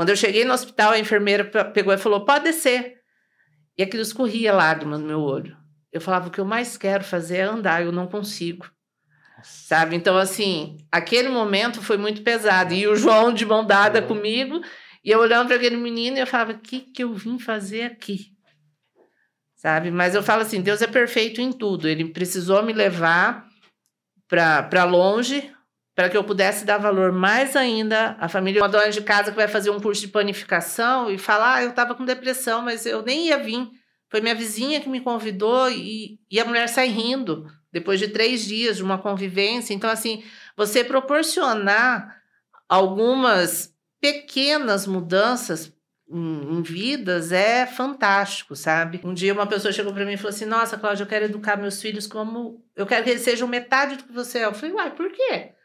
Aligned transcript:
Quando 0.00 0.08
eu 0.08 0.16
cheguei 0.16 0.46
no 0.46 0.54
hospital, 0.54 0.92
a 0.92 0.98
enfermeira 0.98 1.44
pegou 1.44 1.92
e 1.92 1.98
falou: 1.98 2.24
pode 2.24 2.44
descer. 2.44 3.02
E 3.76 3.82
aquilo 3.82 4.02
escorria 4.02 4.50
lágrimas 4.50 4.98
no 4.98 5.06
meu 5.06 5.20
olho. 5.20 5.54
Eu 5.92 6.00
falava: 6.00 6.28
o 6.28 6.30
que 6.30 6.38
eu 6.38 6.44
mais 6.46 6.78
quero 6.78 7.04
fazer 7.04 7.36
é 7.36 7.42
andar, 7.42 7.82
eu 7.82 7.92
não 7.92 8.06
consigo. 8.06 8.66
Sabe? 9.42 9.94
Então, 9.94 10.16
assim, 10.16 10.78
aquele 10.90 11.28
momento 11.28 11.82
foi 11.82 11.98
muito 11.98 12.22
pesado. 12.22 12.72
E 12.72 12.86
o 12.86 12.96
João 12.96 13.30
de 13.30 13.44
mão 13.44 13.62
dada 13.62 14.00
comigo, 14.00 14.62
e 15.04 15.10
eu 15.10 15.18
olhando 15.20 15.48
para 15.48 15.56
aquele 15.56 15.76
menino, 15.76 16.16
e 16.16 16.20
eu 16.20 16.26
falava: 16.26 16.52
o 16.52 16.58
que, 16.58 16.80
que 16.80 17.04
eu 17.04 17.12
vim 17.12 17.38
fazer 17.38 17.82
aqui? 17.82 18.32
Sabe? 19.54 19.90
Mas 19.90 20.14
eu 20.14 20.22
falo 20.22 20.40
assim: 20.40 20.62
Deus 20.62 20.80
é 20.80 20.86
perfeito 20.86 21.42
em 21.42 21.52
tudo. 21.52 21.86
Ele 21.86 22.06
precisou 22.06 22.62
me 22.62 22.72
levar 22.72 23.46
para 24.26 24.84
longe 24.84 25.54
para 26.00 26.08
que 26.08 26.16
eu 26.16 26.24
pudesse 26.24 26.64
dar 26.64 26.78
valor 26.78 27.12
mais 27.12 27.54
ainda 27.54 28.16
à 28.18 28.26
família. 28.26 28.62
Uma 28.62 28.70
dona 28.70 28.88
de 28.88 29.02
casa 29.02 29.30
que 29.30 29.36
vai 29.36 29.46
fazer 29.46 29.68
um 29.68 29.78
curso 29.78 30.00
de 30.00 30.08
panificação 30.08 31.10
e 31.10 31.18
falar: 31.18 31.56
ah, 31.56 31.62
eu 31.62 31.68
estava 31.68 31.94
com 31.94 32.06
depressão, 32.06 32.62
mas 32.62 32.86
eu 32.86 33.02
nem 33.02 33.26
ia 33.26 33.36
vir. 33.36 33.68
Foi 34.08 34.22
minha 34.22 34.34
vizinha 34.34 34.80
que 34.80 34.88
me 34.88 35.02
convidou 35.02 35.70
e, 35.70 36.18
e 36.30 36.40
a 36.40 36.44
mulher 36.46 36.70
sai 36.70 36.88
rindo 36.88 37.46
depois 37.70 38.00
de 38.00 38.08
três 38.08 38.46
dias 38.46 38.78
de 38.78 38.82
uma 38.82 38.96
convivência. 38.96 39.74
Então, 39.74 39.90
assim, 39.90 40.24
você 40.56 40.82
proporcionar 40.82 42.16
algumas 42.66 43.70
pequenas 44.00 44.86
mudanças 44.86 45.70
em, 46.08 46.56
em, 46.56 46.62
vidas 46.62 47.30
é 47.30 47.66
fantástico, 47.66 48.56
sabe? 48.56 49.02
Um 49.04 49.12
dia 49.12 49.34
uma 49.34 49.46
pessoa 49.46 49.70
chegou 49.70 49.92
para 49.92 50.06
mim 50.06 50.14
e 50.14 50.16
falou 50.16 50.30
assim: 50.30 50.46
Nossa, 50.46 50.78
Cláudia, 50.78 51.02
eu 51.02 51.08
quero 51.08 51.26
educar 51.26 51.58
meus 51.58 51.78
filhos 51.78 52.06
como. 52.06 52.64
Eu 52.74 52.86
quero 52.86 53.04
que 53.04 53.10
eles 53.10 53.22
sejam 53.22 53.46
metade 53.46 53.96
do 53.96 54.04
que 54.04 54.12
você 54.14 54.38
é. 54.38 54.46
Eu 54.46 54.54
falei: 54.54 54.74
Uai, 54.74 54.94
por 54.94 55.12
quê? 55.12 55.59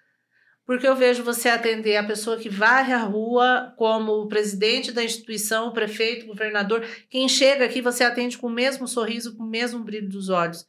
Porque 0.65 0.87
eu 0.87 0.95
vejo 0.95 1.23
você 1.23 1.47
atender 1.47 1.95
a 1.95 2.03
pessoa 2.03 2.37
que 2.37 2.49
varre 2.49 2.91
a 2.91 3.03
rua 3.03 3.71
como 3.77 4.13
o 4.13 4.27
presidente 4.27 4.91
da 4.91 5.03
instituição, 5.03 5.67
o 5.67 5.73
prefeito, 5.73 6.23
o 6.23 6.29
governador. 6.29 6.83
Quem 7.07 7.29
chega 7.29 7.65
aqui, 7.65 7.81
você 7.81 8.03
atende 8.03 8.35
com 8.35 8.47
o 8.47 8.51
mesmo 8.51 8.87
sorriso, 8.87 9.37
com 9.37 9.43
o 9.43 9.49
mesmo 9.49 9.83
brilho 9.83 10.09
dos 10.09 10.29
olhos. 10.29 10.65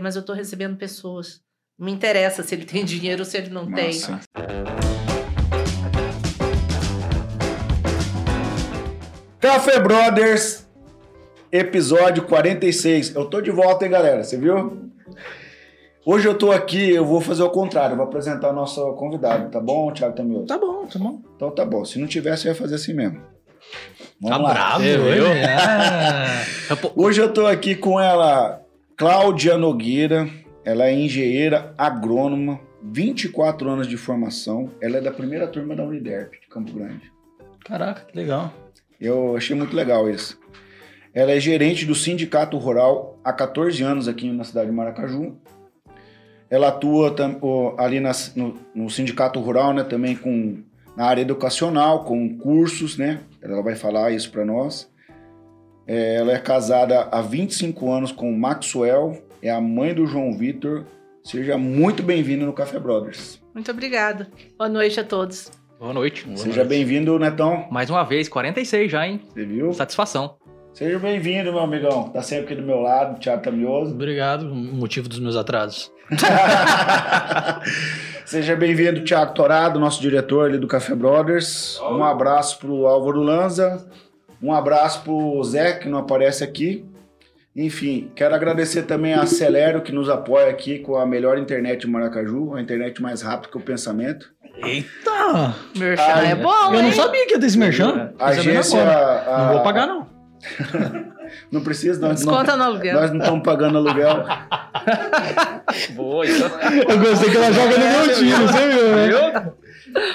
Mas 0.00 0.14
eu 0.14 0.20
estou 0.20 0.36
recebendo 0.36 0.76
pessoas. 0.76 1.40
Não 1.76 1.86
me 1.86 1.92
interessa 1.92 2.44
se 2.44 2.54
ele 2.54 2.64
tem 2.64 2.84
dinheiro 2.84 3.22
ou 3.22 3.24
se 3.24 3.38
ele 3.38 3.50
não 3.50 3.68
Nossa. 3.68 4.20
tem. 4.30 4.40
Café 9.40 9.80
Brothers, 9.80 10.68
episódio 11.50 12.22
46. 12.24 13.16
Eu 13.16 13.24
tô 13.24 13.40
de 13.40 13.50
volta, 13.50 13.84
hein, 13.84 13.90
galera? 13.90 14.22
Você 14.22 14.38
viu? 14.38 14.92
Hoje 16.04 16.26
eu 16.26 16.34
tô 16.34 16.50
aqui, 16.50 16.90
eu 16.90 17.04
vou 17.04 17.20
fazer 17.20 17.42
o 17.42 17.50
contrário, 17.50 17.94
vou 17.94 18.06
apresentar 18.06 18.50
o 18.50 18.54
nosso 18.54 18.94
convidado, 18.94 19.50
tá 19.50 19.60
bom, 19.60 19.92
Thiago 19.92 20.16
Tamioso? 20.16 20.46
Tá 20.46 20.56
bom, 20.56 20.86
tá 20.86 20.98
bom. 20.98 21.20
Então 21.36 21.50
tá 21.50 21.64
bom. 21.64 21.84
Se 21.84 21.98
não 21.98 22.06
tivesse, 22.06 22.46
eu 22.46 22.52
ia 22.52 22.58
fazer 22.58 22.76
assim 22.76 22.94
mesmo. 22.94 23.20
Vamos 24.18 24.38
tá 24.38 24.42
lá. 24.42 24.52
bravo, 24.54 24.84
eu? 24.84 25.26
Ah. 25.58 26.86
Hoje 26.96 27.20
eu 27.20 27.30
tô 27.30 27.46
aqui 27.46 27.74
com 27.74 28.00
ela, 28.00 28.62
Cláudia 28.96 29.58
Nogueira. 29.58 30.26
Ela 30.64 30.86
é 30.86 30.94
engenheira 30.94 31.74
agrônoma, 31.76 32.60
24 32.82 33.68
anos 33.68 33.86
de 33.86 33.98
formação. 33.98 34.70
Ela 34.80 34.98
é 34.98 35.00
da 35.02 35.10
primeira 35.10 35.46
turma 35.48 35.76
da 35.76 35.84
Uniderp 35.84 36.32
de 36.32 36.48
Campo 36.48 36.72
Grande. 36.72 37.12
Caraca, 37.62 38.06
que 38.06 38.16
legal. 38.16 38.50
Eu 38.98 39.36
achei 39.36 39.54
muito 39.54 39.76
legal 39.76 40.08
isso. 40.08 40.38
Ela 41.12 41.32
é 41.32 41.40
gerente 41.40 41.84
do 41.84 41.94
Sindicato 41.94 42.56
Rural 42.56 43.18
há 43.22 43.34
14 43.34 43.82
anos 43.82 44.08
aqui 44.08 44.30
na 44.32 44.44
cidade 44.44 44.70
de 44.70 44.76
Maracaju 44.76 45.36
ela 46.50 46.68
atua 46.68 47.14
ali 47.78 48.00
nas, 48.00 48.34
no, 48.34 48.54
no, 48.74 48.90
sindicato 48.90 49.38
rural, 49.38 49.72
né, 49.72 49.84
também 49.84 50.16
com 50.16 50.58
na 50.96 51.06
área 51.06 51.22
educacional, 51.22 52.04
com 52.04 52.36
cursos, 52.36 52.98
né? 52.98 53.20
Ela 53.40 53.62
vai 53.62 53.76
falar 53.76 54.10
isso 54.10 54.30
para 54.30 54.44
nós. 54.44 54.90
É, 55.86 56.16
ela 56.16 56.32
é 56.32 56.38
casada 56.38 57.08
há 57.10 57.22
25 57.22 57.90
anos 57.90 58.12
com 58.12 58.30
o 58.30 58.36
Maxwell, 58.36 59.22
é 59.40 59.50
a 59.50 59.60
mãe 59.60 59.94
do 59.94 60.06
João 60.06 60.36
Vitor. 60.36 60.84
Seja 61.22 61.56
muito 61.56 62.02
bem-vindo 62.02 62.44
no 62.44 62.52
Café 62.52 62.78
Brothers. 62.78 63.40
Muito 63.54 63.70
obrigada. 63.70 64.28
Boa 64.58 64.68
noite 64.68 64.98
a 64.98 65.04
todos. 65.04 65.50
Boa 65.78 65.94
noite. 65.94 66.24
Boa 66.24 66.36
Seja 66.36 66.64
bem-vindo, 66.64 67.18
Netão. 67.18 67.66
Mais 67.70 67.88
uma 67.88 68.02
vez, 68.04 68.28
46 68.28 68.90
já, 68.90 69.06
hein? 69.06 69.20
Você 69.32 69.44
viu? 69.44 69.72
Satisfação. 69.72 70.36
Seja 70.74 70.98
bem-vindo, 70.98 71.52
meu 71.52 71.60
amigão. 71.60 72.10
Tá 72.10 72.22
sempre 72.22 72.46
aqui 72.46 72.54
do 72.56 72.62
meu 72.62 72.80
lado, 72.80 73.18
Thiago 73.18 73.42
Tamioso. 73.42 73.94
Obrigado, 73.94 74.44
motivo 74.46 75.08
dos 75.08 75.18
meus 75.18 75.36
atrasos. 75.36 75.92
Seja 78.24 78.56
bem-vindo, 78.56 79.04
Thiago 79.04 79.32
Torado, 79.32 79.78
nosso 79.78 80.00
diretor 80.00 80.48
ali 80.48 80.58
do 80.58 80.66
Café 80.66 80.94
Brothers. 80.94 81.78
Um 81.80 82.02
abraço 82.02 82.58
pro 82.58 82.86
Álvaro 82.86 83.20
Lanza. 83.20 83.86
Um 84.42 84.52
abraço 84.52 85.02
pro 85.02 85.42
Zé, 85.44 85.74
que 85.74 85.88
não 85.88 85.98
aparece 85.98 86.42
aqui. 86.42 86.84
Enfim, 87.54 88.10
quero 88.14 88.34
agradecer 88.34 88.84
também 88.84 89.14
a 89.14 89.22
Acelero, 89.22 89.82
que 89.82 89.92
nos 89.92 90.08
apoia 90.08 90.50
aqui 90.50 90.78
com 90.78 90.96
a 90.96 91.04
melhor 91.04 91.36
internet 91.38 91.80
de 91.80 91.88
Maracaju, 91.88 92.54
a 92.54 92.60
internet 92.60 93.02
mais 93.02 93.22
rápida 93.22 93.50
que 93.50 93.58
o 93.58 93.60
pensamento. 93.60 94.32
Eita! 94.64 95.54
Merchan 95.76 96.02
a... 96.02 96.26
é 96.26 96.34
bom, 96.34 96.72
Eu 96.72 96.76
hein? 96.76 96.82
não 96.82 96.92
sabia 96.92 97.26
que 97.26 97.34
ia 97.34 97.40
ter 97.40 97.46
esse 97.46 97.58
merchan. 97.58 98.12
A 98.18 98.28
agência... 98.28 98.80
A... 98.82 99.46
Não 99.46 99.54
vou 99.54 99.62
pagar, 99.62 99.86
não. 99.86 100.06
não 101.50 101.62
precisa, 101.62 102.00
nós 102.00 102.16
Desconta 102.16 102.56
não, 102.56 102.58
no 102.58 102.64
aluguel. 102.64 103.00
Nós 103.00 103.10
não 103.10 103.18
estamos 103.18 103.42
pagando 103.42 103.78
aluguel. 103.78 104.24
Boa, 105.94 106.26
então. 106.26 106.48
Eu 106.88 106.98
gostei 106.98 107.30
que 107.30 107.36
ela 107.36 107.52
joga 107.52 107.78
no 107.78 108.06
meu 108.06 108.14
time, 108.14 108.30
você 108.30 108.68
viu, 108.68 108.96
né? 108.96 109.52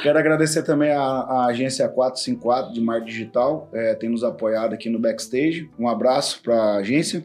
Quero 0.02 0.18
agradecer 0.18 0.64
também 0.64 0.92
a, 0.92 1.02
a, 1.02 1.46
agência 1.48 1.88
454 1.88 2.74
de 2.74 2.82
marketing 2.82 3.12
digital, 3.12 3.70
é, 3.74 3.94
tem 3.96 4.10
nos 4.10 4.24
apoiado 4.24 4.74
aqui 4.74 4.90
no 4.90 5.00
backstage. 5.00 5.70
Um 5.78 5.88
abraço 5.88 6.42
para 6.42 6.56
a 6.56 6.76
agência. 6.78 7.24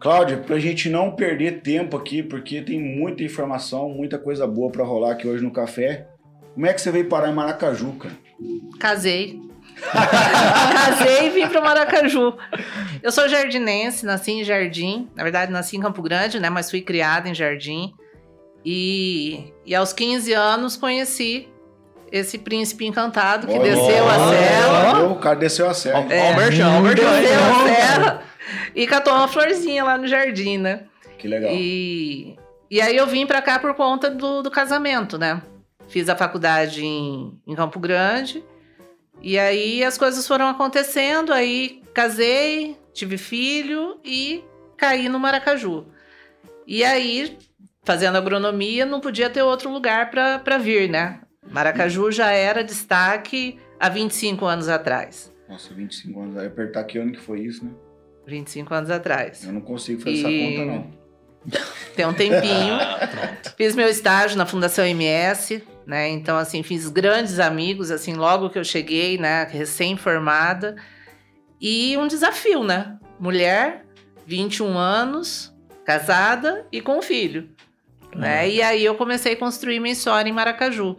Cláudia, 0.00 0.38
para 0.38 0.56
a 0.56 0.60
gente 0.60 0.88
não 0.88 1.12
perder 1.12 1.62
tempo 1.62 1.96
aqui, 1.96 2.22
porque 2.22 2.60
tem 2.62 2.80
muita 2.80 3.22
informação, 3.22 3.88
muita 3.88 4.18
coisa 4.18 4.46
boa 4.46 4.70
para 4.70 4.84
rolar 4.84 5.12
aqui 5.12 5.26
hoje 5.26 5.42
no 5.42 5.50
café. 5.50 6.08
Como 6.54 6.66
é 6.66 6.72
que 6.72 6.80
você 6.80 6.90
veio 6.90 7.08
parar 7.08 7.30
em 7.30 7.34
Maracaju, 7.34 7.92
cara? 7.92 8.14
Casei. 8.78 9.40
Casei 9.80 11.26
e 11.26 11.30
vim 11.30 11.48
para 11.48 11.60
Maracaju. 11.60 12.34
Eu 13.02 13.12
sou 13.12 13.28
jardinense, 13.28 14.06
nasci 14.06 14.32
em 14.32 14.44
Jardim. 14.44 15.08
Na 15.14 15.22
verdade, 15.22 15.52
nasci 15.52 15.76
em 15.76 15.80
Campo 15.80 16.02
Grande, 16.02 16.40
né? 16.40 16.48
Mas 16.50 16.70
fui 16.70 16.80
criada 16.80 17.28
em 17.28 17.34
Jardim. 17.34 17.92
E, 18.64 19.52
e 19.66 19.74
aos 19.74 19.92
15 19.92 20.32
anos 20.32 20.76
conheci 20.76 21.48
esse 22.10 22.38
príncipe 22.38 22.86
encantado 22.86 23.46
que 23.46 23.58
oh, 23.58 23.62
desceu 23.62 24.04
oh, 24.04 24.08
a 24.08 24.28
serra. 24.30 25.02
Oh, 25.02 25.12
o 25.12 25.16
cara 25.16 25.36
desceu 25.36 25.68
a 25.68 25.74
serra. 25.74 26.06
É, 26.12 26.32
o 26.32 26.36
merchan, 26.36 26.78
o 26.78 26.94
Desceu 26.94 27.08
a 27.10 27.64
serra 27.66 28.22
e 28.74 28.86
catou 28.86 29.12
uma 29.12 29.28
florzinha 29.28 29.84
lá 29.84 29.98
no 29.98 30.06
jardim, 30.06 30.58
né? 30.58 30.84
Que 31.18 31.28
legal. 31.28 31.50
E, 31.52 32.36
e 32.70 32.80
aí 32.80 32.96
eu 32.96 33.06
vim 33.06 33.26
para 33.26 33.42
cá 33.42 33.58
por 33.58 33.74
conta 33.74 34.10
do, 34.10 34.42
do 34.42 34.50
casamento, 34.50 35.18
né? 35.18 35.42
Fiz 35.88 36.08
a 36.08 36.16
faculdade 36.16 36.84
em, 36.84 37.38
em 37.46 37.54
Campo 37.54 37.78
Grande 37.78 38.42
e 39.26 39.38
aí 39.38 39.82
as 39.82 39.96
coisas 39.96 40.28
foram 40.28 40.48
acontecendo, 40.48 41.32
aí 41.32 41.82
casei, 41.94 42.76
tive 42.92 43.16
filho 43.16 43.98
e 44.04 44.44
caí 44.76 45.08
no 45.08 45.18
Maracaju. 45.18 45.86
E 46.66 46.84
aí, 46.84 47.38
fazendo 47.84 48.18
agronomia, 48.18 48.84
não 48.84 49.00
podia 49.00 49.30
ter 49.30 49.40
outro 49.40 49.70
lugar 49.70 50.10
para 50.10 50.58
vir, 50.58 50.90
né? 50.90 51.22
Maracaju 51.50 52.12
já 52.12 52.32
era 52.32 52.62
destaque 52.62 53.58
há 53.80 53.88
25 53.88 54.44
anos 54.44 54.68
atrás. 54.68 55.32
Nossa, 55.48 55.72
25 55.72 56.20
anos. 56.20 56.36
Apertar 56.36 56.84
que 56.84 56.98
ano 56.98 57.12
que 57.12 57.20
foi 57.20 57.40
isso, 57.40 57.64
né? 57.64 57.70
25 58.26 58.74
anos 58.74 58.90
atrás. 58.90 59.42
Eu 59.42 59.54
não 59.54 59.62
consigo 59.62 60.02
fazer 60.02 60.16
e... 60.16 60.20
essa 60.20 60.28
conta, 60.28 60.70
não. 60.70 61.03
Tem 61.94 62.06
um 62.06 62.12
tempinho. 62.12 62.76
Fiz 63.56 63.74
meu 63.74 63.88
estágio 63.88 64.36
na 64.36 64.46
Fundação 64.46 64.84
MS, 64.84 65.62
né? 65.86 66.08
Então, 66.08 66.36
assim, 66.36 66.62
fiz 66.62 66.88
grandes 66.88 67.38
amigos, 67.38 67.90
assim, 67.90 68.14
logo 68.14 68.50
que 68.50 68.58
eu 68.58 68.64
cheguei, 68.64 69.18
né? 69.18 69.44
Recém-formada. 69.44 70.76
E 71.60 71.96
um 71.96 72.06
desafio, 72.06 72.64
né? 72.64 72.98
Mulher, 73.18 73.84
21 74.26 74.76
anos, 74.76 75.54
casada 75.84 76.66
e 76.72 76.80
com 76.80 76.98
um 76.98 77.02
filho. 77.02 77.48
Uhum. 78.14 78.20
Né? 78.20 78.50
E 78.50 78.62
aí 78.62 78.84
eu 78.84 78.94
comecei 78.94 79.34
a 79.34 79.36
construir 79.36 79.80
minha 79.80 79.92
história 79.92 80.28
em 80.28 80.32
Maracaju. 80.32 80.96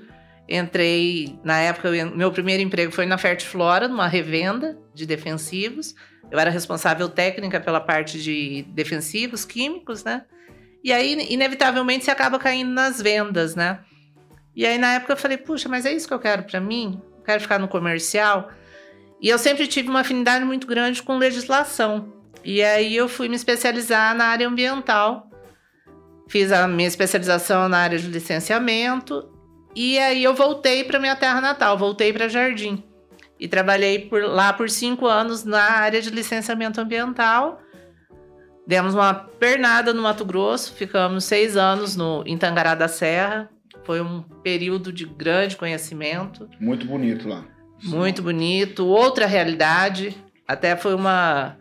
Entrei, 0.47 1.39
na 1.43 1.59
época, 1.59 1.89
meu 2.15 2.31
primeiro 2.31 2.61
emprego 2.61 2.91
foi 2.91 3.05
na 3.05 3.17
Fertiflora, 3.17 3.87
numa 3.87 4.07
revenda 4.07 4.77
de 4.93 5.05
defensivos. 5.05 5.95
Eu 6.31 6.39
era 6.39 6.51
responsável 6.51 7.09
técnica 7.09 7.59
pela 7.59 7.79
parte 7.79 8.21
de 8.21 8.63
defensivos 8.69 9.43
químicos, 9.43 10.03
né? 10.03 10.23
E 10.85 10.93
aí, 10.93 11.17
inevitavelmente, 11.31 12.05
você 12.05 12.11
acaba 12.11 12.37
caindo 12.37 12.69
nas 12.69 13.01
vendas, 13.01 13.55
né? 13.55 13.79
E 14.55 14.67
aí, 14.67 14.77
na 14.77 14.93
época, 14.93 15.13
eu 15.13 15.17
falei, 15.17 15.35
puxa, 15.35 15.67
mas 15.67 15.83
é 15.83 15.91
isso 15.91 16.07
que 16.07 16.13
eu 16.13 16.19
quero 16.19 16.43
para 16.43 16.61
mim? 16.61 17.01
Eu 17.17 17.23
quero 17.23 17.41
ficar 17.41 17.57
no 17.57 17.67
comercial. 17.67 18.51
E 19.19 19.27
eu 19.27 19.39
sempre 19.39 19.65
tive 19.65 19.89
uma 19.89 20.01
afinidade 20.01 20.45
muito 20.45 20.67
grande 20.67 21.01
com 21.01 21.17
legislação. 21.17 22.13
E 22.43 22.61
aí, 22.61 22.95
eu 22.95 23.09
fui 23.09 23.27
me 23.27 23.35
especializar 23.35 24.15
na 24.15 24.25
área 24.25 24.47
ambiental. 24.47 25.27
Fiz 26.29 26.51
a 26.51 26.67
minha 26.67 26.87
especialização 26.87 27.67
na 27.67 27.79
área 27.79 27.97
de 27.97 28.05
licenciamento. 28.05 29.27
E 29.75 29.97
aí, 29.97 30.23
eu 30.23 30.35
voltei 30.35 30.83
para 30.83 30.99
minha 30.99 31.15
terra 31.15 31.41
natal, 31.41 31.79
voltei 31.79 32.13
para 32.13 32.27
Jardim. 32.27 32.83
e 33.39 33.47
trabalhei 33.47 34.07
por 34.07 34.23
lá 34.23 34.53
por 34.53 34.69
cinco 34.69 35.07
anos 35.07 35.43
na 35.43 35.63
área 35.63 35.99
de 35.99 36.11
licenciamento 36.11 36.79
ambiental. 36.79 37.59
Demos 38.67 38.93
uma 38.95 39.13
pernada 39.13 39.93
no 39.93 40.01
Mato 40.01 40.25
Grosso, 40.25 40.73
ficamos 40.73 41.23
seis 41.25 41.55
anos 41.55 41.95
no 41.95 42.23
em 42.25 42.37
Tangará 42.37 42.73
da 42.73 42.87
Serra. 42.87 43.49
Foi 43.83 44.01
um 44.01 44.21
período 44.43 44.91
de 44.91 45.05
grande 45.05 45.55
conhecimento. 45.55 46.49
Muito 46.59 46.85
bonito 46.87 47.29
lá. 47.29 47.45
Muito 47.83 48.23
bonito, 48.23 48.87
outra 48.87 49.27
realidade. 49.27 50.15
Até 50.47 50.75
foi 50.75 50.95
uma 50.95 51.55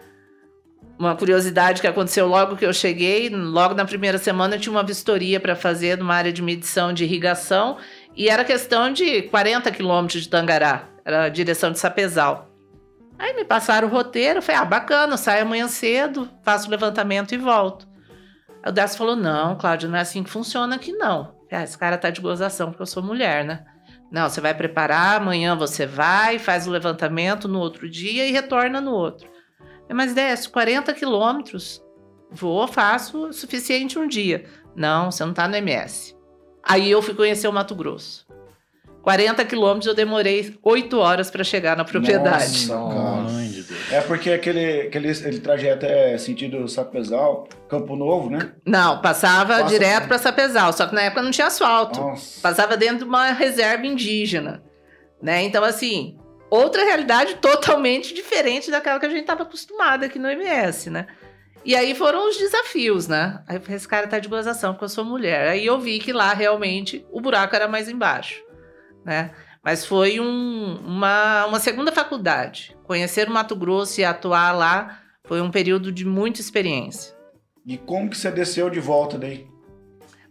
uma 0.98 1.16
curiosidade 1.16 1.80
que 1.80 1.86
aconteceu 1.86 2.26
logo 2.26 2.56
que 2.56 2.64
eu 2.64 2.72
cheguei, 2.72 3.28
logo 3.28 3.74
na 3.74 3.84
primeira 3.84 4.16
semana 4.16 4.58
tinha 4.58 4.72
uma 4.72 4.82
vistoria 4.82 5.40
para 5.40 5.56
fazer 5.56 5.98
numa 5.98 6.14
área 6.14 6.32
de 6.32 6.40
medição 6.40 6.92
de 6.92 7.04
irrigação 7.04 7.78
e 8.16 8.28
era 8.28 8.44
questão 8.44 8.92
de 8.92 9.22
40 9.22 9.70
quilômetros 9.72 10.22
de 10.22 10.28
Tangará, 10.28 10.88
era 11.04 11.24
a 11.24 11.28
direção 11.28 11.72
de 11.72 11.80
Sapezal. 11.80 12.53
Aí 13.18 13.34
me 13.34 13.44
passaram 13.44 13.88
o 13.88 13.90
roteiro, 13.90 14.42
falei, 14.42 14.60
ah, 14.60 14.64
bacana, 14.64 15.16
saio 15.16 15.42
amanhã 15.42 15.68
cedo, 15.68 16.28
faço 16.42 16.66
o 16.66 16.70
levantamento 16.70 17.32
e 17.32 17.38
volto. 17.38 17.88
Aí 18.62 18.70
o 18.70 18.72
Décio 18.72 18.98
falou, 18.98 19.16
não, 19.16 19.56
Cláudio, 19.56 19.88
não 19.88 19.98
é 19.98 20.00
assim 20.00 20.22
que 20.22 20.30
funciona 20.30 20.76
aqui 20.76 20.92
não. 20.92 21.34
Ah, 21.50 21.62
esse 21.62 21.78
cara 21.78 21.96
tá 21.96 22.10
de 22.10 22.20
gozação 22.20 22.68
porque 22.68 22.82
eu 22.82 22.86
sou 22.86 23.02
mulher, 23.02 23.44
né? 23.44 23.64
Não, 24.10 24.28
você 24.28 24.40
vai 24.40 24.54
preparar, 24.54 25.20
amanhã 25.20 25.56
você 25.56 25.86
vai, 25.86 26.38
faz 26.38 26.66
o 26.66 26.70
levantamento 26.70 27.48
no 27.48 27.60
outro 27.60 27.88
dia 27.88 28.26
e 28.26 28.32
retorna 28.32 28.80
no 28.80 28.92
outro. 28.92 29.28
Mas 29.92 30.14
Décio, 30.14 30.50
40 30.50 30.92
quilômetros, 30.94 31.82
vou, 32.30 32.66
faço 32.66 33.28
o 33.28 33.32
suficiente 33.32 33.98
um 33.98 34.08
dia. 34.08 34.44
Não, 34.74 35.10
você 35.10 35.22
não 35.22 35.30
está 35.30 35.46
no 35.46 35.56
MS. 35.56 36.16
Aí 36.62 36.90
eu 36.90 37.02
fui 37.02 37.14
conhecer 37.14 37.46
o 37.46 37.52
Mato 37.52 37.74
Grosso. 37.74 38.26
40 39.04 39.44
quilômetros 39.44 39.86
eu 39.86 39.94
demorei 39.94 40.56
8 40.62 40.98
horas 40.98 41.30
para 41.30 41.44
chegar 41.44 41.76
na 41.76 41.84
propriedade. 41.84 42.66
Nossa, 42.66 43.34
Deus. 43.36 43.92
É 43.92 44.00
porque 44.00 44.30
aquele, 44.30 44.80
aquele, 44.80 45.10
aquele 45.10 45.40
trajeto 45.40 45.84
é 45.84 46.16
sentido 46.16 46.66
Sapezal, 46.66 47.46
Campo 47.68 47.96
Novo, 47.96 48.30
né? 48.30 48.52
Não, 48.64 49.02
passava 49.02 49.58
Passa 49.58 49.68
direto 49.68 50.08
para 50.08 50.16
Sapezal, 50.16 50.72
só 50.72 50.86
que 50.86 50.94
na 50.94 51.02
época 51.02 51.20
não 51.20 51.30
tinha 51.30 51.48
asfalto. 51.48 52.00
Nossa. 52.00 52.40
Passava 52.40 52.78
dentro 52.78 52.98
de 53.00 53.04
uma 53.04 53.30
reserva 53.30 53.86
indígena. 53.86 54.62
Né? 55.22 55.42
Então, 55.42 55.62
assim, 55.62 56.16
outra 56.48 56.82
realidade 56.82 57.34
totalmente 57.42 58.14
diferente 58.14 58.70
daquela 58.70 58.98
que 58.98 59.04
a 59.06 59.10
gente 59.10 59.20
estava 59.20 59.42
acostumado 59.42 60.04
aqui 60.04 60.18
no 60.18 60.30
MS, 60.30 60.88
né? 60.88 61.06
E 61.62 61.76
aí 61.76 61.94
foram 61.94 62.28
os 62.28 62.38
desafios, 62.38 63.06
né? 63.06 63.42
Aí 63.46 63.60
esse 63.70 63.88
cara 63.88 64.06
tá 64.06 64.18
de 64.18 64.28
gozação 64.28 64.72
porque 64.72 64.84
eu 64.84 64.88
sou 64.88 65.04
mulher. 65.04 65.48
Aí 65.48 65.64
eu 65.64 65.78
vi 65.78 65.98
que 65.98 66.12
lá 66.12 66.32
realmente 66.32 67.04
o 67.10 67.20
buraco 67.20 67.54
era 67.54 67.68
mais 67.68 67.88
embaixo 67.88 68.43
né? 69.04 69.30
Mas 69.62 69.86
foi 69.86 70.20
um, 70.20 70.76
uma, 70.84 71.46
uma 71.46 71.58
segunda 71.58 71.90
faculdade. 71.90 72.76
Conhecer 72.84 73.28
o 73.28 73.32
Mato 73.32 73.56
Grosso 73.56 74.00
e 74.00 74.04
atuar 74.04 74.52
lá 74.52 75.00
foi 75.24 75.40
um 75.40 75.50
período 75.50 75.90
de 75.90 76.04
muita 76.04 76.40
experiência. 76.40 77.14
E 77.66 77.78
como 77.78 78.10
que 78.10 78.16
você 78.16 78.30
desceu 78.30 78.68
de 78.68 78.78
volta 78.78 79.16
daí? 79.16 79.46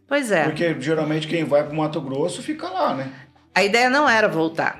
Pois 0.08 0.31
é. 0.31 0.44
Porque 0.44 0.80
geralmente 0.80 1.28
quem 1.28 1.44
vai 1.44 1.64
para 1.64 1.74
o 1.74 1.75
Mato 1.75 2.00
Grosso 2.00 2.44
fica 2.44 2.70
lá, 2.70 2.94
né? 2.94 3.12
A 3.56 3.64
ideia 3.64 3.90
não 3.90 4.08
era 4.08 4.28
voltar, 4.28 4.80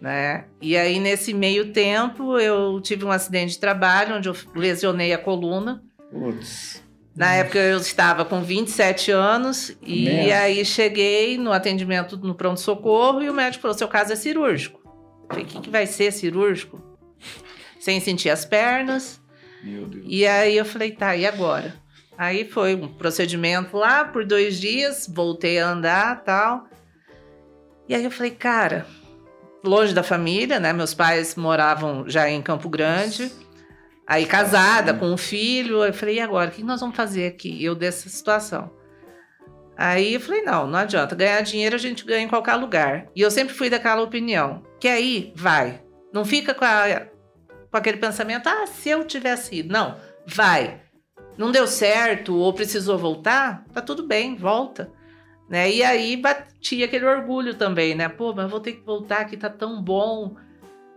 né? 0.00 0.44
E 0.60 0.76
aí 0.76 1.00
nesse 1.00 1.32
meio 1.32 1.72
tempo 1.72 2.38
eu 2.38 2.78
tive 2.82 3.06
um 3.06 3.10
acidente 3.10 3.54
de 3.54 3.58
trabalho 3.58 4.16
onde 4.16 4.28
eu 4.28 4.36
lesionei 4.54 5.14
a 5.14 5.18
coluna. 5.18 5.82
Putz. 6.10 6.83
Na 7.16 7.34
época 7.34 7.58
eu 7.58 7.78
estava 7.78 8.24
com 8.24 8.42
27 8.42 9.12
anos 9.12 9.76
e 9.80 10.04
Mesmo. 10.06 10.32
aí 10.32 10.64
cheguei 10.64 11.38
no 11.38 11.52
atendimento 11.52 12.16
no 12.16 12.34
pronto-socorro 12.34 13.22
e 13.22 13.30
o 13.30 13.34
médico 13.34 13.62
falou: 13.62 13.76
seu 13.76 13.86
caso 13.86 14.12
é 14.12 14.16
cirúrgico. 14.16 14.80
Eu 14.84 15.28
falei: 15.28 15.44
o 15.44 15.46
que, 15.46 15.60
que 15.60 15.70
vai 15.70 15.86
ser 15.86 16.12
cirúrgico? 16.12 16.82
Sem 17.78 18.00
sentir 18.00 18.30
as 18.30 18.44
pernas. 18.44 19.20
Meu 19.62 19.86
Deus. 19.86 20.04
E 20.08 20.26
aí 20.26 20.56
eu 20.56 20.64
falei: 20.64 20.90
tá, 20.90 21.14
e 21.14 21.24
agora? 21.24 21.74
Aí 22.18 22.44
foi 22.44 22.74
um 22.74 22.88
procedimento 22.88 23.76
lá 23.76 24.04
por 24.04 24.24
dois 24.24 24.60
dias, 24.60 25.08
voltei 25.12 25.58
a 25.60 25.68
andar 25.68 26.24
tal. 26.24 26.66
E 27.88 27.94
aí 27.94 28.04
eu 28.04 28.10
falei: 28.10 28.32
cara, 28.32 28.86
longe 29.62 29.94
da 29.94 30.02
família, 30.02 30.58
né? 30.58 30.72
Meus 30.72 30.94
pais 30.94 31.36
moravam 31.36 32.08
já 32.08 32.28
em 32.28 32.42
Campo 32.42 32.68
Grande. 32.68 33.30
Aí 34.06 34.26
casada, 34.26 34.92
com 34.92 35.06
um 35.06 35.16
filho, 35.16 35.82
eu 35.82 35.92
falei, 35.94 36.16
e 36.16 36.20
agora? 36.20 36.50
O 36.50 36.52
que 36.52 36.62
nós 36.62 36.80
vamos 36.80 36.96
fazer 36.96 37.26
aqui? 37.26 37.64
Eu 37.64 37.74
dessa 37.74 38.08
situação. 38.08 38.70
Aí 39.76 40.14
eu 40.14 40.20
falei, 40.20 40.42
não, 40.42 40.66
não 40.66 40.78
adianta. 40.78 41.14
Ganhar 41.14 41.40
dinheiro 41.40 41.74
a 41.74 41.78
gente 41.78 42.04
ganha 42.04 42.22
em 42.22 42.28
qualquer 42.28 42.54
lugar. 42.54 43.06
E 43.16 43.20
eu 43.22 43.30
sempre 43.30 43.54
fui 43.54 43.70
daquela 43.70 44.02
opinião. 44.02 44.62
Que 44.78 44.88
aí, 44.88 45.32
vai. 45.34 45.82
Não 46.12 46.24
fica 46.24 46.54
com, 46.54 46.64
a, 46.64 47.06
com 47.70 47.76
aquele 47.76 47.96
pensamento, 47.96 48.46
ah, 48.46 48.66
se 48.66 48.90
eu 48.90 49.04
tivesse 49.04 49.56
ido. 49.56 49.72
Não, 49.72 49.96
vai. 50.26 50.80
Não 51.36 51.50
deu 51.50 51.66
certo 51.66 52.36
ou 52.36 52.52
precisou 52.52 52.96
voltar, 52.96 53.64
tá 53.72 53.80
tudo 53.80 54.06
bem, 54.06 54.36
volta. 54.36 54.92
Né? 55.48 55.70
E 55.70 55.82
aí 55.82 56.16
batia 56.16 56.84
aquele 56.84 57.06
orgulho 57.06 57.54
também, 57.54 57.94
né? 57.94 58.08
Pô, 58.08 58.32
mas 58.32 58.50
vou 58.50 58.60
ter 58.60 58.72
que 58.72 58.84
voltar 58.84 59.20
aqui, 59.20 59.36
tá 59.36 59.50
tão 59.50 59.82
bom 59.82 60.36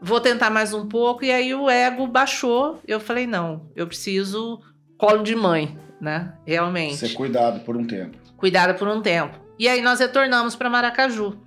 vou 0.02 0.20
tentar 0.20 0.50
mais 0.50 0.74
um 0.74 0.88
pouco. 0.88 1.24
E 1.24 1.32
aí 1.32 1.54
o 1.54 1.70
ego 1.70 2.08
baixou. 2.08 2.80
Eu 2.88 3.00
falei, 3.00 3.28
não, 3.28 3.70
eu 3.76 3.88
preciso 3.88 4.62
colo 4.98 5.24
de 5.24 5.36
mãe, 5.36 5.78
né? 6.00 6.34
Realmente. 6.46 6.98
Ser 6.98 7.14
cuidado 7.14 7.62
por 7.62 7.76
um 7.76 7.86
tempo. 7.86 8.18
Cuidado 8.38 8.78
por 8.78 8.88
um 8.88 9.02
tempo. 9.02 9.40
E 9.60 9.68
aí 9.68 9.82
nós 9.82 10.00
retornamos 10.00 10.56
para 10.56 10.70
Maracaju. 10.70 11.38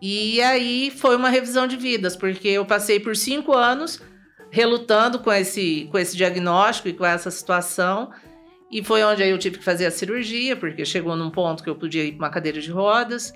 E 0.00 0.40
aí 0.40 0.90
foi 0.90 1.16
uma 1.16 1.28
revisão 1.28 1.66
de 1.66 1.76
vidas, 1.76 2.16
porque 2.16 2.48
eu 2.48 2.64
passei 2.64 2.98
por 2.98 3.14
cinco 3.14 3.52
anos 3.52 4.00
relutando 4.50 5.18
com 5.20 5.32
esse, 5.32 5.88
com 5.90 5.98
esse 5.98 6.16
diagnóstico 6.16 6.88
e 6.88 6.92
com 6.92 7.04
essa 7.04 7.30
situação. 7.30 8.10
E 8.70 8.82
foi 8.82 9.02
onde 9.02 9.22
aí 9.22 9.30
eu 9.30 9.38
tive 9.38 9.58
que 9.58 9.64
fazer 9.64 9.86
a 9.86 9.90
cirurgia, 9.90 10.56
porque 10.56 10.84
chegou 10.84 11.16
num 11.16 11.30
ponto 11.30 11.62
que 11.62 11.68
eu 11.68 11.74
podia 11.74 12.04
ir 12.04 12.12
para 12.12 12.26
uma 12.26 12.30
cadeira 12.30 12.60
de 12.60 12.70
rodas. 12.70 13.32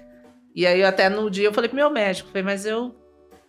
E 0.54 0.66
aí 0.66 0.82
até 0.84 1.08
no 1.08 1.30
dia 1.30 1.46
eu 1.46 1.52
falei 1.52 1.68
pro 1.68 1.76
meu 1.76 1.90
médico, 1.90 2.28
falei, 2.28 2.42
mas 2.42 2.64
eu 2.64 2.94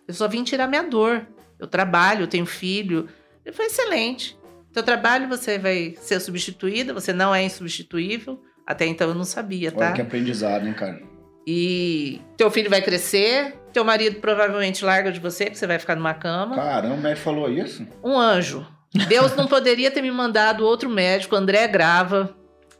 eu 0.06 0.14
só 0.14 0.28
vim 0.28 0.44
tirar 0.44 0.66
minha 0.66 0.82
dor. 0.82 1.26
Eu 1.58 1.66
trabalho, 1.66 2.22
eu 2.22 2.26
tenho 2.26 2.46
filho. 2.46 3.08
Ele 3.44 3.54
foi 3.54 3.66
excelente. 3.66 4.38
Teu 4.72 4.82
trabalho 4.82 5.28
você 5.28 5.58
vai 5.58 5.94
ser 6.00 6.20
substituída, 6.20 6.92
você 6.92 7.12
não 7.12 7.34
é 7.34 7.42
insubstituível. 7.42 8.42
Até 8.66 8.84
então 8.86 9.08
eu 9.08 9.14
não 9.14 9.24
sabia, 9.24 9.70
tá? 9.70 9.86
Olha 9.86 9.94
que 9.94 10.02
aprendizado, 10.02 10.66
hein, 10.66 10.74
cara? 10.74 11.00
E 11.46 12.20
teu 12.36 12.50
filho 12.50 12.68
vai 12.68 12.82
crescer, 12.82 13.54
teu 13.72 13.84
marido 13.84 14.20
provavelmente 14.20 14.84
larga 14.84 15.12
de 15.12 15.20
você, 15.20 15.44
porque 15.44 15.56
você 15.56 15.66
vai 15.66 15.78
ficar 15.78 15.94
numa 15.94 16.12
cama. 16.12 16.56
Caramba, 16.56 17.08
ele 17.08 17.16
falou 17.16 17.48
isso? 17.48 17.86
Um 18.02 18.18
anjo. 18.18 18.66
Deus 19.08 19.36
não 19.36 19.46
poderia 19.46 19.90
ter 19.90 20.02
me 20.02 20.10
mandado 20.10 20.64
outro 20.64 20.90
médico, 20.90 21.36
André 21.36 21.68
Grava. 21.68 22.34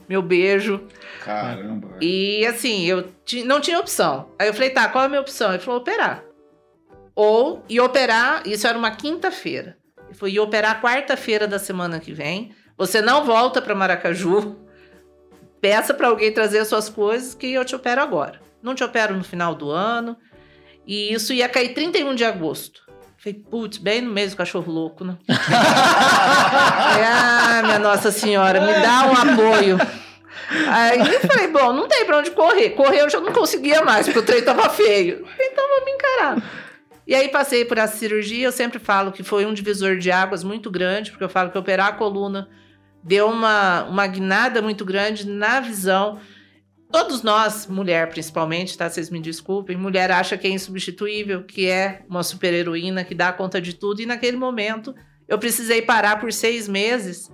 Meu 0.09 0.23
beijo. 0.23 0.87
Caramba. 1.25 1.97
E 2.01 2.45
assim, 2.47 2.85
eu 2.85 3.09
não 3.45 3.61
tinha 3.61 3.79
opção. 3.79 4.31
Aí 4.39 4.49
eu 4.49 4.55
falei, 4.55 4.71
tá, 4.71 4.89
qual 4.89 5.05
é 5.05 5.07
a 5.07 5.11
minha 5.11 5.21
opção? 5.21 5.51
Ele 5.51 5.63
falou, 5.63 5.81
operar. 5.81 6.23
Ou 7.17 7.65
e 7.67 7.81
operar, 7.81 8.47
isso 8.47 8.67
era 8.67 8.77
uma 8.77 8.91
quinta-feira. 8.91 9.79
Foi 10.13 10.33
ir 10.33 10.41
operar 10.41 10.83
quarta-feira 10.83 11.49
da 11.49 11.59
semana 11.59 11.99
que 11.99 12.13
vem. 12.13 12.55
Você 12.77 13.01
não 13.01 13.25
volta 13.25 13.63
para 13.63 13.75
Maracaju. 13.75 14.57
Peça 15.61 15.95
para 15.95 16.09
alguém 16.09 16.31
trazer 16.31 16.59
as 16.59 16.69
suas 16.69 16.91
coisas 16.91 17.35
que 17.35 17.53
eu 17.53 17.65
te 17.65 17.75
opero 17.75 18.03
agora. 18.03 18.41
Não 18.63 18.75
te 18.75 18.85
opero 18.85 19.17
no 19.17 19.25
final 19.25 19.55
do 19.55 19.71
ano. 19.71 20.15
E 20.87 21.11
isso 21.13 21.33
ia 21.33 21.49
cair 21.49 21.73
31 21.73 22.15
de 22.15 22.25
agosto. 22.25 22.85
Falei, 23.17 23.41
putz, 23.51 23.79
bem 23.79 24.03
no 24.03 24.13
mês 24.13 24.33
do 24.33 24.37
cachorro 24.37 24.71
louco, 24.71 25.03
né? 25.03 25.17
ah, 25.27 25.33
minha 27.65 27.79
Nossa 27.79 28.13
Senhora, 28.13 28.61
me 28.61 28.75
dá 28.75 29.07
um 29.07 29.13
apoio. 29.13 29.79
Aí 30.69 31.01
eu 31.01 31.21
falei, 31.21 31.49
bom, 31.49 31.73
não 31.73 31.89
tem 31.89 32.05
pra 32.05 32.19
onde 32.19 32.31
correr. 32.31 32.71
Correr 32.71 33.01
eu 33.01 33.11
já 33.11 33.21
não 33.21 33.33
conseguia 33.33 33.83
mais, 33.83 34.07
porque 34.07 34.19
o 34.19 34.23
trem 34.23 34.43
tava 34.43 34.69
feio. 34.69 35.27
Então 35.41 35.65
vamos 35.67 35.93
encarar. 35.93 36.66
E 37.07 37.15
aí 37.15 37.29
passei 37.29 37.65
por 37.65 37.79
essa 37.79 37.97
cirurgia, 37.97 38.47
eu 38.47 38.53
sempre 38.53 38.79
falo 38.79 39.13
que 39.13 39.23
foi 39.23 39.47
um 39.47 39.55
divisor 39.55 39.97
de 39.97 40.11
águas 40.11 40.43
muito 40.43 40.71
grande, 40.71 41.11
porque 41.11 41.25
eu 41.25 41.29
falo 41.29 41.51
que 41.51 41.59
operar 41.59 41.89
a 41.89 41.93
coluna 41.93 42.49
deu 43.07 43.29
uma, 43.29 43.85
uma 43.85 44.07
guinada 44.09 44.61
muito 44.61 44.85
grande 44.85 45.29
na 45.29 45.61
visão. 45.61 46.19
Todos 46.91 47.23
nós, 47.23 47.67
mulher 47.69 48.09
principalmente, 48.11 48.77
tá? 48.77 48.91
Vocês 48.91 49.11
me 49.11 49.21
desculpem, 49.21 49.77
mulher 49.77 50.11
acha 50.11 50.37
que 50.37 50.49
é 50.49 50.51
insubstituível, 50.51 51.45
que 51.45 51.69
é 51.69 52.03
uma 52.09 52.25
super 52.25 52.53
heroína, 52.53 53.05
que 53.05 53.15
dá 53.15 53.33
conta 53.33 53.61
de 53.61 53.75
tudo, 53.75 54.03
e 54.03 54.07
naquele 54.07 54.37
momento 54.37 54.93
eu 55.29 55.39
precisei 55.39 55.83
parar 55.83 56.19
por 56.19 56.33
seis 56.33 56.69
meses 56.69 57.31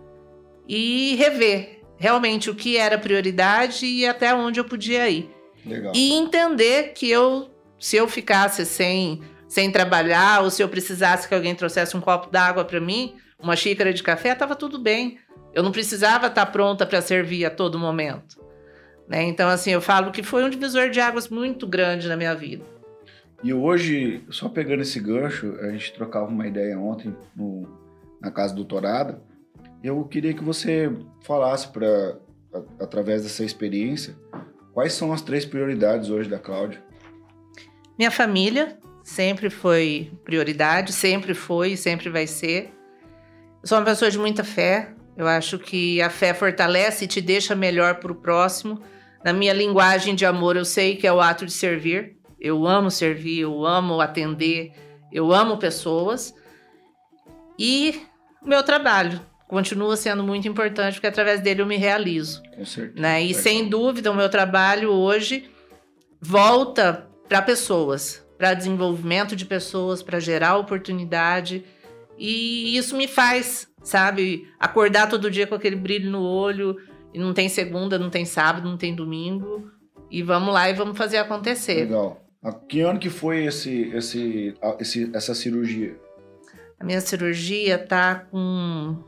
e 0.69 1.17
rever 1.17 1.81
realmente 1.97 2.51
o 2.51 2.55
que 2.55 2.77
era 2.77 2.99
prioridade 2.99 3.87
e 3.87 4.07
até 4.07 4.35
onde 4.35 4.61
eu 4.61 4.65
podia 4.65 5.09
ir. 5.09 5.31
Legal. 5.65 5.93
E 5.95 6.13
entender 6.13 6.93
que 6.95 7.09
eu, 7.09 7.51
se 7.79 7.97
eu 7.97 8.09
ficasse 8.09 8.67
sem 8.67 9.23
sem 9.53 9.71
trabalhar, 9.71 10.43
ou 10.43 10.49
se 10.49 10.63
eu 10.63 10.69
precisasse 10.69 11.29
que 11.29 11.35
alguém 11.35 11.55
trouxesse 11.55 11.95
um 11.95 12.01
copo 12.01 12.31
d'água 12.31 12.65
para 12.65 12.81
mim, 12.81 13.17
uma 13.39 13.55
xícara 13.55 13.93
de 13.93 14.03
café, 14.03 14.33
estava 14.33 14.57
tudo 14.57 14.79
bem. 14.79 15.19
Eu 15.53 15.63
não 15.63 15.71
precisava 15.71 16.29
estar 16.29 16.47
tá 16.47 16.51
pronta 16.51 16.87
para 16.87 17.03
servir 17.03 17.45
a 17.45 17.51
todo 17.51 17.79
momento. 17.79 18.43
Né? 19.07 19.25
Então, 19.25 19.51
assim, 19.51 19.71
eu 19.71 19.83
falo 19.83 20.11
que 20.11 20.23
foi 20.23 20.43
um 20.43 20.49
divisor 20.49 20.89
de 20.89 21.01
águas 21.01 21.29
muito 21.29 21.67
grande 21.67 22.09
na 22.09 22.17
minha 22.17 22.35
vida. 22.35 22.65
E 23.45 23.53
hoje, 23.53 24.25
só 24.31 24.49
pegando 24.49 24.81
esse 24.81 24.99
gancho, 24.99 25.55
a 25.61 25.69
gente 25.69 25.93
trocava 25.93 26.29
uma 26.29 26.47
ideia 26.47 26.79
ontem 26.79 27.15
no, 27.37 27.69
na 28.23 28.31
casa 28.31 28.55
do 28.55 28.65
Torada. 28.65 29.21
Eu 29.85 30.03
queria 30.05 30.33
que 30.33 30.43
você 30.43 30.91
falasse 31.21 31.69
para 31.69 32.17
através 32.81 33.23
dessa 33.23 33.45
experiência, 33.45 34.17
quais 34.73 34.95
são 34.95 35.13
as 35.13 35.21
três 35.21 35.45
prioridades 35.45 36.09
hoje 36.09 36.31
da 36.31 36.39
Cláudia? 36.39 36.83
Minha 37.99 38.11
família 38.11 38.79
sempre 39.03 39.51
foi 39.51 40.13
prioridade, 40.25 40.93
sempre 40.93 41.35
foi 41.35 41.73
e 41.73 41.77
sempre 41.77 42.09
vai 42.09 42.27
ser. 42.27 42.73
Eu 43.63 43.69
sou 43.69 43.79
uma 43.79 43.85
pessoa 43.85 44.11
de 44.11 44.19
muita 44.19 44.45
fé. 44.45 44.95
Eu 45.17 45.27
acho 45.27 45.59
que 45.59 46.01
a 46.01 46.09
fé 46.09 46.33
fortalece 46.33 47.05
e 47.05 47.09
te 47.09 47.21
deixa 47.21 47.55
melhor 47.55 47.97
para 47.97 48.13
o 48.13 48.15
próximo. 48.15 48.81
Na 49.25 49.33
minha 49.33 49.53
linguagem 49.53 50.15
de 50.15 50.25
amor, 50.25 50.57
eu 50.57 50.65
sei 50.65 50.97
que 50.97 51.07
é 51.07 51.13
o 51.13 51.21
ato 51.21 51.47
de 51.47 51.53
servir. 51.53 52.17
Eu 52.41 52.67
amo 52.67 52.91
servir, 52.91 53.41
eu 53.41 53.65
amo 53.65 54.01
atender, 54.01 54.73
eu 55.13 55.33
amo 55.33 55.59
pessoas. 55.59 56.35
E 57.59 58.03
o 58.43 58.49
meu 58.49 58.63
trabalho 58.63 59.21
continua 59.47 59.97
sendo 59.97 60.25
muito 60.25 60.49
importante, 60.49 60.95
porque 60.95 61.07
através 61.07 61.41
dele 61.41 61.63
eu 61.63 61.67
me 61.67 61.77
realizo. 61.77 62.43
Com 62.57 62.65
certeza. 62.65 63.01
Né? 63.01 63.23
E 63.23 63.35
sem 63.35 63.69
dúvida, 63.69 64.11
o 64.11 64.15
meu 64.15 64.29
trabalho 64.29 64.91
hoje 64.91 65.51
volta 66.21 67.07
para 67.29 67.43
pessoas, 67.43 68.22
para 68.43 68.55
desenvolvimento 68.55 69.37
de 69.37 69.45
pessoas, 69.45 70.03
para 70.03 70.19
gerar 70.19 70.57
oportunidade. 70.57 71.65
E 72.19 72.77
isso 72.77 72.97
me 72.97 73.07
faz, 73.07 73.69
sabe, 73.85 74.49
acordar 74.59 75.09
todo 75.09 75.31
dia 75.31 75.47
com 75.47 75.55
aquele 75.55 75.77
brilho 75.77 76.11
no 76.11 76.21
olho. 76.21 76.77
E 77.15 77.21
não 77.21 77.33
tem 77.33 77.49
segunda, 77.49 78.01
não 78.01 78.11
tem 78.11 78.25
sábado, 78.25 78.69
não 78.69 78.77
tem 78.77 78.97
domingo. 78.97 79.71
E 80.11 80.25
vamos 80.25 80.53
lá 80.53 80.69
e 80.69 80.75
vamos 80.75 80.99
fazer 80.99 81.19
acontecer. 81.19 81.85
Legal. 81.85 82.21
A 82.43 82.53
que 82.53 82.81
ano 82.81 82.99
que 82.99 83.09
foi 83.09 83.45
esse, 83.45 83.83
esse, 83.95 84.57
esse, 84.81 85.09
essa 85.15 85.37
cirurgia? 85.37 85.97
A 86.81 86.85
minha 86.85 87.01
cirurgia 87.01 87.79
tá 87.79 88.27
com 88.29 89.05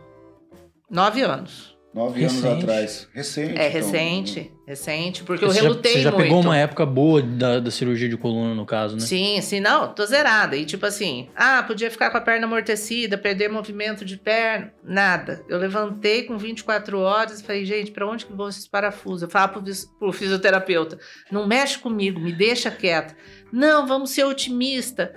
nove 0.89 1.23
anos. 1.23 1.74
Nove 1.95 2.21
recente. 2.21 2.47
anos 2.47 2.63
atrás. 2.65 3.09
Recente. 3.15 3.57
É, 3.57 3.69
então, 3.69 3.81
recente, 3.81 4.41
né? 4.41 4.47
recente, 4.67 5.23
porque 5.23 5.47
você 5.47 5.61
eu 5.61 5.63
relutei 5.63 5.93
já, 5.93 6.11
muito. 6.11 6.17
Você 6.17 6.23
já 6.23 6.25
pegou 6.25 6.41
uma 6.41 6.59
época 6.59 6.85
boa 6.85 7.23
da, 7.23 7.61
da, 7.61 7.71
cirurgia 7.71 8.09
de 8.09 8.17
coluna, 8.17 8.53
no 8.53 8.67
caso, 8.67 8.97
né? 8.97 9.03
Sim, 9.03 9.41
sim, 9.41 9.61
não, 9.61 9.95
tô 9.95 10.05
zerada. 10.05 10.57
E 10.57 10.65
tipo 10.65 10.85
assim, 10.85 11.29
ah, 11.37 11.63
podia 11.63 11.89
ficar 11.93 12.11
com 12.11 12.17
a 12.17 12.21
perna 12.21 12.49
amortecida, 12.49 13.17
perder 13.17 13.49
movimento 13.49 14.05
de 14.05 14.17
perna, 14.17 14.75
nada. 14.83 15.45
Eu 15.49 15.57
levantei 15.57 16.25
com 16.25 16.37
24 16.37 16.99
horas 16.99 17.41
e 17.41 17.45
falei, 17.45 17.65
gente, 17.65 17.93
para 17.93 18.09
onde 18.09 18.27
que 18.27 18.33
vão 18.33 18.49
esses 18.49 18.67
parafusos? 18.67 19.23
Eu 19.23 19.31
falava 19.31 19.53
pro, 19.53 19.63
pro 19.97 20.13
fisioterapeuta, 20.13 20.99
não 21.31 21.47
mexe 21.47 21.79
comigo, 21.79 22.19
me 22.19 22.33
deixa 22.33 22.73
quieta. 22.73 23.15
Não, 23.53 23.87
vamos 23.87 24.11
ser 24.11 24.25
otimista. 24.25 25.15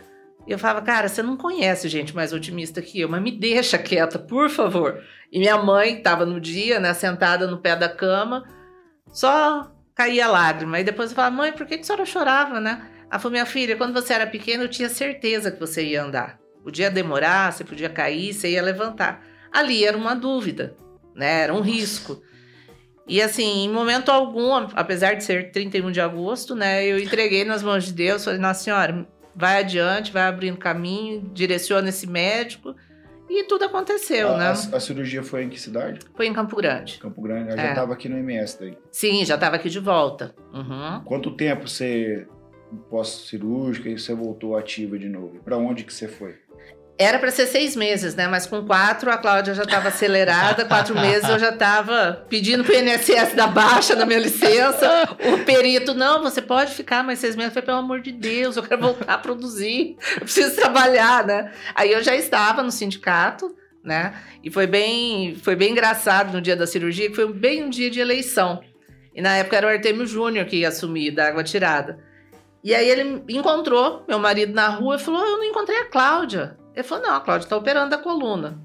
Eu 0.48 0.58
falava, 0.58 0.82
cara, 0.82 1.10
você 1.10 1.22
não 1.22 1.36
conhece 1.36 1.89
gente 1.89 2.16
mais 2.16 2.32
otimista 2.32 2.82
que 2.82 3.01
eu, 3.01 3.10
mas 3.10 3.22
me 3.22 3.32
deixa 3.32 3.77
quieta, 3.77 4.18
por 4.18 4.50
favor. 4.50 5.04
E 5.32 5.39
minha 5.39 5.58
mãe 5.58 5.98
estava 5.98 6.25
no 6.25 6.39
dia, 6.39 6.80
né, 6.80 6.94
sentada 6.94 7.46
no 7.48 7.58
pé 7.58 7.75
da 7.75 7.89
cama, 7.89 8.46
só 9.12 9.72
caía 9.94 10.27
lágrima. 10.27 10.80
E 10.80 10.84
depois 10.84 11.10
eu 11.10 11.16
falava, 11.16 11.36
mãe, 11.36 11.51
por 11.51 11.66
que, 11.66 11.75
que 11.75 11.82
a 11.82 11.86
senhora 11.86 12.06
chorava, 12.06 12.62
né? 12.62 12.89
Ela 13.10 13.20
falou, 13.20 13.32
minha 13.32 13.46
filha, 13.46 13.75
quando 13.75 13.94
você 13.94 14.13
era 14.13 14.25
pequena, 14.25 14.63
eu 14.63 14.70
tinha 14.70 14.89
certeza 14.89 15.51
que 15.51 15.60
você 15.60 15.84
ia 15.84 16.04
andar. 16.04 16.39
Podia 16.63 16.89
demorar, 16.89 17.51
você 17.51 17.63
podia 17.63 17.89
cair, 17.89 18.34
você 18.34 18.51
ia 18.51 18.62
levantar. 18.62 19.25
Ali 19.51 19.84
era 19.84 19.98
uma 19.98 20.16
dúvida, 20.16 20.75
né? 21.16 21.44
Era 21.44 21.54
um 21.54 21.62
risco. 21.62 22.22
E 23.08 23.22
assim, 23.22 23.63
em 23.63 23.70
momento 23.70 24.10
algum, 24.10 24.54
apesar 24.75 25.13
de 25.13 25.24
ser 25.24 25.51
31 25.51 25.92
de 25.92 26.01
agosto, 26.01 26.54
né, 26.54 26.86
eu 26.86 27.00
entreguei 27.00 27.46
nas 27.46 27.63
mãos 27.63 27.86
de 27.86 27.94
Deus, 27.94 28.25
falei, 28.25 28.38
Nossa 28.38 28.66
Senhora, 28.66 29.08
vai 29.38 29.60
adiante, 29.60 30.12
vai 30.12 30.24
abrindo 30.24 30.58
caminho, 30.58 31.29
direciona 31.34 31.89
esse 31.89 32.08
médico. 32.08 32.75
E 33.29 33.44
tudo 33.44 33.65
aconteceu, 33.65 34.29
a, 34.29 34.38
né? 34.38 34.46
A, 34.46 34.51
a, 34.51 34.79
cirurgia 34.79 35.22
foi 35.22 35.44
em 35.44 35.50
que 35.50 35.60
cidade? 35.60 36.00
Foi 36.15 36.25
em 36.27 36.34
Campo 36.34 36.56
Grande. 36.56 36.98
Campo 36.98 37.22
Grande. 37.22 37.51
Ela 37.51 37.62
é. 37.62 37.65
já 37.65 37.70
estava 37.72 37.94
aqui 37.94 38.08
no 38.08 38.17
MS 38.17 38.58
daí? 38.60 38.77
Sim, 38.89 39.24
já 39.25 39.36
estava 39.36 39.58
aqui 39.58 39.70
de 39.70 39.79
volta. 39.79 40.34
Uhum. 40.53 41.01
Quanto 41.03 41.36
tempo 41.36 41.67
você, 41.67 42.25
pós-cirúrgica, 42.89 43.89
e 43.89 44.00
você 44.00 44.13
voltou 44.13 44.58
ativa 44.58 44.98
de 44.98 45.10
novo? 45.10 45.39
Para 45.44 45.58
onde 45.58 45.84
que 45.84 45.94
você 45.94 46.08
foi? 46.08 46.36
Era 47.00 47.20
para 47.20 47.30
ser 47.30 47.46
seis 47.46 47.75
meses, 47.75 48.16
né? 48.16 48.27
Mas 48.27 48.48
com 48.48 48.66
quatro 48.66 49.12
a 49.12 49.18
Cláudia 49.18 49.54
já 49.54 49.63
estava 49.63 49.89
acelerada. 49.89 50.66
Quatro 50.66 50.96
meses 51.00 51.30
eu 51.30 51.38
já 51.38 51.50
estava 51.50 52.25
pedindo 52.27 52.63
para 52.63 52.74
o 52.74 52.77
INSS 52.77 53.36
dar 53.36 53.48
baixa 53.48 53.96
na 53.96 54.04
minha 54.04 54.20
licença. 54.20 55.08
O 55.32 55.46
perito, 55.46 55.94
não, 55.94 56.24
você 56.24 56.42
pode 56.42 56.74
ficar 56.74 57.04
mais 57.04 57.20
seis 57.20 57.36
meses. 57.36 57.50
Eu 57.50 57.54
falei, 57.54 57.66
pelo 57.68 57.77
amor 57.77 58.01
de 58.01 58.12
Deus, 58.12 58.58
eu 58.58 58.63
quero 58.63 58.82
voltar 58.82 59.13
a 59.13 59.18
produzir. 59.18 59.96
Eu 60.16 60.22
preciso 60.22 60.56
trabalhar, 60.56 61.24
né? 61.24 61.51
Aí 61.75 61.92
eu 61.92 62.01
já 62.01 62.16
estava 62.16 62.63
no 62.63 62.72
sindicato, 62.72 63.56
né? 63.84 64.16
E 64.44 64.50
foi 64.50 64.66
bem, 64.66 65.36
foi 65.36 65.56
bem 65.56 65.74
engraçado 65.74 66.34
no 66.34 66.42
dia 66.42 66.56
da 66.56 66.66
cirurgia, 66.66 67.10
que 67.10 67.16
foi 67.16 67.32
bem 67.32 67.63
um 67.63 67.70
dia 67.70 67.92
de 67.92 68.00
eleição. 68.00 68.60
E 69.16 69.22
na 69.22 69.36
época 69.36 69.58
era 69.58 69.68
o 69.68 69.70
Artemio 69.70 70.08
Júnior 70.08 70.46
que 70.46 70.58
ia 70.58 70.70
assumir 70.70 71.12
da 71.12 71.27
água 71.27 71.44
tirada. 71.44 72.00
E 72.63 72.74
aí 72.74 72.89
ele 72.89 73.24
encontrou 73.30 74.04
meu 74.08 74.18
marido 74.18 74.54
na 74.54 74.68
rua 74.68 74.96
e 74.96 75.00
falou: 75.00 75.24
Eu 75.24 75.38
não 75.38 75.44
encontrei 75.44 75.77
a 75.77 75.86
Cláudia. 75.86 76.58
Ele 76.77 76.84
falou: 76.88 77.07
não, 77.07 77.15
a 77.15 77.19
Cláudia 77.19 77.46
está 77.46 77.57
operando 77.57 77.96
a 77.96 77.98
coluna. 77.98 78.60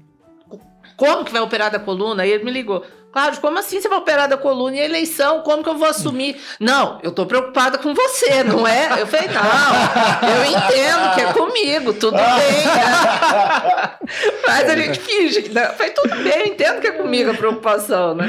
Como 0.95 1.25
que 1.25 1.31
vai 1.31 1.41
operar 1.41 1.71
da 1.71 1.79
coluna? 1.79 2.21
Aí 2.21 2.31
ele 2.31 2.43
me 2.43 2.51
ligou. 2.51 2.85
Cláudio, 3.11 3.41
como 3.41 3.57
assim 3.57 3.81
você 3.81 3.89
vai 3.89 3.97
operar 3.97 4.29
da 4.29 4.37
coluna? 4.37 4.75
E 4.75 4.79
a 4.81 4.85
eleição, 4.85 5.41
como 5.41 5.63
que 5.63 5.69
eu 5.69 5.77
vou 5.77 5.87
assumir? 5.87 6.39
Não, 6.59 6.99
eu 7.01 7.11
tô 7.11 7.25
preocupada 7.25 7.79
com 7.79 7.91
você, 7.93 8.43
não 8.43 8.67
é? 8.67 9.01
Eu 9.01 9.07
falei, 9.07 9.29
não, 9.29 10.29
eu 10.29 10.45
entendo 10.45 11.15
que 11.15 11.21
é 11.21 11.33
comigo, 11.33 11.93
tudo 11.93 12.17
bem. 12.17 12.65
Né? 12.65 13.97
Mas 14.47 14.69
a 14.69 14.75
gente 14.75 14.99
finge. 14.99 15.49
Né? 15.49 15.65
Eu 15.69 15.73
falei, 15.73 15.91
tudo 15.91 16.15
bem, 16.17 16.39
eu 16.39 16.45
entendo 16.45 16.81
que 16.81 16.87
é 16.87 16.91
comigo 16.91 17.31
a 17.31 17.35
preocupação, 17.35 18.13
né? 18.13 18.27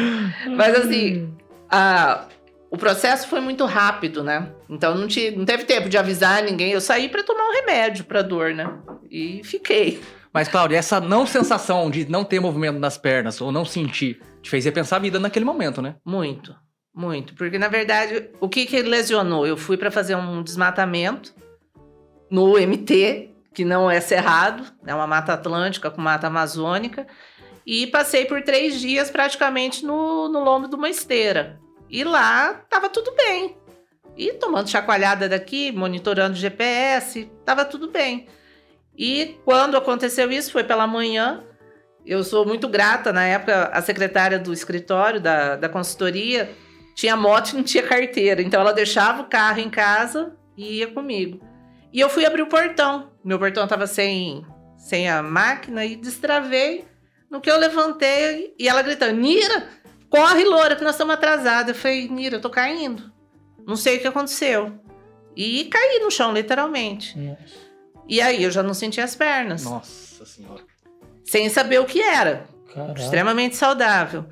Mas 0.48 0.74
assim, 0.76 1.30
a, 1.70 2.24
o 2.70 2.78
processo 2.78 3.28
foi 3.28 3.40
muito 3.40 3.66
rápido, 3.66 4.24
né? 4.24 4.48
Então 4.68 4.94
não, 4.94 5.06
te, 5.06 5.30
não 5.30 5.44
teve 5.44 5.64
tempo 5.64 5.88
de 5.88 5.98
avisar 5.98 6.42
ninguém. 6.42 6.72
Eu 6.72 6.80
saí 6.80 7.08
para 7.08 7.22
tomar 7.22 7.48
um 7.48 7.52
remédio 7.52 8.04
para 8.04 8.22
dor, 8.22 8.54
né? 8.54 8.78
E 9.10 9.42
fiquei. 9.44 10.00
Mas, 10.32 10.48
Cláudia, 10.48 10.76
essa 10.76 11.00
não 11.00 11.26
sensação 11.26 11.88
de 11.88 12.10
não 12.10 12.24
ter 12.24 12.40
movimento 12.40 12.78
nas 12.78 12.98
pernas 12.98 13.40
ou 13.40 13.52
não 13.52 13.64
sentir, 13.64 14.20
te 14.42 14.50
fez 14.50 14.64
repensar 14.64 14.96
a 14.96 14.98
vida 14.98 15.20
naquele 15.20 15.44
momento, 15.44 15.80
né? 15.80 15.94
Muito, 16.04 16.54
muito. 16.92 17.34
Porque, 17.34 17.56
na 17.56 17.68
verdade, 17.68 18.30
o 18.40 18.48
que 18.48 18.66
que 18.66 18.82
lesionou? 18.82 19.46
Eu 19.46 19.56
fui 19.56 19.76
para 19.76 19.92
fazer 19.92 20.16
um 20.16 20.42
desmatamento 20.42 21.32
no 22.28 22.58
MT, 22.58 23.30
que 23.54 23.64
não 23.64 23.88
é 23.88 24.00
cerrado, 24.00 24.64
é 24.84 24.92
uma 24.92 25.06
mata 25.06 25.34
atlântica 25.34 25.88
com 25.88 26.00
mata 26.00 26.26
amazônica, 26.26 27.06
e 27.64 27.86
passei 27.86 28.24
por 28.24 28.42
três 28.42 28.80
dias 28.80 29.10
praticamente 29.10 29.86
no, 29.86 30.28
no 30.28 30.42
lombo 30.42 30.66
de 30.66 30.74
uma 30.74 30.90
esteira. 30.90 31.60
E 31.88 32.02
lá 32.02 32.54
tava 32.68 32.88
tudo 32.88 33.14
bem. 33.14 33.56
E 34.16 34.32
tomando 34.34 34.70
chacoalhada 34.70 35.28
daqui, 35.28 35.72
monitorando 35.72 36.36
GPS, 36.36 37.30
tava 37.44 37.64
tudo 37.64 37.90
bem. 37.90 38.28
E 38.96 39.36
quando 39.44 39.76
aconteceu 39.76 40.30
isso, 40.30 40.52
foi 40.52 40.62
pela 40.62 40.86
manhã. 40.86 41.42
Eu 42.06 42.22
sou 42.22 42.46
muito 42.46 42.68
grata. 42.68 43.12
Na 43.12 43.24
época, 43.24 43.70
a 43.72 43.82
secretária 43.82 44.38
do 44.38 44.52
escritório, 44.52 45.20
da, 45.20 45.56
da 45.56 45.68
consultoria, 45.68 46.52
tinha 46.94 47.16
moto 47.16 47.50
e 47.50 47.56
não 47.56 47.64
tinha 47.64 47.82
carteira. 47.82 48.40
Então, 48.40 48.60
ela 48.60 48.72
deixava 48.72 49.22
o 49.22 49.28
carro 49.28 49.58
em 49.58 49.68
casa 49.70 50.36
e 50.56 50.78
ia 50.78 50.86
comigo. 50.86 51.40
E 51.92 51.98
eu 51.98 52.08
fui 52.08 52.24
abrir 52.24 52.42
o 52.42 52.48
portão. 52.48 53.10
Meu 53.24 53.38
portão 53.38 53.64
estava 53.64 53.86
sem, 53.86 54.46
sem 54.76 55.08
a 55.08 55.22
máquina 55.22 55.84
e 55.84 55.96
destravei. 55.96 56.84
No 57.28 57.40
que 57.40 57.50
eu 57.50 57.58
levantei 57.58 58.54
e 58.58 58.68
ela 58.68 58.82
gritando: 58.82 59.14
Nira, 59.14 59.68
corre, 60.08 60.44
loura, 60.44 60.76
que 60.76 60.84
nós 60.84 60.94
estamos 60.94 61.14
atrasados. 61.14 61.70
Eu 61.70 61.74
falei: 61.74 62.08
Nira, 62.08 62.36
eu 62.36 62.40
tô 62.40 62.50
caindo. 62.50 63.13
Não 63.66 63.76
sei 63.76 63.96
o 63.96 64.00
que 64.00 64.06
aconteceu. 64.06 64.72
E 65.36 65.64
caí 65.64 65.98
no 66.00 66.10
chão, 66.10 66.32
literalmente. 66.32 67.18
Nossa. 67.18 67.64
E 68.08 68.20
aí 68.20 68.42
eu 68.42 68.50
já 68.50 68.62
não 68.62 68.74
sentia 68.74 69.04
as 69.04 69.14
pernas. 69.14 69.64
Nossa 69.64 70.24
Senhora. 70.24 70.62
Sem 71.24 71.48
saber 71.48 71.80
o 71.80 71.86
que 71.86 72.00
era. 72.00 72.46
Caraca. 72.72 73.00
Extremamente 73.00 73.56
saudável. 73.56 74.26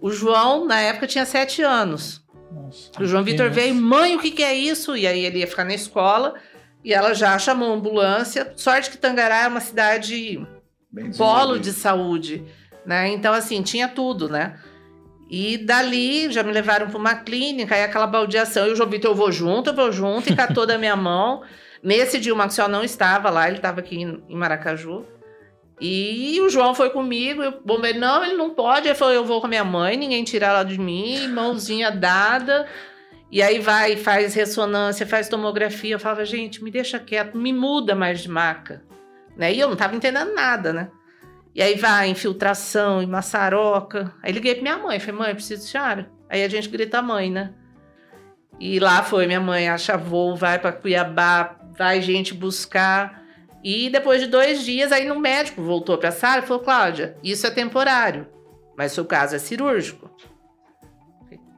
O 0.00 0.10
João, 0.10 0.66
na 0.66 0.80
época, 0.80 1.06
tinha 1.06 1.24
sete 1.24 1.62
anos. 1.62 2.22
Nossa, 2.50 2.90
o 3.00 3.06
João 3.06 3.22
Vitor 3.22 3.50
veio, 3.50 3.74
mãe, 3.74 4.16
o 4.16 4.18
que, 4.18 4.30
que 4.30 4.42
é 4.42 4.54
isso? 4.54 4.96
E 4.96 5.06
aí 5.06 5.24
ele 5.24 5.38
ia 5.38 5.46
ficar 5.46 5.64
na 5.64 5.74
escola 5.74 6.34
e 6.84 6.92
ela 6.92 7.14
já 7.14 7.38
chamou 7.38 7.70
a 7.70 7.76
ambulância. 7.76 8.52
Sorte 8.56 8.90
que 8.90 8.98
Tangará 8.98 9.44
é 9.44 9.48
uma 9.48 9.60
cidade 9.60 10.44
polo 11.16 11.58
de 11.58 11.72
saúde, 11.72 12.44
né? 12.84 13.08
Então, 13.08 13.32
assim, 13.32 13.62
tinha 13.62 13.88
tudo, 13.88 14.28
né? 14.28 14.58
E 15.34 15.56
dali 15.56 16.30
já 16.30 16.42
me 16.42 16.52
levaram 16.52 16.90
para 16.90 16.98
uma 16.98 17.14
clínica, 17.14 17.74
aí 17.74 17.82
aquela 17.82 18.06
baldeação. 18.06 18.66
E 18.66 18.72
o 18.72 18.76
João 18.76 18.90
Vitor, 18.90 19.12
eu 19.12 19.14
vou 19.14 19.32
junto, 19.32 19.70
eu 19.70 19.74
vou 19.74 19.90
junto, 19.90 20.30
e 20.30 20.36
catou 20.36 20.66
da 20.66 20.76
minha 20.76 20.94
mão. 20.94 21.40
Nesse 21.82 22.20
dia 22.20 22.34
o 22.34 22.36
Maxwell 22.36 22.68
não 22.68 22.84
estava 22.84 23.30
lá, 23.30 23.48
ele 23.48 23.56
estava 23.56 23.80
aqui 23.80 24.02
em 24.02 24.22
Maracaju. 24.28 25.06
E 25.80 26.38
o 26.42 26.50
João 26.50 26.74
foi 26.74 26.90
comigo, 26.90 27.42
o 27.42 27.66
bombeiro, 27.66 27.98
não, 27.98 28.22
ele 28.22 28.34
não 28.34 28.50
pode. 28.50 28.86
Ele 28.86 28.94
falou, 28.94 29.14
eu 29.14 29.24
vou 29.24 29.40
com 29.40 29.46
a 29.46 29.48
minha 29.48 29.64
mãe, 29.64 29.96
ninguém 29.96 30.22
tira 30.22 30.48
ela 30.48 30.64
de 30.64 30.78
mim, 30.78 31.26
mãozinha 31.28 31.90
dada. 31.90 32.68
E 33.30 33.42
aí 33.42 33.58
vai, 33.58 33.96
faz 33.96 34.34
ressonância, 34.34 35.06
faz 35.06 35.30
tomografia. 35.30 35.94
Eu 35.94 35.98
falava, 35.98 36.26
gente, 36.26 36.62
me 36.62 36.70
deixa 36.70 36.98
quieto, 36.98 37.38
me 37.38 37.54
muda 37.54 37.94
mais 37.94 38.20
de 38.20 38.28
maca. 38.28 38.84
Né? 39.34 39.54
E 39.54 39.58
eu 39.58 39.66
não 39.66 39.72
estava 39.72 39.96
entendendo 39.96 40.34
nada, 40.34 40.74
né? 40.74 40.90
E 41.54 41.60
aí 41.60 41.76
vai, 41.76 42.08
infiltração 42.08 43.02
e 43.02 43.06
maçaroca. 43.06 44.14
Aí 44.22 44.32
liguei 44.32 44.54
pra 44.54 44.62
minha 44.62 44.78
mãe, 44.78 44.98
falei, 44.98 45.20
mãe, 45.20 45.34
preciso 45.34 45.62
de 45.62 45.68
senhora. 45.68 46.10
Aí 46.28 46.42
a 46.42 46.48
gente 46.48 46.68
grita 46.68 47.02
mãe, 47.02 47.30
né? 47.30 47.52
E 48.58 48.78
lá 48.78 49.02
foi, 49.02 49.26
minha 49.26 49.40
mãe 49.40 49.68
acha 49.68 49.96
voo, 49.96 50.34
vai 50.34 50.58
para 50.58 50.72
Cuiabá, 50.72 51.56
vai 51.76 52.00
gente 52.00 52.32
buscar. 52.32 53.22
E 53.62 53.90
depois 53.90 54.20
de 54.20 54.26
dois 54.26 54.64
dias, 54.64 54.92
aí 54.92 55.06
no 55.06 55.18
médico 55.18 55.62
voltou 55.62 55.98
para 55.98 56.08
a 56.08 56.12
sala 56.12 56.38
e 56.38 56.46
falou, 56.46 56.62
Cláudia, 56.62 57.16
isso 57.22 57.46
é 57.46 57.50
temporário, 57.50 58.26
mas 58.76 58.92
seu 58.92 59.04
caso 59.04 59.36
é 59.36 59.38
cirúrgico. 59.38 60.10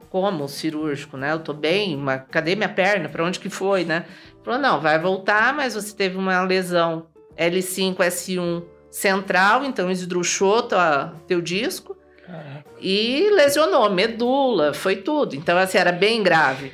Como 0.09 0.47
cirúrgico, 0.47 1.17
né? 1.17 1.31
Eu 1.31 1.39
tô 1.39 1.53
bem, 1.53 1.97
mas 1.97 2.23
cadê 2.29 2.55
minha 2.55 2.69
perna? 2.69 3.09
Para 3.09 3.23
onde 3.23 3.39
que 3.39 3.49
foi, 3.49 3.83
né? 3.83 4.05
Falou, 4.43 4.59
não, 4.59 4.79
vai 4.79 4.99
voltar, 4.99 5.53
mas 5.53 5.73
você 5.73 5.95
teve 5.95 6.17
uma 6.17 6.41
lesão 6.41 7.07
L5, 7.37 7.97
S1 7.97 8.63
central, 8.95 9.65
então 9.65 9.91
esdruxou 9.91 10.63
tua, 10.63 11.13
teu 11.27 11.41
disco 11.41 11.97
Caraca. 12.25 12.63
e 12.79 13.29
lesionou 13.31 13.89
medula, 13.89 14.73
foi 14.73 14.95
tudo. 14.95 15.35
Então, 15.35 15.57
assim, 15.57 15.77
era 15.77 15.91
bem 15.91 16.23
grave. 16.23 16.71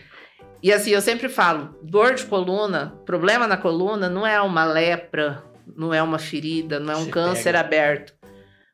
E 0.61 0.71
assim, 0.71 0.91
eu 0.91 1.01
sempre 1.01 1.27
falo, 1.27 1.75
dor 1.81 2.13
de 2.13 2.23
coluna, 2.25 2.95
problema 3.07 3.47
na 3.47 3.57
coluna 3.57 4.07
não 4.07 4.25
é 4.25 4.39
uma 4.39 4.63
lepra, 4.63 5.43
não 5.75 5.91
é 5.91 6.03
uma 6.03 6.19
ferida, 6.19 6.79
não 6.79 6.93
é 6.93 6.97
um 6.97 7.05
Se 7.05 7.09
câncer 7.09 7.43
pega. 7.53 7.59
aberto. 7.59 8.13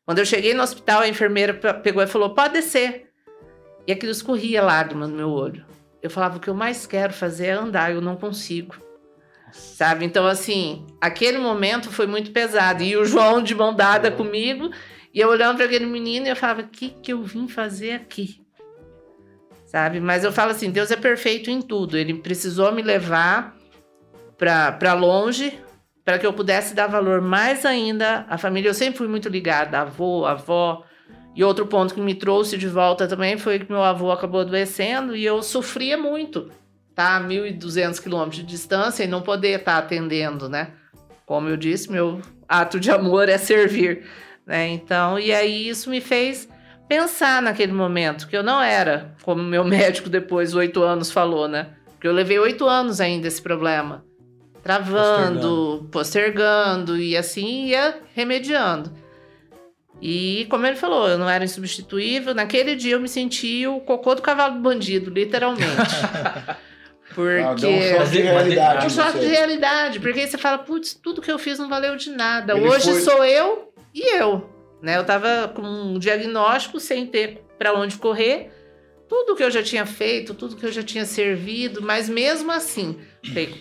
Quando 0.04 0.18
eu 0.18 0.26
cheguei 0.26 0.52
no 0.52 0.62
hospital, 0.62 1.00
a 1.00 1.08
enfermeira 1.08 1.54
pegou 1.54 2.02
e 2.02 2.06
falou: 2.06 2.34
pode 2.34 2.52
descer. 2.52 3.08
E 3.86 3.92
aquilo 3.92 4.12
escorria 4.12 4.62
lágrima 4.62 5.06
no 5.06 5.16
meu 5.16 5.30
olho. 5.30 5.64
Eu 6.02 6.10
falava: 6.10 6.36
o 6.36 6.40
que 6.40 6.48
eu 6.48 6.54
mais 6.54 6.86
quero 6.86 7.14
fazer 7.14 7.46
é 7.46 7.52
andar, 7.52 7.92
eu 7.92 8.02
não 8.02 8.14
consigo. 8.14 8.76
Sabe? 9.52 10.04
Então, 10.04 10.26
assim, 10.26 10.86
aquele 11.00 11.38
momento 11.38 11.90
foi 11.90 12.06
muito 12.06 12.30
pesado. 12.30 12.82
E 12.82 12.96
o 12.96 13.04
João 13.04 13.42
de 13.42 13.54
mão 13.54 13.74
dada 13.74 14.10
comigo, 14.10 14.70
e 15.12 15.20
eu 15.20 15.28
olhando 15.28 15.56
para 15.56 15.66
aquele 15.66 15.86
menino 15.86 16.26
e 16.26 16.30
eu 16.30 16.36
falava: 16.36 16.62
o 16.62 16.68
que, 16.68 16.90
que 16.90 17.12
eu 17.12 17.22
vim 17.22 17.48
fazer 17.48 17.92
aqui? 17.92 18.40
Sabe? 19.66 20.00
Mas 20.00 20.24
eu 20.24 20.32
falo 20.32 20.50
assim: 20.50 20.70
Deus 20.70 20.90
é 20.90 20.96
perfeito 20.96 21.50
em 21.50 21.60
tudo. 21.60 21.96
Ele 21.96 22.14
precisou 22.14 22.72
me 22.72 22.82
levar 22.82 23.56
para 24.36 24.94
longe 24.94 25.58
para 26.04 26.18
que 26.18 26.26
eu 26.26 26.32
pudesse 26.32 26.74
dar 26.74 26.86
valor 26.86 27.20
mais 27.20 27.66
ainda 27.66 28.24
à 28.30 28.38
família. 28.38 28.70
Eu 28.70 28.74
sempre 28.74 28.96
fui 28.96 29.08
muito 29.08 29.28
ligada, 29.28 29.80
avô, 29.80 30.24
avó. 30.24 30.84
E 31.34 31.44
outro 31.44 31.66
ponto 31.66 31.94
que 31.94 32.00
me 32.00 32.14
trouxe 32.14 32.56
de 32.56 32.66
volta 32.66 33.06
também 33.06 33.36
foi 33.36 33.58
que 33.58 33.70
meu 33.70 33.82
avô 33.82 34.10
acabou 34.10 34.40
adoecendo 34.40 35.14
e 35.14 35.24
eu 35.24 35.42
sofria 35.42 35.96
muito 35.96 36.50
tá 36.98 37.16
a 37.16 37.20
1.200 37.20 38.02
quilômetros 38.02 38.38
de 38.38 38.42
distância 38.42 39.04
e 39.04 39.06
não 39.06 39.22
poder 39.22 39.60
estar 39.60 39.74
tá 39.74 39.78
atendendo, 39.78 40.48
né? 40.48 40.72
Como 41.24 41.48
eu 41.48 41.56
disse, 41.56 41.92
meu 41.92 42.20
ato 42.48 42.80
de 42.80 42.90
amor 42.90 43.28
é 43.28 43.38
servir, 43.38 44.04
né? 44.44 44.66
Então, 44.66 45.16
e 45.16 45.32
aí 45.32 45.68
isso 45.68 45.88
me 45.90 46.00
fez 46.00 46.48
pensar 46.88 47.40
naquele 47.40 47.70
momento 47.70 48.26
que 48.26 48.36
eu 48.36 48.42
não 48.42 48.60
era, 48.60 49.14
como 49.22 49.44
meu 49.44 49.62
médico 49.64 50.08
depois 50.08 50.56
oito 50.56 50.82
anos 50.82 51.12
falou, 51.12 51.46
né? 51.46 51.68
Porque 51.92 52.08
eu 52.08 52.12
levei 52.12 52.36
oito 52.40 52.66
anos 52.66 53.00
ainda 53.00 53.28
esse 53.28 53.40
problema, 53.40 54.04
travando, 54.60 55.86
postergando. 55.88 55.88
postergando 55.92 56.96
e 56.98 57.16
assim 57.16 57.66
ia 57.66 57.96
remediando. 58.12 58.90
E 60.02 60.48
como 60.50 60.66
ele 60.66 60.74
falou, 60.74 61.08
eu 61.08 61.18
não 61.18 61.30
era 61.30 61.44
insubstituível. 61.44 62.34
Naquele 62.34 62.74
dia 62.74 62.94
eu 62.94 63.00
me 63.00 63.08
senti 63.08 63.68
o 63.68 63.78
cocô 63.80 64.16
do 64.16 64.22
cavalo 64.22 64.58
bandido, 64.58 65.10
literalmente. 65.10 65.66
Porque. 67.18 67.42
Ah, 67.42 67.50
um 67.50 67.98
choque 67.98 68.10
de 68.10 68.22
realidade. 68.22 68.86
Um 68.86 68.90
choque 68.90 69.18
de 69.18 69.26
realidade. 69.26 69.98
Porque 69.98 70.20
aí 70.20 70.28
você 70.28 70.38
fala, 70.38 70.58
putz, 70.58 70.94
tudo 70.94 71.20
que 71.20 71.32
eu 71.32 71.38
fiz 71.38 71.58
não 71.58 71.68
valeu 71.68 71.96
de 71.96 72.10
nada. 72.10 72.56
Ele 72.56 72.68
Hoje 72.68 72.92
foi... 72.92 73.00
sou 73.00 73.24
eu 73.24 73.72
e 73.92 74.16
eu. 74.16 74.48
Né? 74.80 74.96
Eu 74.96 75.04
tava 75.04 75.48
com 75.48 75.62
um 75.62 75.98
diagnóstico 75.98 76.78
sem 76.78 77.08
ter 77.08 77.44
para 77.58 77.74
onde 77.74 77.96
correr. 77.96 78.52
Tudo 79.08 79.34
que 79.34 79.42
eu 79.42 79.50
já 79.50 79.64
tinha 79.64 79.84
feito, 79.84 80.32
tudo 80.32 80.54
que 80.54 80.64
eu 80.64 80.70
já 80.70 80.82
tinha 80.82 81.04
servido, 81.04 81.82
mas 81.82 82.08
mesmo 82.08 82.52
assim, 82.52 83.00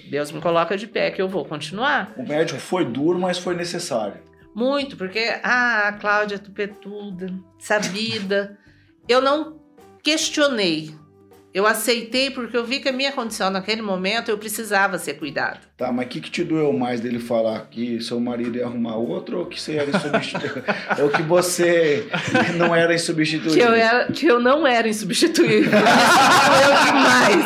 Deus 0.08 0.32
me 0.32 0.40
coloca 0.40 0.78
de 0.78 0.86
pé 0.86 1.10
que 1.10 1.22
eu 1.22 1.28
vou 1.28 1.44
continuar. 1.44 2.14
O 2.16 2.28
médico 2.28 2.60
foi 2.60 2.86
duro, 2.86 3.18
mas 3.18 3.40
foi 3.40 3.56
necessário. 3.56 4.22
Muito, 4.54 4.98
porque, 4.98 5.40
ah, 5.42 5.88
a 5.88 5.94
Cláudia 5.94 6.38
tupetuda, 6.38 7.34
sabida. 7.58 8.58
eu 9.08 9.22
não 9.22 9.62
questionei 10.04 10.94
eu 11.58 11.66
aceitei 11.66 12.30
porque 12.30 12.56
eu 12.56 12.64
vi 12.64 12.80
que 12.80 12.88
a 12.88 12.92
minha 12.92 13.12
condição 13.12 13.50
naquele 13.50 13.82
momento 13.82 14.30
eu 14.30 14.38
precisava 14.38 15.00
ser 15.00 15.16
cuidada. 15.16 15.60
Tá, 15.76 15.92
mas 15.92 16.06
o 16.06 16.10
que, 16.10 16.22
que 16.22 16.30
te 16.30 16.44
doeu 16.44 16.72
mais 16.72 17.02
dele 17.02 17.18
falar 17.18 17.62
que 17.62 18.00
seu 18.00 18.20
marido 18.20 18.60
ia 18.60 18.66
arrumar 18.66 18.96
outro 18.96 19.40
ou 19.40 19.48
que 19.48 19.60
você 19.60 19.76
era 19.78 19.90
insubstituível? 19.90 20.62
ou 21.02 21.10
que 21.10 21.24
você 21.24 22.08
não 22.58 22.76
era 22.76 22.94
insubstituível? 22.94 23.58
Que 23.58 23.60
eu, 23.60 23.74
era, 23.74 24.06
que 24.06 24.28
eu 24.28 24.40
não 24.40 24.68
era 24.68 24.88
insubstituível. 24.88 25.72
doeu 25.82 26.86
demais. 26.86 27.46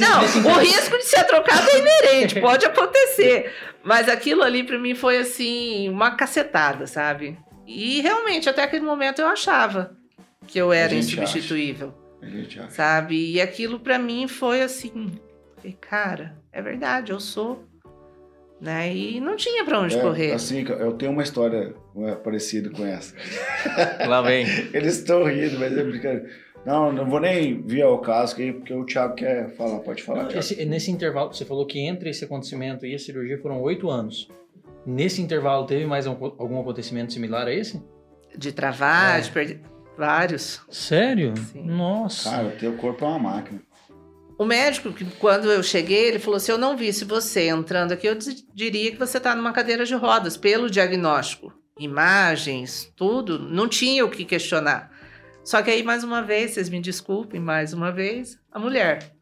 não, 0.00 0.22
o 0.52 0.58
risco 0.58 0.98
de 0.98 1.04
ser 1.04 1.22
trocado 1.22 1.70
é 1.70 1.78
inerente, 1.78 2.40
pode 2.40 2.66
acontecer. 2.66 3.52
Mas 3.84 4.08
aquilo 4.08 4.42
ali 4.42 4.64
para 4.64 4.76
mim 4.76 4.96
foi 4.96 5.18
assim, 5.18 5.88
uma 5.88 6.10
cacetada, 6.10 6.88
sabe? 6.88 7.38
E 7.64 8.00
realmente, 8.00 8.48
até 8.48 8.64
aquele 8.64 8.84
momento 8.84 9.20
eu 9.20 9.28
achava 9.28 9.96
que 10.48 10.58
eu 10.58 10.72
era 10.72 10.92
insubstituível. 10.92 11.90
Acha. 11.90 12.03
Sabe? 12.70 13.32
E 13.32 13.40
aquilo 13.40 13.78
para 13.80 13.98
mim 13.98 14.26
foi 14.28 14.62
assim, 14.62 15.12
cara, 15.80 16.36
é 16.52 16.60
verdade, 16.60 17.12
eu 17.12 17.20
sou. 17.20 17.64
Né? 18.60 18.94
E 18.94 19.20
não 19.20 19.36
tinha 19.36 19.64
para 19.64 19.80
onde 19.80 19.96
é, 19.96 20.00
correr. 20.00 20.32
Assim, 20.32 20.64
eu 20.66 20.92
tenho 20.92 21.12
uma 21.12 21.22
história 21.22 21.74
parecida 22.22 22.70
com 22.70 22.86
essa. 22.86 23.14
Lá 24.06 24.22
vem. 24.22 24.46
Eles 24.72 24.98
estão 24.98 25.24
rindo, 25.24 25.58
mas 25.58 25.76
é 25.76 25.82
brincadeira. 25.82 26.30
Não, 26.64 26.90
não 26.90 27.04
vou 27.04 27.20
nem 27.20 27.60
vir 27.60 27.82
ao 27.82 27.98
caso, 27.98 28.32
aqui, 28.32 28.52
porque 28.52 28.72
o 28.72 28.86
Thiago 28.86 29.14
quer 29.14 29.50
falar. 29.50 29.80
Pode 29.80 30.02
falar, 30.02 30.34
Esse, 30.34 30.64
nesse 30.64 30.90
intervalo, 30.90 31.32
você 31.34 31.44
falou 31.44 31.66
que 31.66 31.78
entre 31.78 32.08
esse 32.08 32.24
acontecimento 32.24 32.86
e 32.86 32.94
a 32.94 32.98
cirurgia 32.98 33.38
foram 33.38 33.60
oito 33.60 33.90
anos. 33.90 34.28
Nesse 34.86 35.20
intervalo, 35.20 35.66
teve 35.66 35.84
mais 35.84 36.06
algum 36.06 36.60
acontecimento 36.60 37.12
similar 37.12 37.46
a 37.46 37.52
esse? 37.52 37.82
De 38.36 38.50
travar, 38.50 39.18
é. 39.18 39.20
de 39.20 39.30
perder. 39.30 39.60
Vários. 39.96 40.60
Sério? 40.70 41.34
Sim. 41.52 41.64
Nossa. 41.64 42.30
Cara, 42.30 42.48
o 42.48 42.52
teu 42.52 42.76
corpo 42.76 43.04
é 43.04 43.08
uma 43.08 43.18
máquina. 43.18 43.62
O 44.36 44.44
médico, 44.44 44.92
quando 45.20 45.50
eu 45.50 45.62
cheguei, 45.62 46.06
ele 46.06 46.18
falou: 46.18 46.40
se 46.40 46.50
eu 46.50 46.58
não 46.58 46.76
visse 46.76 47.04
você 47.04 47.48
entrando 47.48 47.92
aqui, 47.92 48.06
eu 48.06 48.18
diria 48.52 48.90
que 48.90 48.98
você 48.98 49.18
está 49.18 49.34
numa 49.34 49.52
cadeira 49.52 49.84
de 49.84 49.94
rodas, 49.94 50.36
pelo 50.36 50.68
diagnóstico. 50.68 51.52
Imagens, 51.78 52.92
tudo, 52.96 53.38
não 53.38 53.68
tinha 53.68 54.04
o 54.04 54.10
que 54.10 54.24
questionar. 54.24 54.90
Só 55.44 55.60
que 55.62 55.70
aí, 55.70 55.82
mais 55.82 56.02
uma 56.02 56.22
vez, 56.22 56.52
vocês 56.52 56.68
me 56.68 56.80
desculpem, 56.80 57.38
mais 57.38 57.72
uma 57.72 57.92
vez, 57.92 58.38
a 58.50 58.58
mulher. 58.58 59.14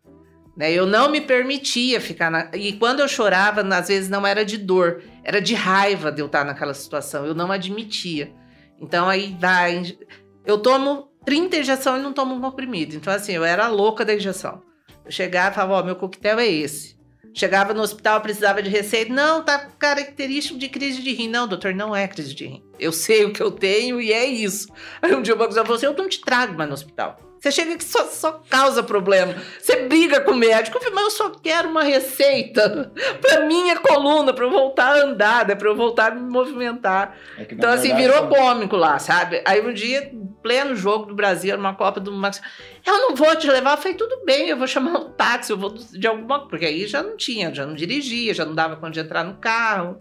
Né? 0.56 0.72
Eu 0.72 0.86
não 0.86 1.10
me 1.10 1.20
permitia 1.20 2.00
ficar 2.00 2.30
na. 2.30 2.50
E 2.54 2.74
quando 2.74 3.00
eu 3.00 3.08
chorava, 3.08 3.62
às 3.74 3.88
vezes 3.88 4.08
não 4.08 4.26
era 4.26 4.44
de 4.44 4.56
dor, 4.56 5.02
era 5.24 5.40
de 5.40 5.54
raiva 5.54 6.12
de 6.12 6.20
eu 6.20 6.26
estar 6.26 6.44
naquela 6.44 6.74
situação. 6.74 7.26
Eu 7.26 7.34
não 7.34 7.50
admitia. 7.50 8.32
Então 8.80 9.08
aí 9.08 9.36
vai. 9.38 9.96
Eu 10.44 10.58
tomo 10.58 11.08
30 11.24 11.58
injeções 11.58 12.00
e 12.00 12.02
não 12.02 12.12
tomo 12.12 12.34
um 12.34 12.40
comprimido. 12.40 12.96
Então, 12.96 13.12
assim, 13.12 13.32
eu 13.32 13.44
era 13.44 13.68
louca 13.68 14.04
da 14.04 14.14
injeção. 14.14 14.62
Eu 15.04 15.10
chegava 15.10 15.50
e 15.50 15.54
falava, 15.54 15.74
ó, 15.74 15.80
oh, 15.80 15.84
meu 15.84 15.96
coquetel 15.96 16.38
é 16.38 16.46
esse. 16.46 17.00
Chegava 17.34 17.72
no 17.72 17.82
hospital, 17.82 18.20
precisava 18.20 18.62
de 18.62 18.68
receita. 18.68 19.12
Não, 19.12 19.42
tá 19.42 19.58
característico 19.78 20.58
de 20.58 20.68
crise 20.68 21.00
de 21.00 21.12
rim. 21.12 21.28
Não, 21.28 21.48
doutor, 21.48 21.74
não 21.74 21.96
é 21.96 22.06
crise 22.06 22.34
de 22.34 22.46
rim. 22.46 22.62
Eu 22.78 22.92
sei 22.92 23.24
o 23.24 23.32
que 23.32 23.42
eu 23.42 23.50
tenho 23.50 24.00
e 24.00 24.12
é 24.12 24.24
isso. 24.24 24.68
Aí 25.00 25.14
um 25.14 25.22
dia 25.22 25.34
o 25.34 25.38
banco 25.38 25.54
falou 25.54 25.74
assim: 25.74 25.86
eu 25.86 25.96
não 25.96 26.08
te 26.08 26.20
trago 26.20 26.54
mais 26.54 26.68
no 26.68 26.74
hospital. 26.74 27.16
Você 27.42 27.50
chega 27.50 27.76
que 27.76 27.82
só, 27.82 28.04
só 28.04 28.40
causa 28.48 28.84
problema. 28.84 29.34
Você 29.58 29.88
briga 29.88 30.20
com 30.20 30.30
o 30.30 30.36
médico, 30.36 30.78
mas 30.94 31.04
eu 31.04 31.10
só 31.10 31.30
quero 31.30 31.68
uma 31.68 31.82
receita 31.82 32.92
para 33.20 33.46
minha 33.46 33.80
coluna, 33.80 34.32
para 34.32 34.44
eu 34.44 34.50
voltar 34.50 34.94
a 34.94 35.02
andar, 35.02 35.48
né? 35.48 35.56
para 35.56 35.68
eu 35.68 35.74
voltar 35.74 36.12
a 36.12 36.14
me 36.14 36.20
movimentar. 36.20 37.16
É 37.36 37.44
então, 37.50 37.68
assim, 37.68 37.92
virou 37.96 38.28
cômico 38.28 38.76
lá, 38.76 38.96
sabe? 39.00 39.42
Aí 39.44 39.60
um 39.60 39.72
dia, 39.72 40.08
pleno 40.42 40.74
jogo 40.74 41.06
do 41.06 41.14
Brasil, 41.14 41.56
numa 41.56 41.74
Copa 41.74 42.00
do 42.00 42.12
Max, 42.12 42.42
eu 42.84 42.98
não 42.98 43.14
vou 43.14 43.34
te 43.36 43.48
levar. 43.48 43.72
Eu 43.72 43.78
falei, 43.78 43.94
tudo 43.96 44.24
bem, 44.24 44.48
eu 44.48 44.56
vou 44.56 44.66
chamar 44.66 44.98
um 44.98 45.10
táxi, 45.10 45.52
eu 45.52 45.56
vou 45.56 45.70
de 45.70 46.06
alguma. 46.06 46.48
Porque 46.48 46.66
aí 46.66 46.86
já 46.86 47.02
não 47.02 47.16
tinha, 47.16 47.54
já 47.54 47.64
não 47.64 47.74
dirigia, 47.74 48.34
já 48.34 48.44
não 48.44 48.54
dava 48.54 48.76
conta 48.76 48.92
de 48.92 49.00
entrar 49.00 49.24
no 49.24 49.34
carro. 49.34 49.98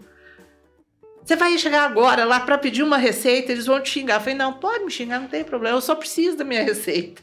Você 1.24 1.36
vai 1.36 1.56
chegar 1.56 1.84
agora 1.84 2.24
lá 2.24 2.40
para 2.40 2.58
pedir 2.58 2.82
uma 2.82 2.96
receita, 2.96 3.52
eles 3.52 3.66
vão 3.66 3.80
te 3.80 3.90
xingar. 3.90 4.16
Eu 4.16 4.20
falei, 4.20 4.34
não, 4.34 4.54
pode 4.54 4.84
me 4.84 4.90
xingar, 4.90 5.20
não 5.20 5.28
tem 5.28 5.44
problema, 5.44 5.76
eu 5.76 5.80
só 5.80 5.94
preciso 5.94 6.36
da 6.36 6.44
minha 6.44 6.62
receita. 6.64 7.22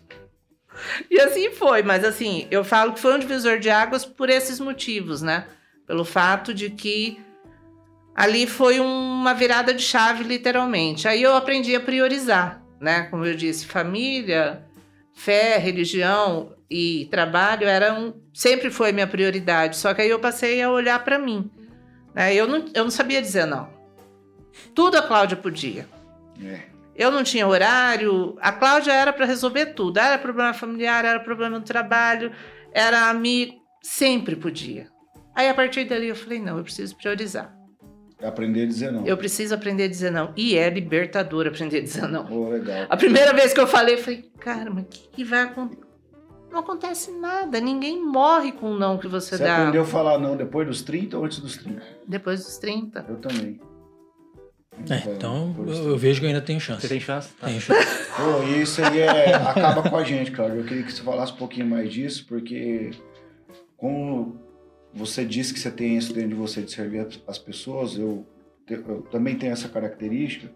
E 1.12 1.20
assim 1.20 1.52
foi, 1.52 1.84
mas 1.84 2.06
assim, 2.06 2.48
eu 2.50 2.64
falo 2.64 2.94
que 2.94 3.00
foi 3.00 3.14
um 3.14 3.20
divisor 3.20 3.60
de 3.60 3.70
águas 3.70 4.06
por 4.06 4.30
esses 4.30 4.60
motivos, 4.60 5.22
né? 5.22 5.48
Pelo 5.86 6.06
fato 6.06 6.54
de 6.54 6.70
que 6.70 7.20
ali 8.16 8.48
foi 8.48 8.80
uma 8.80 9.34
virada 9.34 9.74
de 9.74 9.82
chave, 9.82 10.24
literalmente. 10.24 11.08
Aí 11.08 11.22
eu 11.22 11.36
aprendi 11.36 11.76
a 11.76 11.80
priorizar, 11.80 12.59
né? 12.80 13.04
Como 13.04 13.26
eu 13.26 13.36
disse, 13.36 13.66
família, 13.66 14.66
fé, 15.14 15.58
religião 15.58 16.56
e 16.70 17.08
trabalho 17.12 17.68
eram 17.68 18.16
sempre 18.34 18.70
foi 18.70 18.92
minha 18.92 19.08
prioridade. 19.08 19.78
Só 19.78 19.94
que 19.94 20.02
aí 20.02 20.10
eu 20.10 20.20
passei 20.20 20.62
a 20.62 20.72
olhar 20.72 21.04
para 21.04 21.20
mim. 21.20 21.50
Né? 22.14 22.34
Eu, 22.34 22.48
não, 22.48 22.66
eu 22.74 22.84
não 22.84 22.92
sabia 22.92 23.22
dizer 23.22 23.46
não. 23.46 23.70
Tudo 24.74 24.98
a 24.98 25.02
Cláudia 25.02 25.38
podia. 25.38 25.88
É. 26.42 26.62
Eu 26.96 27.12
não 27.12 27.24
tinha 27.24 27.48
horário. 27.48 28.38
A 28.42 28.52
Cláudia 28.52 28.92
era 28.92 29.14
para 29.14 29.26
resolver 29.26 29.68
tudo. 29.68 30.00
Era 30.00 30.18
problema 30.18 30.54
familiar, 30.54 31.06
era 31.06 31.20
problema 31.20 31.58
no 31.58 31.66
trabalho, 31.66 32.32
era 32.74 33.10
amigo. 33.10 33.60
Sempre 33.82 34.36
podia. 34.36 34.88
Aí 35.34 35.48
a 35.48 35.54
partir 35.54 35.86
dali 35.86 36.10
eu 36.10 36.16
falei: 36.16 36.40
não, 36.40 36.58
eu 36.58 36.64
preciso 36.64 36.96
priorizar. 36.98 37.59
Aprender 38.22 38.64
a 38.64 38.66
dizer 38.66 38.92
não. 38.92 39.06
Eu 39.06 39.18
preciso 39.18 39.56
aprender 39.56 39.84
a 39.84 39.88
dizer 39.88 40.12
não. 40.12 40.34
E 40.36 40.58
é 40.58 40.70
libertador 40.70 41.48
aprender 41.48 41.78
a 41.78 41.82
dizer 41.82 42.08
não. 42.08 42.28
Oh, 42.30 42.50
legal. 42.50 42.86
A 42.90 42.98
primeira 42.98 43.34
vez 43.34 43.54
que 43.54 43.60
eu 43.60 43.68
falei, 43.68 43.96
eu 43.96 44.00
falei: 44.00 44.30
cara, 44.40 44.70
mas 44.70 44.84
o 44.84 44.88
que, 44.88 45.08
que 45.10 45.24
vai 45.24 45.44
acontecer? 45.44 45.90
Não 46.52 46.60
acontece 46.60 47.12
nada. 47.12 47.60
Ninguém 47.62 48.04
morre 48.04 48.52
com 48.52 48.72
o 48.72 48.78
não 48.78 48.98
que 48.98 49.08
você, 49.08 49.38
Você 49.38 49.44
dá. 49.44 49.58
aprendeu 49.60 49.84
a 49.84 49.86
falar 49.86 50.18
não 50.18 50.36
depois 50.36 50.68
dos 50.68 50.82
30 50.82 51.18
ou 51.18 51.26
antes 51.26 51.40
dos 51.40 51.56
30? 51.58 51.82
Depois 52.08 52.44
dos 52.44 52.58
30. 52.58 53.06
Eu 53.08 53.16
também. 53.18 53.62
É, 54.90 55.12
então 55.12 55.54
eu, 55.68 55.90
eu 55.90 55.98
vejo 55.98 56.20
que 56.20 56.26
eu 56.26 56.30
ainda 56.30 56.42
tenho 56.42 56.60
chance. 56.60 56.82
Você 56.82 56.88
tem 56.88 57.00
chance? 57.00 57.30
Tá. 57.40 57.48
Tenho 57.48 57.62
chance. 57.62 57.88
Pô, 58.16 58.44
isso 58.44 58.84
aí 58.84 59.00
é, 59.00 59.36
acaba 59.36 59.88
com 59.88 59.96
a 59.96 60.04
gente, 60.04 60.32
Cláudio. 60.32 60.60
Eu 60.60 60.66
queria 60.66 60.84
que 60.84 60.92
você 60.92 61.02
falasse 61.04 61.34
um 61.34 61.38
pouquinho 61.38 61.68
mais 61.68 61.92
disso, 61.92 62.26
porque 62.28 62.92
como 63.78 64.40
você 64.94 65.24
disse 65.26 65.54
que 65.54 65.60
você 65.60 65.72
tem 65.72 65.98
isso 65.98 66.14
dentro 66.14 66.30
de 66.30 66.36
você 66.36 66.62
de 66.62 66.72
servir 66.72 67.00
as- 67.00 67.22
as 67.28 67.38
pessoas, 67.38 67.98
eu, 67.98 68.26
eu 68.70 69.02
também 69.04 69.38
tenho 69.38 69.54
essa 69.54 69.70
característica, 69.70 70.52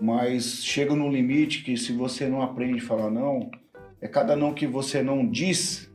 mas 0.00 0.64
chega 0.64 0.94
num 0.94 1.10
limite 1.10 1.62
que 1.62 1.76
se 1.76 1.92
você 1.92 2.26
não 2.28 2.42
aprende 2.42 2.80
a 2.82 2.86
falar 2.86 3.10
não, 3.10 3.50
é 4.00 4.08
cada 4.08 4.34
não 4.36 4.52
que 4.52 4.66
você 4.66 5.02
não 5.02 5.26
diz, 5.28 5.90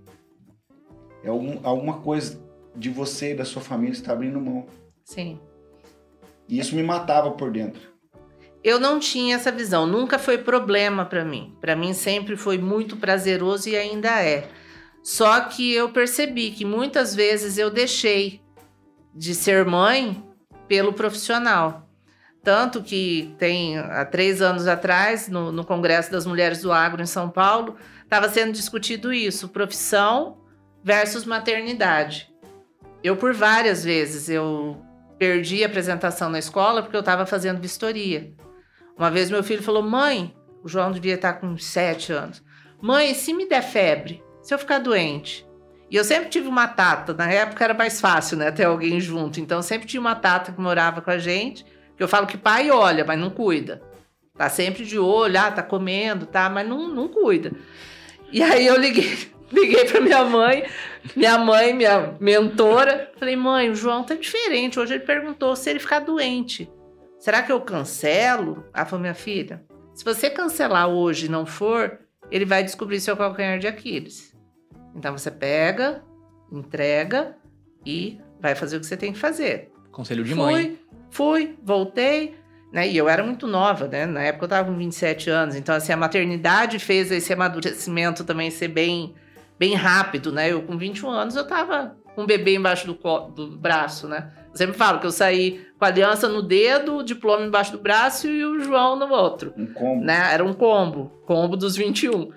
é 1.24 1.30
algum, 1.30 1.60
alguma 1.64 2.00
coisa 2.02 2.42
de 2.76 2.90
você 2.90 3.32
e 3.32 3.36
da 3.36 3.46
sua 3.46 3.62
família 3.62 3.94
está 3.94 4.14
abrindo 4.14 4.40
mão. 4.40 4.66
Sim. 5.04 5.40
E 6.48 6.58
isso 6.60 6.76
me 6.76 6.82
matava 6.84 7.32
por 7.32 7.52
dentro. 7.52 7.82
Eu 8.64 8.80
não 8.80 9.00
tinha 9.00 9.36
essa 9.36 9.52
visão, 9.52 9.86
nunca 9.88 10.20
foi 10.20 10.38
problema 10.38 11.06
para 11.06 11.24
mim. 11.24 11.56
Para 11.62 11.76
mim 11.76 11.94
sempre 11.94 12.36
foi 12.36 12.58
muito 12.58 12.98
prazeroso 12.98 13.70
e 13.70 13.76
ainda 13.76 14.22
é. 14.24 14.50
Só 15.04 15.42
que 15.42 15.74
eu 15.74 15.90
percebi 15.90 16.52
que 16.52 16.66
muitas 16.66 17.16
vezes 17.16 17.58
eu 17.58 17.70
deixei 17.70 18.42
de 19.14 19.34
ser 19.34 19.66
mãe 19.66 20.24
pelo 20.68 20.94
profissional. 20.94 21.90
Tanto 22.44 22.82
que 22.82 23.36
tem 23.38 23.78
há 23.78 24.06
três 24.06 24.42
anos 24.42 24.68
atrás, 24.68 25.28
no, 25.28 25.52
no 25.52 25.66
Congresso 25.66 26.12
das 26.12 26.26
Mulheres 26.26 26.62
do 26.62 26.72
Agro 26.72 27.02
em 27.02 27.06
São 27.06 27.30
Paulo, 27.30 27.76
estava 28.04 28.30
sendo 28.30 28.54
discutido 28.54 29.12
isso: 29.12 29.50
profissão 29.50 30.38
versus 30.84 31.26
maternidade. 31.26 32.34
Eu, 33.04 33.18
por 33.18 33.34
várias 33.34 33.84
vezes, 33.84 34.30
eu 34.30 34.82
perdi 35.18 35.64
a 35.64 35.68
apresentação 35.68 36.30
na 36.30 36.40
escola 36.40 36.82
porque 36.82 36.96
eu 36.96 37.02
estava 37.02 37.26
fazendo 37.26 37.62
vistoria. 37.62 38.34
Uma 38.98 39.12
vez 39.12 39.30
meu 39.30 39.44
filho 39.44 39.62
falou: 39.64 39.84
Mãe, 39.84 40.34
o 40.64 40.68
João 40.68 40.92
devia 40.92 41.16
estar 41.16 41.34
com 41.34 41.48
uns 41.48 41.66
sete 41.66 42.14
anos. 42.14 42.42
Mãe, 42.82 43.14
se 43.14 43.34
me 43.34 43.48
der 43.48 43.62
febre, 43.62 44.24
se 44.42 44.54
eu 44.54 44.60
ficar 44.60 44.80
doente. 44.80 45.48
E 45.90 45.96
eu 45.96 46.04
sempre 46.04 46.30
tive 46.30 46.48
uma 46.48 46.68
tata, 46.68 47.14
na 47.14 47.32
época 47.32 47.64
era 47.64 47.74
mais 47.74 48.00
fácil, 48.00 48.38
né, 48.38 48.52
ter 48.52 48.66
alguém 48.66 49.00
junto. 49.00 49.40
Então 49.40 49.62
sempre 49.62 49.88
tinha 49.88 50.00
uma 50.00 50.16
tata 50.16 50.52
que 50.52 50.62
morava 50.62 51.02
com 51.02 51.10
a 51.10 51.18
gente. 51.18 51.66
Que 51.98 52.04
eu 52.04 52.08
falo 52.08 52.28
que 52.28 52.38
pai 52.38 52.72
olha, 52.72 53.04
mas 53.04 53.20
não 53.20 53.30
cuida. 53.30 53.82
Tá 54.38 54.48
sempre 54.48 54.86
de 54.86 54.98
olho, 54.98 55.38
ah, 55.38 55.52
tá 55.52 55.62
comendo, 55.62 56.26
tá, 56.26 56.50
mas 56.50 56.68
não, 56.68 56.88
não 56.88 57.10
cuida. 57.10 57.52
E 58.32 58.42
aí 58.42 58.66
eu 58.66 58.78
liguei, 58.78 59.30
liguei 59.52 59.84
para 59.86 60.00
minha 60.00 60.24
mãe, 60.24 60.64
minha 61.16 61.38
mãe, 61.38 61.74
minha 61.74 62.16
mentora. 62.22 63.12
Falei, 63.18 63.36
mãe, 63.36 63.70
o 63.70 63.76
João 63.76 64.04
tá 64.04 64.16
diferente. 64.16 64.80
Hoje 64.80 64.94
ele 64.94 65.04
perguntou 65.04 65.56
se 65.56 65.70
ele 65.70 65.80
ficar 65.80 66.00
doente. 66.00 66.72
Será 67.20 67.42
que 67.42 67.52
eu 67.52 67.60
cancelo? 67.60 68.64
Ela 68.74 68.86
falou, 68.86 69.02
minha 69.02 69.14
filha, 69.14 69.62
se 69.94 70.06
você 70.06 70.30
cancelar 70.30 70.88
hoje 70.88 71.26
e 71.26 71.30
não 71.30 71.46
for, 71.46 72.00
ele 72.32 72.46
vai 72.46 72.64
descobrir 72.64 73.02
seu 73.02 73.18
calcanhar 73.18 73.60
de 73.60 73.68
Aquiles. 73.68 74.29
Então 74.96 75.18
você 75.18 75.32
pega, 75.32 76.04
entrega 76.52 77.36
e 77.86 78.20
vai 78.40 78.56
fazer 78.56 78.78
o 78.78 78.80
que 78.80 78.86
você 78.86 78.98
tem 78.98 79.14
que 79.14 79.20
fazer. 79.20 79.72
Conselho 79.92 80.24
de 80.24 80.34
fui, 80.34 80.38
mãe. 80.38 80.80
fui, 81.12 81.58
voltei, 81.64 82.36
né? 82.72 82.88
E 82.88 82.96
eu 82.98 83.10
era 83.10 83.24
muito 83.24 83.48
nova, 83.48 83.88
né? 83.88 84.06
Na 84.06 84.22
época 84.22 84.46
eu 84.46 84.50
tava 84.50 84.72
com 84.72 84.78
27 84.78 85.30
anos, 85.30 85.56
então 85.56 85.76
assim, 85.76 85.92
a 85.92 85.98
maternidade 85.98 86.80
fez 86.80 87.12
esse 87.12 87.34
amadurecimento 87.34 88.24
também 88.24 88.50
ser 88.52 88.68
bem, 88.70 89.14
bem 89.58 89.74
rápido, 89.76 90.32
né? 90.32 90.52
Eu 90.52 90.62
com 90.64 90.78
21 90.78 91.10
anos 91.10 91.36
eu 91.36 91.46
tava 91.48 91.96
com 92.16 92.24
um 92.24 92.26
bebê 92.26 92.56
embaixo 92.56 92.88
do, 92.88 92.94
do 93.30 93.58
braço, 93.58 94.08
né? 94.08 94.32
Eu 94.52 94.58
sempre 94.58 94.76
falo 94.78 95.00
que 95.00 95.06
eu 95.06 95.12
saí 95.12 95.66
com 95.78 95.86
a 95.86 95.88
aliança 95.90 96.28
no 96.28 96.42
dedo, 96.42 96.98
o 96.98 97.04
diploma 97.04 97.46
embaixo 97.46 97.72
do 97.72 97.78
braço 97.80 98.28
e 98.28 98.44
o 98.44 98.60
João 98.60 98.96
no 98.96 99.08
outro 99.10 99.54
Um 99.56 99.68
combo. 99.68 100.04
né? 100.04 100.34
Era 100.34 100.44
um 100.44 100.54
combo, 100.54 101.12
combo 101.26 101.56
dos 101.56 101.76
21. 101.76 102.32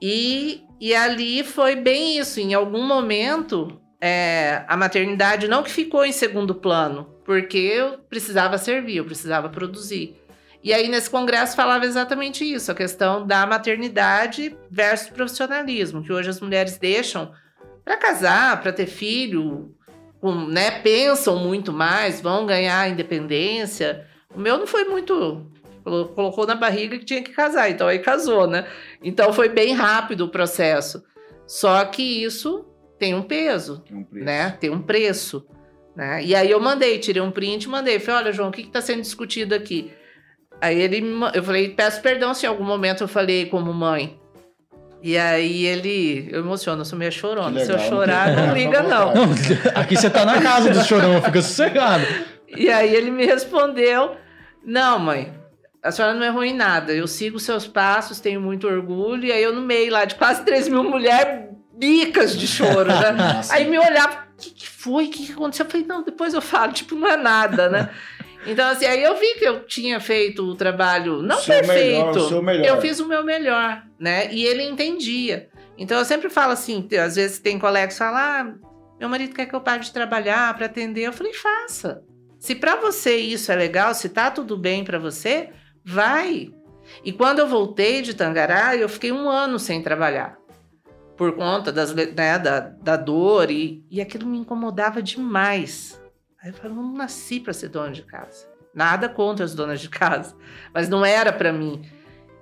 e, 0.00 0.62
e 0.80 0.94
ali 0.94 1.44
foi 1.44 1.76
bem 1.76 2.18
isso. 2.18 2.40
Em 2.40 2.54
algum 2.54 2.82
momento, 2.86 3.80
é, 4.00 4.64
a 4.66 4.76
maternidade 4.76 5.46
não 5.46 5.62
que 5.62 5.70
ficou 5.70 6.04
em 6.04 6.12
segundo 6.12 6.54
plano, 6.54 7.14
porque 7.24 7.58
eu 7.58 7.98
precisava 8.08 8.56
servir, 8.58 8.96
eu 8.96 9.04
precisava 9.04 9.48
produzir. 9.48 10.16
E 10.62 10.72
aí, 10.74 10.88
nesse 10.88 11.08
congresso, 11.08 11.56
falava 11.56 11.86
exatamente 11.86 12.44
isso, 12.44 12.70
a 12.70 12.74
questão 12.74 13.26
da 13.26 13.46
maternidade 13.46 14.56
versus 14.70 15.08
profissionalismo, 15.08 16.02
que 16.02 16.12
hoje 16.12 16.28
as 16.28 16.40
mulheres 16.40 16.76
deixam 16.76 17.32
para 17.84 17.96
casar, 17.96 18.60
para 18.60 18.72
ter 18.72 18.86
filho, 18.86 19.74
com- 20.20 20.46
né, 20.46 20.70
pensam 20.82 21.38
muito 21.38 21.72
mais, 21.72 22.20
vão 22.20 22.44
ganhar 22.44 22.90
independência. 22.90 24.06
O 24.34 24.38
meu 24.38 24.58
não 24.58 24.66
foi 24.66 24.84
muito 24.84 25.50
colocou 25.82 26.46
na 26.46 26.54
barriga 26.54 26.98
que 26.98 27.04
tinha 27.04 27.22
que 27.22 27.32
casar, 27.32 27.70
então 27.70 27.86
aí 27.88 27.98
casou, 27.98 28.46
né? 28.46 28.66
Então 29.02 29.32
foi 29.32 29.48
bem 29.48 29.74
rápido 29.74 30.22
o 30.22 30.28
processo. 30.28 31.02
Só 31.46 31.84
que 31.84 32.22
isso 32.24 32.64
tem 32.98 33.14
um 33.14 33.22
peso, 33.22 33.80
Tem 33.80 33.96
um 33.96 34.04
preço. 34.04 34.24
né? 34.24 34.56
Tem 34.60 34.70
um 34.70 34.82
preço, 34.82 35.46
né? 35.96 36.22
E 36.22 36.34
aí 36.34 36.50
eu 36.50 36.60
mandei, 36.60 36.98
tirei 36.98 37.22
um 37.22 37.30
print 37.30 37.64
e 37.64 37.68
mandei. 37.68 37.98
Falei, 37.98 38.24
olha, 38.24 38.32
João, 38.32 38.50
o 38.50 38.52
que 38.52 38.60
está 38.62 38.80
sendo 38.80 39.00
discutido 39.02 39.54
aqui? 39.54 39.92
Aí 40.60 40.78
ele, 40.78 41.02
eu 41.34 41.42
falei, 41.42 41.70
peço 41.70 42.02
perdão 42.02 42.34
se 42.34 42.44
em 42.44 42.48
algum 42.48 42.64
momento 42.64 43.02
eu 43.02 43.08
falei 43.08 43.46
como 43.46 43.72
mãe. 43.72 44.20
E 45.02 45.16
aí 45.16 45.64
ele, 45.64 46.28
eu 46.30 46.40
emociono, 46.40 46.82
eu 46.82 46.84
sou 46.84 46.98
meio 46.98 47.10
chorona. 47.10 47.58
Que 47.58 47.64
Se 47.64 47.72
eu 47.72 47.76
legal, 47.76 47.88
chorar, 47.88 48.36
não 48.36 48.46
não 48.48 48.54
liga 48.54 48.82
não. 48.82 49.14
Não, 49.14 49.24
aqui 49.74 49.96
você 49.96 50.10
tá 50.10 50.26
na 50.26 50.42
casa 50.42 50.70
do 50.70 50.84
chorão, 50.84 51.22
fica 51.22 51.40
sossegado. 51.40 52.04
E 52.54 52.68
aí 52.68 52.94
ele 52.94 53.10
me 53.10 53.24
respondeu: 53.24 54.16
Não, 54.62 54.98
mãe, 54.98 55.32
a 55.82 55.90
senhora 55.90 56.14
não 56.14 56.24
errou 56.24 56.44
em 56.44 56.54
nada. 56.54 56.92
Eu 56.92 57.06
sigo 57.06 57.38
seus 57.38 57.66
passos, 57.66 58.20
tenho 58.20 58.40
muito 58.40 58.66
orgulho. 58.66 59.24
E 59.24 59.32
aí 59.32 59.42
eu 59.42 59.54
no 59.54 59.62
meio 59.62 59.92
lá 59.92 60.04
de 60.04 60.14
quase 60.14 60.42
3 60.44 60.68
mil 60.68 60.84
mulheres 60.84 61.48
bicas 61.72 62.36
de 62.36 62.46
choro, 62.46 62.88
né? 62.88 63.40
Aí 63.48 63.68
me 63.68 63.78
olhava, 63.78 64.26
o 64.34 64.36
que, 64.36 64.50
que 64.50 64.68
foi? 64.68 65.06
O 65.06 65.10
que, 65.10 65.26
que 65.26 65.32
aconteceu? 65.32 65.64
Eu 65.64 65.70
falei, 65.70 65.86
não, 65.86 66.02
depois 66.02 66.34
eu 66.34 66.42
falo, 66.42 66.72
tipo, 66.72 66.94
não 66.94 67.08
é 67.08 67.16
nada, 67.16 67.68
né? 67.68 67.90
Então, 68.46 68.70
assim, 68.70 68.86
aí 68.86 69.02
eu 69.02 69.18
vi 69.18 69.34
que 69.34 69.44
eu 69.44 69.66
tinha 69.66 70.00
feito 70.00 70.42
o 70.42 70.54
trabalho 70.54 71.20
não 71.20 71.36
seu 71.36 71.56
perfeito. 71.56 72.06
melhor, 72.06 72.42
melhor. 72.42 72.66
Eu 72.68 72.80
fiz 72.80 72.98
o 72.98 73.06
meu 73.06 73.22
melhor, 73.22 73.82
né? 73.98 74.32
E 74.32 74.46
ele 74.46 74.62
entendia. 74.62 75.50
Então 75.76 75.98
eu 75.98 76.06
sempre 76.06 76.30
falo 76.30 76.52
assim, 76.52 76.88
às 76.98 77.16
vezes 77.16 77.38
tem 77.38 77.58
colegas 77.58 77.92
que 77.92 77.98
falam, 77.98 78.18
ah, 78.18 78.54
meu 78.98 79.10
marido 79.10 79.34
quer 79.34 79.44
que 79.44 79.54
eu 79.54 79.60
pare 79.60 79.82
de 79.82 79.92
trabalhar 79.92 80.54
para 80.54 80.64
atender. 80.64 81.02
Eu 81.02 81.12
falei, 81.12 81.34
faça. 81.34 82.02
Se 82.38 82.54
para 82.54 82.76
você 82.76 83.16
isso 83.16 83.52
é 83.52 83.56
legal, 83.56 83.92
se 83.92 84.08
tá 84.08 84.30
tudo 84.30 84.56
bem 84.56 84.84
para 84.84 84.98
você, 84.98 85.50
vai. 85.84 86.52
E 87.04 87.12
quando 87.12 87.38
eu 87.38 87.46
voltei 87.46 88.02
de 88.02 88.14
Tangará, 88.14 88.76
eu 88.76 88.88
fiquei 88.88 89.12
um 89.12 89.28
ano 89.28 89.58
sem 89.58 89.82
trabalhar. 89.82 90.38
Por 91.16 91.32
conta 91.32 91.70
das, 91.70 91.94
né, 91.94 92.38
da, 92.38 92.60
da 92.60 92.96
dor 92.96 93.50
e, 93.50 93.84
e 93.90 94.00
aquilo 94.00 94.26
me 94.26 94.38
incomodava 94.38 95.02
demais. 95.02 96.00
Aí 96.42 96.50
eu 96.50 96.54
falei, 96.54 96.72
eu 96.72 96.82
não 96.82 96.94
nasci 96.94 97.38
para 97.40 97.52
ser 97.52 97.68
dona 97.68 97.92
de 97.92 98.02
casa. 98.02 98.48
Nada 98.74 99.08
contra 99.08 99.44
as 99.44 99.54
donas 99.54 99.80
de 99.80 99.88
casa, 99.88 100.34
mas 100.72 100.88
não 100.88 101.04
era 101.04 101.32
para 101.32 101.52
mim. 101.52 101.82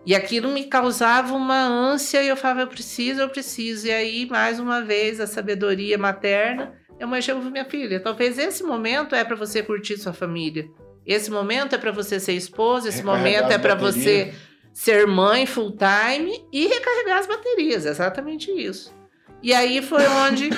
E 0.06 0.14
aquilo 0.14 0.50
me 0.50 0.64
causava 0.64 1.34
uma 1.34 1.66
ânsia 1.66 2.22
e 2.22 2.28
eu 2.28 2.36
falava, 2.36 2.60
eu 2.62 2.66
preciso, 2.68 3.20
eu 3.20 3.28
preciso. 3.28 3.86
E 3.86 3.90
aí, 3.90 4.26
mais 4.26 4.60
uma 4.60 4.82
vez, 4.82 5.20
a 5.20 5.26
sabedoria 5.26 5.98
materna, 5.98 6.74
eu 6.98 7.08
mãe 7.08 7.20
chegou 7.20 7.42
minha 7.42 7.64
filha, 7.64 8.00
talvez 8.00 8.38
esse 8.38 8.62
momento 8.62 9.14
é 9.14 9.24
para 9.24 9.36
você 9.36 9.62
curtir 9.62 9.96
sua 9.98 10.12
família. 10.12 10.68
Esse 11.08 11.30
momento 11.30 11.74
é 11.74 11.78
para 11.78 11.90
você 11.90 12.20
ser 12.20 12.34
esposa, 12.34 12.90
esse 12.90 13.02
momento 13.02 13.50
é 13.50 13.56
para 13.56 13.74
você 13.74 14.34
ser 14.74 15.06
mãe 15.06 15.46
full 15.46 15.72
time 15.72 16.44
e 16.52 16.66
recarregar 16.66 17.18
as 17.18 17.26
baterias, 17.26 17.86
exatamente 17.86 18.50
isso. 18.50 18.94
E 19.42 19.54
aí 19.54 19.80
foi 19.80 20.06
onde 20.06 20.50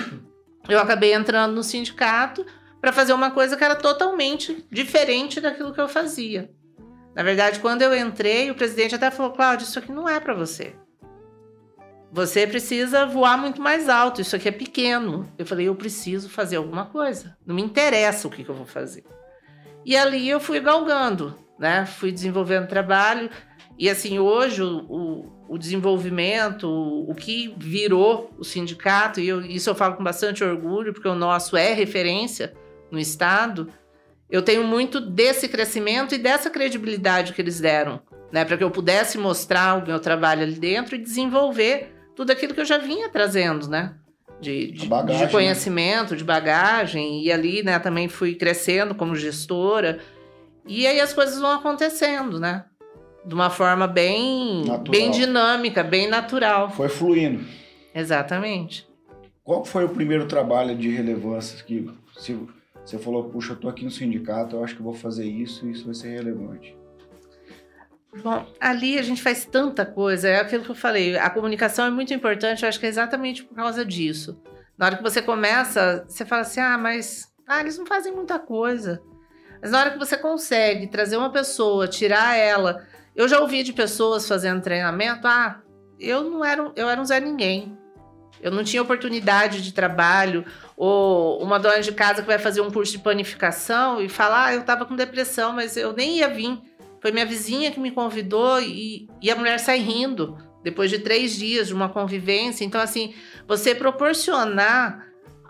eu 0.69 0.81
acabei 0.81 1.15
entrando 1.15 1.55
no 1.55 1.63
sindicato 1.63 2.45
para 2.81 2.93
fazer 2.93 3.13
uma 3.13 3.31
coisa 3.31 3.57
que 3.57 3.63
era 3.63 3.77
totalmente 3.77 4.67
diferente 4.69 5.41
daquilo 5.41 5.73
que 5.73 5.81
eu 5.81 5.89
fazia. 5.89 6.51
Na 7.15 7.23
verdade, 7.23 7.61
quando 7.61 7.83
eu 7.83 7.97
entrei, 7.97 8.51
o 8.51 8.55
presidente 8.57 8.95
até 8.95 9.09
falou: 9.09 9.31
Cláudio, 9.33 9.65
isso 9.65 9.79
aqui 9.79 9.93
não 9.93 10.09
é 10.09 10.19
para 10.19 10.35
você. 10.35 10.75
você 12.11 12.45
precisa 12.45 13.07
voar 13.07 13.39
muito 13.39 13.63
mais 13.63 13.89
alto, 13.89 14.21
isso 14.21 14.35
aqui 14.35 14.49
é 14.49 14.53
pequeno. 14.53 15.33
Eu 15.39 15.47
falei, 15.47 15.69
eu 15.69 15.77
preciso 15.77 16.29
fazer 16.29 16.57
alguma 16.57 16.87
coisa. 16.87 17.37
Não 17.47 17.55
me 17.55 17.63
interessa 17.63 18.27
o 18.27 18.31
que, 18.31 18.43
que 18.43 18.51
eu 18.51 18.55
vou 18.55 18.67
fazer. 18.67 19.05
E 19.85 19.97
ali 19.97 20.29
eu 20.29 20.41
fui 20.41 20.61
galgando, 20.61 21.35
né? 21.59 21.87
Fui 21.87 22.13
desenvolvendo 22.13 22.69
trabalho. 22.69 23.31
E 23.79 23.89
assim, 23.89 24.19
hoje 24.19 24.63
o, 24.63 24.85
o, 24.89 25.33
o 25.49 25.59
desenvolvimento, 25.59 26.69
o, 26.69 27.11
o, 27.11 27.15
que 27.15 27.55
virou 27.57 28.31
o 28.39 28.45
sindicato, 28.45 29.21
e 29.21 29.29
eu, 29.29 29.41
isso 29.41 29.71
eu 29.71 29.75
falo 29.75 29.97
com 29.97 30.05
bastante 30.05 30.45
orgulho, 30.45 30.93
porque 30.93 31.09
o 31.09 31.15
nosso 31.15 31.57
é 31.57 31.73
referência 31.73 32.53
no 32.91 32.99
Estado. 32.99 33.73
Eu 34.31 34.43
tenho 34.43 34.65
muito 34.65 35.01
desse 35.01 35.49
crescimento 35.49 36.15
e 36.15 36.19
dessa 36.19 36.51
credibilidade 36.51 37.33
que 37.33 37.41
eles 37.41 37.59
deram, 37.59 38.01
né? 38.31 38.45
Para 38.45 38.57
que 38.57 38.65
eu 38.65 38.71
pudesse 38.71 39.17
mostrar 39.19 39.83
o 39.83 39.87
meu 39.87 39.99
trabalho 39.99 40.43
ali 40.43 40.55
dentro 40.55 40.95
e 40.95 40.99
desenvolver 40.99 41.93
tudo 42.15 42.31
aquilo 42.31 42.55
que 42.55 42.61
eu 42.61 42.67
já 42.67 42.79
vinha 42.79 43.09
trazendo, 43.09 43.69
né? 43.69 43.95
De, 44.41 44.73
de, 44.73 44.87
bagagem, 44.87 45.19
de 45.19 45.27
né? 45.27 45.31
conhecimento, 45.31 46.11
né? 46.13 46.17
de 46.17 46.25
bagagem. 46.25 47.23
E 47.23 47.31
ali, 47.31 47.63
né, 47.63 47.79
também 47.79 48.09
fui 48.09 48.35
crescendo 48.35 48.95
como 48.95 49.15
gestora. 49.15 50.01
E 50.67 50.87
aí 50.87 51.01
as 51.01 51.13
coisas 51.13 51.39
vão 51.39 51.51
acontecendo, 51.51 52.41
né? 52.41 52.65
De 53.25 53.35
uma 53.35 53.51
forma 53.51 53.87
bem, 53.87 54.65
bem 54.89 55.11
dinâmica, 55.11 55.83
bem 55.83 56.09
natural. 56.09 56.71
Foi 56.71 56.89
fluindo. 56.89 57.45
Exatamente. 57.95 58.89
Qual 59.45 59.65
foi 59.65 59.85
o 59.85 59.89
primeiro 59.89 60.27
trabalho 60.27 60.77
de 60.77 60.89
relevância 60.89 61.63
que 61.65 61.91
se 62.17 62.39
você 62.85 62.99
falou, 62.99 63.25
puxa, 63.25 63.53
eu 63.53 63.57
tô 63.57 63.69
aqui 63.69 63.85
no 63.85 63.91
sindicato, 63.91 64.57
eu 64.57 64.65
acho 64.65 64.77
que 64.77 64.83
vou 64.83 64.95
fazer 64.95 65.27
isso 65.27 65.67
e 65.67 65.73
isso 65.73 65.85
vai 65.85 65.95
ser 65.95 66.09
relevante? 66.09 66.75
Bom, 68.23 68.45
ali 68.61 68.99
a 68.99 69.03
gente 69.03 69.23
faz 69.23 69.45
tanta 69.45 69.87
coisa, 69.87 70.29
é 70.29 70.41
aquilo 70.41 70.65
que 70.65 70.71
eu 70.71 70.75
falei, 70.75 71.17
a 71.17 71.31
comunicação 71.31 71.87
é 71.87 71.91
muito 71.91 72.13
importante, 72.13 72.65
eu 72.65 72.69
acho 72.69 72.81
que 72.81 72.87
é 72.87 72.89
exatamente 72.89 73.45
por 73.45 73.55
causa 73.55 73.85
disso. 73.85 74.41
Na 74.77 74.87
hora 74.87 74.97
que 74.97 75.03
você 75.03 75.23
começa, 75.23 76.05
você 76.09 76.25
fala 76.25 76.43
assim, 76.43 76.61
ah, 76.61 76.77
mas 76.77 77.33
ah, 77.47 77.61
eles 77.61 77.79
não 77.79 77.87
fazem 77.87 78.13
muita 78.13 78.39
coisa. 78.39 79.01
Mas 79.61 79.71
na 79.71 79.79
hora 79.79 79.91
que 79.91 79.99
você 79.99 80.17
consegue 80.17 80.89
trazer 80.89 81.17
uma 81.17 81.31
pessoa, 81.31 81.87
tirar 81.87 82.37
ela. 82.37 82.87
Eu 83.15 83.29
já 83.29 83.41
ouvi 83.41 83.63
de 83.63 83.73
pessoas 83.73 84.27
fazendo 84.27 84.63
treinamento, 84.63 85.27
ah, 85.27 85.61
eu 85.99 86.25
não 86.25 86.45
era, 86.45 86.73
eu 86.75 86.89
era 86.89 87.01
um 87.01 87.05
Zé 87.05 87.21
Ninguém. 87.21 87.77
Eu 88.41 88.51
não 88.51 88.65
tinha 88.65 88.81
oportunidade 88.81 89.61
de 89.63 89.73
trabalho, 89.73 90.47
ou 90.77 91.43
uma 91.43 91.59
dona 91.59 91.81
de 91.81 91.93
casa 91.93 92.23
que 92.23 92.29
vai 92.29 92.39
fazer 92.39 92.63
um 92.63 92.71
curso 92.71 92.93
de 92.93 92.99
panificação 92.99 94.01
e 94.01 94.09
falar, 94.09 94.47
ah, 94.47 94.55
eu 94.55 94.61
estava 94.61 94.87
com 94.87 94.97
depressão, 94.97 95.53
mas 95.53 95.77
eu 95.77 95.93
nem 95.93 96.19
ia 96.19 96.29
vir 96.29 96.59
foi 97.01 97.13
minha 97.13 97.27
vizinha 97.27 97.71
que 97.71 97.81
me 97.81 97.91
convidou 97.91 98.61
e, 98.61 99.09
e 99.23 99.31
a 99.31 99.37
mulher 99.37 99.59
sai 99.59 99.79
rindo 99.79 100.37
depois 100.63 100.91
de 100.91 100.99
três 100.99 101.35
dias 101.35 101.69
de 101.69 101.75
uma 101.75 101.89
convivência. 101.89 102.65
Então, 102.65 102.81
assim, 102.81 103.15
você 103.49 103.75
proporcionar 103.75 105.07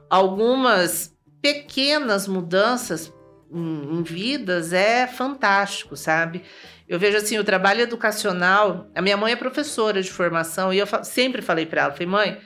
algumas 0.09 1.17
pequenas 1.43 2.29
mudanças 2.29 3.13
em, 3.53 3.99
em, 3.99 4.03
vidas 4.03 4.73
é 4.73 5.07
fantástico, 5.07 5.97
sabe? 5.97 6.43
Eu 6.89 6.99
vejo 6.99 7.17
assim, 7.17 7.39
o 7.39 7.45
trabalho 7.45 7.81
educacional. 7.81 8.89
A 8.95 9.03
minha 9.03 9.17
mãe 9.17 9.33
é 9.33 9.37
professora 9.37 10.01
de 10.01 10.11
formação 10.11 10.73
e 10.73 10.79
eu 10.79 10.87
sempre 11.03 11.43
falei 11.43 11.67
para 11.67 11.83
ela: 11.83 11.93
falei, 11.93 12.07
mãe, 12.07 12.39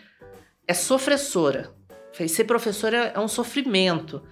é 0.66 0.72
sofressora. 0.72 1.74
Falei, 2.12 2.28
ser 2.28 2.44
professora 2.44 3.12
é 3.14 3.18
um 3.18 3.28
sofrimento. 3.28 4.22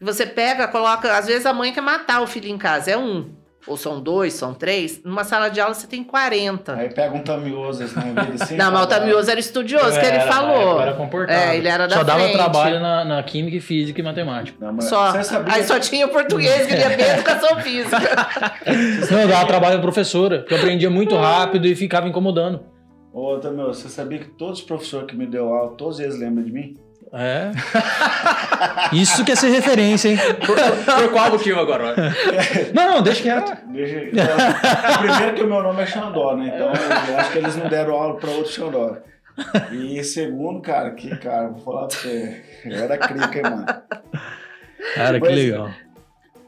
Você 0.00 0.24
pega, 0.24 0.68
coloca. 0.68 1.16
Às 1.16 1.26
vezes 1.26 1.44
a 1.44 1.52
mãe 1.52 1.72
quer 1.72 1.80
matar 1.82 2.22
o 2.22 2.26
filho 2.26 2.48
em 2.48 2.58
casa, 2.58 2.90
é 2.90 2.96
um 2.96 3.43
ou 3.66 3.76
são 3.76 4.00
dois, 4.00 4.34
são 4.34 4.52
três, 4.52 5.02
numa 5.02 5.24
sala 5.24 5.48
de 5.48 5.60
aula 5.60 5.74
você 5.74 5.86
tem 5.86 6.04
40. 6.04 6.74
Aí 6.74 6.92
pega 6.92 7.14
um 7.14 7.22
tamioso, 7.22 7.82
assim, 7.84 8.00
assim 8.40 8.56
Não, 8.56 8.70
mas 8.70 8.82
o 8.82 8.86
tamioso 8.86 9.30
era 9.30 9.40
estudioso, 9.40 9.98
que 9.98 10.06
ele 10.06 10.20
falou. 10.20 10.80
Era 10.80 10.92
comportado. 10.94 11.38
É, 11.38 11.56
ele 11.56 11.68
era 11.68 11.86
da 11.86 11.96
Só 11.96 12.04
frente. 12.04 12.18
dava 12.18 12.32
trabalho 12.32 12.80
na, 12.80 13.04
na 13.04 13.22
química, 13.22 13.60
física 13.60 14.00
e 14.00 14.04
matemática. 14.04 14.58
Não, 14.60 14.80
só. 14.80 15.12
Aí 15.46 15.64
só 15.64 15.78
tinha 15.80 16.06
português, 16.08 16.66
queria 16.66 16.90
ver 16.90 17.00
educação 17.18 17.60
física. 17.60 17.98
Não, 19.10 19.20
eu 19.20 19.28
dava 19.28 19.46
trabalho 19.46 19.74
pra 19.74 19.82
professora, 19.82 20.42
que 20.42 20.52
eu 20.52 20.58
aprendia 20.58 20.90
muito 20.90 21.16
rápido 21.16 21.66
e 21.66 21.74
ficava 21.74 22.08
incomodando. 22.08 22.60
Ô, 23.12 23.38
Tamil, 23.38 23.66
você 23.66 23.88
sabia 23.88 24.18
que 24.18 24.28
todos 24.30 24.58
os 24.58 24.64
professores 24.64 25.06
que 25.06 25.16
me 25.16 25.24
deu 25.24 25.54
aula, 25.54 25.76
todos 25.76 26.00
eles 26.00 26.18
lembram 26.18 26.44
de 26.44 26.52
mim? 26.52 26.76
É. 27.16 27.52
Isso 28.92 29.24
que 29.24 29.30
é 29.30 29.36
ser 29.36 29.50
referência, 29.50 30.08
hein? 30.08 30.18
Por, 30.44 30.56
por 30.56 31.12
qual 31.12 31.30
motivo 31.30 31.60
agora? 31.60 31.94
Não, 32.74 32.94
não, 32.96 33.02
deixa 33.02 33.22
quieto. 33.22 33.56
Deixa, 33.68 34.04
então, 34.04 34.36
primeiro 34.98 35.34
que 35.36 35.42
o 35.42 35.46
meu 35.46 35.62
nome 35.62 35.82
é 35.82 35.86
Xandó, 35.86 36.36
né? 36.36 36.52
Então 36.52 36.72
eu 37.08 37.18
acho 37.18 37.30
que 37.30 37.38
eles 37.38 37.56
não 37.56 37.68
deram 37.68 37.94
aula 37.94 38.16
para 38.16 38.30
outro 38.30 38.50
Xandó. 38.50 38.96
E 39.72 40.02
segundo, 40.02 40.60
cara, 40.60 40.90
que 40.90 41.16
cara, 41.16 41.48
vou 41.48 41.60
falar 41.60 41.86
pra 41.86 41.96
você, 41.96 42.42
eu 42.64 42.78
era 42.82 42.98
crica, 42.98 43.36
hein, 43.38 43.42
mano. 43.42 43.66
Cara, 44.94 45.20
que 45.20 45.28
legal. 45.28 45.70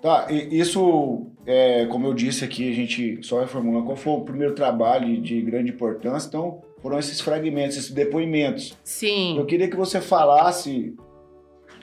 Tá, 0.03 0.27
isso, 0.31 1.27
é, 1.47 1.87
como 1.87 2.07
eu 2.07 2.15
disse 2.15 2.45
aqui, 2.45 2.71
a 2.71 2.75
gente 2.75 3.21
só 3.23 3.41
reformula 3.41 3.85
qual 3.85 3.97
foi 3.97 4.13
o 4.13 4.25
primeiro 4.25 4.55
trabalho 4.55 5.21
de 5.21 5.41
grande 5.43 5.71
importância, 5.71 6.29
então 6.29 6.61
foram 6.87 7.01
esses 7.01 7.21
fragmentos, 7.21 7.77
esses 7.77 7.91
depoimentos. 7.91 8.79
Sim. 8.85 9.37
Eu 9.37 9.45
queria 9.45 9.69
que 9.69 9.75
você 9.75 10.01
falasse 10.01 10.95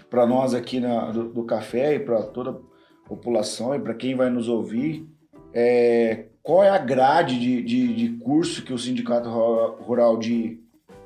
para 0.09 0.25
nós 0.25 0.53
aqui 0.53 0.79
na, 0.79 1.11
do, 1.11 1.25
do 1.25 1.43
café 1.43 1.95
e 1.95 1.99
para 1.99 2.23
toda 2.23 2.51
a 2.51 3.09
população 3.09 3.75
e 3.75 3.79
para 3.79 3.93
quem 3.95 4.15
vai 4.15 4.29
nos 4.29 4.47
ouvir, 4.47 5.05
é, 5.53 6.27
qual 6.41 6.63
é 6.63 6.69
a 6.69 6.77
grade 6.77 7.37
de, 7.37 7.61
de, 7.61 7.93
de, 7.93 8.09
curso 8.17 8.63
que 8.63 8.71
o 8.71 8.79
Sindicato 8.79 9.27
Rural 9.29 10.15
de, 10.15 10.61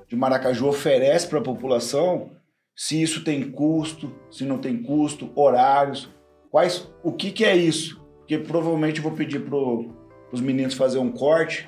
de 0.07 0.15
Maracaju 0.15 0.67
oferece 0.67 1.27
para 1.27 1.39
a 1.39 1.43
população, 1.43 2.29
se 2.75 3.01
isso 3.01 3.23
tem 3.23 3.49
custo, 3.49 4.13
se 4.29 4.45
não 4.45 4.59
tem 4.59 4.77
custo, 4.77 5.31
horários, 5.33 6.07
quais, 6.51 6.87
o 7.01 7.11
que, 7.11 7.31
que 7.31 7.43
é 7.43 7.57
isso? 7.57 7.99
Porque 8.19 8.37
provavelmente 8.37 8.97
eu 8.97 9.03
vou 9.03 9.13
pedir 9.13 9.39
para 9.39 9.57
os 10.31 10.39
meninos 10.39 10.75
fazer 10.75 10.99
um 10.99 11.11
corte 11.11 11.67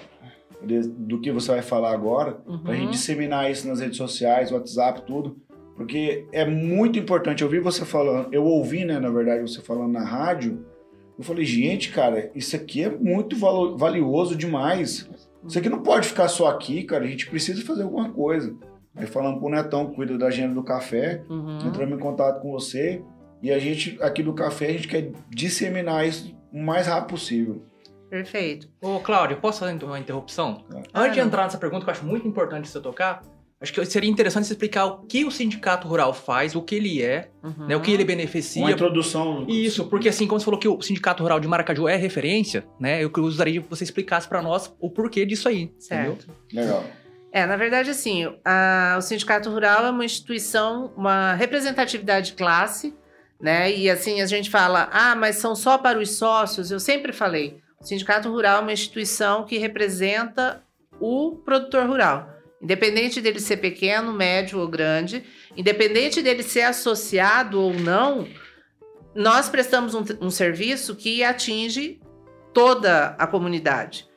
do 0.61 1.19
que 1.19 1.31
você 1.31 1.51
vai 1.51 1.61
falar 1.61 1.93
agora, 1.93 2.41
uhum. 2.45 2.59
para 2.59 2.73
a 2.73 2.75
gente 2.75 2.91
disseminar 2.91 3.49
isso 3.49 3.67
nas 3.67 3.79
redes 3.79 3.97
sociais, 3.97 4.51
WhatsApp, 4.51 5.03
tudo, 5.05 5.37
porque 5.75 6.25
é 6.33 6.45
muito 6.45 6.99
importante. 6.99 7.41
Eu 7.41 7.49
vi 7.49 7.59
você 7.59 7.85
falando, 7.85 8.33
eu 8.33 8.43
ouvi, 8.43 8.83
né, 8.83 8.99
na 8.99 9.09
verdade, 9.09 9.41
você 9.41 9.61
falando 9.61 9.93
na 9.93 10.03
rádio. 10.03 10.65
Eu 11.17 11.23
falei, 11.23 11.45
gente, 11.45 11.91
cara, 11.91 12.29
isso 12.35 12.55
aqui 12.55 12.83
é 12.83 12.89
muito 12.89 13.35
valioso 13.77 14.35
demais. 14.35 15.09
Isso 15.47 15.57
aqui 15.57 15.69
não 15.69 15.81
pode 15.81 16.07
ficar 16.07 16.27
só 16.27 16.47
aqui, 16.47 16.83
cara. 16.83 17.05
A 17.05 17.07
gente 17.07 17.29
precisa 17.29 17.63
fazer 17.63 17.83
alguma 17.83 18.09
coisa. 18.11 18.53
Aí 18.95 19.07
falando 19.07 19.39
pro 19.39 19.49
Netão, 19.49 19.87
que 19.87 19.95
cuida 19.95 20.17
da 20.17 20.27
agenda 20.27 20.53
do 20.53 20.63
café, 20.63 21.23
uhum. 21.29 21.59
entramos 21.65 21.97
em 21.97 22.01
contato 22.01 22.41
com 22.41 22.51
você. 22.51 23.01
E 23.41 23.51
a 23.51 23.57
gente, 23.57 23.97
aqui 24.01 24.21
do 24.21 24.33
café, 24.33 24.67
a 24.67 24.71
gente 24.73 24.87
quer 24.87 25.11
disseminar 25.29 26.05
isso 26.05 26.35
o 26.51 26.61
mais 26.61 26.87
rápido 26.87 27.11
possível. 27.11 27.63
Perfeito. 28.09 28.67
Ô, 28.81 28.99
Cláudio, 28.99 29.37
posso 29.37 29.59
fazer 29.59 29.83
uma 29.83 29.99
interrupção? 29.99 30.65
Ah, 30.93 31.01
Antes 31.01 31.13
de 31.15 31.19
entrar 31.19 31.43
nessa 31.43 31.57
pergunta, 31.57 31.83
que 31.83 31.89
eu 31.89 31.93
acho 31.93 32.05
muito 32.05 32.27
importante 32.27 32.67
você 32.67 32.79
tocar, 32.79 33.21
acho 33.61 33.73
que 33.73 33.85
seria 33.85 34.09
interessante 34.09 34.47
você 34.47 34.53
explicar 34.53 34.85
o 34.85 35.05
que 35.05 35.25
o 35.25 35.31
sindicato 35.31 35.87
rural 35.87 36.13
faz, 36.13 36.55
o 36.55 36.61
que 36.61 36.75
ele 36.75 37.01
é, 37.01 37.29
uhum. 37.43 37.67
né, 37.67 37.75
o 37.75 37.81
que 37.81 37.91
ele 37.91 38.03
beneficia. 38.03 38.63
Uma 38.63 38.71
introdução. 38.71 39.45
Isso, 39.47 39.85
porque 39.85 40.09
assim, 40.09 40.27
como 40.27 40.39
você 40.39 40.45
falou 40.45 40.59
que 40.59 40.67
o 40.67 40.81
sindicato 40.81 41.21
rural 41.21 41.39
de 41.39 41.47
Maracaju 41.47 41.87
é 41.87 41.95
referência, 41.95 42.65
né, 42.79 43.03
eu 43.03 43.09
gostaria 43.09 43.61
que 43.61 43.69
você 43.69 43.83
explicasse 43.83 44.27
para 44.27 44.41
nós 44.41 44.73
o 44.79 44.89
porquê 44.89 45.25
disso 45.25 45.47
aí. 45.47 45.71
Certo. 45.77 46.27
Entendeu? 46.45 46.65
Legal. 46.65 46.83
É, 47.31 47.45
na 47.45 47.55
verdade, 47.55 47.91
assim, 47.91 48.25
a, 48.43 48.95
o 48.97 49.01
Sindicato 49.01 49.51
Rural 49.51 49.85
é 49.85 49.91
uma 49.91 50.03
instituição, 50.03 50.91
uma 50.97 51.33
representatividade 51.33 52.31
de 52.31 52.33
classe, 52.33 52.95
né? 53.39 53.71
E 53.71 53.89
assim, 53.89 54.19
a 54.21 54.25
gente 54.25 54.49
fala, 54.49 54.89
ah, 54.91 55.15
mas 55.15 55.35
são 55.35 55.55
só 55.55 55.77
para 55.77 55.99
os 55.99 56.17
sócios. 56.17 56.71
Eu 56.71 56.79
sempre 56.79 57.13
falei, 57.13 57.61
o 57.81 57.85
Sindicato 57.85 58.29
Rural 58.29 58.57
é 58.57 58.61
uma 58.61 58.73
instituição 58.73 59.45
que 59.45 59.57
representa 59.57 60.63
o 60.99 61.37
produtor 61.45 61.87
rural. 61.87 62.29
Independente 62.61 63.21
dele 63.21 63.39
ser 63.39 63.57
pequeno, 63.57 64.11
médio 64.11 64.59
ou 64.59 64.67
grande, 64.67 65.23
independente 65.55 66.21
dele 66.21 66.43
ser 66.43 66.63
associado 66.63 67.61
ou 67.61 67.73
não, 67.73 68.27
nós 69.15 69.47
prestamos 69.47 69.95
um, 69.95 70.03
um 70.19 70.29
serviço 70.29 70.95
que 70.95 71.23
atinge 71.23 72.01
toda 72.53 73.15
a 73.17 73.25
comunidade. 73.25 74.07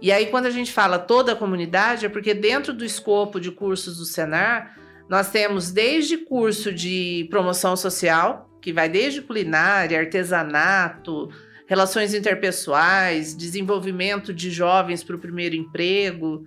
E 0.00 0.10
aí, 0.10 0.26
quando 0.26 0.46
a 0.46 0.50
gente 0.50 0.72
fala 0.72 0.98
toda 0.98 1.32
a 1.32 1.36
comunidade, 1.36 2.06
é 2.06 2.08
porque 2.08 2.32
dentro 2.32 2.72
do 2.72 2.84
escopo 2.84 3.38
de 3.38 3.50
cursos 3.50 3.98
do 3.98 4.06
Senar, 4.06 4.78
nós 5.10 5.30
temos 5.30 5.70
desde 5.70 6.16
curso 6.16 6.72
de 6.72 7.26
promoção 7.28 7.76
social, 7.76 8.48
que 8.62 8.72
vai 8.72 8.88
desde 8.88 9.20
culinária, 9.20 9.98
artesanato, 9.98 11.28
relações 11.70 12.12
interpessoais, 12.14 13.32
desenvolvimento 13.32 14.34
de 14.34 14.50
jovens 14.50 15.04
para 15.04 15.14
o 15.14 15.18
primeiro 15.20 15.54
emprego. 15.54 16.44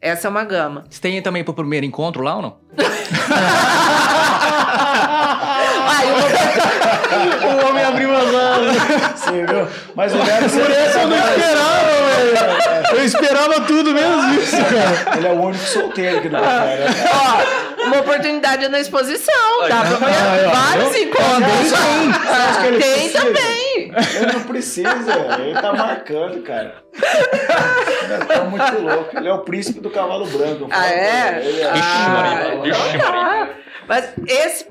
Essa 0.00 0.26
é 0.26 0.30
uma 0.30 0.42
gama. 0.42 0.86
Você 0.88 1.02
tem 1.02 1.20
também 1.20 1.44
para 1.44 1.52
o 1.52 1.54
primeiro 1.54 1.84
encontro 1.84 2.22
lá 2.22 2.36
ou 2.36 2.42
não? 2.42 2.56
Ai, 5.86 6.06
o 7.44 7.68
homem 7.68 7.84
abriu 7.84 8.16
as 8.16 8.34
asas. 8.34 9.20
Você 9.20 9.46
viu? 9.46 9.68
Mas 9.94 10.14
o 10.14 10.16
Por 10.16 10.70
essa 10.70 11.00
eu 11.00 11.08
não 11.08 11.16
esperava, 11.18 11.93
Eu 12.92 13.04
esperava 13.04 13.60
tudo 13.62 13.92
menos 13.92 14.42
isso, 14.42 14.56
cara. 14.56 15.16
Ele 15.18 15.26
é 15.26 15.30
o 15.30 15.40
único 15.42 15.64
solteiro 15.64 16.18
aqui 16.18 16.28
do 16.28 16.36
né? 16.36 16.86
Ó, 17.12 17.84
uma 17.86 18.00
oportunidade 18.00 18.68
na 18.68 18.80
exposição. 18.80 19.34
Dá 19.68 19.80
pra 19.80 19.96
ver 20.06 20.14
Ah, 20.14 20.50
vários 20.52 20.96
encontros. 20.96 21.72
Tem 22.78 23.08
precisa? 23.08 23.20
também. 23.20 23.92
Ele 24.16 24.32
não 24.32 24.40
precisa, 24.44 25.12
ele 25.40 25.60
tá 25.60 25.72
marcando, 25.72 26.42
cara. 26.42 26.82
Ele 26.94 28.24
tá 28.26 28.44
muito 28.44 28.80
louco. 28.80 29.16
Ele 29.16 29.28
é 29.28 29.32
o 29.32 29.40
príncipe 29.40 29.80
do 29.80 29.90
cavalo 29.90 30.26
branco. 30.26 30.68
Ah, 30.70 30.86
é? 30.88 31.40
ele. 31.44 31.48
Ele 31.60 31.64
Ah, 31.64 31.74
Ixi, 31.76 32.08
Maria, 32.10 32.68
ixi. 32.68 33.54
Mas 33.86 34.08
esse 34.26 34.66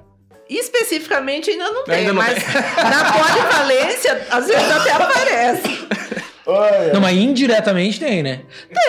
especificamente 0.49 1.49
ainda 1.51 1.71
não 1.71 1.84
tem, 1.86 1.95
Ainda 1.95 2.13
não 2.13 2.21
mas 2.21 2.38
na 2.43 3.12
polivalência 3.12 4.27
às 4.29 4.45
vezes 4.47 4.71
até 4.71 4.91
aparece. 4.91 5.88
Olha, 6.45 6.91
Não, 6.93 6.99
mas 6.99 7.17
indiretamente 7.17 7.99
tem, 7.99 8.21
né? 8.21 8.41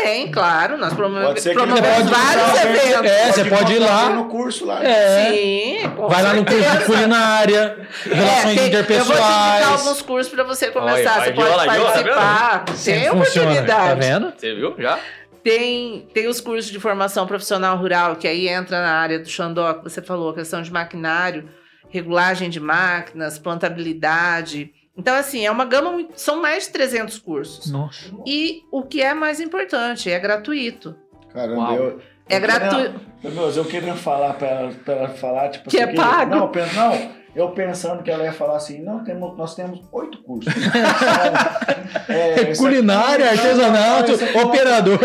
Tem, 0.03 0.31
claro, 0.31 0.77
nós 0.77 0.93
promovemos 0.93 1.41
vários 1.41 2.65
eventos. 2.65 3.11
É, 3.11 3.33
você 3.33 3.45
pode 3.45 3.73
ir 3.75 3.79
lá. 3.79 4.09
no 4.11 4.25
curso 4.29 4.67
lá. 4.67 4.85
É. 4.85 5.31
Sim, 5.33 5.79
Vai 6.09 6.23
lá 6.23 6.35
no 6.35 6.45
curso 6.45 6.79
de 6.79 6.85
culinária, 6.85 7.89
relações 8.05 8.59
É, 8.59 8.83
tem- 8.83 8.97
Eu 8.97 9.05
vou 9.05 9.15
te 9.17 9.23
indicar 9.23 9.61
interpessoais. 9.61 9.67
alguns 9.69 10.03
cursos 10.03 10.33
para 10.35 10.43
você 10.45 10.71
começar. 10.73 11.13
Olha, 11.21 11.25
você 11.25 11.33
pode 11.33 11.49
lá? 11.51 11.65
Tá 11.65 11.65
participar. 11.67 12.65
tem 12.65 12.75
Funciona, 12.75 13.11
Tá 13.11 13.13
oportunidade. 13.15 14.01
vendo? 14.01 14.33
Você 14.37 14.55
viu? 14.55 14.75
Já? 14.79 14.99
Tem, 15.45 16.09
tem 16.15 16.27
os 16.27 16.41
cursos 16.41 16.73
de 16.73 16.81
formação 16.81 17.27
profissional 17.27 17.77
rural, 17.77 18.17
que 18.17 18.27
aí 18.27 18.49
entra 18.49 18.81
na 18.81 18.95
área 18.95 19.19
do 19.19 19.29
Xandó, 19.29 19.75
que 19.75 19.85
você 19.85 20.01
falou, 20.01 20.33
questão 20.33 20.63
de 20.63 20.73
maquinário, 20.73 21.49
regulagem 21.91 22.49
de 22.51 22.59
máquinas, 22.59 23.39
plantabilidade. 23.39 24.71
Então, 24.97 25.15
assim, 25.17 25.45
é 25.45 25.51
uma 25.51 25.65
gama, 25.65 25.91
muito- 25.93 26.21
são 26.21 26.41
mais 26.41 26.65
de 26.67 26.71
300 26.73 27.19
cursos. 27.19 27.71
Nossa. 27.71 28.11
E 28.27 28.63
o 28.71 28.83
que 28.85 29.03
é 29.03 29.13
mais 29.15 29.41
importante, 29.41 30.11
é 30.11 30.19
gratuito. 30.19 30.95
Caramba, 31.33 31.61
Uau. 31.61 31.75
eu. 31.75 32.01
É 32.29 32.39
gratuito. 32.41 33.01
Meu 33.23 33.33
Deus, 33.33 33.57
eu 33.57 33.65
queria 33.65 33.95
falar 33.95 34.35
pra 34.35 34.49
ela, 34.49 34.73
pra 34.85 34.95
ela 34.95 35.09
falar, 35.11 35.49
tipo 35.51 35.69
Que 35.69 35.79
é 35.79 35.85
assim, 35.85 35.95
pago. 35.95 36.31
Não, 36.31 36.39
eu 36.43 36.49
penso- 36.49 36.75
não, 36.75 37.11
eu 37.35 37.51
pensando 37.51 38.03
que 38.03 38.11
ela 38.11 38.25
ia 38.25 38.33
falar 38.33 38.57
assim, 38.57 38.81
não, 38.83 39.03
temos, 39.05 39.37
nós 39.37 39.55
temos 39.55 39.81
oito 39.93 40.23
cursos. 40.23 40.51
é, 42.09 42.51
isso 42.51 42.63
Culinária, 42.63 43.27
aqui- 43.31 43.39
artesanato, 43.41 44.13
não, 44.17 44.27
é 44.41 44.45
operador. 44.45 45.01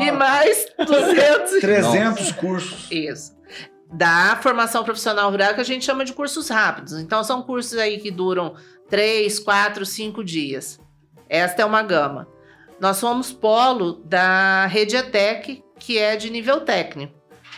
E 0.00 0.10
mais 0.12 0.66
200. 0.86 1.60
300 1.60 2.32
cursos. 2.32 2.90
Isso. 2.90 3.34
Da 3.92 4.36
formação 4.42 4.82
profissional 4.84 5.30
rural, 5.30 5.54
que 5.54 5.60
a 5.60 5.64
gente 5.64 5.84
chama 5.84 6.04
de 6.04 6.12
cursos 6.12 6.48
rápidos. 6.48 6.94
Então, 7.00 7.22
são 7.22 7.42
cursos 7.42 7.78
aí 7.78 7.98
que 7.98 8.10
duram 8.10 8.54
3, 8.88 9.38
4, 9.38 9.84
5 9.84 10.24
dias. 10.24 10.80
Esta 11.28 11.62
é 11.62 11.64
uma 11.64 11.82
gama. 11.82 12.28
Nós 12.80 12.96
somos 12.98 13.32
polo 13.32 14.02
da 14.04 14.66
Rede 14.66 14.96
ETEC, 14.96 15.62
que 15.78 15.98
é 15.98 16.16
de 16.16 16.30
nível 16.30 16.60
técnico. 16.60 17.14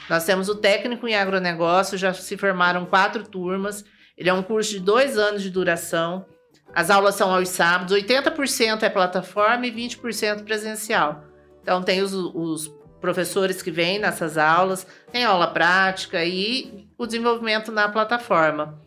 Nós 0.09 0.25
temos 0.25 0.49
o 0.49 0.55
técnico 0.55 1.09
em 1.09 1.17
agronegócio, 1.17 1.99
já 1.99 2.13
se 2.13 2.37
formaram 2.37 2.87
quatro 2.87 3.25
turmas. 3.25 3.85
Ele 4.17 4.29
é 4.29 4.33
um 4.33 4.43
curso 4.43 4.71
de 4.71 4.81
dois 4.81 5.19
anos 5.19 5.43
de 5.43 5.51
duração. 5.51 6.25
As 6.75 6.91
aulas 6.91 7.15
são 7.15 7.35
aos 7.35 7.49
sábados, 7.49 7.97
80% 7.97 8.83
é 8.83 8.91
plataforma 8.91 9.67
e 9.67 9.73
20% 9.73 10.45
presencial. 10.45 11.25
Então, 11.63 11.83
tem 11.83 12.03
os, 12.03 12.13
os 12.13 12.71
professores 13.01 13.63
que 13.63 13.71
vêm 13.71 13.99
nessas 13.99 14.37
aulas, 14.37 14.87
tem 15.11 15.25
aula 15.25 15.49
prática 15.49 16.25
e 16.25 16.87
o 16.99 17.07
desenvolvimento 17.07 17.73
na 17.73 17.89
plataforma. 17.89 18.86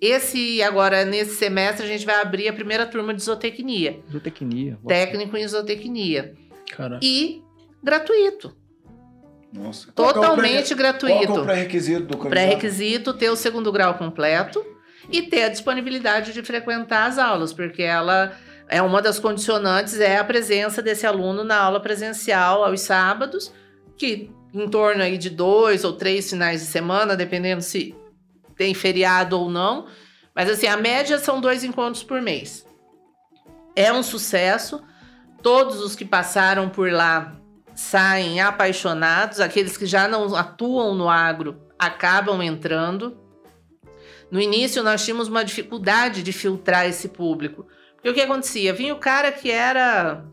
Esse, 0.00 0.62
agora, 0.62 1.04
nesse 1.04 1.34
semestre, 1.34 1.84
a 1.84 1.88
gente 1.88 2.06
vai 2.06 2.20
abrir 2.20 2.48
a 2.48 2.52
primeira 2.52 2.86
turma 2.86 3.12
de 3.12 3.22
zootecnia. 3.22 3.98
Zootecnia. 4.10 4.78
Técnico 4.86 5.36
em 5.36 5.46
zootecnia. 5.48 6.34
Cara. 6.76 7.00
E 7.02 7.42
gratuito. 7.82 8.54
Nossa. 9.52 9.90
Qual 9.92 10.08
que 10.12 10.18
é 10.18 10.20
o 10.20 10.22
Totalmente 10.22 10.74
pré- 10.76 10.92
Qual 10.92 11.10
é 11.10 11.14
o 11.14 11.18
gratuito. 11.18 11.44
pré-requisito 11.44 12.00
do 12.02 12.16
candidato? 12.18 12.30
Pré-requisito 12.30 13.14
ter 13.14 13.30
o 13.30 13.36
segundo 13.36 13.72
grau 13.72 13.94
completo 13.94 14.64
e 15.10 15.22
ter 15.22 15.44
a 15.44 15.48
disponibilidade 15.48 16.32
de 16.32 16.42
frequentar 16.42 17.06
as 17.08 17.18
aulas, 17.18 17.52
porque 17.52 17.82
ela 17.82 18.36
é 18.68 18.80
uma 18.82 19.00
das 19.00 19.18
condicionantes 19.18 19.98
é 19.98 20.18
a 20.18 20.24
presença 20.24 20.82
desse 20.82 21.06
aluno 21.06 21.42
na 21.42 21.56
aula 21.58 21.80
presencial 21.80 22.62
aos 22.62 22.82
sábados, 22.82 23.50
que 23.96 24.30
em 24.52 24.68
torno 24.68 25.02
aí 25.02 25.16
de 25.16 25.30
dois 25.30 25.82
ou 25.82 25.94
três 25.94 26.28
finais 26.28 26.60
de 26.60 26.66
semana, 26.66 27.16
dependendo 27.16 27.62
se 27.62 27.94
tem 28.58 28.74
feriado 28.74 29.38
ou 29.38 29.48
não. 29.48 29.86
Mas 30.34 30.50
assim, 30.50 30.66
a 30.66 30.76
média 30.76 31.18
são 31.18 31.40
dois 31.40 31.64
encontros 31.64 32.02
por 32.02 32.20
mês. 32.20 32.66
É 33.74 33.92
um 33.92 34.02
sucesso. 34.02 34.82
Todos 35.42 35.80
os 35.80 35.94
que 35.94 36.04
passaram 36.04 36.68
por 36.68 36.92
lá 36.92 37.40
saem 37.74 38.40
apaixonados. 38.40 39.40
Aqueles 39.40 39.76
que 39.76 39.86
já 39.86 40.08
não 40.08 40.34
atuam 40.34 40.94
no 40.94 41.08
agro 41.08 41.62
acabam 41.78 42.42
entrando. 42.42 43.16
No 44.30 44.40
início, 44.40 44.82
nós 44.82 45.04
tínhamos 45.04 45.28
uma 45.28 45.44
dificuldade 45.44 46.22
de 46.22 46.32
filtrar 46.32 46.86
esse 46.86 47.08
público. 47.08 47.66
Porque 47.94 48.10
o 48.10 48.14
que 48.14 48.20
acontecia? 48.20 48.74
Vinha 48.74 48.92
o 48.92 48.98
cara 48.98 49.32
que 49.32 49.50
era 49.50 50.24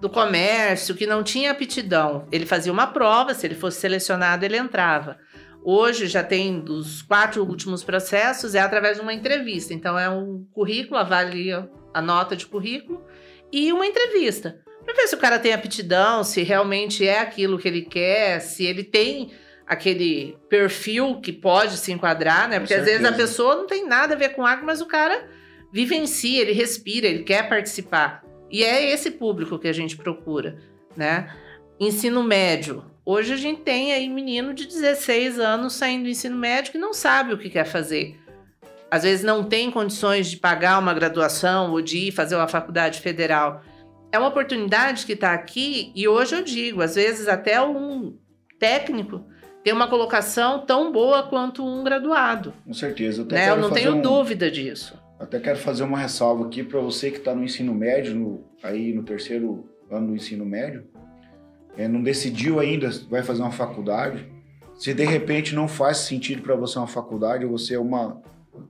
do 0.00 0.10
comércio, 0.10 0.94
que 0.94 1.06
não 1.06 1.22
tinha 1.22 1.52
aptidão. 1.52 2.26
Ele 2.32 2.44
fazia 2.44 2.72
uma 2.72 2.86
prova, 2.88 3.34
se 3.34 3.46
ele 3.46 3.54
fosse 3.54 3.80
selecionado, 3.80 4.44
ele 4.44 4.56
entrava. 4.56 5.18
Hoje 5.68 6.06
já 6.06 6.22
tem 6.22 6.60
dos 6.60 7.02
quatro 7.02 7.44
últimos 7.44 7.82
processos, 7.82 8.54
é 8.54 8.60
através 8.60 8.98
de 8.98 9.02
uma 9.02 9.12
entrevista. 9.12 9.74
Então, 9.74 9.98
é 9.98 10.08
um 10.08 10.46
currículo, 10.52 10.96
avalia 10.96 11.68
a 11.92 12.00
nota 12.00 12.36
de 12.36 12.46
currículo 12.46 13.04
e 13.52 13.72
uma 13.72 13.84
entrevista. 13.84 14.60
Para 14.84 14.94
ver 14.94 15.08
se 15.08 15.16
o 15.16 15.18
cara 15.18 15.40
tem 15.40 15.52
aptidão, 15.52 16.22
se 16.22 16.44
realmente 16.44 17.04
é 17.04 17.18
aquilo 17.18 17.58
que 17.58 17.66
ele 17.66 17.82
quer, 17.82 18.38
se 18.38 18.64
ele 18.64 18.84
tem 18.84 19.32
aquele 19.66 20.38
perfil 20.48 21.20
que 21.20 21.32
pode 21.32 21.76
se 21.78 21.90
enquadrar, 21.90 22.48
né? 22.48 22.60
Porque 22.60 22.74
às 22.74 22.84
vezes 22.84 23.04
a 23.04 23.12
pessoa 23.12 23.56
não 23.56 23.66
tem 23.66 23.88
nada 23.88 24.14
a 24.14 24.16
ver 24.16 24.28
com 24.36 24.46
agro, 24.46 24.64
mas 24.64 24.80
o 24.80 24.86
cara 24.86 25.28
vivencia, 25.72 26.42
ele 26.42 26.52
respira, 26.52 27.08
ele 27.08 27.24
quer 27.24 27.48
participar. 27.48 28.22
E 28.48 28.62
é 28.62 28.92
esse 28.92 29.10
público 29.10 29.58
que 29.58 29.66
a 29.66 29.72
gente 29.72 29.96
procura, 29.96 30.62
né? 30.96 31.28
Ensino 31.80 32.22
médio. 32.22 32.84
Hoje 33.08 33.32
a 33.32 33.36
gente 33.36 33.60
tem 33.60 33.92
aí 33.92 34.08
menino 34.08 34.52
de 34.52 34.66
16 34.66 35.38
anos 35.38 35.74
saindo 35.74 36.02
do 36.04 36.08
ensino 36.08 36.36
médio 36.36 36.72
que 36.72 36.78
não 36.78 36.92
sabe 36.92 37.32
o 37.32 37.38
que 37.38 37.48
quer 37.48 37.64
fazer. 37.64 38.18
Às 38.90 39.04
vezes 39.04 39.24
não 39.24 39.44
tem 39.44 39.70
condições 39.70 40.28
de 40.28 40.36
pagar 40.36 40.78
uma 40.80 40.92
graduação 40.92 41.70
ou 41.70 41.80
de 41.80 42.08
ir 42.08 42.12
fazer 42.12 42.34
uma 42.34 42.48
faculdade 42.48 43.00
federal. 43.00 43.62
É 44.10 44.18
uma 44.18 44.28
oportunidade 44.28 45.06
que 45.06 45.12
está 45.12 45.32
aqui 45.32 45.92
e 45.94 46.08
hoje 46.08 46.34
eu 46.34 46.42
digo, 46.42 46.82
às 46.82 46.96
vezes 46.96 47.28
até 47.28 47.62
um 47.62 48.16
técnico 48.58 49.24
tem 49.62 49.72
uma 49.72 49.88
colocação 49.88 50.64
tão 50.66 50.90
boa 50.92 51.24
quanto 51.24 51.64
um 51.64 51.84
graduado. 51.84 52.52
Com 52.64 52.72
certeza. 52.72 53.22
Eu, 53.22 53.26
Né? 53.26 53.50
Eu 53.50 53.56
não 53.56 53.70
tenho 53.70 53.96
um- 53.96 54.00
dúvida 54.00 54.50
disso. 54.50 54.98
Até 55.18 55.38
quero 55.40 55.58
fazer 55.58 55.82
uma 55.84 55.98
ressalva 55.98 56.46
aqui 56.46 56.62
para 56.62 56.80
você 56.80 57.10
que 57.10 57.18
está 57.18 57.34
no 57.34 57.42
ensino 57.44 57.72
médio, 57.74 58.14
no- 58.14 58.44
aí 58.62 58.92
no 58.92 59.02
terceiro 59.04 59.68
ano 59.90 60.08
do 60.08 60.14
ensino 60.16 60.44
médio, 60.44 60.86
é, 61.76 61.86
não 61.86 62.02
decidiu 62.02 62.58
ainda 62.58 62.90
vai 63.10 63.22
fazer 63.22 63.42
uma 63.42 63.52
faculdade. 63.52 64.26
Se 64.74 64.92
de 64.92 65.04
repente 65.04 65.54
não 65.54 65.68
faz 65.68 65.98
sentido 65.98 66.42
para 66.42 66.54
você 66.54 66.78
uma 66.78 66.86
faculdade, 66.86 67.44
ou 67.44 67.52
você 67.52 67.74
é 67.74 67.78
uma, 67.78 68.20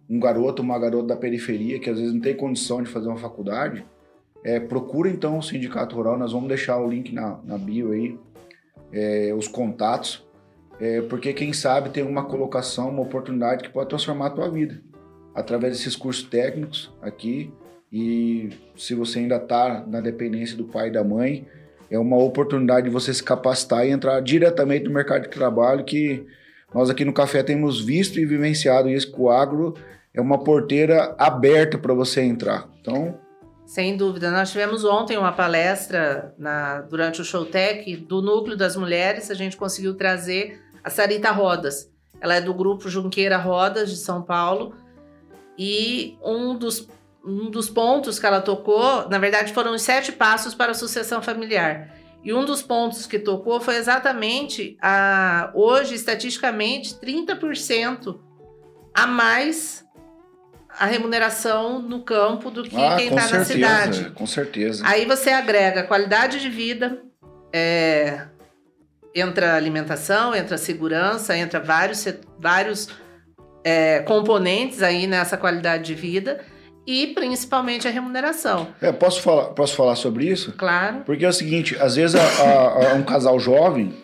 um 0.08 0.20
garoto, 0.20 0.62
uma 0.62 0.78
garota 0.78 1.08
da 1.08 1.16
periferia 1.16 1.80
que 1.80 1.90
às 1.90 1.98
vezes 1.98 2.12
não 2.12 2.20
tem 2.20 2.34
condição 2.34 2.82
de 2.82 2.88
fazer 2.88 3.08
uma 3.08 3.18
faculdade, 3.18 3.84
é, 4.44 4.60
procura 4.60 5.10
então 5.10 5.38
o 5.38 5.42
Sindicato 5.42 5.96
Rural, 5.96 6.16
nós 6.16 6.32
vamos 6.32 6.48
deixar 6.48 6.78
o 6.78 6.88
link 6.88 7.12
na, 7.12 7.40
na 7.44 7.58
bio 7.58 7.92
aí, 7.92 8.16
é, 8.92 9.34
os 9.34 9.48
contatos, 9.48 10.24
é, 10.78 11.00
porque 11.02 11.32
quem 11.32 11.52
sabe 11.52 11.90
tem 11.90 12.04
uma 12.04 12.24
colocação, 12.24 12.90
uma 12.90 13.02
oportunidade 13.02 13.64
que 13.64 13.70
pode 13.70 13.88
transformar 13.88 14.26
a 14.26 14.30
tua 14.30 14.48
vida 14.48 14.80
através 15.34 15.76
desses 15.76 15.96
cursos 15.96 16.24
técnicos 16.24 16.92
aqui. 17.02 17.52
E 17.92 18.50
se 18.76 18.94
você 18.94 19.20
ainda 19.20 19.36
está 19.36 19.84
na 19.86 20.00
dependência 20.00 20.56
do 20.56 20.64
pai 20.64 20.88
e 20.88 20.92
da 20.92 21.04
mãe, 21.04 21.46
é 21.90 21.98
uma 21.98 22.16
oportunidade 22.18 22.86
de 22.86 22.92
você 22.92 23.12
se 23.14 23.22
capacitar 23.22 23.86
e 23.86 23.90
entrar 23.90 24.20
diretamente 24.20 24.84
no 24.84 24.92
mercado 24.92 25.22
de 25.22 25.28
trabalho 25.28 25.84
que 25.84 26.26
nós 26.74 26.90
aqui 26.90 27.04
no 27.04 27.12
Café 27.12 27.42
temos 27.42 27.80
visto 27.80 28.18
e 28.18 28.26
vivenciado 28.26 28.88
isso, 28.88 29.12
que 29.12 29.20
o 29.20 29.30
agro 29.30 29.74
é 30.12 30.20
uma 30.20 30.38
porteira 30.42 31.14
aberta 31.18 31.78
para 31.78 31.94
você 31.94 32.22
entrar. 32.22 32.68
Então, 32.80 33.18
Sem 33.64 33.96
dúvida. 33.96 34.30
Nós 34.30 34.50
tivemos 34.52 34.84
ontem 34.84 35.18
uma 35.18 35.32
palestra 35.32 36.32
na- 36.38 36.82
durante 36.82 37.20
o 37.20 37.24
Showtech 37.24 37.96
do 37.96 38.22
Núcleo 38.22 38.56
das 38.56 38.76
Mulheres. 38.76 39.28
A 39.30 39.34
gente 39.34 39.56
conseguiu 39.56 39.94
trazer 39.94 40.60
a 40.84 40.88
Sarita 40.90 41.32
Rodas. 41.32 41.90
Ela 42.20 42.36
é 42.36 42.40
do 42.40 42.54
grupo 42.54 42.88
Junqueira 42.88 43.36
Rodas, 43.36 43.90
de 43.90 43.96
São 43.96 44.22
Paulo. 44.22 44.72
E 45.58 46.16
um 46.24 46.56
dos, 46.56 46.88
um 47.26 47.50
dos 47.50 47.68
pontos 47.68 48.18
que 48.20 48.26
ela 48.26 48.40
tocou, 48.40 49.08
na 49.08 49.18
verdade, 49.18 49.52
foram 49.52 49.74
os 49.74 49.82
sete 49.82 50.12
passos 50.12 50.54
para 50.54 50.70
a 50.70 50.74
sucessão 50.74 51.20
familiar. 51.20 51.92
E 52.22 52.32
um 52.32 52.44
dos 52.44 52.62
pontos 52.62 53.06
que 53.06 53.18
tocou 53.18 53.60
foi 53.60 53.76
exatamente 53.76 54.76
a 54.80 55.50
hoje, 55.54 55.94
estatisticamente, 55.94 56.94
30% 56.94 58.18
a 58.94 59.06
mais 59.06 59.84
a 60.78 60.86
remuneração 60.86 61.80
no 61.80 62.02
campo 62.02 62.50
do 62.50 62.62
que 62.62 62.76
Ah, 62.76 62.96
quem 62.96 63.08
está 63.08 63.28
na 63.38 63.44
cidade. 63.44 64.10
com 64.10 64.26
certeza. 64.26 64.82
Aí 64.86 65.04
você 65.06 65.30
agrega 65.30 65.82
qualidade 65.82 66.38
de 66.40 66.50
vida, 66.50 67.02
é, 67.52 68.26
entra 69.14 69.54
alimentação, 69.56 70.34
entra 70.34 70.58
segurança, 70.58 71.36
entra 71.36 71.58
vários, 71.60 72.06
vários 72.38 72.88
é, 73.64 74.00
componentes 74.00 74.82
aí 74.82 75.06
nessa 75.06 75.36
qualidade 75.36 75.84
de 75.84 75.94
vida 75.94 76.44
e 76.86 77.08
principalmente 77.08 77.88
a 77.88 77.90
remuneração. 77.90 78.68
É, 78.80 78.92
posso, 78.92 79.20
falar, 79.20 79.46
posso 79.46 79.74
falar 79.74 79.96
sobre 79.96 80.26
isso? 80.26 80.52
Claro. 80.56 81.02
Porque 81.04 81.24
é 81.24 81.28
o 81.28 81.32
seguinte, 81.32 81.76
às 81.80 81.96
vezes 81.96 82.14
a- 82.14 82.90
a- 82.90 82.94
um 82.94 83.02
casal 83.02 83.38
jovem, 83.40 83.94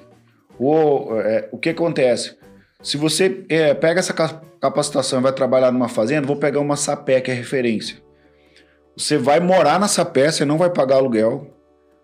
o, 0.59 1.15
é, 1.21 1.49
o 1.53 1.59
que 1.59 1.69
acontece? 1.71 2.37
Se 2.83 2.97
você 2.97 3.45
é, 3.49 3.73
pega 3.75 4.01
essa 4.01 4.13
ca- 4.13 4.41
capacitação 4.61 5.21
e 5.21 5.23
vai 5.23 5.33
trabalhar 5.33 5.71
numa 5.71 5.89
fazenda, 5.89 6.27
vou 6.27 6.37
pegar 6.37 6.61
uma 6.61 6.77
sapé 6.77 7.21
que 7.21 7.31
é 7.31 7.35
referência. 7.35 7.97
Você 8.97 9.17
vai 9.17 9.41
morar 9.41 9.79
na 9.81 9.89
sapé, 9.89 10.31
você 10.31 10.45
não 10.45 10.59
vai 10.59 10.69
pagar 10.71 10.97
aluguel, 10.97 11.57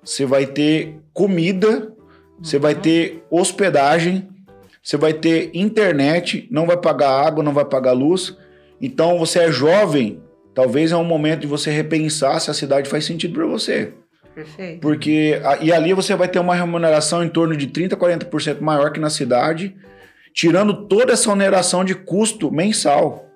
você 0.02 0.24
vai 0.24 0.46
ter 0.46 1.00
comida, 1.12 1.92
você 2.40 2.58
vai 2.58 2.74
ter 2.74 3.24
hospedagem, 3.30 4.28
você 4.82 4.96
vai 4.96 5.12
ter 5.12 5.50
internet, 5.52 6.48
não 6.50 6.66
vai 6.66 6.76
pagar 6.76 7.10
água, 7.26 7.42
não 7.44 7.52
vai 7.52 7.64
pagar 7.64 7.92
luz. 7.92 8.36
Então 8.80 9.18
você 9.18 9.40
é 9.40 9.52
jovem, 9.52 10.22
talvez 10.58 10.90
é 10.90 10.96
um 10.96 11.04
momento 11.04 11.42
de 11.42 11.46
você 11.46 11.70
repensar 11.70 12.40
se 12.40 12.50
a 12.50 12.54
cidade 12.54 12.90
faz 12.90 13.04
sentido 13.04 13.32
para 13.32 13.46
você. 13.46 13.92
Perfeito. 14.34 14.80
Porque 14.80 15.40
e 15.60 15.72
ali 15.72 15.94
você 15.94 16.16
vai 16.16 16.26
ter 16.26 16.40
uma 16.40 16.56
remuneração 16.56 17.22
em 17.22 17.28
torno 17.28 17.56
de 17.56 17.68
30, 17.68 17.96
40% 17.96 18.60
maior 18.60 18.90
que 18.90 18.98
na 18.98 19.08
cidade, 19.08 19.76
tirando 20.34 20.88
toda 20.88 21.12
essa 21.12 21.30
oneração 21.30 21.84
de 21.84 21.94
custo 21.94 22.50
mensal. 22.50 23.30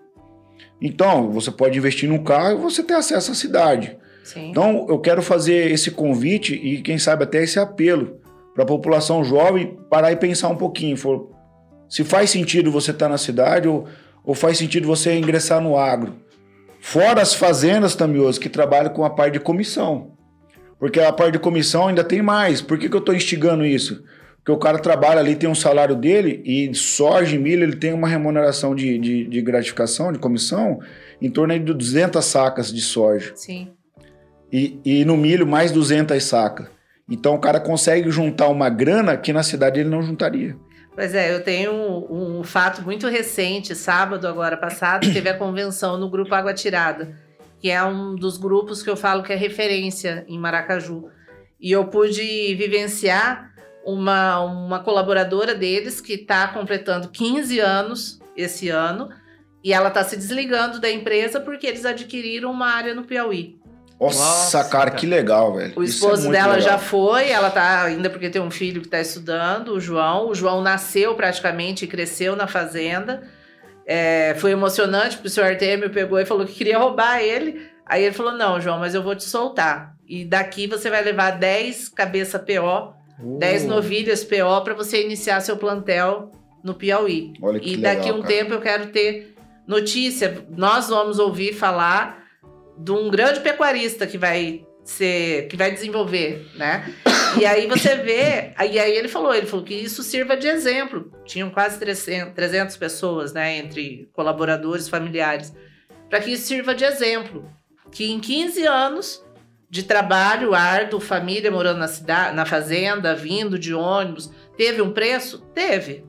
Então, 0.81 1.31
você 1.31 1.53
pode 1.53 1.79
investir 1.79 2.09
num 2.09 2.25
carro 2.25 2.59
e 2.59 2.61
você 2.61 2.83
ter 2.83 2.95
acesso 2.95 3.31
à 3.31 3.35
cidade. 3.37 3.97
Sim. 4.25 4.51
Então, 4.51 4.87
eu 4.89 4.99
quero 4.99 5.23
fazer 5.23 5.71
esse 5.71 5.93
convite 5.93 6.57
e, 6.57 6.83
quem 6.83 6.99
sabe, 6.99 7.23
até 7.23 7.45
esse 7.45 7.61
apelo 7.61 8.19
para 8.53 8.65
a 8.65 8.67
população 8.67 9.23
jovem 9.23 9.79
parar 9.89 10.11
e 10.11 10.17
pensar 10.17 10.49
um 10.49 10.57
pouquinho. 10.57 10.97
For, 10.97 11.31
se 11.89 12.03
faz 12.03 12.31
sentido 12.31 12.73
você 12.73 12.91
estar 12.91 13.09
na 13.09 13.17
cidade 13.17 13.69
ou, 13.69 13.87
ou 14.25 14.35
faz 14.35 14.59
sentido 14.59 14.89
você 14.89 15.17
ingressar 15.17 15.61
no 15.61 15.79
agro. 15.79 16.21
Fora 16.85 17.23
as 17.23 17.33
fazendas, 17.33 17.95
Tamioso, 17.95 18.41
que 18.41 18.49
trabalham 18.49 18.93
com 18.93 19.05
a 19.05 19.11
parte 19.11 19.35
de 19.35 19.41
comissão. 19.41 20.17
Porque 20.81 20.99
a 20.99 21.13
parte 21.13 21.35
de 21.35 21.39
comissão 21.39 21.87
ainda 21.87 22.03
tem 22.03 22.21
mais. 22.21 22.61
Por 22.61 22.77
que, 22.77 22.89
que 22.89 22.97
eu 22.97 22.99
estou 22.99 23.15
instigando 23.15 23.65
isso? 23.65 24.03
Porque 24.39 24.51
o 24.51 24.59
cara 24.59 24.81
trabalha 24.81 25.21
ali, 25.21 25.37
tem 25.37 25.49
um 25.49 25.55
salário 25.55 25.95
dele, 25.95 26.43
e 26.45 26.75
soja 26.75 27.37
e 27.37 27.39
milho 27.39 27.63
ele 27.63 27.77
tem 27.77 27.93
uma 27.93 28.09
remuneração 28.09 28.75
de, 28.75 28.99
de, 28.99 29.25
de 29.29 29.41
gratificação, 29.41 30.13
de 30.13 30.19
comissão, 30.19 30.81
em 31.21 31.31
torno 31.31 31.57
de 31.57 31.73
200 31.73 32.23
sacas 32.25 32.73
de 32.73 32.81
soja. 32.81 33.31
Sim. 33.37 33.71
E, 34.53 34.81
e 34.85 35.05
no 35.05 35.17
milho, 35.17 35.47
mais 35.47 35.71
200 35.71 36.21
sacas. 36.21 36.67
Então 37.09 37.37
o 37.37 37.39
cara 37.39 37.61
consegue 37.61 38.11
juntar 38.11 38.49
uma 38.49 38.69
grana 38.69 39.17
que 39.17 39.33
na 39.33 39.45
cidade 39.45 39.79
ele 39.79 39.89
não 39.89 40.03
juntaria. 40.03 40.57
Pois 40.95 41.15
é, 41.15 41.35
eu 41.35 41.43
tenho 41.43 41.73
um, 41.73 42.41
um 42.41 42.45
fato 42.45 42.83
muito 42.83 43.09
recente, 43.09 43.75
sábado 43.75 44.29
agora 44.29 44.57
passado, 44.57 45.11
teve 45.13 45.29
a 45.29 45.37
convenção 45.37 45.97
no 45.97 46.11
Grupo 46.11 46.35
Água 46.35 46.53
Tirada, 46.53 47.19
que 47.59 47.71
é 47.71 47.83
um 47.83 48.15
dos 48.15 48.37
grupos 48.37 48.83
que 48.83 48.91
eu 48.91 48.97
falo 48.97 49.23
que 49.23 49.33
é 49.33 49.37
referência 49.37 50.25
em 50.29 50.39
Maracaju. 50.39 51.09
E 51.59 51.73
eu 51.73 51.87
pude 51.87 52.55
vivenciar 52.57 53.53
uma, 53.85 54.41
uma 54.41 54.81
colaboradora 54.81 55.55
deles 55.55 56.01
que 56.01 56.15
está 56.15 56.49
completando 56.49 57.09
15 57.09 57.59
anos 57.59 58.21
esse 58.37 58.69
ano, 58.69 59.09
e 59.65 59.73
ela 59.73 59.89
está 59.89 60.05
se 60.05 60.17
desligando 60.17 60.81
da 60.81 60.91
empresa 60.91 61.41
porque 61.41 61.67
eles 61.67 61.87
adquiriram 61.87 62.51
uma 62.51 62.67
área 62.67 62.95
no 62.95 63.05
Piauí. 63.05 63.62
Nossa, 64.07 64.19
Nossa, 64.19 64.65
cara, 64.65 64.87
cara. 64.87 64.91
que 64.91 65.07
legal, 65.07 65.55
velho. 65.55 65.73
O 65.77 65.83
Isso 65.83 65.93
é 66.05 66.07
esposo 66.07 66.23
muito 66.23 66.33
dela 66.33 66.55
legal. 66.55 66.71
já 66.73 66.79
foi, 66.79 67.31
ela 67.31 67.51
tá 67.51 67.83
ainda 67.85 68.09
porque 68.11 68.29
tem 68.31 68.41
um 68.43 68.51
filho 68.51 68.81
que 68.81 68.87
está 68.87 69.01
estudando, 69.01 69.73
o 69.75 69.81
João. 69.81 70.29
O 70.29 70.35
João 70.35 70.61
nasceu 70.61 71.15
praticamente 71.15 71.85
e 71.85 71.89
cresceu 71.89 72.35
na 72.37 72.47
fazenda. 72.47 73.23
É, 73.87 74.35
foi 74.39 74.53
emocionante, 74.53 75.17
porque 75.17 75.29
o 75.29 75.31
senhor 75.31 75.47
Artemio 75.49 75.91
pegou 75.91 76.19
e 76.21 76.25
falou 76.25 76.47
que 76.47 76.53
queria 76.53 76.79
roubar 76.79 77.21
ele. 77.21 77.67
Aí 77.87 78.05
ele 78.05 78.15
falou: 78.15 78.33
Não, 78.33 78.61
João, 78.61 78.79
mas 78.79 78.95
eu 78.95 79.03
vou 79.03 79.15
te 79.15 79.25
soltar. 79.25 79.95
E 80.09 80.25
daqui 80.25 80.67
você 80.67 80.89
vai 80.91 81.03
levar 81.03 81.33
10 81.33 81.89
cabeça 81.89 82.39
PO, 82.39 82.95
Uh. 83.23 83.39
10 83.39 83.67
novilhas 83.67 84.25
PO 84.25 84.63
para 84.65 84.75
você 84.75 85.05
iniciar 85.05 85.41
seu 85.41 85.57
plantel 85.57 86.33
no 86.65 86.75
Piauí. 86.75 87.35
Olha 87.41 87.61
que 87.61 87.71
E 87.73 87.77
legal, 87.77 87.95
daqui 87.95 88.09
a 88.09 88.15
um 88.15 88.23
cara. 88.23 88.35
tempo 88.35 88.55
eu 88.55 88.61
quero 88.61 88.87
ter 88.87 89.35
notícia. 89.67 90.45
Nós 90.57 90.89
vamos 90.89 91.19
ouvir 91.21 91.53
falar 91.53 92.22
de 92.79 92.93
um 92.93 93.11
grande 93.11 93.41
pecuarista 93.41 94.07
que 94.07 94.19
vai 94.19 94.67
ser, 94.85 95.47
que 95.49 95.57
vai 95.57 95.71
desenvolver, 95.71 96.47
né? 96.57 96.93
E 97.39 97.47
aí 97.47 97.67
você 97.67 97.97
vê, 97.97 98.53
e 98.59 98.79
aí 98.79 98.97
ele 98.97 99.09
falou, 99.09 99.35
ele 99.35 99.47
falou 99.47 99.65
que 99.65 99.75
isso 99.75 100.03
sirva 100.03 100.37
de 100.37 100.47
exemplo. 100.49 101.11
Tinham 101.25 101.51
quase 101.51 101.79
300, 101.79 102.35
300 102.35 102.77
pessoas, 102.77 103.33
né, 103.33 103.57
entre 103.59 104.09
colaboradores, 104.13 104.89
familiares, 104.89 105.55
para 106.11 106.21
que 106.21 106.33
isso 106.33 106.47
sirva 106.47 106.75
de 106.75 106.85
exemplo, 106.85 107.49
que 107.91 108.11
em 108.11 108.21
15 108.21 108.67
anos 108.67 109.25
de 109.71 109.85
trabalho 109.85 110.55
árduo, 110.55 111.01
família 111.01 111.51
morando 111.51 111.79
na 111.79 111.89
cidade, 111.89 112.37
na 112.37 112.45
fazenda, 112.45 113.15
vindo 113.15 113.59
de 113.59 113.73
ônibus, 113.73 114.31
teve 114.57 114.83
um 114.83 114.93
preço? 114.93 115.39
Teve. 115.55 116.05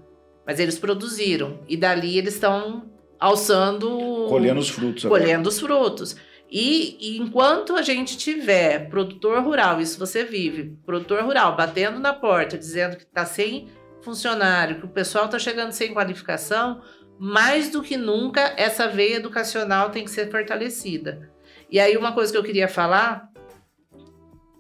Mas 0.45 0.59
eles 0.59 0.77
produziram 0.77 1.59
e 1.69 1.77
dali 1.77 2.17
eles 2.17 2.33
estão 2.33 2.91
alçando 3.17 4.25
Colhendo 4.27 4.59
os 4.59 4.67
frutos. 4.69 5.05
agora. 5.05 5.21
colhendo 5.21 5.47
os 5.47 5.57
frutos. 5.59 6.17
E, 6.55 6.97
e 7.01 7.17
enquanto 7.17 7.75
a 7.75 7.81
gente 7.81 8.15
tiver 8.15 8.87
produtor 8.87 9.41
rural, 9.41 9.81
isso 9.81 9.97
você 9.97 10.23
vive, 10.23 10.77
produtor 10.85 11.23
rural 11.23 11.55
batendo 11.55 11.99
na 11.99 12.13
porta, 12.13 12.55
dizendo 12.55 12.95
que 12.95 13.01
está 13.01 13.25
sem 13.25 13.69
funcionário, 14.03 14.77
que 14.77 14.85
o 14.85 14.89
pessoal 14.89 15.25
está 15.25 15.39
chegando 15.39 15.71
sem 15.71 15.95
qualificação, 15.95 16.79
mais 17.17 17.71
do 17.71 17.81
que 17.81 17.97
nunca 17.97 18.53
essa 18.55 18.87
veia 18.87 19.15
educacional 19.15 19.89
tem 19.89 20.05
que 20.05 20.11
ser 20.11 20.29
fortalecida. 20.29 21.27
E 21.71 21.79
aí 21.79 21.97
uma 21.97 22.11
coisa 22.11 22.31
que 22.31 22.37
eu 22.37 22.43
queria 22.43 22.67
falar, 22.67 23.31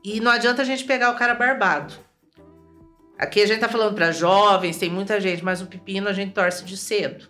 e 0.03 0.19
não 0.19 0.31
adianta 0.31 0.63
a 0.63 0.65
gente 0.65 0.85
pegar 0.85 1.11
o 1.11 1.15
cara 1.15 1.35
barbado. 1.35 1.93
Aqui 3.19 3.39
a 3.39 3.45
gente 3.45 3.59
tá 3.59 3.69
falando 3.69 3.93
para 3.93 4.11
jovens, 4.11 4.79
tem 4.79 4.89
muita 4.89 5.21
gente, 5.21 5.45
mas 5.45 5.61
o 5.61 5.67
pepino 5.67 6.09
a 6.09 6.13
gente 6.13 6.33
torce 6.33 6.65
de 6.65 6.75
cedo. 6.75 7.29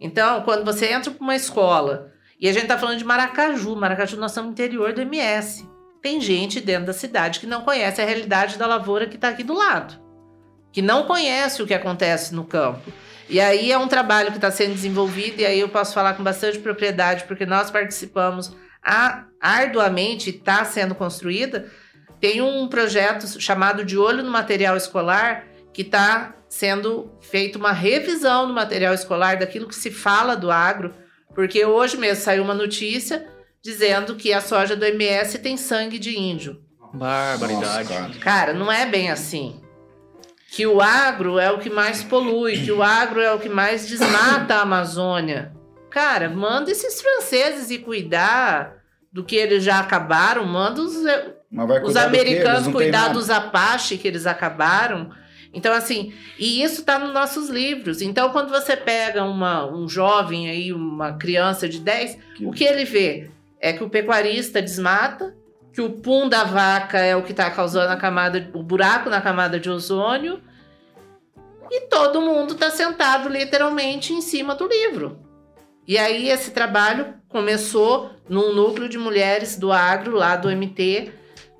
Então, 0.00 0.42
quando 0.42 0.64
você 0.64 0.86
entra 0.86 1.12
para 1.12 1.22
uma 1.22 1.36
escola 1.36 2.12
e 2.40 2.48
a 2.48 2.52
gente 2.52 2.66
tá 2.66 2.78
falando 2.78 2.98
de 2.98 3.04
Maracaju, 3.04 3.76
Maracaju 3.76 4.16
nós 4.16 4.36
interior 4.36 4.92
do 4.92 5.00
MS. 5.00 5.68
Tem 6.02 6.20
gente 6.20 6.60
dentro 6.60 6.86
da 6.86 6.92
cidade 6.92 7.40
que 7.40 7.46
não 7.46 7.62
conhece 7.62 8.00
a 8.02 8.04
realidade 8.04 8.58
da 8.58 8.66
lavoura 8.66 9.06
que 9.06 9.16
está 9.16 9.28
aqui 9.28 9.42
do 9.42 9.54
lado, 9.54 9.98
que 10.72 10.82
não 10.82 11.04
conhece 11.04 11.62
o 11.62 11.66
que 11.66 11.72
acontece 11.72 12.34
no 12.34 12.44
campo. 12.44 12.92
E 13.28 13.40
aí 13.40 13.72
é 13.72 13.78
um 13.78 13.88
trabalho 13.88 14.30
que 14.30 14.36
está 14.36 14.50
sendo 14.50 14.74
desenvolvido 14.74 15.40
e 15.40 15.46
aí 15.46 15.60
eu 15.60 15.68
posso 15.68 15.94
falar 15.94 16.14
com 16.14 16.22
bastante 16.22 16.58
propriedade 16.58 17.24
porque 17.24 17.46
nós 17.46 17.70
participamos 17.70 18.54
a- 18.82 19.24
arduamente, 19.40 20.28
está 20.28 20.62
sendo 20.64 20.94
construída. 20.94 21.70
Tem 22.20 22.42
um 22.42 22.68
projeto 22.68 23.26
chamado 23.40 23.84
de 23.84 23.96
Olho 23.96 24.22
no 24.22 24.30
Material 24.30 24.76
Escolar 24.76 25.46
que 25.72 25.82
está 25.82 26.34
sendo 26.48 27.10
feita 27.20 27.58
uma 27.58 27.72
revisão 27.72 28.46
do 28.46 28.52
material 28.52 28.94
escolar 28.94 29.38
daquilo 29.38 29.66
que 29.66 29.74
se 29.74 29.90
fala 29.90 30.36
do 30.36 30.50
agro, 30.50 30.94
porque 31.34 31.64
hoje 31.64 31.96
mesmo 31.96 32.22
saiu 32.22 32.42
uma 32.42 32.54
notícia 32.54 33.26
dizendo 33.62 34.14
que 34.14 34.32
a 34.32 34.40
soja 34.40 34.76
do 34.76 34.84
MS 34.84 35.38
tem 35.38 35.56
sangue 35.56 35.98
de 35.98 36.18
índio. 36.18 36.60
Barbaridade. 36.92 37.88
Nossa, 37.88 38.00
cara. 38.00 38.14
Cara, 38.20 38.52
não 38.52 38.70
é 38.70 38.86
bem 38.86 39.10
assim. 39.10 39.60
Que 40.50 40.66
o 40.66 40.80
agro 40.80 41.38
é 41.38 41.50
o 41.50 41.58
que 41.58 41.70
mais 41.70 42.04
polui, 42.04 42.62
que 42.62 42.70
o 42.70 42.82
agro 42.82 43.20
é 43.20 43.32
o 43.32 43.40
que 43.40 43.48
mais 43.48 43.88
desmata 43.88 44.54
a 44.54 44.62
Amazônia. 44.62 45.52
Cara, 45.90 46.28
manda 46.28 46.70
esses 46.70 47.00
franceses 47.00 47.70
ir 47.70 47.78
cuidar 47.78 48.76
do 49.12 49.24
que 49.24 49.34
eles 49.34 49.64
já 49.64 49.80
acabaram, 49.80 50.44
manda 50.44 50.80
os, 50.80 50.96
os 51.84 51.96
americanos 51.96 52.68
cuidar 52.68 53.08
dos 53.08 53.30
Apache 53.30 53.96
que 53.96 54.06
eles 54.06 54.26
acabaram. 54.26 55.10
Então, 55.54 55.72
assim, 55.72 56.12
e 56.38 56.62
isso 56.62 56.80
está 56.80 56.98
nos 56.98 57.14
nossos 57.14 57.48
livros. 57.48 58.02
Então, 58.02 58.30
quando 58.30 58.50
você 58.50 58.76
pega 58.76 59.22
uma, 59.24 59.64
um 59.64 59.88
jovem 59.88 60.50
aí, 60.50 60.72
uma 60.72 61.12
criança 61.14 61.68
de 61.68 61.78
10, 61.78 62.18
Que- 62.36 62.44
o 62.46 62.50
que 62.50 62.64
ele 62.64 62.84
vê 62.84 63.30
é 63.60 63.72
que 63.72 63.84
o 63.84 63.88
pecuarista 63.88 64.60
desmata, 64.60 65.34
que 65.72 65.80
o 65.80 65.90
pum 65.90 66.28
da 66.28 66.44
vaca 66.44 66.98
é 66.98 67.16
o 67.16 67.22
que 67.22 67.30
está 67.30 67.50
causando 67.50 67.92
a 67.92 67.96
camada, 67.96 68.50
o 68.52 68.62
buraco 68.62 69.08
na 69.08 69.20
camada 69.20 69.58
de 69.58 69.70
ozônio, 69.70 70.40
e 71.70 71.82
todo 71.88 72.20
mundo 72.20 72.54
está 72.54 72.70
sentado 72.70 73.28
literalmente 73.28 74.12
em 74.12 74.20
cima 74.20 74.54
do 74.54 74.66
livro. 74.68 75.18
E 75.86 75.98
aí 75.98 76.28
esse 76.28 76.50
trabalho 76.50 77.14
começou 77.28 78.10
num 78.28 78.52
núcleo 78.54 78.88
de 78.88 78.98
mulheres 78.98 79.56
do 79.56 79.72
agro, 79.72 80.16
lá 80.16 80.36
do 80.36 80.48
MT, 80.50 81.12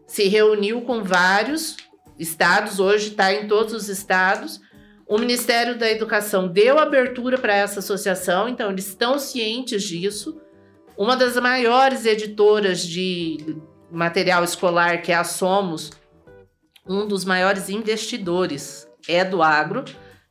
se 0.07 0.29
reuniu 0.29 0.83
com 0.83 1.03
vários 1.03 1.77
estados, 2.19 2.79
hoje 2.79 3.09
está 3.09 3.33
em 3.33 3.49
todos 3.49 3.73
os 3.73 3.89
estados. 3.89 4.61
O 5.07 5.19
Ministério 5.19 5.79
da 5.79 5.91
Educação 5.91 6.49
deu 6.49 6.79
abertura 6.79 7.37
para 7.37 7.55
essa 7.55 7.81
associação, 7.81 8.49
então 8.49 8.71
eles 8.71 8.89
estão 8.89 9.19
cientes 9.19 9.83
disso. 9.83 10.41
Uma 10.97 11.17
das 11.17 11.37
maiores 11.37 12.07
editoras 12.07 12.87
de 12.87 13.57
material 13.91 14.43
escolar, 14.45 15.03
que 15.03 15.13
é 15.13 15.15
a 15.15 15.25
Somos, 15.25 15.91
um 16.87 17.07
dos 17.07 17.25
maiores 17.25 17.69
investidores 17.69 18.89
é 19.09 19.25
do 19.25 19.43
agro. 19.43 19.85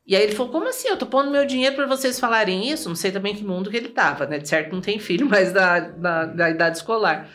E 0.05 0.15
aí 0.15 0.23
ele 0.23 0.35
falou: 0.35 0.51
como 0.51 0.67
assim? 0.67 0.87
Eu 0.87 0.97
tô 0.97 1.05
pondo 1.05 1.31
meu 1.31 1.45
dinheiro 1.45 1.75
para 1.75 1.87
vocês 1.87 2.19
falarem 2.19 2.69
isso? 2.69 2.89
Não 2.89 2.95
sei 2.95 3.11
também 3.11 3.35
que 3.35 3.43
mundo 3.43 3.69
que 3.69 3.77
ele 3.77 3.89
tava, 3.89 4.25
né? 4.25 4.37
De 4.37 4.47
certo, 4.47 4.73
não 4.73 4.81
tem 4.81 4.99
filho, 4.99 5.27
mas 5.29 5.51
da, 5.51 5.79
da, 5.79 6.25
da 6.25 6.49
idade 6.49 6.77
escolar. 6.77 7.29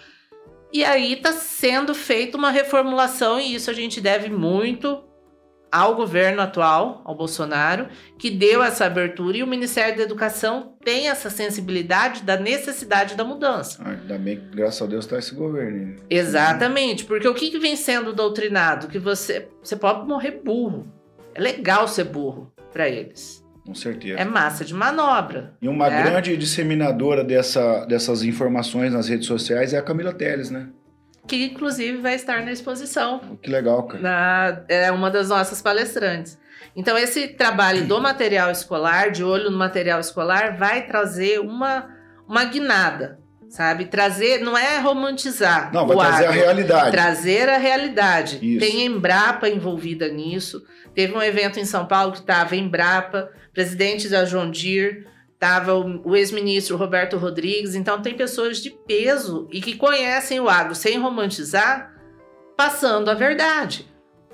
E 0.73 0.85
aí 0.85 1.15
está 1.15 1.33
sendo 1.33 1.95
feita 1.95 2.37
uma 2.37 2.51
reformulação, 2.51 3.41
e 3.41 3.55
isso 3.55 3.71
a 3.71 3.75
gente 3.75 4.01
deve 4.01 4.29
muito 4.29 5.05
ao 5.71 5.95
governo 5.95 6.41
atual, 6.41 7.03
ao 7.05 7.15
Bolsonaro, 7.15 7.89
que 8.19 8.31
deu 8.31 8.63
essa 8.63 8.87
abertura 8.87 9.37
e 9.37 9.43
o 9.43 9.47
Ministério 9.47 9.97
da 9.97 10.03
Educação 10.03 10.75
tem 10.83 11.09
essa 11.09 11.31
sensibilidade 11.31 12.23
da 12.23 12.37
necessidade 12.37 13.15
da 13.15 13.25
mudança. 13.25 13.83
Ah, 13.85 13.91
ainda 13.91 14.19
bem 14.19 14.41
que, 14.41 14.57
graças 14.57 14.81
a 14.81 14.87
Deus, 14.87 15.05
está 15.05 15.19
esse 15.19 15.35
governo. 15.35 15.97
Exatamente, 16.09 17.05
porque 17.05 17.29
o 17.29 17.35
que, 17.35 17.51
que 17.51 17.59
vem 17.59 17.77
sendo 17.77 18.13
doutrinado? 18.13 18.89
Que 18.89 18.99
você, 18.99 19.49
você 19.63 19.77
pode 19.77 20.07
morrer 20.07 20.41
burro. 20.43 20.91
É 21.35 21.41
legal 21.41 21.87
ser 21.87 22.05
burro 22.05 22.53
para 22.73 22.89
eles. 22.89 23.38
Com 23.69 23.75
certeza. 23.75 24.19
É 24.19 24.25
massa 24.25 24.65
de 24.65 24.73
manobra. 24.73 25.53
E 25.61 25.69
uma 25.69 25.91
né? 25.91 26.03
grande 26.03 26.35
disseminadora 26.39 27.23
dessa, 27.23 27.85
dessas 27.85 28.23
informações 28.23 28.95
nas 28.95 29.11
redes 29.11 29.27
sociais 29.27 29.75
é 29.75 29.77
a 29.77 29.83
Camila 29.83 30.11
Teles, 30.11 30.49
né? 30.49 30.71
Que 31.27 31.45
inclusive 31.45 31.99
vai 31.99 32.15
estar 32.15 32.43
na 32.43 32.51
exposição. 32.51 33.37
Que 33.43 33.51
legal, 33.51 33.87
cara. 33.87 34.01
Na, 34.01 34.63
é 34.69 34.91
uma 34.91 35.11
das 35.11 35.29
nossas 35.29 35.61
palestrantes. 35.61 36.39
Então, 36.75 36.97
esse 36.97 37.29
trabalho 37.29 37.87
do 37.87 38.01
material 38.01 38.51
escolar, 38.51 39.11
de 39.11 39.23
olho 39.23 39.51
no 39.51 39.59
material 39.59 40.01
escolar, 40.01 40.57
vai 40.57 40.87
trazer 40.87 41.39
uma, 41.39 41.95
uma 42.27 42.45
guinada, 42.47 43.18
sabe? 43.49 43.87
Trazer, 43.87 44.41
não 44.41 44.57
é 44.57 44.79
romantizar. 44.79 45.73
Não, 45.73 45.87
vai 45.87 45.97
trazer 45.97 46.25
a 46.25 46.29
agro, 46.29 46.41
realidade. 46.41 46.91
Trazer 46.91 47.49
a 47.49 47.59
realidade. 47.59 48.39
Isso. 48.43 48.61
Tem 48.61 48.85
Embrapa 48.85 49.49
envolvida 49.49 50.09
nisso. 50.09 50.63
Teve 50.95 51.15
um 51.15 51.23
evento 51.23 51.59
em 51.59 51.65
São 51.65 51.87
Paulo 51.87 52.13
que 52.13 52.19
estava 52.19 52.57
Embrapa, 52.57 53.31
presidente 53.53 54.09
da 54.09 54.25
John 54.25 54.51
Deere, 54.51 55.07
estava 55.33 55.75
o, 55.75 56.09
o 56.09 56.17
ex-ministro 56.17 56.77
Roberto 56.77 57.17
Rodrigues. 57.17 57.75
Então, 57.75 58.03
tem 58.03 58.15
pessoas 58.17 58.59
de 58.59 58.71
peso 58.71 59.49
e 59.53 59.61
que 59.61 59.77
conhecem 59.77 60.41
o 60.41 60.49
agro 60.49 60.75
sem 60.75 60.99
romantizar, 60.99 61.95
passando 62.57 63.11
a 63.11 63.15
verdade. 63.15 63.87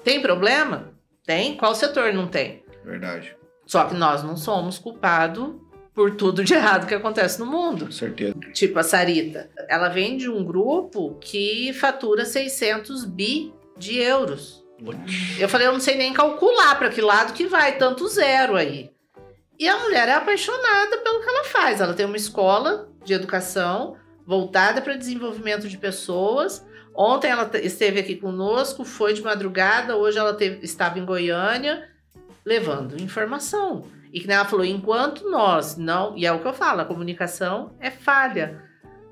Tem 0.03 0.21
problema? 0.21 0.95
Tem. 1.27 1.57
Qual 1.57 1.75
setor 1.75 2.13
não 2.13 2.27
tem? 2.27 2.65
Verdade. 2.85 3.37
Só 3.67 3.85
que 3.85 3.95
nós 3.95 4.23
não 4.23 4.37
somos 4.37 4.79
culpados 4.79 5.55
por 5.95 6.17
tudo 6.17 6.43
de 6.43 6.55
errado 6.55 6.87
que 6.87 6.95
acontece 6.95 7.39
no 7.39 7.47
mundo. 7.47 7.87
Com 7.87 7.93
certeza. 7.93 8.35
Tipo 8.53 8.79
a 8.79 8.83
Sarita. 8.83 9.49
Ela 9.69 9.89
vem 9.89 10.17
de 10.17 10.29
um 10.29 10.45
grupo 10.45 11.17
que 11.21 11.73
fatura 11.73 12.25
600 12.25 13.05
bi 13.05 13.53
de 13.77 13.99
euros. 13.99 14.65
Eu 15.39 15.49
falei, 15.49 15.67
eu 15.69 15.73
não 15.73 15.81
sei 15.81 15.97
nem 15.97 16.13
calcular 16.13 16.75
para 16.77 16.89
que 16.91 17.01
lado 17.01 17.33
que 17.33 17.47
vai 17.47 17.79
tanto 17.79 18.07
zero 18.09 18.57
aí. 18.57 18.91
E 19.59 19.69
a 19.69 19.79
mulher 19.79 20.09
é 20.09 20.13
apaixonada 20.15 20.99
pelo 20.99 21.21
que 21.23 21.29
ela 21.29 21.45
faz. 21.45 21.81
Ela 21.81 21.95
tem 21.95 22.05
uma 22.07 22.17
escola 22.17 22.89
de 23.05 23.15
educação 23.15 23.97
voltada 24.27 24.83
para 24.83 24.97
desenvolvimento 24.97 25.69
de 25.69 25.79
pessoas. 25.79 26.67
Ontem 26.97 27.31
ela 27.31 27.45
te- 27.47 27.65
esteve 27.65 28.01
aqui 28.01 28.17
conosco, 28.17 28.85
foi 28.85 29.15
de 29.15 29.23
madrugada, 29.23 29.97
hoje 29.97 30.19
ela 30.19 30.35
teve- 30.35 30.65
estava 30.65 30.99
em 30.99 31.05
Goiânia 31.05 31.89
levando 32.45 33.01
informação. 33.01 33.85
E 34.13 34.21
que 34.21 34.31
ela 34.31 34.45
falou, 34.45 34.65
enquanto 34.65 35.29
nós 35.29 35.77
não, 35.77 36.17
e 36.17 36.25
é 36.25 36.33
o 36.33 36.39
que 36.41 36.47
eu 36.47 36.53
falo, 36.55 36.81
a 36.81 36.85
comunicação 36.85 37.73
é 37.81 37.91
falha. 37.91 38.63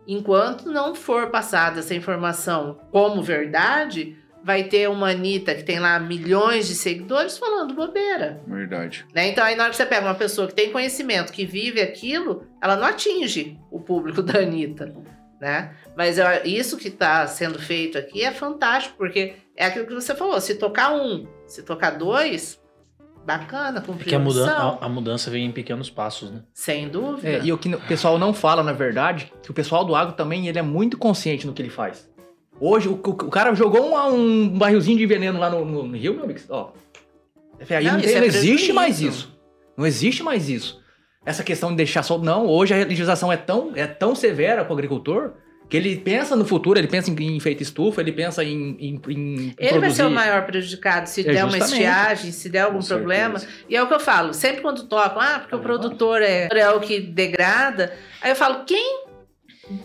Enquanto 0.06 0.70
não 0.70 0.94
for 0.94 1.28
passada 1.30 1.80
essa 1.80 1.94
informação 1.94 2.78
como 2.90 3.22
verdade, 3.22 4.16
vai 4.44 4.64
ter 4.64 4.88
uma 4.88 5.10
Anitta 5.10 5.54
que 5.54 5.62
tem 5.62 5.78
lá 5.78 5.98
milhões 5.98 6.66
de 6.66 6.74
seguidores 6.74 7.38
falando 7.38 7.74
bobeira. 7.74 8.40
Verdade. 8.46 9.04
Né? 9.14 9.28
Então, 9.28 9.44
aí 9.44 9.54
na 9.54 9.64
hora 9.64 9.70
que 9.70 9.76
você 9.76 9.86
pega 9.86 10.06
uma 10.06 10.14
pessoa 10.14 10.48
que 10.48 10.54
tem 10.54 10.72
conhecimento, 10.72 11.32
que 11.32 11.44
vive 11.44 11.80
aquilo, 11.80 12.46
ela 12.60 12.76
não 12.76 12.86
atinge 12.86 13.58
o 13.70 13.80
público 13.80 14.22
da 14.22 14.40
Anitta. 14.40 14.92
Né? 15.40 15.74
Mas 15.96 16.18
eu- 16.18 16.26
isso 16.44 16.76
que 16.76 16.86
está 16.88 17.26
sendo 17.26 17.58
feito 17.58 17.98
aqui 17.98 18.22
é 18.22 18.30
fantástico, 18.30 18.96
porque 18.96 19.34
é 19.56 19.66
aquilo 19.66 19.86
que 19.86 19.94
você 19.94 20.14
falou: 20.14 20.40
se 20.40 20.54
tocar 20.54 20.94
um, 20.94 21.26
se 21.48 21.64
tocar 21.64 21.90
dois, 21.90 22.60
bacana, 23.24 23.78
É 23.78 23.82
cumprir 23.82 24.08
que 24.08 24.14
a, 24.14 24.18
a 24.18 24.20
mudan 24.20 24.46
missão. 24.46 24.78
a, 24.80 24.86
a 24.86 24.88
mudança 24.88 25.30
vem 25.30 25.46
em 25.46 25.52
pequenos 25.52 25.88
passos, 25.90 26.30
né? 26.30 26.40
Sem 26.52 26.88
dúvida. 26.88 27.28
É, 27.28 27.40
e 27.44 27.52
o 27.52 27.58
que 27.58 27.72
o 27.74 27.80
pessoal 27.80 28.18
não 28.18 28.32
fala, 28.34 28.62
na 28.62 28.72
verdade, 28.72 29.32
que 29.42 29.50
o 29.50 29.54
pessoal 29.54 29.84
do 29.84 29.94
agro 29.94 30.14
também 30.14 30.48
ele 30.48 30.58
é 30.58 30.62
muito 30.62 30.96
consciente 30.98 31.46
no 31.46 31.52
que 31.52 31.62
ele 31.62 31.70
faz. 31.70 32.10
Hoje, 32.60 32.88
o, 32.88 32.92
o- 32.92 33.10
o 33.10 33.30
cara 33.30 33.54
jogou 33.54 33.90
um, 33.92 34.14
um 34.44 34.58
barrilzinho 34.58 34.98
de 34.98 35.06
veneno 35.06 35.38
lá 35.38 35.48
no, 35.50 35.64
no- 35.64 35.82
no 35.84 35.96
rio, 35.96 36.14
meu 36.14 36.24
amigo. 36.24 36.40
Ó. 36.48 36.70
Aí 37.70 37.84
Não, 37.84 37.92
não, 37.94 38.00
tem- 38.00 38.14
é 38.14 38.18
não 38.20 38.26
existe 38.26 38.72
mais 38.72 39.00
isso. 39.00 39.32
Não 39.76 39.86
existe 39.86 40.22
mais 40.22 40.48
isso. 40.48 40.80
Essa 41.24 41.44
questão 41.44 41.70
de 41.70 41.76
deixar 41.76 42.02
solto. 42.02 42.24
Não, 42.24 42.46
hoje 42.46 42.74
a 42.74 42.78
legislação 42.84 43.32
é 43.32 43.36
tão, 43.36 43.72
é 43.76 43.86
tão 43.86 44.14
severa 44.14 44.64
para 44.64 44.72
o 44.72 44.74
agricultor 44.76 45.34
que 45.72 45.76
ele 45.78 45.96
pensa 45.96 46.36
no 46.36 46.44
futuro, 46.44 46.78
ele 46.78 46.86
pensa 46.86 47.10
em, 47.10 47.14
em 47.36 47.40
feito 47.40 47.62
estufa, 47.62 48.02
ele 48.02 48.12
pensa 48.12 48.44
em, 48.44 48.76
em, 48.78 49.00
em 49.08 49.54
Ele 49.58 49.70
vai 49.70 49.70
produzir. 49.80 49.94
ser 49.96 50.04
o 50.04 50.10
maior 50.10 50.44
prejudicado 50.44 51.06
se 51.08 51.22
É, 51.22 51.32
der 51.32 51.44
uma 51.44 51.52
justamente. 51.52 51.72
estiagem, 51.72 52.30
se 52.30 52.48
der 52.50 52.60
algum 52.60 52.80
Com 52.80 52.86
problema. 52.86 53.38
certeza. 53.38 53.64
E 53.70 53.74
é 53.74 53.82
o 53.82 53.86
que 53.88 53.94
eu 53.94 54.00
falo, 54.00 54.34
sempre 54.34 54.60
quando 54.60 54.86
tocam, 54.86 55.20
ah, 55.22 55.38
porque 55.40 55.54
o 55.54 55.58
Ah, 55.58 55.62
produtor 55.62 56.20
é, 56.20 56.48
é 56.52 56.70
o 56.70 56.78
que 56.80 57.00
degrada. 57.00 57.92
Aí 58.20 58.30
eu 58.30 58.36
falo, 58.36 58.64
quem 58.66 59.06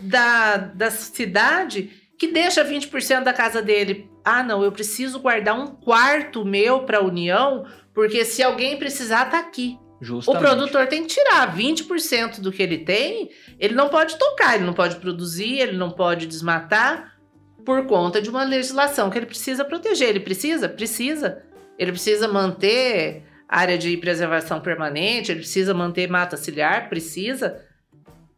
da, 0.02 0.58
da 0.58 0.90
cidade 0.90 1.90
que 2.18 2.26
deixa 2.28 2.64
20% 2.64 3.22
da 3.24 3.32
casa 3.32 3.62
dele? 3.62 4.10
Ah, 4.24 4.42
não, 4.42 4.62
eu 4.62 4.70
preciso 4.72 5.18
guardar 5.20 5.58
um 5.58 5.68
quarto 5.68 6.44
meu 6.44 6.80
para 6.80 6.98
a 6.98 7.02
União, 7.02 7.64
porque 7.94 8.24
se 8.26 8.42
alguém 8.42 8.76
precisar, 8.76 9.24
tá 9.30 9.38
aqui. 9.38 9.78
O 10.00 10.04
Justamente. 10.04 10.40
produtor 10.40 10.86
tem 10.86 11.02
que 11.02 11.08
tirar 11.08 11.56
20% 11.56 12.40
do 12.40 12.52
que 12.52 12.62
ele 12.62 12.78
tem, 12.78 13.30
ele 13.58 13.74
não 13.74 13.88
pode 13.88 14.16
tocar, 14.16 14.54
ele 14.54 14.64
não 14.64 14.72
pode 14.72 14.96
produzir, 14.96 15.58
ele 15.58 15.76
não 15.76 15.90
pode 15.90 16.26
desmatar 16.26 17.18
por 17.64 17.86
conta 17.86 18.22
de 18.22 18.30
uma 18.30 18.44
legislação 18.44 19.10
que 19.10 19.18
ele 19.18 19.26
precisa 19.26 19.64
proteger. 19.64 20.08
Ele 20.08 20.20
precisa? 20.20 20.68
Precisa. 20.68 21.42
Ele 21.76 21.92
precisa 21.92 22.28
manter 22.28 23.24
área 23.48 23.76
de 23.76 23.96
preservação 23.96 24.60
permanente, 24.60 25.32
ele 25.32 25.40
precisa 25.40 25.74
manter 25.74 26.08
mata 26.08 26.36
ciliar, 26.36 26.88
precisa 26.88 27.64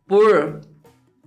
por 0.07 0.61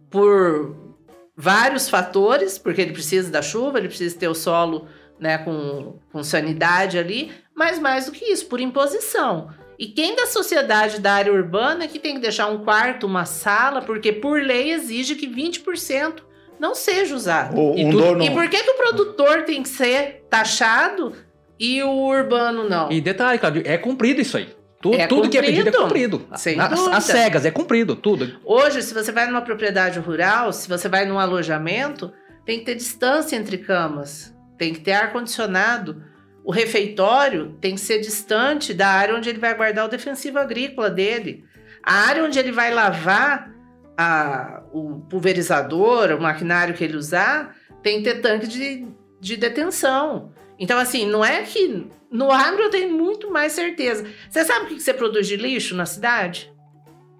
por 0.10 0.96
vários 1.36 1.90
fatores, 1.90 2.58
porque 2.58 2.82
ele 2.82 2.94
precisa 2.94 3.32
da 3.32 3.42
chuva, 3.42 3.80
ele 3.80 3.88
precisa 3.88 4.18
ter 4.18 4.28
o 4.28 4.36
solo 4.36 4.88
né, 5.20 5.40
com, 5.40 6.00
com 6.12 6.24
sanidade 6.24 6.98
ali, 7.00 7.32
mas 7.56 7.80
mais 7.80 8.06
do 8.06 8.12
que 8.12 8.26
isso, 8.26 8.46
por 8.46 8.60
imposição. 8.60 9.50
E 9.80 9.88
quem 9.88 10.16
da 10.16 10.26
sociedade 10.28 11.00
da 11.00 11.14
área 11.14 11.34
urbana 11.34 11.84
é 11.86 11.88
que 11.88 12.00
tem 12.00 12.16
que 12.16 12.22
deixar 12.22 12.48
um 12.48 12.64
quarto, 12.64 13.06
uma 13.08 13.26
sala, 13.26 13.82
porque 13.82 14.12
por 14.12 14.42
lei 14.42 14.72
exige 14.72 15.16
que 15.16 15.28
20% 15.28 16.22
não 16.60 16.76
seja 16.76 17.16
usado. 17.16 17.58
Ou 17.60 17.78
E 17.78 17.84
um 17.86 17.90
dono. 17.90 18.24
E 18.24 18.30
por 18.32 18.48
que, 18.50 18.62
que 18.64 18.70
o 18.72 18.76
produtor 18.76 19.44
tem 19.44 19.64
que 19.64 19.70
ser 19.70 20.26
taxado 20.30 21.14
e 21.60 21.82
o 21.84 21.90
urbano 21.92 22.68
não? 22.70 22.92
E 22.92 23.02
detalhe, 23.02 23.40
Claudio, 23.40 23.64
é 23.66 23.78
cumprido 23.78 24.22
isso 24.22 24.38
aí. 24.38 24.50
Tudo, 24.82 24.98
É 24.98 25.08
tudo 25.08 25.30
que 25.30 25.38
é 25.38 25.42
pedido 25.42 25.70
é 25.70 25.72
cumprido. 25.72 26.20
cumprido. 26.20 26.38
Sem 26.38 26.60
As- 26.60 26.70
dúvida. 26.70 26.98
As 26.98 27.04
cegas, 27.06 27.46
é 27.46 27.52
cumprido, 27.52 27.96
tudo. 27.96 28.38
Hoje, 28.44 28.82
se 28.82 28.94
você 28.94 29.12
vai 29.14 29.26
numa 29.28 29.42
propriedade 29.42 29.98
rural, 30.00 30.52
se 30.52 30.68
você 30.68 30.90
vai 30.90 31.06
num 31.06 31.18
alojamento, 31.18 32.12
tem 32.46 32.60
que 32.60 32.66
ter 32.66 32.76
distância 32.76 33.38
entre 33.38 33.58
camas, 33.60 34.36
tem 34.58 34.74
que 34.74 34.82
ter 34.82 34.92
ar-condicionado. 34.92 36.04
O 36.44 36.52
refeitório 36.52 37.58
tem 37.62 37.76
que 37.76 37.82
ser 37.82 38.00
distante 38.00 38.74
da 38.74 38.88
área 38.88 39.16
onde 39.16 39.30
ele 39.30 39.40
vai 39.40 39.56
guardar 39.56 39.86
o 39.86 39.90
defensivo 39.90 40.38
agrícola 40.40 40.90
dele. 40.90 41.46
A 41.82 41.94
área 42.08 42.24
onde 42.24 42.38
ele 42.38 42.52
vai 42.52 42.74
lavar 42.74 43.52
a- 43.98 44.62
o 44.74 45.02
pulverizador, 45.10 46.12
o 46.12 46.22
maquinário 46.22 46.74
que 46.74 46.84
ele 46.84 46.98
usar, 46.98 47.56
tem 47.82 47.98
que 48.02 48.04
ter 48.12 48.22
tanque 48.22 48.48
de, 48.48 48.88
de 49.20 49.38
detenção. 49.38 50.32
Então, 50.60 50.78
assim, 50.80 51.06
não 51.06 51.24
é 51.24 51.44
que. 51.44 51.88
No 52.12 52.32
agro 52.32 52.64
eu 52.64 52.70
tenho 52.70 52.92
muito 52.94 53.32
mais 53.32 53.54
certeza. 53.54 54.06
Você 54.30 54.44
sabe 54.46 54.66
o 54.66 54.68
que 54.70 54.80
você 54.80 54.94
produz 54.94 55.28
de 55.28 55.36
lixo 55.36 55.76
na 55.76 55.86
cidade? 55.86 56.52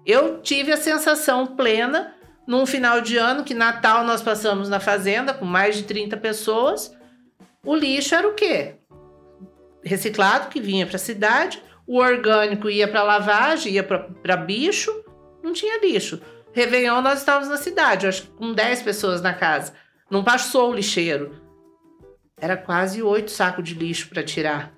Eu 0.06 0.40
tive 0.40 0.70
a 0.70 0.76
sensação 0.76 1.46
plena 1.46 2.14
num 2.46 2.64
final 2.66 3.00
de 3.00 3.16
ano 3.16 3.42
que 3.42 3.54
Natal 3.54 4.04
nós 4.04 4.22
passamos 4.22 4.68
na 4.68 4.78
fazenda 4.78 5.32
com 5.34 5.44
mais 5.44 5.76
de 5.76 5.82
30 5.84 6.16
pessoas. 6.18 6.94
O 7.64 7.74
lixo 7.74 8.14
era 8.14 8.28
o 8.28 8.34
quê? 8.34 8.76
Reciclado 9.84 10.48
que 10.48 10.60
vinha 10.60 10.86
para 10.86 10.96
a 10.96 10.98
cidade, 10.98 11.62
o 11.86 11.98
orgânico 11.98 12.70
ia 12.70 12.88
para 12.88 13.02
lavagem, 13.02 13.74
ia 13.74 13.82
para 13.84 14.36
bicho, 14.36 14.90
não 15.42 15.52
tinha 15.52 15.80
lixo. 15.80 16.20
Réveillon 16.52 17.02
nós 17.02 17.18
estávamos 17.18 17.48
na 17.48 17.56
cidade, 17.56 18.06
acho 18.06 18.22
que 18.22 18.28
com 18.28 18.52
10 18.52 18.82
pessoas 18.82 19.20
na 19.20 19.34
casa. 19.34 19.72
Não 20.10 20.22
passou 20.24 20.70
o 20.70 20.74
lixeiro. 20.74 21.34
Era 22.40 22.56
quase 22.56 23.02
oito 23.02 23.30
sacos 23.30 23.64
de 23.64 23.74
lixo 23.74 24.08
para 24.08 24.22
tirar. 24.22 24.72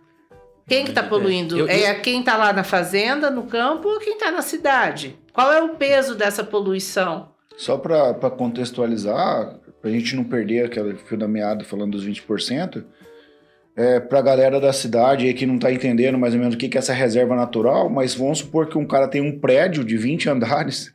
Quem 0.67 0.85
que 0.85 0.93
tá 0.93 1.03
poluindo? 1.03 1.57
Eu- 1.59 1.69
eu- 1.69 1.87
É 1.87 1.95
quem 1.95 2.23
tá 2.23 2.37
lá 2.37 2.53
na 2.53 2.65
fazenda, 2.65 3.31
no 3.31 3.45
campo, 3.45 3.89
ou 3.89 3.99
quem 4.01 4.19
tá 4.19 4.31
na 4.33 4.43
cidade? 4.43 5.17
Qual 5.33 5.53
é 5.53 5.63
o 5.63 5.77
peso 5.77 6.15
dessa 6.17 6.43
poluição? 6.43 7.33
Só 7.57 7.77
para 7.79 8.13
contextualizar, 8.31 9.59
para 9.81 9.91
a 9.91 9.93
gente 9.93 10.17
não 10.17 10.25
perder 10.25 10.65
aquele 10.67 10.97
fio 10.97 11.17
da 11.17 11.29
meada 11.29 11.65
falando 11.65 11.93
dos 11.93 12.05
20%, 12.05 12.85
é, 13.77 14.01
para 14.01 14.19
a 14.19 14.23
galera 14.23 14.59
da 14.61 14.73
cidade 14.73 15.27
aí 15.27 15.35
que 15.35 15.45
não 15.47 15.57
está 15.57 15.71
entendendo 15.71 16.17
mais 16.19 16.33
ou 16.35 16.41
menos 16.41 16.55
o 16.55 16.59
que, 16.59 16.69
que 16.69 16.79
é 16.79 16.81
essa 16.81 16.95
reserva 16.95 17.37
natural, 17.37 17.91
mas 17.91 18.15
vamos 18.15 18.39
supor 18.39 18.67
que 18.69 18.79
um 18.79 18.87
cara 18.87 19.07
tem 19.09 19.21
um 19.21 19.39
prédio 19.39 19.85
de 19.85 19.97
20 19.97 20.31
andares 20.31 20.91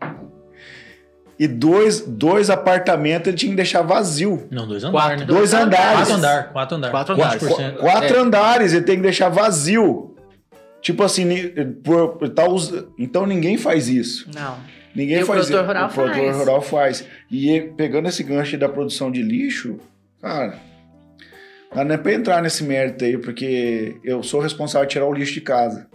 e 1.39 1.47
dois, 1.47 2.01
dois 2.01 2.49
apartamentos 2.49 3.27
ele 3.27 3.37
tinha 3.37 3.49
que 3.51 3.55
deixar 3.55 3.81
vazio. 3.81 4.47
Não, 4.51 4.67
dois 4.67 4.83
Quatro. 4.83 4.99
andares. 5.13 5.19
né? 5.21 5.25
Dois 5.25 5.53
andares. 5.53 5.95
Quatro 5.97 6.15
andares. 6.15 6.51
Quatro 6.51 6.75
andares. 6.75 6.91
Quatro 6.91 7.15
Qua- 7.15 7.25
andares. 7.25 7.47
qua- 7.47 7.57
20%. 7.57 7.77
Quatro 7.79 8.15
É. 8.15 8.19
andares 8.19 8.73
ele 8.73 8.85
tem 8.85 8.95
que 8.97 9.01
deixar 9.01 9.29
vazio. 9.29 10.15
Tipo 10.81 11.03
assim, 11.03 11.27
por, 11.83 12.29
tá 12.29 12.47
us- 12.47 12.73
então 12.97 13.25
ninguém 13.25 13.57
faz 13.57 13.87
isso. 13.87 14.29
Não. 14.35 14.57
Ninguém 14.95 15.19
E 15.19 15.23
o 15.23 15.25
faz 15.25 15.47
produtor 15.47 15.59
isso. 15.59 15.67
rural 15.67 15.85
o 15.89 15.93
produtor 15.93 16.23
faz. 16.25 16.37
rural 16.37 16.61
faz. 16.61 17.07
E 17.31 17.61
pegando 17.77 18.09
esse 18.09 18.23
gancho 18.23 18.57
da 18.57 18.67
produção 18.67 19.11
de 19.11 19.21
lixo, 19.21 19.77
cara, 20.21 20.55
não 21.73 21.95
é 21.95 21.97
pra 21.97 22.13
entrar 22.13 22.41
nesse 22.41 22.63
mérito 22.63 23.05
aí, 23.05 23.17
porque 23.17 23.95
eu 24.03 24.21
sou 24.21 24.41
responsável 24.41 24.85
de 24.87 24.93
tirar 24.93 25.05
o 25.05 25.13
lixo 25.13 25.33
de 25.33 25.41
casa. 25.41 25.87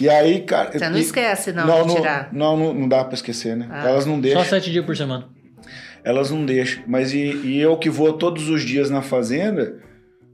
E 0.00 0.08
aí, 0.08 0.42
cara. 0.42 0.72
Você 0.72 0.88
não 0.88 0.98
e- 0.98 1.00
esquece, 1.00 1.52
não, 1.52 1.66
não, 1.66 1.82
de 1.82 1.88
não, 1.88 1.96
tirar. 1.96 2.28
não, 2.32 2.56
não, 2.56 2.74
não 2.74 2.88
dá 2.88 3.04
pra 3.04 3.14
esquecer, 3.14 3.56
né? 3.56 3.68
Ah. 3.70 3.88
Elas 3.88 4.06
não 4.06 4.16
Só 4.16 4.20
deixam. 4.20 4.44
sete 4.44 4.70
dias 4.70 4.84
por 4.84 4.96
semana. 4.96 5.28
Elas 6.02 6.30
não 6.30 6.44
deixam. 6.44 6.82
Mas 6.86 7.12
e, 7.12 7.18
e 7.18 7.60
eu 7.60 7.76
que 7.78 7.88
vou 7.88 8.12
todos 8.12 8.48
os 8.48 8.62
dias 8.62 8.90
na 8.90 9.00
fazenda, 9.00 9.80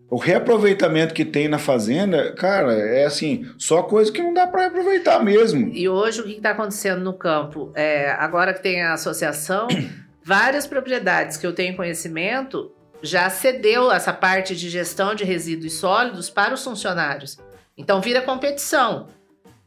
o 0.09 0.17
reaproveitamento 0.17 1.15
que 1.15 1.25
tem 1.25 1.47
na 1.49 1.59
fazenda, 1.59 2.33
cara, 2.33 2.73
é 2.73 3.05
assim, 3.05 3.47
só 3.57 3.83
coisa 3.83 4.11
que 4.11 4.21
não 4.23 4.35
dá 4.35 4.47
pra 4.47 4.67
aproveitar 4.67 5.23
mesmo. 5.23 5.71
E 5.73 5.89
hoje 5.89 6.21
o 6.21 6.25
que 6.25 6.33
está 6.33 6.51
acontecendo 6.51 7.03
no 7.03 7.13
campo? 7.13 7.71
É, 7.75 8.11
agora 8.13 8.53
que 8.53 8.63
tem 8.63 8.83
a 8.83 8.95
associação, 8.95 9.69
várias 10.25 10.67
propriedades 10.67 11.37
que 11.37 11.47
eu 11.47 11.53
tenho 11.53 11.77
conhecimento 11.77 12.73
já 13.03 13.29
cedeu 13.31 13.91
essa 13.91 14.13
parte 14.13 14.55
de 14.55 14.69
gestão 14.69 15.15
de 15.15 15.25
resíduos 15.25 15.75
sólidos 15.75 16.29
para 16.29 16.55
os 16.55 16.63
funcionários. 16.63 17.39
Então 17.77 18.01
vira 18.01 18.21
competição. 18.21 19.09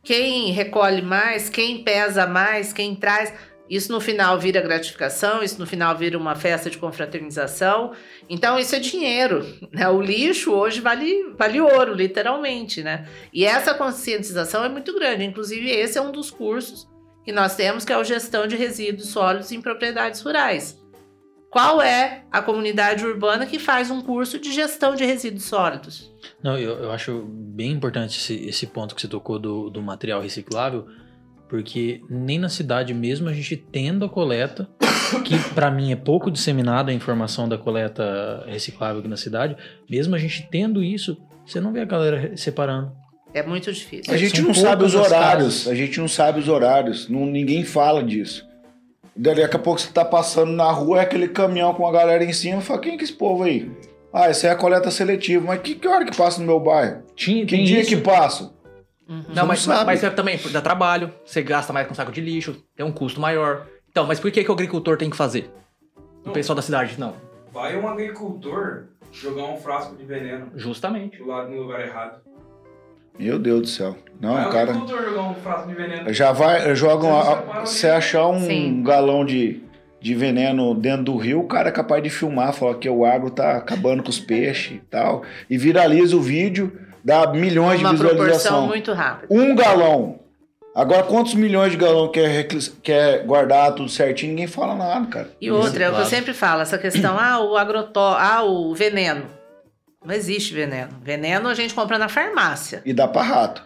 Quem 0.03 0.51
recolhe 0.51 1.01
mais, 1.01 1.49
quem 1.49 1.83
pesa 1.83 2.27
mais, 2.27 2.73
quem 2.73 2.95
traz. 2.95 3.33
Isso 3.69 3.91
no 3.91 4.01
final 4.01 4.37
vira 4.37 4.61
gratificação, 4.61 5.41
isso 5.41 5.57
no 5.57 5.65
final 5.65 5.97
vira 5.97 6.17
uma 6.17 6.35
festa 6.35 6.69
de 6.69 6.77
confraternização. 6.77 7.93
Então 8.29 8.59
isso 8.59 8.75
é 8.75 8.79
dinheiro. 8.79 9.45
Né? 9.71 9.87
O 9.87 10.01
lixo 10.01 10.51
hoje 10.51 10.81
vale, 10.81 11.33
vale 11.37 11.61
ouro, 11.61 11.93
literalmente. 11.93 12.83
Né? 12.83 13.07
E 13.31 13.45
essa 13.45 13.73
conscientização 13.73 14.63
é 14.63 14.69
muito 14.69 14.93
grande. 14.93 15.23
Inclusive, 15.23 15.71
esse 15.71 15.97
é 15.97 16.01
um 16.01 16.11
dos 16.11 16.29
cursos 16.29 16.87
que 17.23 17.31
nós 17.31 17.55
temos, 17.55 17.85
que 17.85 17.93
é 17.93 17.97
o 17.97 18.03
Gestão 18.03 18.45
de 18.45 18.57
Resíduos 18.57 19.07
Sólidos 19.07 19.51
em 19.51 19.61
Propriedades 19.61 20.21
Rurais. 20.21 20.82
Qual 21.53 21.79
é 21.83 22.23
a 22.31 22.41
comunidade 22.41 23.05
urbana 23.05 23.45
que 23.45 23.59
faz 23.59 23.91
um 23.91 24.01
curso 24.01 24.39
de 24.39 24.51
gestão 24.51 24.95
de 24.95 25.05
resíduos 25.05 25.43
sólidos? 25.43 26.11
Não, 26.41 26.57
eu, 26.57 26.71
eu 26.79 26.91
acho 26.91 27.25
bem 27.29 27.71
importante 27.73 28.17
esse, 28.17 28.47
esse 28.49 28.65
ponto 28.65 28.95
que 28.95 29.01
você 29.01 29.07
tocou 29.07 29.37
do, 29.37 29.69
do 29.69 29.79
material 29.79 30.19
reciclável, 30.19 30.87
porque 31.47 32.01
nem 32.09 32.39
na 32.39 32.49
cidade 32.49 32.91
mesmo 32.91 33.29
a 33.29 33.33
gente 33.33 33.55
tendo 33.55 34.03
a 34.03 34.09
coleta, 34.09 34.67
que 35.23 35.37
para 35.53 35.69
mim 35.69 35.91
é 35.91 35.95
pouco 35.95 36.31
disseminada 36.31 36.89
a 36.91 36.93
informação 36.95 37.47
da 37.47 37.55
coleta 37.55 38.43
reciclável 38.47 39.01
aqui 39.01 39.07
na 39.07 39.15
cidade, 39.15 39.55
mesmo 39.87 40.15
a 40.15 40.17
gente 40.17 40.47
tendo 40.49 40.83
isso, 40.83 41.15
você 41.45 41.61
não 41.61 41.71
vê 41.71 41.81
a 41.81 41.85
galera 41.85 42.35
separando. 42.35 42.91
É 43.31 43.43
muito 43.43 43.71
difícil. 43.71 44.11
A 44.11 44.17
gente 44.17 44.37
São 44.37 44.45
não 44.47 44.55
sabe 44.55 44.85
os 44.85 44.95
horários, 44.95 45.59
casas. 45.59 45.67
a 45.67 45.75
gente 45.75 45.99
não 45.99 46.07
sabe 46.07 46.39
os 46.39 46.49
horários, 46.49 47.07
não, 47.07 47.27
ninguém 47.27 47.63
fala 47.63 48.03
disso. 48.03 48.43
Daí, 49.15 49.35
Daqui 49.35 49.55
a 49.55 49.59
pouco 49.59 49.79
você 49.79 49.91
tá 49.91 50.03
passando 50.03 50.51
na 50.51 50.71
rua, 50.71 50.99
é 50.99 51.01
aquele 51.01 51.27
caminhão 51.27 51.73
com 51.73 51.87
a 51.87 51.91
galera 51.91 52.23
em 52.23 52.33
cima, 52.33 52.61
fala, 52.61 52.79
quem 52.79 52.97
que 52.97 53.03
é 53.03 53.05
esse 53.05 53.13
povo 53.13 53.43
aí? 53.43 53.71
Ah, 54.11 54.29
isso 54.29 54.45
aí 54.45 54.49
é 54.51 54.53
a 54.53 54.57
coleta 54.57 54.89
seletiva, 54.91 55.45
mas 55.45 55.61
que, 55.61 55.75
que 55.75 55.87
hora 55.87 56.05
que 56.05 56.15
passa 56.15 56.39
no 56.39 56.45
meu 56.45 56.59
bairro? 56.59 57.03
Tinha, 57.15 57.45
Que 57.45 57.55
tem 57.55 57.65
dia 57.65 57.79
isso. 57.81 57.89
que 57.89 57.97
passa? 57.97 58.51
Uhum. 59.07 59.23
Não, 59.29 59.45
mas, 59.45 59.65
não 59.67 59.75
sabe. 59.75 59.85
mas 59.85 60.03
é 60.03 60.09
também 60.09 60.39
dá 60.51 60.61
trabalho, 60.61 61.11
você 61.25 61.41
gasta 61.41 61.73
mais 61.73 61.87
com 61.87 61.93
saco 61.93 62.11
de 62.11 62.21
lixo, 62.21 62.63
tem 62.75 62.85
um 62.85 62.91
custo 62.91 63.19
maior. 63.19 63.67
Então, 63.89 64.05
mas 64.07 64.19
por 64.19 64.31
que, 64.31 64.43
que 64.43 64.49
o 64.49 64.53
agricultor 64.53 64.97
tem 64.97 65.09
que 65.09 65.17
fazer? 65.17 65.51
O 66.23 66.27
Não. 66.27 66.33
pessoal 66.33 66.55
da 66.55 66.61
cidade, 66.61 66.95
não. 66.99 67.13
Vai 67.51 67.77
um 67.77 67.87
agricultor 67.87 68.85
jogar 69.11 69.43
um 69.43 69.57
frasco 69.57 69.95
de 69.95 70.03
veneno 70.05 70.51
Justamente. 70.55 71.17
do 71.17 71.27
lado 71.27 71.49
no 71.51 71.61
lugar 71.63 71.81
errado. 71.81 72.21
Meu 73.17 73.37
Deus 73.37 73.61
do 73.61 73.67
céu. 73.67 73.95
Não, 74.19 74.35
um 74.35 74.49
cara 74.49 74.71
um 74.71 75.35
frasco 75.35 75.67
de 75.67 75.73
veneno. 75.75 76.13
já 76.13 76.31
vai, 76.31 76.73
joga 76.75 77.05
uma, 77.05 77.59
lixo. 77.59 77.87
achar 77.87 78.27
um 78.27 78.39
Sim. 78.39 78.81
galão 78.81 79.25
de, 79.25 79.61
de 79.99 80.15
veneno 80.15 80.73
dentro 80.73 81.03
do 81.03 81.17
rio, 81.17 81.41
o 81.41 81.47
cara 81.47 81.69
é 81.69 81.71
capaz 81.71 82.01
de 82.01 82.09
filmar, 82.09 82.53
falar 82.53 82.75
que 82.75 82.89
o 82.89 83.05
agro 83.05 83.29
tá 83.29 83.57
acabando 83.57 84.01
com 84.01 84.09
os 84.09 84.19
peixes 84.21 84.77
e 84.77 84.81
tal, 84.89 85.23
e 85.49 85.57
viraliza 85.57 86.15
o 86.15 86.21
vídeo, 86.21 86.71
dá 87.03 87.27
milhões 87.33 87.81
Uma 87.81 87.91
de 87.91 87.97
proporção 87.97 88.23
visualização. 88.23 88.67
muito 88.67 88.93
rápida. 88.93 89.27
Um 89.29 89.53
galão. 89.55 90.19
Agora, 90.75 91.03
quantos 91.03 91.35
milhões 91.35 91.71
de 91.71 91.77
galão 91.77 92.07
quer, 92.09 92.47
quer 92.81 93.23
guardar 93.25 93.75
tudo 93.75 93.89
certinho? 93.89 94.31
Ninguém 94.31 94.47
fala 94.47 94.73
nada, 94.73 95.05
cara. 95.05 95.29
E 95.39 95.51
outra, 95.51 95.83
é 95.83 95.89
o 95.89 95.93
que 95.93 96.01
eu 96.01 96.05
sempre 96.05 96.33
falo, 96.33 96.61
essa 96.61 96.79
questão, 96.79 97.19
ah, 97.19 97.39
o 97.39 97.55
agrotó, 97.57 98.15
ah, 98.17 98.41
o 98.43 98.73
veneno. 98.73 99.25
Não 100.05 100.13
existe 100.13 100.53
veneno. 100.53 100.89
Veneno 101.01 101.47
a 101.49 101.53
gente 101.53 101.73
compra 101.73 101.97
na 101.97 102.09
farmácia. 102.09 102.81
E 102.85 102.93
dá 102.93 103.07
pra 103.07 103.21
rato. 103.21 103.63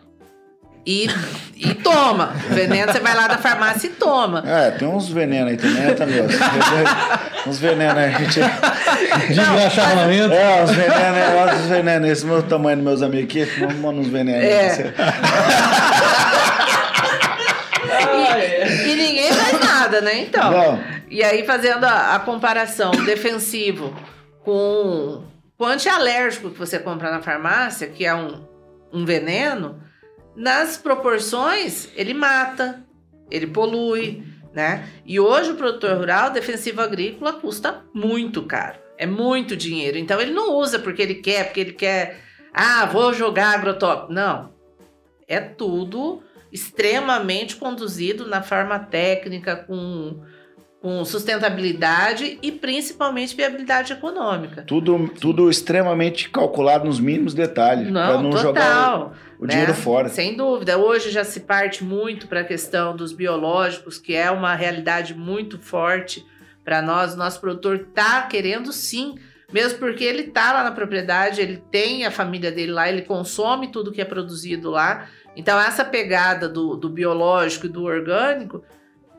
E, 0.86 1.10
e 1.56 1.74
toma. 1.74 2.28
Veneno 2.50 2.94
você 2.94 3.00
vai 3.02 3.14
lá 3.14 3.28
da 3.28 3.38
farmácia 3.38 3.88
e 3.88 3.90
toma. 3.90 4.42
É, 4.48 4.72
tem 4.72 4.88
uns 4.88 5.10
venenos 5.10 5.52
aí 5.52 5.58
também, 5.58 5.82
né, 5.82 5.94
Tamil? 5.94 6.24
uns 7.46 7.60
venenos 7.60 7.98
aí, 7.98 8.14
a 8.16 8.18
gente. 8.20 8.40
Desgraçamento. 9.28 10.34
É, 10.34 10.64
uns 10.64 10.72
venenos, 10.72 11.18
é, 11.18 11.56
uns 11.56 11.66
venenos. 11.68 12.10
Esse 12.10 12.26
meu 12.26 12.42
tamanho 12.44 12.78
dos 12.78 12.86
meus 12.86 13.02
amigos 13.02 13.26
aqui, 13.46 13.46
manda 13.82 14.00
uns 14.00 14.08
venenos. 14.08 14.42
aí 14.44 14.50
É. 14.50 14.68
pra 14.68 14.76
você. 14.76 14.94
E 18.90 18.96
ninguém 18.96 19.32
faz 19.34 19.60
nada, 19.60 20.02
né? 20.02 20.20
Então. 20.20 20.52
Não, 20.52 20.80
E 21.10 21.24
aí, 21.24 21.46
fazendo 21.46 21.84
a, 21.84 22.16
a 22.16 22.20
comparação 22.20 22.92
defensivo 22.92 23.94
com 24.44 25.24
o 25.58 25.66
antialérgico 25.66 26.52
que 26.52 26.60
você 26.60 26.80
compra 26.80 27.12
na 27.12 27.22
farmácia, 27.22 27.88
que 27.88 28.06
é 28.06 28.14
um, 28.14 28.46
um 28.94 29.06
veneno, 29.06 29.82
nas 30.36 30.78
proporções 30.78 31.90
ele 31.96 32.14
mata, 32.14 32.86
ele 33.30 33.48
polui, 33.48 34.24
né? 34.54 34.88
E 35.06 35.20
hoje 35.20 35.52
o 35.52 35.56
produtor 35.56 35.98
rural 35.98 36.30
defensivo 36.30 36.82
agrícola 36.82 37.34
custa 37.34 37.84
muito 37.94 38.44
caro. 38.44 38.80
É 38.98 39.06
muito 39.06 39.56
dinheiro. 39.56 39.98
Então 39.98 40.20
ele 40.20 40.32
não 40.32 40.54
usa 40.56 40.80
porque 40.80 41.02
ele 41.02 41.16
quer, 41.16 41.46
porque 41.46 41.60
ele 41.60 41.74
quer. 41.74 42.20
Ah, 42.54 42.86
vou 42.86 43.14
jogar 43.14 43.54
agrotóxico. 43.54 44.12
Não. 44.12 44.52
É 45.28 45.40
tudo 45.40 46.24
extremamente 46.52 47.56
conduzido 47.56 48.26
na 48.28 48.42
forma 48.42 48.80
técnica, 48.80 49.56
com, 49.56 50.24
com 50.82 51.04
sustentabilidade 51.04 52.38
e 52.42 52.52
principalmente 52.52 53.36
viabilidade 53.36 53.94
econômica. 53.94 54.62
tudo, 54.62 55.10
tudo 55.20 55.50
extremamente 55.50 56.30
calculado 56.30 56.86
nos 56.86 57.00
mínimos 57.00 57.34
detalhes. 57.34 57.92
pra 57.92 58.14
Não, 58.14 58.24
não 58.24 58.38
jogar 58.38 58.64
total. 58.64 59.14
o, 59.40 59.44
o 59.44 59.48
né? 59.48 59.54
dinheiro 59.54 59.74
fora. 59.74 60.08
Sem 60.10 60.38
dúvida. 60.38 60.78
Hoje 60.78 61.10
já 61.10 61.24
se 61.24 61.42
parte 61.42 61.84
muito 61.84 62.28
para 62.28 62.42
a 62.42 62.44
questão 62.44 62.96
dos 62.96 63.12
biológicos, 63.12 63.98
que 63.98 64.16
é 64.16 64.30
uma 64.30 64.54
realidade 64.54 65.16
muito 65.16 65.58
forte 65.58 66.24
para 66.64 66.82
nós. 66.82 67.16
O 67.16 67.18
nosso 67.18 67.42
produtor 67.42 67.88
está 67.90 68.22
querendo 68.24 68.72
sim, 68.72 69.16
mesmo 69.52 69.80
porque 69.80 70.04
ele 70.04 70.24
está 70.24 70.54
lá 70.54 70.64
na 70.64 70.72
propriedade, 70.72 71.42
ele 71.42 71.58
tem 71.72 72.06
a 72.06 72.12
família 72.12 72.52
dele 72.52 72.72
lá, 72.72 72.88
ele 72.88 73.02
consome 73.02 73.72
tudo 73.72 73.92
que 73.92 74.02
é 74.02 74.06
produzido 74.06 74.70
lá. 74.70 75.08
Então, 75.36 75.60
essa 75.60 75.84
pegada 75.84 76.48
do, 76.48 76.76
do 76.76 76.90
biológico 76.90 77.66
e 77.66 77.70
do 77.70 77.84
orgânico 77.84 78.64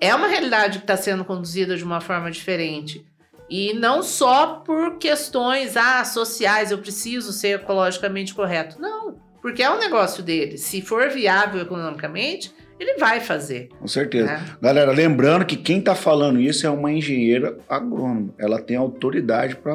é 0.00 0.14
uma 0.14 0.28
realidade 0.28 0.78
que 0.78 0.84
está 0.84 0.96
sendo 0.96 1.24
conduzida 1.24 1.76
de 1.76 1.84
uma 1.84 2.00
forma 2.00 2.30
diferente. 2.30 3.04
E 3.50 3.72
não 3.72 4.02
só 4.02 4.62
por 4.64 4.98
questões 4.98 5.76
ah, 5.76 6.04
sociais, 6.04 6.70
eu 6.70 6.78
preciso 6.78 7.32
ser 7.32 7.56
ecologicamente 7.60 8.34
correto. 8.34 8.80
Não, 8.80 9.16
porque 9.40 9.62
é 9.62 9.70
um 9.70 9.78
negócio 9.78 10.22
dele. 10.22 10.58
Se 10.58 10.82
for 10.82 11.08
viável 11.08 11.62
economicamente, 11.62 12.52
ele 12.78 12.98
vai 12.98 13.20
fazer. 13.20 13.68
Com 13.80 13.88
certeza. 13.88 14.26
né? 14.26 14.44
Galera, 14.60 14.92
lembrando 14.92 15.46
que 15.46 15.56
quem 15.56 15.80
tá 15.80 15.94
falando 15.94 16.40
isso 16.40 16.66
é 16.66 16.70
uma 16.70 16.92
engenheira 16.92 17.56
agrônoma. 17.68 18.34
Ela 18.38 18.60
tem 18.60 18.76
autoridade 18.76 19.56
para 19.56 19.74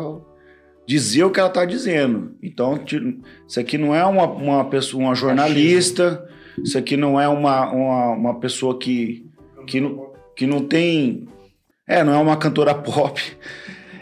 dizer 0.86 1.24
o 1.24 1.32
que 1.32 1.40
ela 1.40 1.50
tá 1.50 1.66
dizendo. 1.66 2.36
Então, 2.42 2.80
isso 3.48 3.60
aqui 3.60 3.78
não 3.78 3.96
é 3.96 4.06
uma, 4.06 4.26
uma 4.26 4.66
pessoa, 4.66 5.04
uma 5.04 5.16
jornalista, 5.16 6.28
isso 6.64 6.78
aqui 6.78 6.96
não 6.96 7.20
é 7.20 7.28
uma, 7.28 7.72
uma, 7.72 8.10
uma 8.12 8.40
pessoa 8.40 8.78
que, 8.78 9.26
que, 9.66 9.82
não, 9.82 10.13
que 10.36 10.46
não 10.46 10.66
tem. 10.66 11.28
É, 11.88 12.04
não 12.04 12.14
é 12.14 12.18
uma 12.18 12.38
cantora 12.38 12.74
pop. 12.74 13.22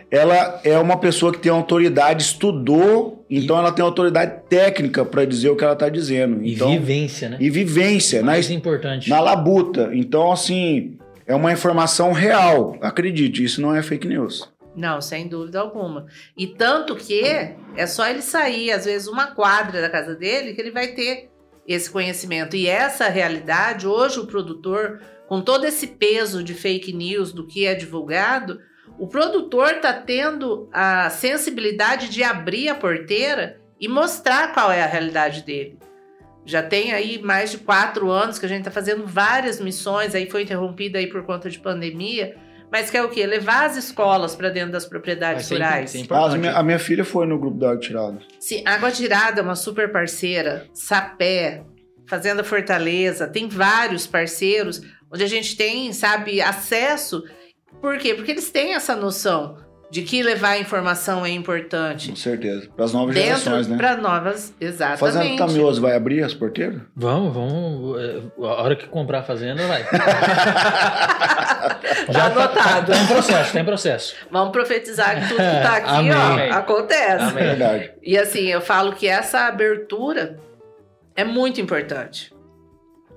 Ela 0.09 0.59
é 0.65 0.77
uma 0.77 0.97
pessoa 0.97 1.31
que 1.31 1.39
tem 1.39 1.49
autoridade, 1.51 2.21
estudou, 2.21 3.25
então 3.29 3.57
ela 3.57 3.71
tem 3.71 3.83
autoridade 3.83 4.41
técnica 4.49 5.05
para 5.05 5.23
dizer 5.23 5.49
o 5.49 5.55
que 5.55 5.63
ela 5.63 5.75
tá 5.75 5.87
dizendo. 5.87 6.43
E 6.43 6.53
Então, 6.53 6.69
vivência, 6.69 7.29
né? 7.29 7.37
e 7.39 7.49
vivência, 7.49 8.19
na 8.19 8.33
Mais 8.33 8.49
importante. 8.49 9.09
na 9.09 9.21
labuta. 9.21 9.89
Então, 9.93 10.29
assim, 10.29 10.97
é 11.25 11.33
uma 11.33 11.53
informação 11.53 12.11
real. 12.11 12.77
Acredite, 12.81 13.41
isso 13.41 13.61
não 13.61 13.73
é 13.73 13.81
fake 13.81 14.05
news. 14.05 14.51
Não, 14.75 14.99
sem 15.01 15.29
dúvida 15.29 15.61
alguma. 15.61 16.05
E 16.37 16.45
tanto 16.45 16.95
que 16.95 17.21
é 17.23 17.87
só 17.87 18.05
ele 18.07 18.21
sair, 18.21 18.71
às 18.71 18.83
vezes, 18.83 19.07
uma 19.07 19.27
quadra 19.27 19.79
da 19.81 19.89
casa 19.89 20.13
dele, 20.13 20.53
que 20.53 20.59
ele 20.61 20.71
vai 20.71 20.87
ter 20.87 21.29
esse 21.65 21.89
conhecimento. 21.89 22.55
E 22.57 22.67
essa 22.67 23.07
realidade, 23.07 23.87
hoje, 23.87 24.19
o 24.19 24.27
produtor, 24.27 24.99
com 25.31 25.39
todo 25.39 25.63
esse 25.63 25.87
peso 25.87 26.43
de 26.43 26.53
fake 26.53 26.91
news 26.91 27.31
do 27.31 27.47
que 27.47 27.65
é 27.65 27.73
divulgado, 27.73 28.59
o 28.99 29.07
produtor 29.07 29.75
está 29.75 29.93
tendo 29.93 30.69
a 30.73 31.09
sensibilidade 31.09 32.09
de 32.09 32.21
abrir 32.21 32.67
a 32.67 32.75
porteira 32.75 33.61
e 33.79 33.87
mostrar 33.87 34.53
qual 34.53 34.69
é 34.73 34.83
a 34.83 34.85
realidade 34.85 35.43
dele. 35.43 35.79
Já 36.45 36.61
tem 36.61 36.91
aí 36.91 37.17
mais 37.21 37.49
de 37.49 37.59
quatro 37.59 38.11
anos 38.11 38.37
que 38.37 38.45
a 38.45 38.49
gente 38.49 38.67
está 38.67 38.71
fazendo 38.71 39.07
várias 39.07 39.61
missões, 39.61 40.13
aí 40.13 40.29
foi 40.29 40.41
interrompida 40.41 40.99
aí 40.99 41.07
por 41.07 41.23
conta 41.23 41.49
de 41.49 41.59
pandemia, 41.59 42.35
mas 42.69 42.89
que 42.89 42.97
é 42.97 43.01
o 43.01 43.07
quê? 43.07 43.25
Levar 43.25 43.67
as 43.67 43.77
escolas 43.77 44.35
para 44.35 44.49
dentro 44.49 44.73
das 44.73 44.85
propriedades 44.85 45.49
rurais. 45.49 45.91
sim, 45.91 45.99
sim. 45.99 46.07
Ah, 46.09 46.25
a, 46.25 46.37
minha, 46.37 46.57
a 46.57 46.61
minha 46.61 46.79
filha 46.79 47.05
foi 47.05 47.25
no 47.25 47.39
grupo 47.39 47.57
da 47.57 47.69
Água 47.69 47.79
Tirada. 47.79 48.19
Sim, 48.37 48.63
Água 48.65 48.91
Tirada 48.91 49.39
é 49.39 49.43
uma 49.43 49.55
super 49.55 49.93
parceira, 49.93 50.67
Sapé, 50.73 51.63
Fazenda 52.05 52.43
Fortaleza, 52.43 53.29
tem 53.29 53.47
vários 53.47 54.05
parceiros 54.05 54.81
onde 55.11 55.23
a 55.23 55.27
gente 55.27 55.55
tem, 55.55 55.91
sabe, 55.93 56.41
acesso. 56.41 57.23
Por 57.81 57.97
quê? 57.97 58.13
Porque 58.13 58.31
eles 58.31 58.49
têm 58.51 58.73
essa 58.75 58.95
noção 58.95 59.57
de 59.89 60.03
que 60.03 60.23
levar 60.23 60.57
informação 60.57 61.25
é 61.25 61.29
importante. 61.31 62.09
Com 62.11 62.15
certeza. 62.15 62.69
Para 62.73 62.85
as 62.85 62.93
novas 62.93 63.13
Dentro 63.13 63.29
gerações, 63.41 63.67
né? 63.67 63.75
para 63.75 63.97
novas, 63.97 64.53
Fazenda 64.57 64.65
exatamente. 64.65 65.37
Tamioso 65.37 65.81
vai 65.81 65.95
abrir 65.97 66.23
as 66.23 66.33
porteiras? 66.33 66.81
Vamos, 66.95 67.33
vamos. 67.33 67.99
é, 68.01 68.21
A 68.41 68.61
hora 68.63 68.75
que 68.77 68.87
comprar 68.87 69.19
a 69.19 69.23
fazenda, 69.23 69.67
vai. 69.67 69.83
Tá 72.11 72.25
anotado. 72.25 72.91
Tem 72.91 73.07
processo, 73.07 73.53
tem 73.53 73.63
processo. 73.65 74.15
Vamos 74.31 74.51
profetizar 74.51 75.15
que 75.15 75.27
tudo 75.27 75.37
que 75.37 75.61
tá 75.61 75.75
aqui, 75.77 75.89
Amém. 76.11 76.51
ó, 76.51 76.55
acontece. 76.55 77.23
Amém. 77.23 77.43
Verdade. 77.43 77.91
E 78.01 78.17
assim, 78.17 78.47
eu 78.47 78.61
falo 78.61 78.93
que 78.93 79.07
essa 79.07 79.41
abertura 79.47 80.39
é 81.15 81.23
muito 81.23 81.61
importante. 81.61 82.30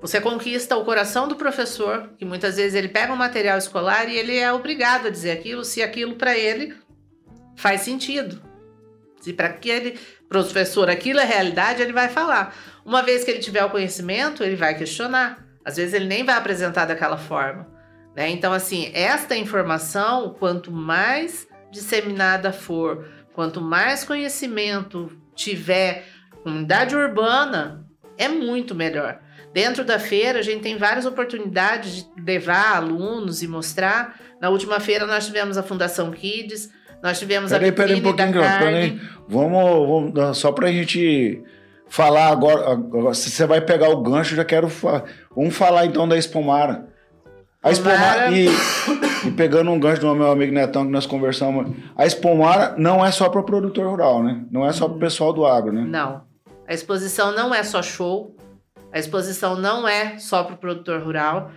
Você 0.05 0.21
conquista 0.21 0.77
o 0.77 0.85
coração 0.85 1.27
do 1.27 1.35
professor, 1.35 2.11
que 2.15 2.23
muitas 2.23 2.57
vezes 2.57 2.75
ele 2.75 2.87
pega 2.87 3.11
um 3.11 3.15
material 3.15 3.57
escolar 3.57 4.07
e 4.07 4.15
ele 4.15 4.37
é 4.37 4.53
obrigado 4.53 5.07
a 5.07 5.09
dizer 5.09 5.31
aquilo 5.31 5.65
se 5.65 5.81
aquilo 5.81 6.13
para 6.13 6.37
ele 6.37 6.75
faz 7.55 7.81
sentido. 7.81 8.39
Se 9.19 9.33
para 9.33 9.47
aquele 9.47 9.97
professor 10.29 10.91
aquilo 10.91 11.19
é 11.19 11.25
realidade, 11.25 11.81
ele 11.81 11.91
vai 11.91 12.07
falar. 12.07 12.55
Uma 12.85 13.01
vez 13.01 13.23
que 13.23 13.31
ele 13.31 13.39
tiver 13.39 13.65
o 13.65 13.71
conhecimento, 13.71 14.43
ele 14.43 14.55
vai 14.55 14.77
questionar. 14.77 15.43
Às 15.65 15.77
vezes 15.77 15.95
ele 15.95 16.05
nem 16.05 16.23
vai 16.23 16.35
apresentar 16.35 16.85
daquela 16.85 17.17
forma. 17.17 17.67
Né? 18.15 18.29
Então, 18.29 18.53
assim, 18.53 18.91
esta 18.93 19.35
informação, 19.35 20.35
quanto 20.37 20.71
mais 20.71 21.47
disseminada 21.71 22.53
for, 22.53 23.09
quanto 23.33 23.59
mais 23.59 24.03
conhecimento 24.03 25.11
tiver, 25.33 26.05
comunidade 26.43 26.95
urbana, 26.95 27.87
é 28.19 28.27
muito 28.27 28.75
melhor. 28.75 29.24
Dentro 29.55 29.85
da 29.85 29.97
feira, 29.97 30.39
a 30.39 30.41
gente 30.41 30.61
tem 30.61 30.77
várias 30.77 31.05
oportunidades 31.05 32.03
de 32.13 32.21
levar 32.21 32.75
alunos 32.75 33.41
e 33.41 33.47
mostrar. 33.47 34.19
Na 34.41 34.49
última 34.49 34.81
feira, 34.81 35.07
nós 35.07 35.25
tivemos 35.25 35.57
a 35.57 35.63
Fundação 35.63 36.11
Kids, 36.11 36.69
nós 37.01 37.17
tivemos 37.17 37.51
Peraí, 37.51 37.69
a 37.69 37.71
peraí 37.71 37.93
um 37.93 38.03
vitrine 38.03 38.33
pouquinho, 38.33 38.59
peraí. 38.59 39.01
Vamos, 39.29 40.13
vamos, 40.13 40.37
só 40.37 40.51
pra 40.51 40.69
gente 40.73 41.41
falar 41.87 42.31
agora, 42.31 43.13
se 43.13 43.31
você 43.31 43.45
vai 43.45 43.61
pegar 43.61 43.87
o 43.87 44.01
gancho, 44.01 44.35
já 44.35 44.43
quero 44.43 44.67
fa- 44.67 45.05
vamos 45.33 45.55
falar 45.55 45.85
então 45.85 46.05
da 46.05 46.17
Espumara. 46.17 46.89
A 47.63 47.71
Espumara, 47.71 48.29
Espumara. 48.37 49.21
e, 49.23 49.29
e 49.29 49.31
pegando 49.31 49.71
um 49.71 49.79
gancho 49.79 50.01
do 50.01 50.13
meu 50.13 50.31
amigo 50.31 50.51
Netão 50.53 50.85
que 50.85 50.91
nós 50.91 51.05
conversamos, 51.05 51.73
a 51.95 52.05
Espumara 52.05 52.75
não 52.77 53.05
é 53.05 53.09
só 53.09 53.29
para 53.29 53.39
o 53.39 53.43
produtor 53.45 53.87
rural, 53.87 54.21
né? 54.21 54.43
Não 54.51 54.65
é 54.65 54.73
só 54.73 54.85
para 54.89 54.97
o 54.97 54.99
pessoal 54.99 55.31
do 55.31 55.45
agro, 55.45 55.71
né? 55.71 55.85
Não. 55.87 56.23
A 56.67 56.73
exposição 56.73 57.31
não 57.33 57.55
é 57.55 57.63
só 57.63 57.81
show. 57.81 58.34
A 58.95 58.99
exposição 58.99 59.57
não 59.57 59.85
é 59.85 60.17
só 60.17 60.41
para 60.45 60.55
o 60.55 60.57
produtor 60.57 61.01
rural. 61.01 61.51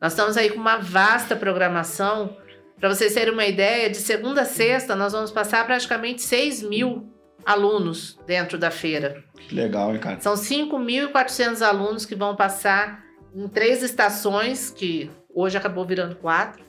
Nós 0.00 0.12
estamos 0.12 0.36
aí 0.36 0.48
com 0.48 0.60
uma 0.60 0.76
vasta 0.76 1.34
programação. 1.34 2.36
Para 2.78 2.88
vocês 2.88 3.12
terem 3.12 3.32
uma 3.32 3.46
ideia, 3.46 3.90
de 3.90 3.96
segunda 3.96 4.42
a 4.42 4.44
sexta, 4.44 4.94
nós 4.94 5.12
vamos 5.12 5.32
passar 5.32 5.66
praticamente 5.66 6.22
6 6.22 6.62
mil 6.62 7.12
alunos 7.44 8.16
dentro 8.28 8.56
da 8.56 8.70
feira. 8.70 9.24
Que 9.34 9.56
legal, 9.56 9.92
hein, 9.92 9.98
cara? 9.98 10.20
São 10.20 10.34
5.400 10.34 11.62
alunos 11.62 12.06
que 12.06 12.14
vão 12.14 12.36
passar 12.36 13.02
em 13.34 13.48
três 13.48 13.82
estações, 13.82 14.70
que 14.70 15.10
hoje 15.34 15.58
acabou 15.58 15.84
virando 15.84 16.14
quatro. 16.14 16.64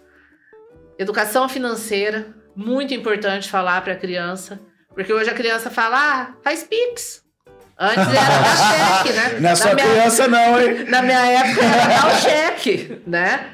Educação 0.97 1.47
financeira, 1.47 2.35
muito 2.55 2.95
importante 2.95 3.47
falar 3.47 3.79
para 3.83 3.93
a 3.93 3.97
criança, 3.97 4.59
porque 4.95 5.13
hoje 5.13 5.29
a 5.29 5.35
criança 5.35 5.69
fala, 5.69 5.97
ah, 5.97 6.35
faz 6.41 6.63
Pix. 6.63 7.24
Antes 7.77 7.97
era 8.07 9.03
cheque, 9.03 9.13
né? 9.13 9.39
Não 9.39 9.49
é 9.49 9.55
só 9.55 9.69
Na 9.69 9.75
minha- 9.75 9.87
criança 9.89 10.27
não, 10.27 10.61
hein? 10.61 10.85
na 10.87 11.01
minha 11.01 11.25
época 11.25 11.65
era 11.65 11.87
dar 11.87 12.07
o 12.07 12.19
cheque, 12.21 13.01
né? 13.05 13.49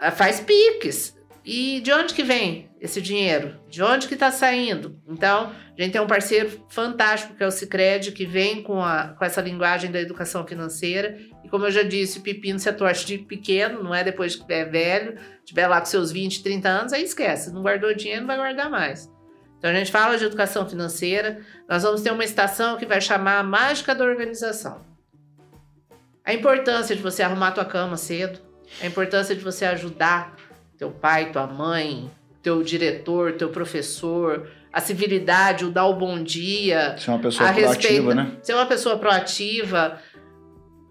Ah, 0.00 0.10
Faz 0.10 0.40
piques. 0.40 1.16
E 1.44 1.80
de 1.80 1.92
onde 1.92 2.14
que 2.14 2.22
vem 2.22 2.70
esse 2.80 3.00
dinheiro? 3.00 3.56
De 3.68 3.82
onde 3.82 4.06
que 4.06 4.14
está 4.14 4.30
saindo? 4.30 4.96
Então, 5.08 5.50
a 5.76 5.82
gente 5.82 5.92
tem 5.92 6.00
um 6.00 6.06
parceiro 6.06 6.64
fantástico 6.70 7.34
que 7.34 7.42
é 7.42 7.46
o 7.46 7.50
Cicred, 7.50 8.12
que 8.12 8.24
vem 8.24 8.62
com, 8.62 8.80
a, 8.80 9.08
com 9.18 9.24
essa 9.24 9.40
linguagem 9.40 9.90
da 9.90 10.00
educação 10.00 10.46
financeira. 10.46 11.16
E 11.44 11.48
como 11.48 11.64
eu 11.66 11.70
já 11.72 11.82
disse, 11.82 12.18
o 12.18 12.22
pepino 12.22 12.60
se 12.60 12.72
torce 12.72 13.04
de 13.04 13.18
pequeno, 13.18 13.82
não 13.82 13.92
é 13.92 14.04
depois 14.04 14.36
que 14.36 14.52
é 14.52 14.64
velho, 14.64 15.16
tiver 15.44 15.66
lá 15.66 15.80
com 15.80 15.86
seus 15.86 16.12
20, 16.12 16.44
30 16.44 16.68
anos, 16.68 16.92
aí 16.92 17.02
esquece. 17.02 17.52
Não 17.52 17.62
guardou 17.62 17.92
dinheiro, 17.92 18.20
não 18.20 18.28
vai 18.28 18.36
guardar 18.36 18.70
mais. 18.70 19.10
Então 19.62 19.70
a 19.70 19.74
gente 19.74 19.92
fala 19.92 20.18
de 20.18 20.24
educação 20.24 20.68
financeira. 20.68 21.38
Nós 21.68 21.84
vamos 21.84 22.00
ter 22.00 22.10
uma 22.10 22.24
estação 22.24 22.76
que 22.76 22.84
vai 22.84 23.00
chamar 23.00 23.38
a 23.38 23.42
mágica 23.44 23.94
da 23.94 24.04
organização. 24.04 24.80
A 26.24 26.34
importância 26.34 26.96
de 26.96 27.00
você 27.00 27.22
arrumar 27.22 27.52
tua 27.52 27.64
cama 27.64 27.96
cedo, 27.96 28.40
a 28.82 28.86
importância 28.86 29.36
de 29.36 29.40
você 29.40 29.64
ajudar 29.66 30.34
teu 30.76 30.90
pai, 30.90 31.30
tua 31.30 31.46
mãe, 31.46 32.10
teu 32.42 32.60
diretor, 32.64 33.34
teu 33.34 33.50
professor, 33.50 34.50
a 34.72 34.80
civilidade, 34.80 35.64
o 35.64 35.70
dar 35.70 35.86
o 35.86 35.94
bom 35.94 36.20
dia, 36.20 36.96
é 37.06 37.10
uma 37.10 37.20
pessoa 37.20 37.48
a 37.48 37.52
proativa, 37.52 37.68
respeito, 37.68 38.14
né? 38.16 38.32
ser 38.42 38.54
uma 38.54 38.66
pessoa 38.66 38.98
proativa, 38.98 40.00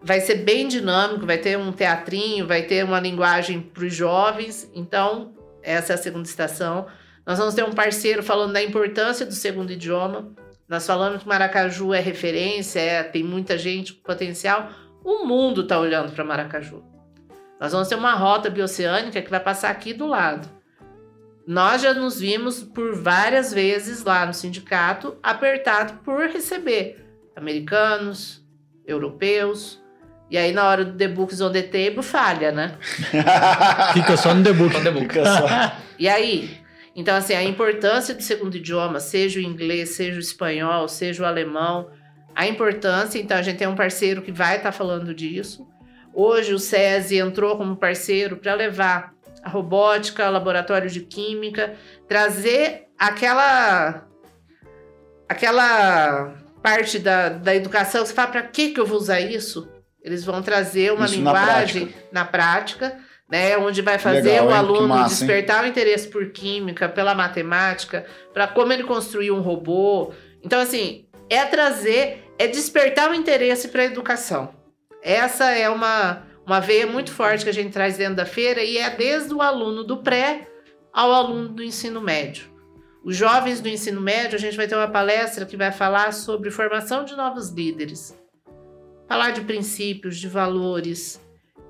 vai 0.01 0.22
ser 0.22 0.36
bem 0.36 0.69
dinâmico, 0.69 1.26
vai 1.26 1.39
ter 1.39 1.57
um 1.57 1.74
teatrinho, 1.74 2.47
vai 2.47 2.61
ter 2.61 2.86
uma 2.86 3.01
linguagem 3.01 3.59
para 3.59 3.84
os 3.84 3.93
jovens. 3.93 4.72
Então, 4.74 5.34
essa 5.61 5.91
é 5.91 5.95
a 5.95 5.97
segunda 5.97 6.26
estação. 6.26 6.88
Nós 7.26 7.38
vamos 7.38 7.53
ter 7.53 7.63
um 7.63 7.72
parceiro 7.72 8.24
falando 8.24 8.53
da 8.53 8.63
importância 8.63 9.26
do 9.26 9.34
segundo 9.34 9.72
idioma. 9.72 10.32
Nós 10.67 10.86
falamos 10.86 11.24
que 11.24 11.28
Maracaju 11.28 11.93
é 11.93 11.99
referência, 11.99 12.80
é, 12.80 13.03
tem 13.03 13.24
muita 13.24 13.57
gente 13.57 13.93
com 13.93 14.01
potencial. 14.03 14.69
O 15.03 15.26
mundo 15.26 15.61
está 15.61 15.80
olhando 15.80 16.11
para 16.11 16.24
Maracaju. 16.24 16.84
Nós 17.59 17.72
vamos 17.72 17.88
ter 17.88 17.95
uma 17.95 18.13
rota 18.13 18.49
bioceânica 18.49 19.22
que 19.22 19.30
vai 19.30 19.39
passar 19.39 19.69
aqui 19.69 19.93
do 19.93 20.07
lado. 20.07 20.49
Nós 21.45 21.82
já 21.82 21.93
nos 21.93 22.19
vimos 22.19 22.63
por 22.63 22.95
várias 22.95 23.53
vezes 23.53 24.03
lá 24.03 24.26
no 24.26 24.34
sindicato 24.34 25.17
apertado 25.22 25.99
por 26.03 26.22
receber 26.28 27.05
americanos, 27.36 28.43
europeus. 28.86 29.82
E 30.30 30.38
aí, 30.38 30.53
na 30.53 30.63
hora 30.63 30.86
do 30.86 30.97
The 30.97 31.09
Books 31.09 31.41
on 31.41 31.51
the 31.51 31.61
Table, 31.61 32.01
falha, 32.01 32.51
né? 32.51 32.78
Fica 33.93 34.15
só 34.15 34.34
no. 34.34 34.43
Só 34.72 34.80
debug. 34.80 35.01
Fica 35.01 35.26
só. 35.26 35.47
E 35.99 36.07
aí? 36.07 36.61
Então, 36.95 37.15
assim, 37.15 37.33
a 37.33 37.43
importância 37.43 38.13
do 38.13 38.21
segundo 38.21 38.57
idioma, 38.57 38.99
seja 38.99 39.39
o 39.39 39.43
inglês, 39.43 39.95
seja 39.95 40.17
o 40.17 40.21
espanhol, 40.21 40.87
seja 40.87 41.23
o 41.23 41.25
alemão, 41.25 41.89
a 42.35 42.47
importância. 42.47 43.17
Então, 43.19 43.37
a 43.37 43.41
gente 43.41 43.57
tem 43.57 43.67
um 43.67 43.75
parceiro 43.75 44.21
que 44.21 44.31
vai 44.31 44.57
estar 44.57 44.71
falando 44.71 45.13
disso. 45.13 45.67
Hoje, 46.13 46.53
o 46.53 46.59
SESI 46.59 47.17
entrou 47.17 47.57
como 47.57 47.77
parceiro 47.77 48.35
para 48.35 48.53
levar 48.53 49.13
a 49.41 49.49
robótica, 49.49 50.27
o 50.27 50.31
laboratório 50.31 50.89
de 50.89 51.01
química, 51.01 51.75
trazer 52.07 52.87
aquela 52.97 54.05
aquela 55.27 56.35
parte 56.61 56.99
da, 56.99 57.29
da 57.29 57.55
educação 57.55 58.05
você 58.05 58.13
fala, 58.13 58.31
para 58.31 58.43
que, 58.43 58.69
que 58.69 58.79
eu 58.79 58.85
vou 58.85 58.97
usar 58.97 59.21
isso? 59.21 59.67
Eles 60.03 60.23
vão 60.23 60.41
trazer 60.41 60.91
uma 60.91 61.05
Isso 61.05 61.21
na 61.21 61.31
linguagem 61.31 61.93
na 62.11 62.25
prática, 62.25 62.97
né, 63.32 63.57
onde 63.57 63.82
vai 63.82 63.97
fazer 63.97 64.32
Legal, 64.32 64.47
o 64.47 64.49
hein? 64.49 64.57
Aluno 64.57 64.88
massa, 64.89 65.03
hein? 65.03 65.27
despertar 65.27 65.63
o 65.63 65.67
interesse 65.67 66.09
por 66.09 66.32
química, 66.32 66.89
pela 66.89 67.15
matemática, 67.15 68.05
para 68.34 68.45
como 68.45 68.73
ele 68.73 68.84
construir 68.84 69.32
um 69.32 69.39
robô. 69.39 70.11
Então, 70.43 70.59
assim, 70.59 71.05
é 71.29 71.45
trazer, 71.45 72.25
é 72.38 72.45
despertar 72.45 73.09
o 73.09 73.13
interesse 73.13 73.69
para 73.69 73.84
a 73.84 73.86
educação. 73.86 74.53
Essa 75.01 75.49
é 75.51 75.69
uma, 75.69 76.23
uma 76.45 76.59
veia 76.59 76.86
muito 76.86 77.13
forte 77.13 77.45
que 77.45 77.49
a 77.49 77.53
gente 77.53 77.71
traz 77.71 77.95
dentro 77.95 78.15
da 78.15 78.25
feira 78.25 78.61
e 78.61 78.77
é 78.77 78.89
desde 78.89 79.34
o 79.34 79.41
aluno 79.41 79.86
do 79.86 80.03
pré 80.03 80.49
ao 80.91 81.13
aluno 81.13 81.47
do 81.47 81.63
ensino 81.63 82.01
médio. 82.01 82.51
Os 83.01 83.15
jovens 83.15 83.61
do 83.61 83.69
ensino 83.69 84.01
médio, 84.01 84.36
a 84.36 84.39
gente 84.39 84.57
vai 84.57 84.67
ter 84.67 84.75
uma 84.75 84.89
palestra 84.89 85.45
que 85.45 85.55
vai 85.55 85.71
falar 85.71 86.11
sobre 86.11 86.51
formação 86.51 87.05
de 87.05 87.15
novos 87.15 87.49
líderes. 87.49 88.13
Falar 89.07 89.32
de 89.32 89.41
princípios, 89.41 90.17
de 90.17 90.27
valores. 90.27 91.20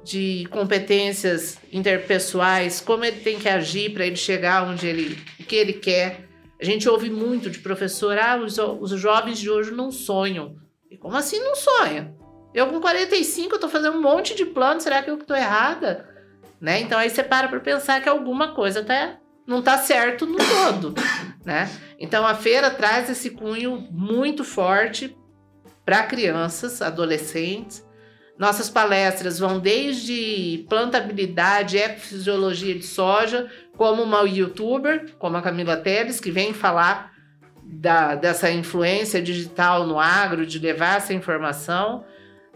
De 0.04 0.48
competências 0.50 1.58
interpessoais, 1.72 2.82
como 2.82 3.06
ele 3.06 3.20
tem 3.22 3.40
que 3.40 3.48
agir 3.48 3.94
para 3.94 4.06
ele 4.06 4.16
chegar 4.16 4.68
onde 4.68 4.88
ele, 4.88 5.18
o 5.40 5.44
que 5.44 5.56
ele 5.56 5.74
quer. 5.74 6.28
A 6.60 6.66
gente 6.66 6.88
ouve 6.88 7.10
muito 7.10 7.50
de 7.50 7.60
professor, 7.60 8.18
ah, 8.18 8.38
os, 8.38 8.58
os 8.58 8.92
jovens 8.92 9.40
de 9.40 9.50
hoje 9.50 9.72
não 9.72 9.92
sonham. 9.92 10.56
E 10.90 10.98
como 10.98 11.16
assim 11.16 11.40
não 11.40 11.56
sonha? 11.56 12.14
Eu 12.54 12.68
com 12.68 12.82
45 12.82 13.58
eu 13.62 13.70
fazendo 13.70 13.98
um 13.98 14.02
monte 14.02 14.36
de 14.36 14.46
plano, 14.46 14.82
será 14.82 15.02
que 15.02 15.10
eu 15.10 15.18
tô 15.18 15.34
errada? 15.34 16.10
Né? 16.60 16.82
Então 16.82 17.00
aí 17.00 17.10
você 17.10 17.24
para 17.24 17.48
para 17.48 17.60
pensar 17.60 18.02
que 18.02 18.10
alguma 18.10 18.54
coisa 18.54 18.84
tá, 18.84 19.18
não 19.48 19.62
tá 19.62 19.78
certo 19.78 20.26
no 20.28 20.38
todo, 20.38 20.94
né? 21.44 21.70
Então 21.98 22.26
a 22.26 22.36
feira 22.36 22.70
traz 22.70 23.10
esse 23.10 23.32
cunho 23.32 23.88
muito 23.92 24.44
forte 24.44 25.16
para 25.86 26.04
crianças, 26.04 26.82
adolescentes. 26.82 27.84
Nossas 28.38 28.70
palestras 28.70 29.38
vão 29.38 29.60
desde 29.60 30.66
plantabilidade, 30.68 31.78
ecofisiologia 31.78 32.74
de 32.74 32.86
soja, 32.86 33.50
como 33.78 34.02
uma 34.02 34.22
youtuber, 34.22 35.14
como 35.20 35.38
a 35.38 35.42
Camila 35.42 35.78
Teles, 35.78 36.20
que 36.20 36.32
vem 36.32 36.54
falar 36.54 37.12
da, 37.64 38.16
dessa 38.16 38.52
influência 38.52 39.22
digital 39.22 39.86
no 39.86 40.00
agro, 40.00 40.46
de 40.46 40.60
levar 40.60 40.98
essa 40.98 41.14
informação. 41.14 42.04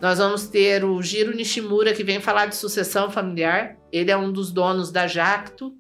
Nós 0.01 0.17
vamos 0.17 0.47
ter 0.47 0.83
o 0.83 1.01
Giro 1.01 1.35
Nishimura, 1.35 1.93
que 1.93 2.03
vem 2.03 2.19
falar 2.19 2.47
de 2.47 2.55
sucessão 2.55 3.09
familiar. 3.09 3.77
Ele 3.91 4.11
é 4.11 4.17
um 4.17 4.31
dos 4.31 4.51
donos 4.51 4.91
da 4.91 5.07
Jacto, 5.07 5.73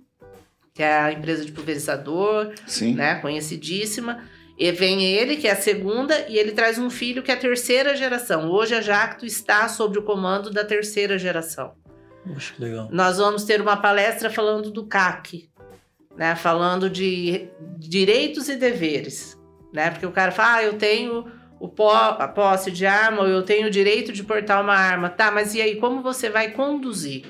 que 0.73 0.83
é 0.83 0.97
a 0.97 1.11
empresa 1.11 1.43
de 1.43 1.51
pulverizador, 1.51 2.53
Sim. 2.65 2.95
né, 2.95 3.15
conhecidíssima. 3.15 4.23
E 4.57 4.71
vem 4.71 5.03
ele, 5.03 5.35
que 5.35 5.47
é 5.47 5.51
a 5.51 5.55
segunda, 5.55 6.27
e 6.29 6.37
ele 6.37 6.53
traz 6.53 6.79
um 6.79 6.89
filho 6.89 7.21
que 7.21 7.29
é 7.29 7.33
a 7.33 7.37
terceira 7.37 7.95
geração. 7.95 8.49
Hoje 8.49 8.73
a 8.73 8.81
Jacto 8.81 9.25
está 9.25 9.67
sob 9.67 9.99
o 9.99 10.03
comando 10.03 10.49
da 10.49 10.63
terceira 10.63 11.17
geração. 11.17 11.73
Poxa, 12.25 12.53
que 12.55 12.61
legal. 12.61 12.87
Nós 12.91 13.17
vamos 13.17 13.43
ter 13.43 13.61
uma 13.61 13.77
palestra 13.77 14.29
falando 14.29 14.71
do 14.71 14.85
CAC, 14.85 15.49
né? 16.15 16.35
Falando 16.35 16.89
de 16.89 17.49
direitos 17.77 18.47
e 18.47 18.55
deveres, 18.55 19.37
né? 19.73 19.91
Porque 19.91 20.05
o 20.05 20.11
cara 20.11 20.31
fala, 20.31 20.55
ah, 20.55 20.63
eu 20.63 20.77
tenho 20.77 21.25
o 21.59 21.67
po 21.67 21.89
a 21.89 22.27
posse 22.27 22.71
de 22.71 22.85
arma, 22.85 23.23
ou 23.23 23.27
eu 23.27 23.43
tenho 23.43 23.67
o 23.67 23.71
direito 23.71 24.13
de 24.13 24.23
portar 24.23 24.61
uma 24.61 24.75
arma. 24.75 25.09
Tá, 25.09 25.31
mas 25.31 25.53
e 25.53 25.61
aí, 25.61 25.75
como 25.75 26.01
você 26.01 26.29
vai 26.29 26.51
conduzir? 26.51 27.25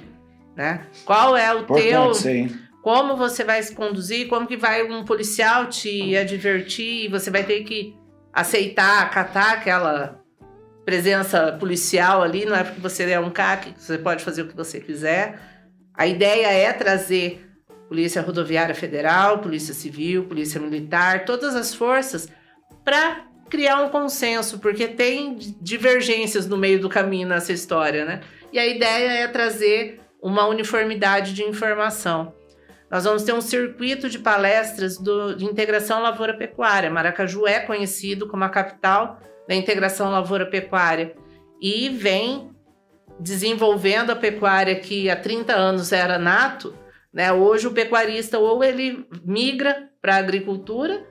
Né? 0.55 0.85
Qual 1.03 1.35
é 1.35 1.53
o 1.53 1.61
Importante 1.61 2.23
teu 2.23 2.31
hein? 2.31 2.59
Como 2.85 3.17
você 3.17 3.43
vai 3.43 3.63
se 3.63 3.73
conduzir, 3.73 4.27
como 4.27 4.45
que 4.45 4.55
vai 4.55 4.83
um 4.83 5.03
policial 5.03 5.65
te 5.65 6.15
advertir, 6.15 7.09
você 7.09 7.31
vai 7.31 7.43
ter 7.43 7.63
que 7.63 7.97
aceitar, 8.31 9.01
acatar 9.01 9.53
aquela 9.53 10.23
presença 10.85 11.53
policial 11.53 12.21
ali, 12.21 12.45
não 12.45 12.55
é 12.55 12.63
porque 12.63 12.79
você 12.79 13.09
é 13.09 13.19
um 13.19 13.31
CAC 13.31 13.71
que 13.73 13.81
você 13.81 13.97
pode 13.97 14.23
fazer 14.23 14.43
o 14.43 14.47
que 14.47 14.55
você 14.55 14.79
quiser. 14.79 15.39
A 15.95 16.05
ideia 16.05 16.45
é 16.45 16.71
trazer 16.73 17.49
Polícia 17.87 18.21
Rodoviária 18.21 18.75
Federal, 18.75 19.39
Polícia 19.39 19.73
Civil, 19.73 20.25
Polícia 20.25 20.61
Militar, 20.61 21.25
todas 21.25 21.55
as 21.55 21.73
forças 21.73 22.29
para 22.83 23.25
criar 23.49 23.81
um 23.81 23.89
consenso, 23.89 24.59
porque 24.59 24.87
tem 24.87 25.39
divergências 25.59 26.45
no 26.45 26.55
meio 26.55 26.79
do 26.79 26.87
caminho 26.87 27.27
nessa 27.27 27.51
história, 27.51 28.05
né? 28.05 28.21
E 28.53 28.59
a 28.59 28.67
ideia 28.67 29.23
é 29.23 29.27
trazer 29.27 30.01
uma 30.21 30.45
uniformidade 30.45 31.33
de 31.33 31.41
informação. 31.41 32.31
Nós 32.89 33.03
vamos 33.03 33.23
ter 33.23 33.33
um 33.33 33.41
circuito 33.41 34.09
de 34.09 34.19
palestras 34.19 34.97
do- 34.97 35.35
de 35.35 35.45
integração 35.45 36.01
lavoura-pecuária. 36.01 36.89
Maracaju 36.89 37.47
é 37.47 37.59
conhecido 37.59 38.27
como 38.27 38.43
a 38.43 38.49
capital 38.49 39.19
da 39.47 39.55
integração 39.55 40.11
lavoura-pecuária 40.11 41.15
e 41.61 41.89
vem 41.89 42.51
desenvolvendo 43.19 44.11
a 44.11 44.15
pecuária 44.15 44.75
que 44.75 45.09
há 45.09 45.15
30 45.15 45.53
anos 45.53 45.91
era 45.91 46.17
nato. 46.17 46.75
Né? 47.13 47.31
Hoje 47.31 47.67
o 47.67 47.71
pecuarista 47.71 48.37
ou 48.37 48.63
ele 48.63 49.07
migra 49.23 49.89
para 50.01 50.15
a 50.15 50.19
agricultura 50.19 51.03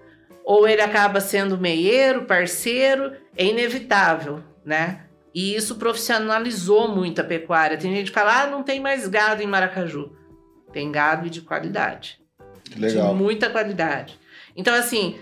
ou 0.44 0.68
ele 0.68 0.82
acaba 0.82 1.20
sendo 1.20 1.56
meieiro, 1.58 2.24
parceiro, 2.26 3.12
é 3.36 3.46
inevitável, 3.46 4.42
né? 4.64 5.06
E 5.34 5.56
isso 5.56 5.76
profissionalizou 5.76 6.86
muito 6.88 7.20
a 7.20 7.24
pecuária. 7.24 7.78
Tem 7.78 7.92
gente 7.94 8.08
que 8.12 8.14
fala, 8.14 8.42
ah, 8.42 8.46
não 8.46 8.62
tem 8.62 8.78
mais 8.78 9.08
gado 9.08 9.42
em 9.42 9.46
Maracaju. 9.46 10.12
Tem 10.74 10.92
gado 10.92 11.26
e 11.26 11.30
de 11.30 11.40
qualidade. 11.40 12.18
Legal. 12.76 13.14
De 13.14 13.22
muita 13.22 13.48
qualidade. 13.48 14.18
Então, 14.56 14.74
assim, 14.74 15.16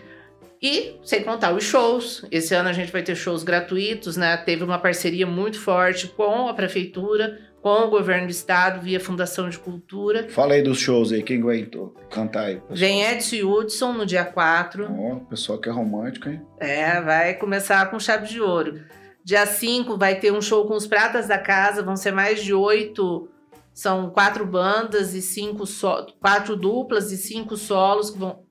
e 0.63 0.97
sem 1.03 1.23
contar 1.23 1.53
os 1.53 1.65
shows. 1.65 2.25
Esse 2.31 2.55
ano 2.55 2.69
a 2.69 2.73
gente 2.73 2.93
vai 2.93 3.03
ter 3.03 3.15
shows 3.15 3.43
gratuitos, 3.43 4.17
né? 4.17 4.37
Teve 4.37 4.65
uma 4.65 4.79
parceria 4.79 5.27
muito 5.27 5.59
forte 5.59 6.07
com 6.09 6.49
a 6.49 6.55
prefeitura, 6.55 7.39
com 7.61 7.69
o 7.69 7.91
governo 7.91 8.27
do 8.27 8.31
estado, 8.31 8.81
via 8.81 9.01
Fundação 9.01 9.49
de 9.49 9.59
Cultura. 9.59 10.29
Fala 10.29 10.55
aí 10.55 10.63
dos 10.63 10.79
shows 10.79 11.13
aí, 11.13 11.23
quem 11.23 11.41
aguentou? 11.41 11.95
Cantar 12.09 12.45
aí. 12.45 12.57
pessoal. 12.57 12.77
Vem 12.77 13.03
Edson 13.03 13.45
Hudson 13.45 13.93
no 13.93 14.07
dia 14.07 14.25
4. 14.25 14.89
Ó, 14.89 15.17
pessoal 15.29 15.59
que 15.59 15.69
é 15.69 15.73
romântico, 15.73 16.29
hein? 16.29 16.41
É, 16.61 17.01
vai 17.01 17.35
começar 17.35 17.91
com 17.91 17.99
chave 17.99 18.29
de 18.29 18.41
ouro. 18.41 18.81
Dia 19.25 19.47
5 19.47 19.97
vai 19.97 20.17
ter 20.17 20.33
um 20.33 20.41
show 20.41 20.67
com 20.67 20.75
os 20.75 20.87
pratas 20.87 21.29
da 21.29 21.39
casa, 21.39 21.83
vão 21.83 21.97
ser 21.97 22.13
mais 22.13 22.43
de 22.43 22.55
oito. 22.55 23.29
São 23.75 24.11
quatro 24.11 24.45
bandas 24.45 25.15
e 25.15 25.23
cinco 25.23 25.67
so... 25.67 26.07
quatro 26.21 26.57
duplas 26.57 27.11
e 27.11 27.17
cinco 27.17 27.57
solos 27.57 28.11
que 28.11 28.19
vão. 28.19 28.45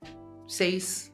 Seis. 0.47 1.11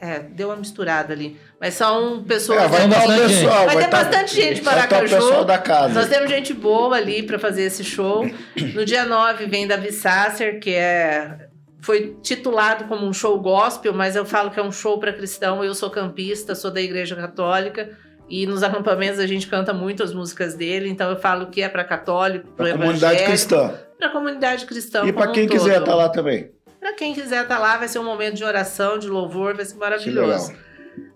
É, 0.00 0.18
deu 0.18 0.48
uma 0.48 0.56
misturada 0.56 1.12
ali. 1.12 1.38
Mas 1.60 1.74
são 1.74 2.24
pessoas. 2.24 2.62
É, 2.62 2.68
vai 2.68 2.88
dar 2.88 3.06
bastante 3.06 3.34
pessoal. 3.34 3.64
Vai 3.66 3.76
ter 3.76 3.88
tá- 3.88 4.04
bastante 4.04 4.34
gente 4.34 4.60
vai 4.60 4.88
tá 4.88 4.98
o 4.98 5.00
pessoal 5.00 5.44
da 5.44 5.58
casa. 5.58 5.94
Nós 5.94 6.08
temos 6.08 6.28
gente 6.28 6.52
boa 6.52 6.96
ali 6.96 7.22
para 7.22 7.38
fazer 7.38 7.62
esse 7.62 7.84
show. 7.84 8.28
No 8.74 8.84
dia 8.84 9.04
9 9.04 9.46
vem 9.46 9.66
Davi 9.66 9.92
Sasser, 9.92 10.60
que 10.60 10.70
é 10.70 11.48
foi 11.80 12.16
titulado 12.22 12.84
como 12.84 13.06
um 13.06 13.12
show 13.12 13.38
gospel, 13.38 13.92
mas 13.92 14.16
eu 14.16 14.24
falo 14.24 14.50
que 14.50 14.58
é 14.58 14.62
um 14.62 14.72
show 14.72 14.98
para 14.98 15.12
cristão. 15.12 15.62
Eu 15.62 15.74
sou 15.74 15.90
campista, 15.90 16.54
sou 16.54 16.70
da 16.70 16.80
Igreja 16.80 17.14
Católica 17.14 17.90
e 18.28 18.46
nos 18.46 18.62
acampamentos 18.62 19.18
a 19.18 19.26
gente 19.26 19.46
canta 19.46 19.72
muito 19.72 20.02
as 20.02 20.12
músicas 20.14 20.54
dele, 20.54 20.88
então 20.88 21.10
eu 21.10 21.16
falo 21.16 21.46
que 21.46 21.62
é 21.62 21.68
para 21.68 21.84
católico, 21.84 22.46
para 22.56 22.66
Pra 22.70 22.78
comunidade 22.78 23.24
cristã. 23.24 23.74
para 23.98 24.08
comunidade 24.10 24.66
cristã. 24.66 25.04
E 25.06 25.12
pra 25.12 25.22
como 25.22 25.34
quem 25.34 25.44
um 25.44 25.48
quiser 25.48 25.78
estar 25.80 25.94
lá 25.94 26.08
também. 26.08 26.50
Para 26.80 26.92
quem 26.94 27.14
quiser 27.14 27.42
estar 27.42 27.58
lá, 27.58 27.76
vai 27.76 27.88
ser 27.88 27.98
um 27.98 28.04
momento 28.04 28.34
de 28.34 28.44
oração, 28.44 28.98
de 28.98 29.08
louvor, 29.08 29.54
vai 29.54 29.64
ser 29.64 29.76
maravilhoso. 29.76 30.52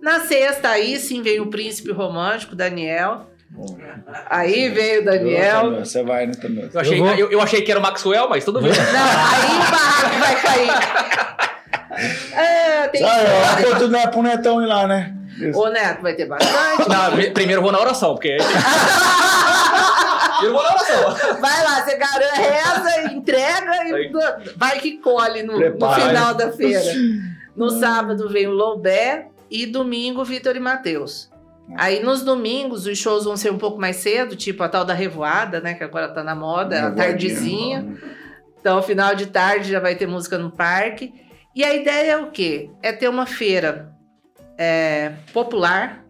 Na 0.00 0.20
sexta, 0.20 0.70
aí 0.70 0.98
sim 0.98 1.22
veio 1.22 1.44
o 1.44 1.50
príncipe 1.50 1.92
romântico, 1.92 2.54
Daniel. 2.56 3.26
Bom, 3.50 3.78
Aí 4.28 4.68
veio 4.68 5.02
o 5.02 5.04
Daniel. 5.04 5.78
Você 5.78 6.02
vai, 6.02 6.26
né, 6.26 6.32
também? 6.34 6.68
Eu 6.72 6.80
achei, 6.80 7.00
Eu 7.00 7.06
eu, 7.06 7.30
eu 7.32 7.40
achei 7.40 7.62
que 7.62 7.70
era 7.70 7.80
o 7.80 7.82
Maxwell, 7.82 8.28
mas 8.28 8.44
tudo 8.44 8.60
bem. 8.60 8.70
Não, 8.72 8.78
aí 8.78 9.56
o 9.56 9.70
barraco 9.70 10.18
vai 10.20 10.42
cair. 10.42 10.70
É, 12.32 12.88
tem 12.92 13.02
Ah, 13.04 13.60
é, 13.60 13.78
tu 13.78 13.88
não 13.88 13.98
é 13.98 14.06
pro 14.06 14.22
Netão 14.22 14.62
ir 14.62 14.66
lá, 14.66 14.86
né? 14.86 15.14
Isso. 15.40 15.58
Ô, 15.58 15.68
Neto, 15.68 16.02
vai 16.02 16.14
ter 16.14 16.26
bastante. 16.26 16.88
Não, 16.88 17.12
pri- 17.12 17.30
primeiro 17.30 17.62
vou 17.62 17.72
na 17.72 17.80
oração, 17.80 18.14
porque. 18.14 18.36
eu 20.42 20.52
vou 20.52 20.62
na 20.62 20.68
oração. 20.70 21.40
Vai 21.40 21.64
lá, 21.64 21.82
você 21.84 21.96
garante, 21.96 22.40
reza, 22.40 23.12
entrega 23.12 23.88
e 23.88 24.10
vai 24.56 24.78
que 24.80 24.98
colhe 24.98 25.42
no, 25.42 25.58
no 25.58 25.92
final 25.94 26.34
da 26.34 26.52
feira. 26.52 26.82
No 27.56 27.70
sábado 27.70 28.28
vem 28.28 28.46
o 28.46 28.52
Loubé 28.52 29.28
e 29.50 29.66
domingo 29.66 30.24
Vitor 30.24 30.56
e 30.56 30.60
Matheus. 30.60 31.28
Aí 31.76 32.02
nos 32.02 32.22
domingos 32.22 32.86
os 32.86 32.96
shows 32.96 33.24
vão 33.24 33.36
ser 33.36 33.52
um 33.52 33.58
pouco 33.58 33.78
mais 33.78 33.96
cedo, 33.96 34.34
tipo 34.36 34.62
a 34.62 34.68
tal 34.68 34.84
da 34.84 34.94
revoada, 34.94 35.60
né? 35.60 35.74
Que 35.74 35.84
agora 35.84 36.08
tá 36.08 36.22
na 36.24 36.34
moda, 36.34 36.86
a 36.86 36.90
tardezinha. 36.90 37.86
Então, 38.60 38.82
final 38.82 39.14
de 39.14 39.26
tarde 39.26 39.70
já 39.70 39.80
vai 39.80 39.94
ter 39.94 40.06
música 40.06 40.38
no 40.38 40.50
parque. 40.50 41.12
E 41.54 41.64
a 41.64 41.74
ideia 41.74 42.12
é 42.12 42.16
o 42.16 42.30
quê? 42.30 42.70
É 42.82 42.92
ter 42.92 43.08
uma 43.08 43.26
feira 43.26 43.90
é, 44.58 45.12
popular, 45.32 46.04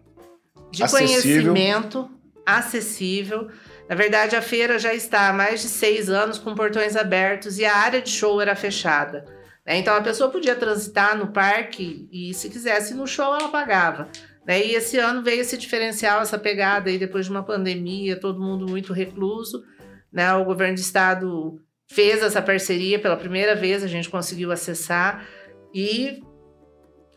de 0.71 0.83
Acessível. 0.83 1.53
conhecimento, 1.53 2.09
acessível. 2.45 3.47
Na 3.87 3.95
verdade, 3.95 4.35
a 4.35 4.41
feira 4.41 4.77
já 4.77 4.93
está 4.93 5.29
há 5.29 5.33
mais 5.33 5.61
de 5.61 5.67
seis 5.67 6.09
anos 6.09 6.37
com 6.37 6.53
portões 6.55 6.95
abertos 6.95 7.57
e 7.59 7.65
a 7.65 7.75
área 7.75 8.01
de 8.01 8.09
show 8.09 8.41
era 8.41 8.55
fechada. 8.55 9.25
né? 9.65 9.77
Então, 9.77 9.95
a 9.95 10.01
pessoa 10.01 10.29
podia 10.29 10.55
transitar 10.55 11.17
no 11.17 11.27
parque 11.27 12.07
e, 12.11 12.33
se 12.33 12.49
quisesse 12.49 12.93
no 12.93 13.07
show, 13.07 13.33
ela 13.35 13.49
pagava. 13.49 14.09
né? 14.45 14.63
E 14.65 14.75
esse 14.75 14.97
ano 14.97 15.23
veio 15.23 15.41
esse 15.41 15.57
diferencial, 15.57 16.21
essa 16.21 16.37
pegada 16.37 16.89
aí 16.89 16.97
depois 16.97 17.25
de 17.25 17.31
uma 17.31 17.43
pandemia, 17.43 18.19
todo 18.19 18.41
mundo 18.41 18.67
muito 18.67 18.93
recluso. 18.93 19.63
Né? 20.11 20.31
O 20.33 20.45
governo 20.45 20.75
do 20.75 20.81
estado 20.81 21.59
fez 21.91 22.21
essa 22.21 22.41
parceria 22.41 22.99
pela 22.99 23.17
primeira 23.17 23.55
vez, 23.55 23.83
a 23.83 23.87
gente 23.87 24.09
conseguiu 24.09 24.51
acessar 24.51 25.25
e 25.73 26.21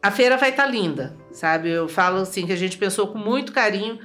a 0.02 0.10
feira 0.10 0.36
vai 0.36 0.50
estar 0.50 0.66
linda, 0.66 1.16
sabe? 1.30 1.70
Eu 1.70 1.88
falo 1.88 2.18
assim 2.18 2.44
que 2.44 2.52
a 2.52 2.56
gente 2.56 2.76
pensou 2.76 3.06
com 3.06 3.18
muito 3.18 3.52
carinho, 3.52 4.00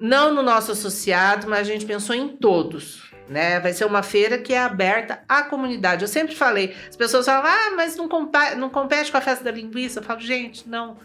não 0.00 0.32
no 0.32 0.42
nosso 0.42 0.70
associado, 0.72 1.48
mas 1.48 1.60
a 1.60 1.64
gente 1.64 1.84
pensou 1.84 2.14
em 2.14 2.28
todos. 2.28 3.10
Né? 3.28 3.58
Vai 3.60 3.72
ser 3.72 3.84
uma 3.84 4.02
feira 4.02 4.38
que 4.38 4.52
é 4.52 4.60
aberta 4.60 5.22
à 5.28 5.42
comunidade. 5.42 6.02
Eu 6.02 6.08
sempre 6.08 6.34
falei, 6.34 6.74
as 6.88 6.96
pessoas 6.96 7.26
falam, 7.26 7.50
ah, 7.50 7.72
mas 7.76 7.96
não, 7.96 8.08
não 8.56 8.70
compete 8.70 9.10
com 9.10 9.18
a 9.18 9.22
festa 9.22 9.44
da 9.44 9.50
linguiça. 9.50 10.00
Eu 10.00 10.04
falo, 10.04 10.20
gente, 10.20 10.68
não. 10.68 10.98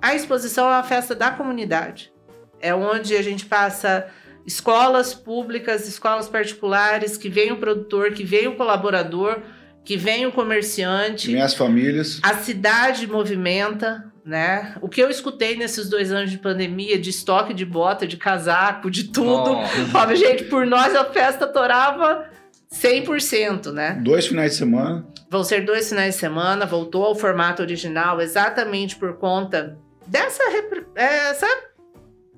A 0.00 0.14
exposição 0.14 0.66
é 0.66 0.74
uma 0.74 0.82
festa 0.82 1.14
da 1.14 1.30
comunidade. 1.30 2.12
É 2.60 2.74
onde 2.74 3.16
a 3.16 3.22
gente 3.22 3.46
passa 3.46 4.08
escolas 4.46 5.12
públicas, 5.12 5.88
escolas 5.88 6.28
particulares, 6.28 7.16
que 7.16 7.28
vem 7.28 7.52
o 7.52 7.58
produtor, 7.58 8.12
que 8.12 8.24
vem 8.24 8.46
o 8.46 8.56
colaborador, 8.56 9.40
que 9.86 9.96
vem 9.96 10.26
o 10.26 10.32
comerciante. 10.32 11.30
Minhas 11.30 11.54
famílias. 11.54 12.18
A 12.22 12.34
cidade 12.34 13.06
movimenta, 13.06 14.12
né? 14.24 14.74
O 14.82 14.88
que 14.88 15.00
eu 15.00 15.08
escutei 15.08 15.56
nesses 15.56 15.88
dois 15.88 16.10
anos 16.10 16.30
de 16.30 16.38
pandemia, 16.38 16.98
de 16.98 17.08
estoque 17.10 17.54
de 17.54 17.64
bota, 17.64 18.06
de 18.06 18.16
casaco, 18.16 18.90
de 18.90 19.04
tudo. 19.04 19.52
Ó, 19.94 20.14
gente, 20.14 20.44
por 20.44 20.66
nós 20.66 20.94
a 20.96 21.04
festa 21.04 21.46
torava 21.46 22.28
100%, 22.74 23.72
né? 23.72 23.98
Dois 24.02 24.26
finais 24.26 24.52
de 24.52 24.58
semana. 24.58 25.06
Vão 25.30 25.44
ser 25.44 25.64
dois 25.64 25.88
finais 25.88 26.14
de 26.14 26.20
semana, 26.20 26.66
voltou 26.66 27.04
ao 27.04 27.14
formato 27.14 27.62
original 27.62 28.20
exatamente 28.20 28.96
por 28.96 29.16
conta 29.18 29.78
dessa 30.06 30.42
repre- 30.50 30.86
essa 30.96 31.46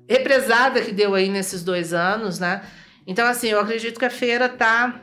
represada 0.07 0.81
que 0.81 0.91
deu 0.91 1.15
aí 1.15 1.29
nesses 1.29 1.63
dois 1.63 1.93
anos, 1.93 2.39
né? 2.39 2.61
Então, 3.07 3.25
assim, 3.27 3.47
eu 3.49 3.59
acredito 3.59 3.97
que 3.99 4.05
a 4.05 4.09
feira 4.09 4.47
tá 4.47 5.01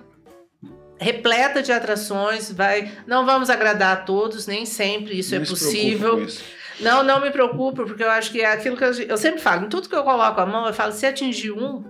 repleta 0.98 1.62
de 1.62 1.72
atrações, 1.72 2.50
vai... 2.50 2.90
Não 3.06 3.24
vamos 3.26 3.50
agradar 3.50 3.92
a 3.92 4.00
todos, 4.00 4.46
nem 4.46 4.64
sempre 4.66 5.18
isso 5.18 5.32
Nem 5.32 5.42
é 5.42 5.46
possível. 5.46 6.22
isso. 6.22 6.42
Não, 6.80 7.02
não 7.02 7.20
me 7.20 7.30
preocupo, 7.30 7.84
porque 7.84 8.02
eu 8.02 8.10
acho 8.10 8.30
que 8.30 8.40
é 8.40 8.52
aquilo 8.52 8.76
que 8.76 8.84
eu, 8.84 8.92
eu 8.92 9.16
sempre 9.16 9.40
falo, 9.40 9.64
em 9.66 9.68
tudo 9.68 9.88
que 9.88 9.94
eu 9.94 10.04
coloco 10.04 10.40
a 10.40 10.46
mão, 10.46 10.66
eu 10.66 10.74
falo, 10.74 10.92
se 10.92 11.06
atingir 11.06 11.52
um, 11.52 11.82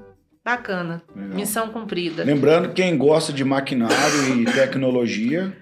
bacana, 0.44 1.02
Legal. 1.14 1.36
missão 1.36 1.68
cumprida. 1.70 2.22
Lembrando, 2.22 2.72
quem 2.72 2.96
gosta 2.96 3.32
de 3.32 3.44
maquinário 3.44 4.40
e 4.40 4.44
tecnologia, 4.44 5.52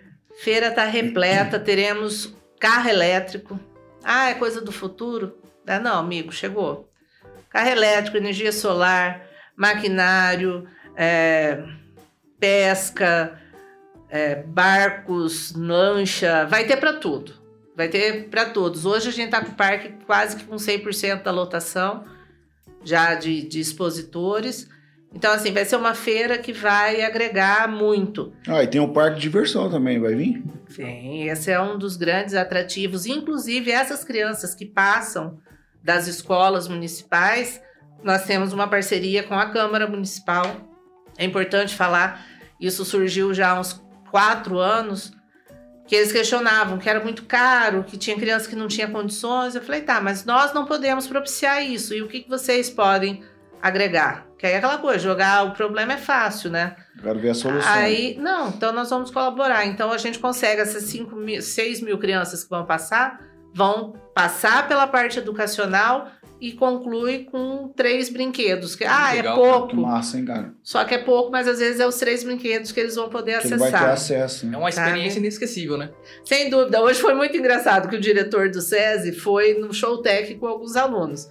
Feira 0.43 0.71
tá 0.71 0.85
repleta, 0.85 1.59
teremos 1.59 2.35
carro 2.59 2.89
elétrico. 2.89 3.59
Ah, 4.03 4.31
é 4.31 4.35
coisa 4.35 4.61
do 4.61 4.73
futuro? 4.73 5.39
Ah, 5.67 5.79
não, 5.79 5.99
amigo, 5.99 6.33
chegou. 6.33 6.91
Carro 7.49 7.71
elétrico, 7.71 8.17
energia 8.17 8.51
solar, 8.53 9.23
maquinário, 9.57 10.67
é, 10.97 11.63
pesca, 12.45 13.39
é, 14.11 14.43
barcos, 14.43 15.55
lancha, 15.57 16.45
vai 16.45 16.67
ter 16.67 16.77
para 16.77 16.93
tudo. 16.93 17.33
Vai 17.75 17.89
ter 17.89 18.29
para 18.29 18.45
todos. 18.45 18.85
Hoje 18.85 19.09
a 19.09 19.13
gente 19.13 19.31
tá 19.31 19.43
com 19.43 19.53
o 19.53 19.55
parque 19.55 19.95
quase 20.05 20.37
que 20.37 20.45
com 20.45 20.57
100% 20.57 21.23
da 21.23 21.31
lotação 21.31 22.05
já 22.85 23.15
de, 23.15 23.49
de 23.49 23.61
expositores. 23.61 24.69
Então, 25.15 25.33
assim, 25.33 25.53
vai 25.53 25.65
ser 25.65 25.77
uma 25.77 25.95
feira 25.95 26.37
que 26.37 26.53
vai 26.53 27.03
agregar 27.03 27.67
muito. 27.67 28.31
Ah, 28.47 28.63
e 28.63 28.67
tem 28.67 28.81
o 28.81 28.93
parque 28.93 29.17
de 29.17 29.23
diversão 29.23 29.71
também, 29.71 29.99
vai 29.99 30.15
vir? 30.15 30.45
Sim, 30.69 31.31
esse 31.31 31.51
é 31.51 31.59
um 31.59 31.79
dos 31.79 31.97
grandes 31.97 32.35
atrativos. 32.35 33.07
Inclusive, 33.07 33.71
essas 33.71 34.05
crianças 34.05 34.55
que 34.55 34.67
passam 34.67 35.39
das 35.83 36.07
escolas 36.09 36.69
municipais, 36.69 37.63
nós 38.03 38.27
temos 38.27 38.53
uma 38.53 38.69
parceria 38.69 39.23
com 39.23 39.35
a 39.35 39.49
Câmara 39.49 39.87
Municipal. 39.87 40.45
É 41.17 41.25
importante 41.25 41.75
falar, 41.75 42.34
isso 42.61 42.85
surgiu 42.85 43.35
já 43.35 43.51
há 43.51 43.61
uns 43.61 43.83
quatro 44.11 44.59
anos, 44.59 45.13
que 45.87 45.95
eles 45.95 46.13
questionavam 46.13 46.79
que 46.79 46.89
era 46.89 47.03
muito 47.03 47.25
caro, 47.25 47.85
que 47.85 47.97
tinha 47.97 48.17
criança 48.17 48.49
que 48.49 48.57
não 48.57 48.69
tinha 48.69 48.89
condições. 48.89 49.55
Eu 49.55 49.63
falei, 49.63 49.83
tá, 49.83 50.01
mas 50.01 50.25
nós 50.25 50.53
não 50.53 50.65
podemos 50.65 51.07
propiciar 51.07 51.63
isso. 51.63 51.95
E 51.95 52.03
o 52.03 52.09
que, 52.09 52.21
que 52.21 52.29
vocês 52.29 52.71
podem 52.71 53.23
agregar? 53.61 54.27
Que 54.39 54.47
aí 54.47 54.55
é 54.55 54.57
aquela 54.59 54.79
coisa, 54.79 54.99
jogar 54.99 55.45
o 55.45 55.53
problema 55.53 55.95
é 55.95 55.97
fácil, 55.97 56.51
né? 56.51 56.77
Quero 57.03 57.19
ver 57.19 57.31
a 57.31 57.35
solução. 57.35 57.73
Aí, 57.73 58.17
não, 58.19 58.49
então 58.49 58.73
nós 58.73 58.89
vamos 58.91 59.11
colaborar. 59.11 59.67
Então 59.67 59.93
a 59.93 59.99
gente 59.99 60.19
consegue 60.19 60.61
essas 60.61 60.85
5 60.85 61.15
mil, 61.17 61.43
6 61.43 61.83
mil 61.83 61.99
crianças 61.99 62.45
que 62.45 62.51
vão 62.51 62.65
passar, 62.65 63.21
vão 63.53 63.93
passar 64.15 64.67
pela 64.69 64.87
parte 64.87 65.19
educacional 65.19 66.11
e 66.41 66.53
conclui 66.53 67.25
com 67.25 67.69
três 67.75 68.09
brinquedos. 68.11 68.75
Que, 68.77 68.85
ah, 68.85 69.13
legal, 69.13 69.33
é 69.37 69.41
pouco. 69.51 69.69
Que 69.69 69.77
massa, 69.77 70.19
hein, 70.19 70.25
cara? 70.25 70.55
Só 70.63 70.85
que 70.85 70.95
é 70.95 70.99
pouco, 70.99 71.31
mas 71.31 71.49
às 71.49 71.59
vezes 71.59 71.81
é 71.81 71.87
os 71.87 71.97
três 71.97 72.23
brinquedos 72.25 72.71
que 72.73 72.81
eles 72.81 72.97
vão 72.97 73.09
poder 73.09 73.41
Que 73.41 73.47
ele 73.47 73.57
vai 73.57 73.71
ter 73.71 73.77
acessar. 73.77 73.93
acesso, 73.93 74.47
É 74.47 74.49
né? 74.51 74.59
uma 74.59 74.69
experiência 74.69 75.19
inesquecível, 75.19 75.79
né? 75.79 75.91
Sem 76.25 76.51
dúvida. 76.51 76.83
Hoje 76.83 77.01
foi 77.01 77.15
muito 77.15 77.37
engraçado 77.37 77.89
que 77.89 77.97
o 77.97 78.01
diretor 78.01 78.51
do 78.51 78.61
SESI 78.61 79.13
foi 79.13 79.55
no 79.55 79.73
Showtech 79.73 80.35
com 80.35 80.47
alguns 80.47 80.77
alunos. 80.77 81.29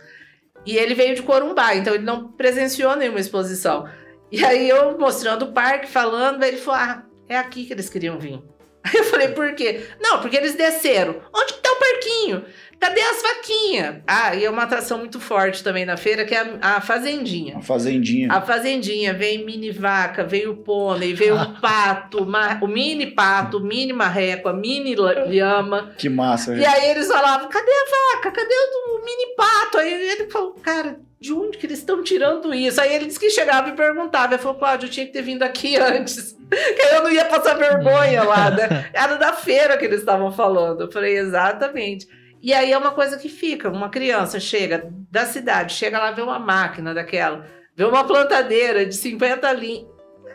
E 0.66 0.78
ele 0.78 0.96
veio 0.96 1.14
de 1.16 1.22
Corumbá, 1.22 1.76
então 1.76 1.94
ele 1.94 2.06
não 2.06 2.30
presenciou 2.32 2.96
nenhuma 2.96 3.20
exposição. 3.20 3.86
E 4.32 4.44
aí 4.44 4.68
eu 4.70 4.98
mostrando 4.98 5.44
o 5.46 5.52
parque, 5.52 5.88
falando, 5.88 6.42
ele 6.44 6.58
falou: 6.58 6.80
Ah, 6.80 7.06
é 7.28 7.38
aqui 7.38 7.66
que 7.66 7.74
eles 7.74 7.90
queriam 7.90 8.18
vir. 8.18 8.42
Aí 8.84 8.92
eu 9.00 9.04
falei, 9.06 9.30
por 9.30 9.54
quê? 9.56 9.82
Não, 10.02 10.20
porque 10.20 10.36
eles 10.36 10.56
desceram. 10.56 11.16
Onde 11.34 11.54
que 11.54 11.62
tá 11.62 11.72
o 11.72 11.76
parquinho? 11.80 12.46
Cadê 12.84 13.02
as 13.02 13.22
vaquinhas? 13.22 13.96
Ah, 14.06 14.36
e 14.36 14.44
é 14.44 14.50
uma 14.50 14.64
atração 14.64 14.98
muito 14.98 15.20
forte 15.20 15.64
também 15.64 15.86
na 15.86 15.96
feira, 15.96 16.26
que 16.26 16.36
é 16.36 16.40
a, 16.62 16.76
a 16.78 16.82
Fazendinha. 16.82 17.54
Uma 17.56 17.62
fazendinha. 17.64 18.32
A 18.32 18.42
fazendinha 18.42 19.14
vem 19.14 19.46
mini 19.46 19.72
vaca, 19.72 20.24
veio 20.24 20.52
o 20.52 20.58
pônei, 20.58 21.14
veio 21.14 21.36
o 21.36 21.54
pato, 21.62 22.26
ma- 22.26 22.60
o 22.62 22.68
mini 22.68 23.08
pato, 23.08 23.58
o 23.58 23.62
mini 23.62 23.94
marreco, 23.94 24.50
a 24.50 24.54
mini 24.54 24.96
lhama. 24.96 25.94
Que 25.98 26.10
massa, 26.10 26.54
E 26.54 26.58
gente. 26.58 26.68
aí 26.68 26.90
eles 26.92 27.08
falavam, 27.08 27.48
cadê 27.50 27.72
a 27.72 28.16
vaca? 28.16 28.32
Cadê 28.32 28.54
o, 28.54 29.00
mini 29.06 29.36
pato? 29.36 29.78
Aí 29.78 29.94
ele 30.12 30.30
falou, 30.30 30.54
cara, 30.62 30.98
de 31.20 31.32
onde 31.34 31.58
que 31.58 31.66
eles 31.66 31.80
estão 31.80 32.04
tirando 32.04 32.54
isso? 32.54 32.82
Aí 32.82 32.94
ele 32.94 33.06
disse 33.06 33.20
que 33.20 33.30
chegava 33.30 33.70
e 33.70 33.74
perguntava. 33.74 34.34
Ele 34.34 34.42
falou, 34.42 34.58
Cláudio, 34.58 34.88
eu 34.88 34.92
tinha 34.92 35.06
que 35.06 35.14
ter 35.14 35.22
vindo 35.22 35.44
aqui 35.44 35.78
antes. 35.80 36.36
Que 36.50 36.82
aí 36.82 36.96
eu 36.96 37.04
não 37.04 37.12
ia 37.12 37.26
passar 37.26 37.54
vergonha 37.56 38.24
lá, 38.24 38.50
né? 38.52 38.90
Era 38.94 39.16
da 39.16 39.32
feira 39.34 39.78
que 39.78 39.86
eles 39.86 40.00
estavam 40.00 40.32
falando. 40.32 40.82
Eu 40.82 40.92
falei, 40.92 41.18
exatamente. 41.18 42.08
E 42.44 42.54
aí 42.54 42.74
é 42.74 42.78
uma 42.78 42.92
coisa 42.92 43.18
que 43.18 43.30
fica. 43.30 43.70
Uma 43.70 43.90
criança 43.90 44.38
chega 44.38 44.92
da 45.10 45.26
cidade, 45.26 45.74
chega 45.74 45.98
lá, 45.98 46.12
vê 46.12 46.22
uma 46.22 46.38
máquina 46.38 46.94
daquela, 46.94 47.48
vê 47.74 47.86
uma 47.86 48.04
plantadeira 48.04 48.86
de 48.86 48.94
50 48.96 49.50
linhas. 49.54 49.88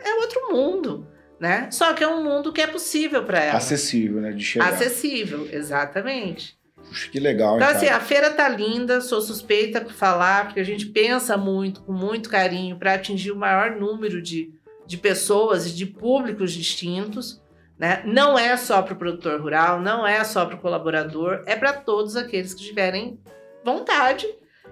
É 0.03 0.15
outro 0.15 0.51
mundo, 0.51 1.07
né? 1.39 1.69
Só 1.71 1.93
que 1.93 2.03
é 2.03 2.07
um 2.07 2.23
mundo 2.23 2.51
que 2.51 2.61
é 2.61 2.65
possível 2.65 3.23
para 3.23 3.39
ela. 3.39 3.57
Acessível, 3.57 4.21
né? 4.21 4.31
De 4.31 4.43
chegar. 4.43 4.69
Acessível, 4.69 5.47
exatamente. 5.51 6.57
Puxa, 6.75 7.11
que 7.11 7.19
legal, 7.19 7.51
hein, 7.51 7.57
Então, 7.57 7.75
assim, 7.75 7.85
cara? 7.85 7.97
a 7.97 7.99
feira 7.99 8.31
tá 8.31 8.49
linda, 8.49 9.01
sou 9.01 9.21
suspeita 9.21 9.79
por 9.79 9.93
falar, 9.93 10.45
porque 10.45 10.59
a 10.59 10.65
gente 10.65 10.87
pensa 10.87 11.37
muito, 11.37 11.81
com 11.83 11.93
muito 11.93 12.27
carinho, 12.27 12.75
para 12.75 12.95
atingir 12.95 13.31
o 13.31 13.35
maior 13.35 13.75
número 13.75 14.19
de, 14.19 14.51
de 14.87 14.97
pessoas 14.97 15.67
e 15.67 15.75
de 15.75 15.85
públicos 15.85 16.51
distintos. 16.53 17.39
Né? 17.79 18.01
Não 18.05 18.37
é 18.37 18.57
só 18.57 18.81
para 18.81 18.93
o 18.93 18.97
produtor 18.97 19.39
rural, 19.39 19.79
não 19.79 20.05
é 20.05 20.21
só 20.25 20.45
para 20.45 20.55
o 20.55 20.59
colaborador, 20.59 21.43
é 21.45 21.55
para 21.55 21.71
todos 21.71 22.17
aqueles 22.17 22.53
que 22.53 22.61
tiverem 22.65 23.17
vontade 23.63 24.27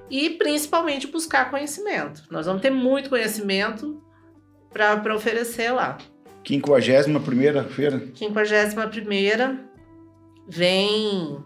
e 0.09 0.31
principalmente 0.31 1.07
buscar 1.07 1.49
conhecimento. 1.49 2.23
Nós 2.29 2.45
vamos 2.45 2.61
ter 2.61 2.69
muito 2.69 3.09
conhecimento 3.09 4.03
para 4.71 5.15
oferecer 5.15 5.71
lá. 5.71 5.97
51 6.45 7.19
primeira 7.21 7.63
feira. 7.63 8.03
51 8.13 9.59
vem 10.47 11.43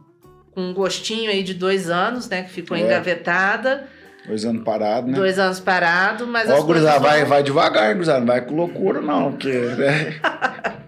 com 0.51 0.61
um 0.61 0.73
gostinho 0.73 1.29
aí 1.29 1.43
de 1.43 1.53
dois 1.53 1.89
anos, 1.89 2.27
né? 2.27 2.43
Que 2.43 2.51
ficou 2.51 2.75
É. 2.77 2.81
engavetada, 2.81 3.87
Dois 4.27 4.45
anos 4.45 4.63
parado, 4.63 5.07
né? 5.07 5.13
dois 5.13 5.39
anos 5.39 5.59
parado, 5.59 6.27
mas 6.27 6.49
Ó, 6.49 6.61
gurizada, 6.61 6.99
vai, 6.99 7.21
vão- 7.21 7.29
vai 7.29 7.43
devagar, 7.43 7.93
gurizada. 7.93 8.19
Não 8.19 8.27
vai 8.27 8.41
com 8.41 8.55
loucura, 8.55 9.01
não. 9.01 9.31
Porque, 9.31 9.51
né? 9.51 10.19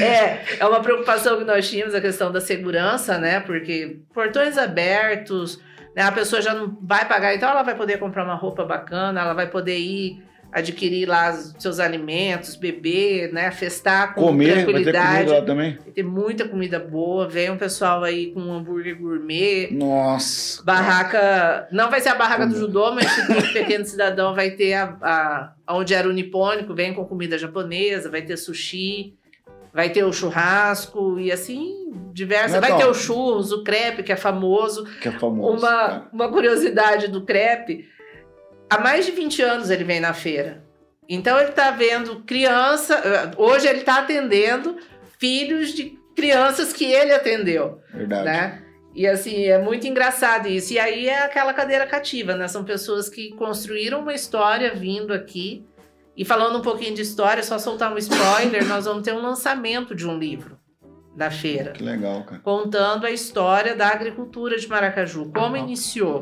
É, 0.00 0.58
é 0.60 0.66
uma 0.66 0.80
preocupação 0.80 1.36
que 1.38 1.44
nós 1.44 1.68
tínhamos, 1.68 1.94
a 1.94 2.00
questão 2.00 2.30
da 2.32 2.40
segurança, 2.40 3.18
né? 3.18 3.40
Porque 3.40 4.00
portões 4.14 4.56
abertos, 4.56 5.60
né? 5.94 6.02
A 6.02 6.12
pessoa 6.12 6.40
já 6.40 6.54
não 6.54 6.76
vai 6.82 7.06
pagar, 7.06 7.34
então 7.34 7.48
ela 7.50 7.62
vai 7.62 7.74
poder 7.74 7.98
comprar 7.98 8.24
uma 8.24 8.34
roupa 8.34 8.64
bacana, 8.64 9.20
ela 9.20 9.34
vai 9.34 9.46
poder 9.46 9.76
ir 9.78 10.22
adquirir 10.52 11.06
lá 11.06 11.30
os 11.30 11.54
seus 11.58 11.78
alimentos, 11.78 12.56
beber, 12.56 13.32
né? 13.32 13.50
Festar 13.50 14.14
com 14.14 14.22
Comer, 14.22 14.46
vai 14.46 14.54
ter 14.56 14.64
tranquilidade. 14.64 15.16
comida 15.26 15.32
lá 15.40 15.42
também. 15.44 15.78
Vai 15.82 15.92
ter 15.92 16.02
muita 16.02 16.48
comida 16.48 16.78
boa. 16.78 17.28
Vem 17.28 17.50
um 17.50 17.56
pessoal 17.58 18.02
aí 18.02 18.32
com 18.32 18.40
um 18.40 18.52
hambúrguer 18.54 18.98
gourmet. 18.98 19.68
Nossa. 19.72 20.62
Barraca. 20.64 21.68
Não 21.70 21.90
vai 21.90 22.00
ser 22.00 22.08
a 22.10 22.14
barraca 22.14 22.46
do 22.46 22.54
Como? 22.54 22.66
judô, 22.66 22.92
mas 22.94 23.04
o 23.04 23.20
Instituto 23.20 23.52
Pequeno 23.52 23.84
Cidadão 23.86 24.34
vai 24.34 24.50
ter 24.52 24.74
a, 24.74 24.96
a- 25.02 25.74
onde 25.76 25.92
era 25.94 26.08
o 26.08 26.12
nipônico, 26.12 26.74
vem 26.74 26.94
com 26.94 27.04
comida 27.04 27.36
japonesa, 27.36 28.10
vai 28.10 28.22
ter 28.22 28.36
sushi, 28.38 29.14
vai 29.72 29.90
ter 29.90 30.02
o 30.02 30.12
churrasco 30.12 31.20
e 31.20 31.30
assim, 31.30 31.92
diversas. 32.12 32.52
Vai 32.60 32.70
Natal. 32.70 32.78
ter 32.78 32.86
o 32.90 32.94
churros, 32.94 33.52
o 33.52 33.62
crepe, 33.62 34.02
que 34.02 34.12
é 34.12 34.16
famoso. 34.16 34.84
Que 35.00 35.08
é 35.08 35.12
famoso. 35.12 35.58
Uma, 35.58 35.68
cara. 35.70 36.08
uma 36.12 36.28
curiosidade 36.30 37.08
do 37.08 37.20
crepe: 37.24 37.86
há 38.70 38.78
mais 38.80 39.06
de 39.06 39.12
20 39.12 39.42
anos 39.42 39.70
ele 39.70 39.84
vem 39.84 40.00
na 40.00 40.12
feira. 40.14 40.64
Então 41.08 41.38
ele 41.38 41.50
está 41.50 41.70
vendo 41.70 42.20
criança. 42.22 43.32
Hoje 43.36 43.66
ele 43.66 43.80
está 43.80 43.98
atendendo 44.00 44.76
filhos 45.18 45.70
de 45.72 45.98
crianças 46.14 46.72
que 46.72 46.84
ele 46.84 47.12
atendeu 47.12 47.80
Verdade. 47.92 48.24
né? 48.24 48.62
E 48.94 49.06
assim, 49.06 49.44
é 49.44 49.58
muito 49.58 49.86
engraçado 49.86 50.48
isso. 50.48 50.72
E 50.72 50.78
aí 50.78 51.08
é 51.08 51.22
aquela 51.22 51.54
cadeira 51.54 51.86
cativa, 51.86 52.34
né? 52.34 52.48
São 52.48 52.64
pessoas 52.64 53.08
que 53.08 53.30
construíram 53.36 54.00
uma 54.00 54.12
história 54.14 54.74
vindo 54.74 55.12
aqui. 55.14 55.64
E 56.16 56.24
falando 56.24 56.58
um 56.58 56.62
pouquinho 56.62 56.94
de 56.96 57.02
história, 57.02 57.42
só 57.44 57.58
soltar 57.60 57.92
um 57.94 57.98
spoiler, 57.98 58.66
nós 58.66 58.86
vamos 58.86 59.04
ter 59.04 59.12
um 59.14 59.22
lançamento 59.22 59.94
de 59.94 60.04
um 60.04 60.18
livro 60.18 60.58
da 61.14 61.30
feira, 61.30 61.70
Que 61.72 61.82
legal, 61.84 62.24
cara. 62.24 62.40
contando 62.42 63.06
a 63.06 63.10
história 63.10 63.76
da 63.76 63.88
agricultura 63.88 64.58
de 64.58 64.68
Maracaju, 64.68 65.30
como 65.32 65.54
Aham. 65.54 65.58
iniciou. 65.58 66.20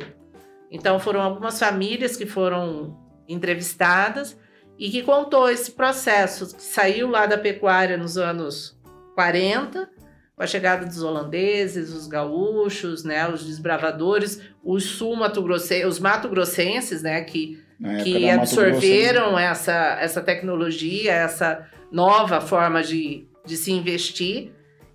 Então 0.71 0.99
foram 0.99 1.21
algumas 1.21 1.59
famílias 1.59 2.17
que 2.17 2.27
foram 2.27 2.97
entrevistadas 3.29 4.39
e 4.79 4.91
que 4.91 5.03
contou 5.03 5.49
esse 5.49 5.73
processo 5.73 6.55
que 6.55 6.63
saiu 6.63 7.09
lá 7.09 7.27
da 7.27 7.39
pecuária 7.39 7.97
nos 7.97 8.19
anos 8.19 8.79
40, 9.15 9.89
com 10.37 10.43
a 10.43 10.47
chegada 10.47 10.85
dos 10.85 11.03
holandeses, 11.03 11.95
os 11.95 12.07
gaúchos, 12.07 13.03
né, 13.03 13.27
os 13.29 13.45
desbravadores, 13.45 14.43
os 14.63 14.85
sul-mato-grossenses, 14.85 15.87
os 15.87 15.99
mato-grossenses, 15.99 17.03
né, 17.03 17.23
que, 17.23 17.59
que 18.05 18.27
Mato 18.27 18.41
absorveram 18.41 19.39
essa, 19.39 19.97
essa 19.99 20.21
tecnologia, 20.21 21.13
essa 21.13 21.67
nova 21.91 22.41
forma 22.41 22.83
de, 22.83 23.27
de 23.47 23.57
se 23.57 23.73
investir. 23.73 24.53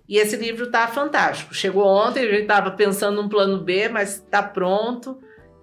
E 0.08 0.16
esse 0.16 0.36
livro 0.36 0.70
tá 0.70 0.86
fantástico. 0.86 1.54
Chegou 1.54 1.86
ontem, 1.86 2.20
a 2.20 2.30
gente 2.30 2.42
estava 2.42 2.70
pensando 2.70 3.20
num 3.20 3.28
plano 3.28 3.64
B, 3.64 3.88
mas 3.88 4.16
está 4.16 4.42
pronto 4.42 5.18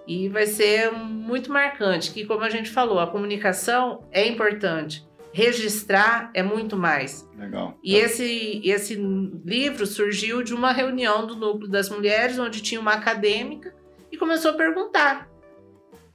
e 0.10 0.28
vai 0.28 0.48
ser 0.48 0.92
muito 0.92 1.52
marcante. 1.52 2.10
Que, 2.10 2.26
como 2.26 2.44
a 2.44 2.50
gente 2.50 2.72
falou, 2.72 2.98
a 2.98 3.06
comunicação 3.06 4.04
é 4.12 4.28
importante. 4.28 5.08
Registrar 5.32 6.32
é 6.34 6.42
muito 6.42 6.76
mais. 6.76 7.30
Legal. 7.38 7.78
E 7.84 7.96
esse, 7.96 8.60
esse 8.66 8.96
livro 8.96 9.86
surgiu 9.86 10.42
de 10.42 10.56
uma 10.56 10.72
reunião 10.72 11.28
do 11.28 11.36
Núcleo 11.36 11.70
das 11.70 11.92
Mulheres, 11.92 12.40
onde 12.40 12.60
tinha 12.60 12.82
uma 12.82 12.94
acadêmica 12.94 13.76
e 14.12 14.18
começou 14.18 14.50
a 14.50 14.56
perguntar. 14.56 15.30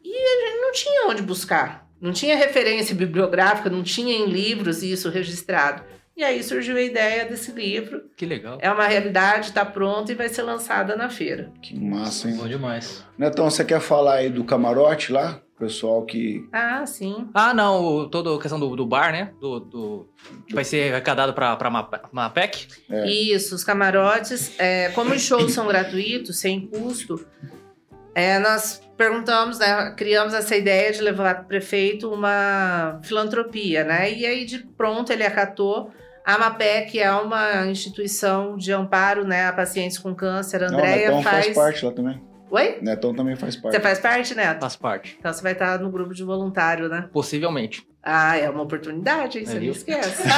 E 0.03 0.13
a 0.13 0.49
gente 0.49 0.61
não 0.61 0.73
tinha 0.73 1.07
onde 1.07 1.23
buscar. 1.23 1.89
Não 2.01 2.13
tinha 2.13 2.37
referência 2.37 2.97
bibliográfica, 2.97 3.71
não 3.71 3.85
tinha 3.85 4.13
em 4.13 4.27
livros 4.27 4.83
isso 4.83 5.09
registrado. 5.09 5.85
E 6.17 6.23
aí 6.23 6.43
surgiu 6.45 6.77
a 6.77 6.81
ideia 6.81 7.25
desse 7.25 7.51
livro. 7.51 8.03
Que 8.17 8.25
legal. 8.25 8.59
É 8.61 8.71
uma 8.71 8.87
realidade, 8.87 9.49
está 9.49 9.65
pronta 9.65 10.13
e 10.13 10.15
vai 10.15 10.29
ser 10.29 10.43
lançada 10.43 10.95
na 10.95 11.09
feira. 11.11 11.51
Que 11.61 11.79
massa, 11.79 12.29
hein? 12.31 12.37
Bom 12.37 12.47
demais. 12.47 13.05
Netão, 13.19 13.51
você 13.51 13.65
quer 13.65 13.81
falar 13.81 14.15
aí 14.17 14.31
do 14.31 14.45
camarote 14.45 15.11
lá? 15.13 15.41
Pessoal 15.59 16.05
que. 16.05 16.47
Ah, 16.53 16.85
sim. 16.85 17.29
Ah, 17.33 17.55
não, 17.55 18.09
toda 18.09 18.35
a 18.35 18.39
questão 18.41 18.59
do, 18.61 18.75
do 18.77 18.85
bar, 18.87 19.13
né? 19.13 19.33
Do, 19.41 19.61
do- 19.61 20.09
que 20.47 20.55
vai 20.55 20.65
ser 20.65 20.93
arrecadado 20.93 21.33
pra, 21.33 21.57
pra 21.57 21.71
Map- 21.71 22.09
Mapec. 22.13 22.67
É. 22.91 23.07
Isso, 23.09 23.55
os 23.55 23.63
camarotes, 23.65 24.53
é, 24.59 24.91
como 24.91 25.15
os 25.15 25.23
shows 25.23 25.53
são 25.53 25.67
gratuitos, 25.67 26.39
sem 26.41 26.67
custo, 26.67 27.25
é, 28.15 28.39
nós 28.41 28.81
perguntamos, 28.97 29.59
né, 29.61 29.93
criamos 29.97 30.35
essa 30.35 30.57
ideia 30.57 30.93
de 30.93 31.01
levar 31.01 31.35
para 31.37 31.45
o 31.45 31.47
prefeito 31.47 32.13
uma 32.13 33.01
filantropia, 33.03 33.85
né? 33.85 34.13
E 34.13 34.27
aí, 34.27 34.45
de 34.45 34.59
pronto, 34.59 35.13
ele 35.13 35.25
acatou. 35.25 35.91
A 36.25 36.39
MAPEC 36.39 36.99
é 36.99 37.13
uma 37.13 37.67
instituição 37.67 38.57
de 38.57 38.73
amparo 38.73 39.27
né, 39.27 39.47
a 39.47 39.53
pacientes 39.53 39.99
com 39.99 40.15
câncer. 40.15 40.65
A 40.65 40.71
Não, 40.71 40.79
Andrea 40.79 40.97
Netão 40.97 41.23
faz. 41.23 41.45
faz 41.45 41.57
parte 41.57 41.85
lá 41.85 41.93
também. 41.93 42.34
Oi? 42.55 42.79
Netão 42.83 43.13
também 43.13 43.35
faz 43.35 43.57
parte. 43.57 43.75
Você 43.75 43.81
faz 43.81 43.99
parte, 43.99 44.33
Neto? 44.35 44.61
Faz 44.61 44.77
parte. 44.77 45.17
Então 45.19 45.33
você 45.33 45.43
vai 45.43 45.53
estar 45.53 45.77
no 45.81 45.91
grupo 45.91 46.15
de 46.15 46.23
voluntário, 46.23 46.89
né? 46.89 47.07
Possivelmente. 47.13 47.83
Ah, 48.01 48.37
é 48.39 48.49
uma 48.49 48.63
oportunidade, 48.63 49.39
hein? 49.41 49.45
Você 49.45 49.53
É, 49.53 49.55
não 49.55 49.61
viu? 49.63 49.73
esquece. 49.73 50.23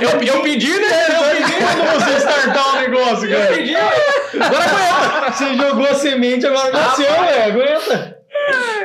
Eu, 0.00 0.22
eu 0.22 0.42
pedi, 0.42 0.70
né? 0.70 1.06
Eu 1.08 1.36
pedi. 1.36 1.52
Quando 1.52 2.00
você 2.00 2.16
startar 2.16 2.68
o 2.68 2.80
negócio, 2.80 3.30
Eu 3.30 3.38
cara. 3.40 3.54
pedi, 3.54 3.74
ué. 3.74 3.92
Agora 4.44 4.64
aguenta. 4.64 5.32
Você 5.32 5.54
jogou 5.54 5.86
a 5.86 5.94
semente, 5.94 6.46
agora 6.46 6.70
nasceu, 6.72 7.06
velho. 7.12 7.52
Aguenta. 7.62 8.18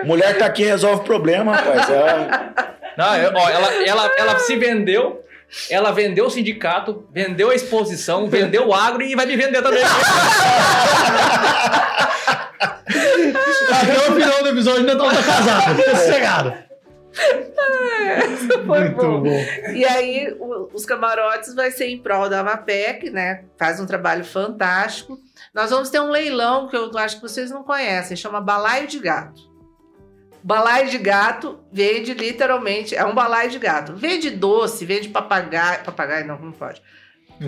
Mulher 0.04 0.38
tá 0.38 0.46
aqui 0.46 0.64
e 0.64 0.68
resolve 0.68 1.04
problema, 1.04 1.56
rapaz. 1.56 1.90
Ela- 1.90 2.77
Não, 2.98 3.16
eu- 3.16 3.32
ó, 3.36 3.50
ela, 3.50 3.74
ela, 3.86 4.12
ela 4.18 4.40
se 4.40 4.56
vendeu. 4.56 5.24
Ela 5.70 5.92
vendeu 5.92 6.26
o 6.26 6.30
sindicato, 6.30 7.08
vendeu 7.10 7.50
a 7.52 7.56
exposição, 7.56 8.28
vendeu 8.28 8.68
o 8.68 8.74
agro 8.74 9.02
e 9.02 9.16
vai 9.16 9.26
me 9.26 9.38
vender 9.38 9.62
também. 9.62 9.82
Até 13.72 14.10
o 14.10 14.16
final 14.16 14.44
do 14.44 14.50
episódio 14.50 14.80
ainda 14.82 14.98
tá 14.98 15.24
casado. 15.24 15.76
Fica 15.76 15.96
sossegado. 15.96 16.54
Foi 18.66 18.80
Muito 18.82 18.96
bom. 18.96 19.22
bom. 19.24 19.46
E 19.74 19.86
aí, 19.86 20.36
o- 20.40 20.70
os 20.74 20.86
camarotes 20.86 21.56
vai 21.56 21.72
ser 21.72 21.88
em 21.88 21.98
prol 21.98 22.30
da 22.30 22.42
AMAPEC, 22.42 23.10
né? 23.10 23.46
Faz 23.58 23.80
um 23.80 23.86
trabalho 23.86 24.24
fantástico. 24.24 25.18
Nós 25.54 25.70
vamos 25.72 25.90
ter 25.90 26.00
um 26.00 26.10
leilão 26.12 26.68
que 26.68 26.76
eu 26.76 26.92
acho 26.98 27.16
que 27.16 27.22
vocês 27.22 27.50
não 27.50 27.64
conhecem, 27.64 28.16
chama 28.18 28.40
Balaio 28.42 28.88
de 28.88 29.00
Gato. 29.00 29.42
Balaio 30.48 30.90
de 30.90 30.98
gato 30.98 31.60
vende 31.74 32.14
literalmente, 32.14 32.96
é 32.96 33.04
um 33.04 33.14
balaio 33.14 33.50
de 33.50 33.60
gato. 33.60 33.94
Vende 33.98 34.30
doce, 34.30 34.86
vende 34.86 35.10
papagaio. 35.10 35.84
Papagaio 35.84 36.26
não, 36.26 36.40
não 36.40 36.52
pode. 36.54 36.82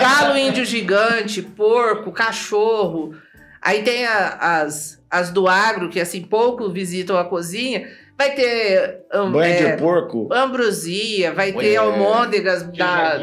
Galo 0.00 0.36
índio 0.38 0.64
gigante, 0.64 1.42
porco, 1.42 2.10
cachorro. 2.10 3.14
Aí 3.60 3.82
tem 3.82 4.06
a- 4.06 4.62
as, 4.62 4.98
as 5.10 5.30
do 5.30 5.46
agro, 5.46 5.90
que 5.90 6.00
assim, 6.00 6.22
pouco 6.22 6.70
visitam 6.70 7.18
a 7.18 7.24
cozinha. 7.26 7.86
Vai 8.16 8.30
ter. 8.34 9.00
hum, 9.14 9.30
Banho 9.32 9.52
é, 9.52 9.72
de 9.72 9.82
porco. 9.82 10.28
ambrosia, 10.32 11.32
vai 11.32 11.52
ter 11.52 11.74
É. 11.74 11.76
almôndegas 11.76 12.62
da 12.72 13.20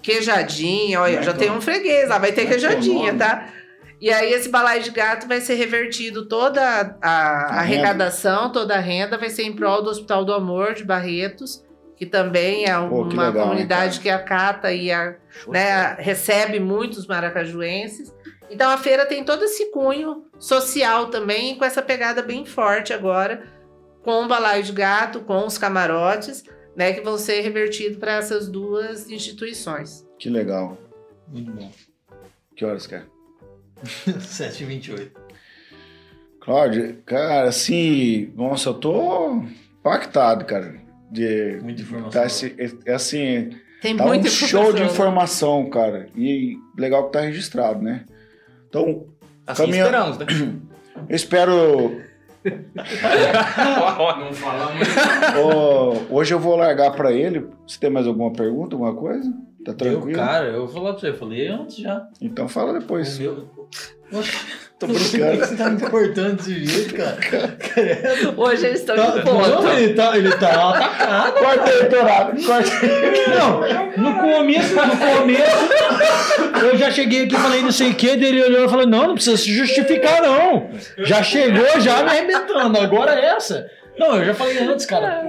queijadinha, 0.00 1.00
olha, 1.00 1.22
já 1.22 1.32
tem 1.32 1.50
um 1.50 1.60
freguês 1.60 2.08
lá, 2.08 2.18
vai 2.18 2.30
ter 2.30 2.42
Como 2.42 2.52
queijadinha, 2.52 3.14
tá? 3.14 3.48
E 4.04 4.10
aí 4.10 4.34
esse 4.34 4.50
balaio 4.50 4.82
de 4.82 4.90
gato 4.90 5.26
vai 5.26 5.40
ser 5.40 5.54
revertido 5.54 6.26
toda 6.26 6.60
a, 7.00 7.08
a 7.08 7.60
arrecadação, 7.60 8.52
toda 8.52 8.74
a 8.74 8.78
renda 8.78 9.16
vai 9.16 9.30
ser 9.30 9.44
em 9.44 9.56
prol 9.56 9.80
do 9.80 9.88
Hospital 9.88 10.26
do 10.26 10.34
Amor 10.34 10.74
de 10.74 10.84
Barretos, 10.84 11.64
que 11.96 12.04
também 12.04 12.66
é 12.66 12.78
Pô, 12.86 13.08
que 13.08 13.14
uma 13.14 13.28
legal, 13.28 13.46
comunidade 13.46 13.96
hein, 13.96 14.02
que 14.02 14.10
acata 14.10 14.70
e 14.74 14.92
a, 14.92 15.16
né, 15.48 15.94
recebe 15.94 16.60
muitos 16.60 17.06
maracajuenses. 17.06 18.14
Então 18.50 18.70
a 18.70 18.76
feira 18.76 19.06
tem 19.06 19.24
todo 19.24 19.42
esse 19.44 19.70
cunho 19.70 20.26
social 20.38 21.06
também, 21.06 21.56
com 21.56 21.64
essa 21.64 21.80
pegada 21.80 22.20
bem 22.20 22.44
forte 22.44 22.92
agora, 22.92 23.42
com 24.02 24.22
o 24.22 24.28
balaio 24.28 24.62
de 24.62 24.72
gato, 24.72 25.20
com 25.20 25.46
os 25.46 25.56
camarotes, 25.56 26.44
né, 26.76 26.92
que 26.92 27.00
vão 27.00 27.16
ser 27.16 27.40
revertidos 27.40 27.96
para 27.96 28.16
essas 28.16 28.50
duas 28.50 29.08
instituições. 29.08 30.06
Que 30.18 30.28
legal. 30.28 30.76
Muito 31.26 31.50
bom. 31.50 31.72
Que 32.54 32.66
horas, 32.66 32.86
quer? 32.86 33.00
É? 33.00 33.13
7,28. 34.06 35.10
Cláudio, 36.40 36.98
cara, 37.06 37.48
assim, 37.48 38.32
nossa, 38.36 38.68
eu 38.68 38.74
tô 38.74 39.42
impactado, 39.80 40.44
cara. 40.44 40.74
De, 41.10 41.58
Muita 41.62 41.82
informação. 41.82 42.10
Tá, 42.10 42.26
esse, 42.26 42.54
é, 42.86 42.92
assim, 42.92 43.50
Tem 43.80 43.96
tá 43.96 44.04
muita 44.04 44.26
um 44.26 44.30
show 44.30 44.72
de 44.72 44.82
informação, 44.82 45.70
cara. 45.70 46.08
E 46.16 46.58
legal 46.76 47.06
que 47.06 47.12
tá 47.12 47.20
registrado, 47.20 47.80
né? 47.80 48.04
Então, 48.68 49.06
assim 49.46 49.64
caminha... 49.64 49.84
esperamos, 49.84 50.18
né? 50.18 50.26
Eu 51.08 51.16
espero 51.16 52.04
não. 55.34 55.42
Oh, 55.42 56.14
hoje 56.14 56.34
eu 56.34 56.38
vou 56.38 56.56
largar 56.56 56.92
para 56.92 57.10
ele. 57.10 57.48
Você 57.66 57.80
tem 57.80 57.90
mais 57.90 58.06
alguma 58.06 58.32
pergunta, 58.32 58.74
alguma 58.74 58.94
coisa? 58.94 59.32
Tá 59.64 59.72
Eu, 59.72 59.76
tranquilo? 59.76 60.18
cara, 60.18 60.46
eu 60.46 60.66
vou 60.66 60.68
falar 60.68 60.90
pra 60.92 61.00
você, 61.00 61.08
eu 61.08 61.14
falei 61.16 61.48
antes 61.48 61.76
já. 61.76 62.02
Então 62.20 62.46
fala 62.48 62.78
depois. 62.78 63.18
O 63.18 63.22
meu- 63.22 63.48
Tô 64.78 64.88
por 64.88 64.96
que 64.96 65.16
brincando. 65.18 65.38
você 65.46 65.56
tá 65.56 65.70
me 65.70 65.80
cortando 65.80 66.36
desse 66.36 66.64
jeito, 66.66 66.94
cara? 66.94 67.16
Hoje 68.36 68.66
eles 68.66 68.80
estão 68.80 68.96
Tá, 68.96 69.10
de 69.12 69.16
não, 69.18 69.24
ponta. 69.24 69.74
ele 69.80 69.94
tá, 69.94 70.16
ele 70.18 70.32
tá 70.32 70.70
atacado. 70.70 71.32
Corta 71.38 71.70
aí, 71.70 71.84
Torado. 71.88 72.44
Corta 72.44 72.70
aí. 72.82 73.24
Não, 73.38 74.12
no 74.12 74.20
começo, 74.20 74.74
no 74.74 75.16
começo, 75.18 76.64
eu 76.64 76.76
já 76.76 76.90
cheguei 76.90 77.24
aqui 77.24 77.34
e 77.34 77.38
falei 77.38 77.62
não 77.62 77.72
sei 77.72 77.90
o 77.90 77.94
que, 77.94 78.16
dele 78.16 78.42
olhou 78.42 78.64
e 78.66 78.68
falou, 78.68 78.86
não, 78.86 79.06
não 79.08 79.14
precisa 79.14 79.36
se 79.36 79.52
justificar, 79.52 80.20
não. 80.20 80.68
Já 80.98 81.22
chegou, 81.22 81.80
já 81.80 82.02
me 82.02 82.10
arrebentando, 82.10 82.78
agora 82.78 83.14
é 83.18 83.24
essa. 83.36 83.66
Não, 83.96 84.16
eu 84.16 84.24
já 84.24 84.34
falei 84.34 84.58
antes, 84.58 84.84
cara. 84.86 85.22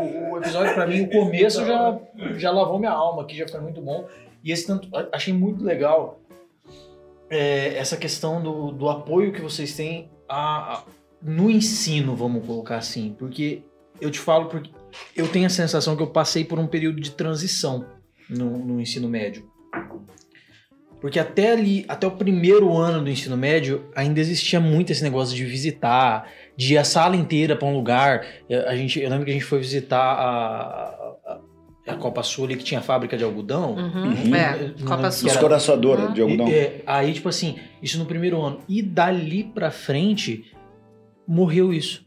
Episódio, 0.45 0.73
pra 0.75 0.87
mim, 0.87 1.01
o 1.01 1.09
começo 1.09 1.65
já, 1.65 1.99
já 2.37 2.51
lavou 2.51 2.77
minha 2.79 2.91
alma 2.91 3.23
aqui, 3.23 3.35
já 3.35 3.47
foi 3.47 3.59
muito 3.59 3.81
bom. 3.81 4.07
E 4.43 4.51
esse 4.51 4.67
tanto, 4.67 4.87
achei 5.11 5.33
muito 5.33 5.63
legal 5.63 6.19
é, 7.29 7.75
essa 7.77 7.97
questão 7.97 8.41
do, 8.41 8.71
do 8.71 8.87
apoio 8.89 9.33
que 9.33 9.41
vocês 9.41 9.73
têm 9.75 10.09
a- 10.29 10.75
a- 10.75 10.83
no 11.21 11.49
ensino, 11.49 12.15
vamos 12.15 12.45
colocar 12.45 12.77
assim. 12.77 13.15
Porque 13.17 13.63
eu 13.99 14.11
te 14.11 14.19
falo 14.19 14.45
porque 14.45 14.69
eu 15.15 15.27
tenho 15.27 15.47
a 15.47 15.49
sensação 15.49 15.95
que 15.97 16.03
eu 16.03 16.07
passei 16.11 16.45
por 16.45 16.59
um 16.59 16.67
período 16.67 17.01
de 17.01 17.11
transição 17.11 17.85
no, 18.29 18.57
no 18.59 18.79
ensino 18.79 19.09
médio. 19.09 19.49
Porque 21.01 21.19
até 21.19 21.51
ali, 21.51 21.85
até 21.87 22.07
o 22.07 22.11
primeiro 22.11 22.75
ano 22.75 23.03
do 23.03 23.09
ensino 23.09 23.35
médio, 23.37 23.85
ainda 23.95 24.19
existia 24.19 24.59
muito 24.59 24.91
esse 24.91 25.03
negócio 25.03 25.35
de 25.35 25.45
visitar, 25.45 26.27
de 26.57 26.73
ir 26.73 26.77
a 26.77 26.83
sala 26.83 27.15
inteira 27.15 27.55
para 27.55 27.67
um 27.67 27.73
lugar. 27.75 28.25
Eu, 28.49 28.67
a 28.67 28.75
gente, 28.75 28.99
eu 28.99 29.09
lembro 29.09 29.25
que 29.25 29.31
a 29.31 29.33
gente 29.33 29.45
foi 29.45 29.59
visitar 29.59 29.99
a, 29.99 30.95
a, 31.25 31.39
a 31.93 31.95
Copa 31.95 32.23
Sul 32.23 32.45
ali, 32.45 32.55
que 32.55 32.63
tinha 32.63 32.79
a 32.79 32.83
fábrica 32.83 33.17
de 33.17 33.23
algodão. 33.23 33.73
Uhum, 33.75 34.03
Uhum. 34.09 34.35
É, 34.35 34.73
Não 34.79 34.85
Copa 34.87 35.11
Sul. 35.11 35.27
era. 35.29 35.37
Descoraçadora 35.37 36.09
Hum. 36.09 36.13
de 36.13 36.21
algodão. 36.21 36.47
E- 36.47 36.53
é, 36.53 36.81
aí, 36.87 37.13
tipo 37.13 37.29
assim, 37.29 37.57
isso 37.81 37.97
no 37.99 38.05
primeiro 38.05 38.41
ano. 38.41 38.59
E 38.69 38.81
dali 38.81 39.43
pra 39.43 39.69
frente, 39.71 40.45
morreu 41.27 41.73
isso. 41.73 42.03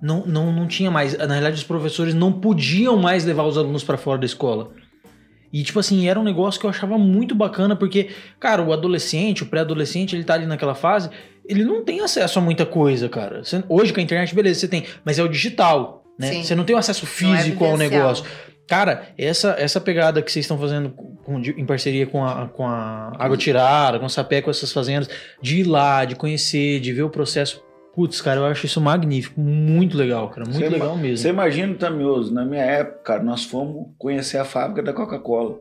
Não, 0.00 0.24
não, 0.26 0.52
não 0.52 0.66
tinha 0.68 0.90
mais. 0.90 1.16
Na 1.18 1.26
realidade, 1.26 1.56
os 1.56 1.64
professores 1.64 2.14
não 2.14 2.32
podiam 2.32 2.96
mais 2.96 3.24
levar 3.24 3.42
os 3.44 3.58
alunos 3.58 3.82
pra 3.82 3.96
fora 3.96 4.18
da 4.18 4.26
escola. 4.26 4.70
E, 5.52 5.62
tipo 5.64 5.80
assim, 5.80 6.06
era 6.06 6.20
um 6.20 6.22
negócio 6.22 6.60
que 6.60 6.66
eu 6.66 6.70
achava 6.70 6.98
muito 6.98 7.34
bacana, 7.34 7.74
porque, 7.74 8.10
cara, 8.38 8.62
o 8.62 8.72
adolescente, 8.72 9.42
o 9.42 9.46
pré-adolescente, 9.46 10.14
ele 10.14 10.22
tá 10.22 10.34
ali 10.34 10.44
naquela 10.46 10.74
fase, 10.74 11.08
ele 11.48 11.64
não 11.64 11.82
tem 11.84 12.00
acesso 12.00 12.38
a 12.38 12.42
muita 12.42 12.64
coisa, 12.66 13.08
cara. 13.08 13.42
Você- 13.42 13.62
hoje 13.68 13.92
com 13.92 14.00
a 14.00 14.02
internet, 14.02 14.34
beleza, 14.34 14.60
você 14.60 14.68
tem, 14.68 14.84
mas 15.04 15.18
é 15.18 15.22
o 15.22 15.28
digital, 15.28 16.04
né? 16.18 16.30
Sim. 16.32 16.42
Você 16.44 16.54
não 16.54 16.64
tem 16.64 16.76
o 16.76 16.78
acesso 16.78 17.04
é 17.04 17.08
físico 17.08 17.64
ao 17.64 17.72
vivencial. 17.72 18.00
negócio. 18.02 18.24
Cara, 18.66 19.08
essa, 19.16 19.56
essa 19.58 19.80
pegada 19.80 20.20
que 20.20 20.30
vocês 20.30 20.44
estão 20.44 20.58
fazendo 20.58 20.90
com- 21.24 21.40
de- 21.40 21.52
em 21.58 21.64
parceria 21.64 22.06
com 22.06 22.22
a, 22.22 22.48
com 22.48 22.66
a 22.66 23.12
Água 23.18 23.36
Tirada, 23.36 23.98
com 23.98 24.04
a 24.04 24.08
Sapé, 24.10 24.42
com 24.42 24.50
essas 24.50 24.70
fazendas, 24.70 25.08
de 25.40 25.60
ir 25.60 25.64
lá, 25.64 26.04
de 26.04 26.14
conhecer, 26.14 26.78
de 26.80 26.92
ver 26.92 27.02
o 27.02 27.08
processo. 27.08 27.62
Putz, 27.94 28.20
cara, 28.20 28.40
eu 28.40 28.44
acho 28.46 28.66
isso 28.66 28.80
magnífico, 28.80 29.40
muito 29.40 29.96
legal, 29.96 30.28
cara, 30.28 30.44
muito 30.44 30.58
Você 30.58 30.68
legal 30.68 30.96
mesmo. 30.96 31.16
Você 31.16 31.30
imagina, 31.30 31.74
Tamioso, 31.74 32.32
na 32.32 32.44
minha 32.44 32.62
época, 32.62 32.98
cara, 33.04 33.22
nós 33.22 33.44
fomos 33.44 33.86
conhecer 33.98 34.36
a 34.38 34.44
fábrica 34.44 34.82
da 34.82 34.92
Coca-Cola. 34.92 35.58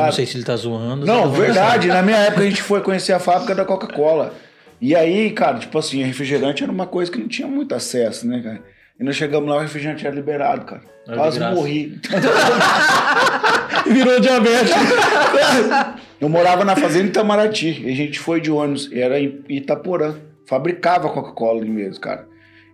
Eu 0.00 0.06
não 0.06 0.12
sei 0.12 0.26
se 0.26 0.36
ele 0.36 0.44
tá 0.44 0.56
zoando. 0.56 1.06
Não, 1.06 1.30
tá 1.30 1.38
verdade. 1.38 1.88
Na 1.88 2.02
minha 2.02 2.18
época 2.18 2.42
a 2.42 2.48
gente 2.48 2.62
foi 2.62 2.80
conhecer 2.80 3.12
a 3.12 3.18
fábrica 3.18 3.54
da 3.54 3.64
Coca-Cola. 3.64 4.34
E 4.80 4.94
aí, 4.94 5.30
cara, 5.30 5.58
tipo 5.58 5.78
assim, 5.78 6.02
refrigerante 6.02 6.62
era 6.62 6.72
uma 6.72 6.86
coisa 6.86 7.10
que 7.10 7.18
não 7.18 7.28
tinha 7.28 7.48
muito 7.48 7.74
acesso, 7.74 8.26
né, 8.26 8.40
cara? 8.42 8.62
E 8.98 9.02
nós 9.02 9.16
chegamos 9.16 9.48
lá, 9.48 9.56
o 9.56 9.60
refrigerante 9.60 10.06
era 10.06 10.14
liberado, 10.14 10.64
cara. 10.64 10.82
Era 11.06 11.16
Quase 11.16 11.40
morri. 11.40 12.00
Virou 13.90 14.20
diabetes. 14.20 14.72
Eu 16.20 16.28
morava 16.28 16.64
na 16.64 16.76
fazenda 16.76 17.08
Itamaraty. 17.08 17.82
E 17.84 17.92
a 17.92 17.94
gente 17.94 18.18
foi 18.18 18.40
de 18.40 18.50
ônibus. 18.50 18.90
Era 18.92 19.18
em 19.18 19.42
Itaporã. 19.48 20.14
Fabricava 20.46 21.08
Coca-Cola 21.08 21.60
ali 21.60 21.70
mesmo, 21.70 22.00
cara. 22.00 22.26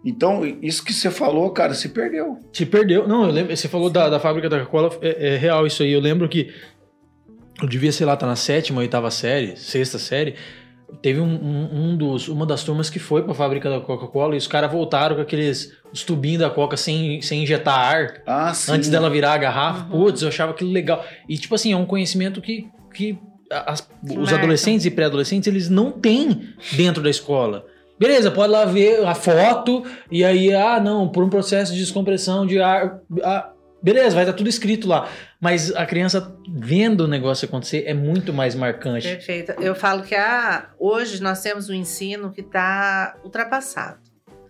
Então, 0.05 0.43
isso 0.63 0.85
que 0.85 0.93
você 0.93 1.11
falou, 1.11 1.51
cara, 1.51 1.75
se 1.75 1.89
perdeu. 1.89 2.39
Se 2.53 2.65
perdeu. 2.65 3.07
Não, 3.07 3.25
eu 3.25 3.31
lembro. 3.31 3.57
Você 3.57 3.69
falou 3.69 3.91
da, 3.91 4.09
da 4.09 4.21
fábrica 4.21 4.49
da 4.49 4.61
Coca-Cola, 4.61 4.91
é, 5.03 5.35
é 5.35 5.37
real 5.37 5.67
isso 5.67 5.83
aí. 5.83 5.93
Eu 5.93 6.01
lembro 6.01 6.29
que 6.29 6.53
eu 7.63 7.69
devia, 7.69 7.93
sei 7.93 8.07
lá, 8.07 8.17
tá 8.17 8.27
na 8.27 8.37
sétima, 8.37 8.81
oitava 8.81 9.11
série, 9.11 9.57
sexta 9.57 9.99
série. 9.99 10.35
Teve 11.03 11.21
um, 11.21 11.25
um- 11.33 11.91
um 11.93 11.97
dos, 11.97 12.27
uma 12.29 12.45
das 12.45 12.65
turmas 12.65 12.91
que 12.91 12.99
foi 12.99 13.23
pra 13.23 13.33
fábrica 13.33 13.71
da 13.71 13.81
Coca-Cola 13.81 14.35
e 14.35 14.39
os 14.39 14.49
caras 14.49 14.71
voltaram 14.73 15.15
com 15.17 15.23
aqueles 15.23 15.73
os 15.93 16.03
tubinhos 16.03 16.41
da 16.41 16.51
Coca 16.51 16.77
sem, 16.77 17.23
sem 17.23 17.43
injetar 17.45 17.79
ar 17.79 18.23
Ah, 18.27 18.53
sim. 18.53 18.73
antes 18.73 18.89
dela 18.91 19.09
virar 19.09 19.35
a 19.35 19.39
garrafa. 19.39 19.85
Uhum. 19.95 20.05
Putz, 20.07 20.23
eu 20.23 20.29
achava 20.29 20.51
aquilo 20.53 20.71
legal. 20.73 21.05
E, 21.29 21.39
tipo 21.39 21.55
assim, 21.55 21.73
é 21.73 21.77
um 21.77 21.87
conhecimento 21.87 22.41
que, 22.41 22.67
que 22.93 23.17
as- 23.51 23.89
os 24.03 24.17
marca. 24.17 24.35
adolescentes 24.37 24.85
e 24.85 24.91
pré-adolescentes, 24.91 25.47
eles 25.47 25.69
não 25.71 25.93
têm 25.93 26.49
dentro 26.73 27.01
da 27.03 27.11
escola. 27.11 27.65
Beleza, 27.99 28.31
pode 28.31 28.51
lá 28.53 28.65
ver 28.65 29.05
a 29.07 29.15
foto 29.15 29.85
e 30.11 30.25
aí, 30.25 30.53
ah, 30.55 30.81
não, 30.81 31.07
por 31.09 31.23
um 31.23 31.29
processo 31.29 31.73
de 31.73 31.79
descompressão 31.79 32.45
de 32.47 32.61
ar. 32.61 32.99
ah, 33.23 33.51
beleza, 33.83 34.15
vai 34.17 34.25
estar 34.25 34.33
tudo 34.33 34.49
escrito 34.49 34.89
lá. 34.89 35.07
Mas 35.41 35.75
a 35.75 35.87
criança 35.87 36.37
vendo 36.49 37.05
o 37.05 37.09
negócio 37.09 37.49
acontecer 37.49 37.85
é 37.87 37.95
muito 37.95 38.33
mais 38.33 38.55
marcante. 38.55 39.09
Perfeito. 39.09 39.53
Eu 39.53 39.75
falo 39.75 40.03
que 40.03 40.15
ah, 40.15 40.69
hoje 40.79 41.23
nós 41.23 41.41
temos 41.43 41.71
um 41.71 41.75
ensino 41.75 42.31
que 42.31 42.43
está 42.43 43.17
ultrapassado. 43.25 43.99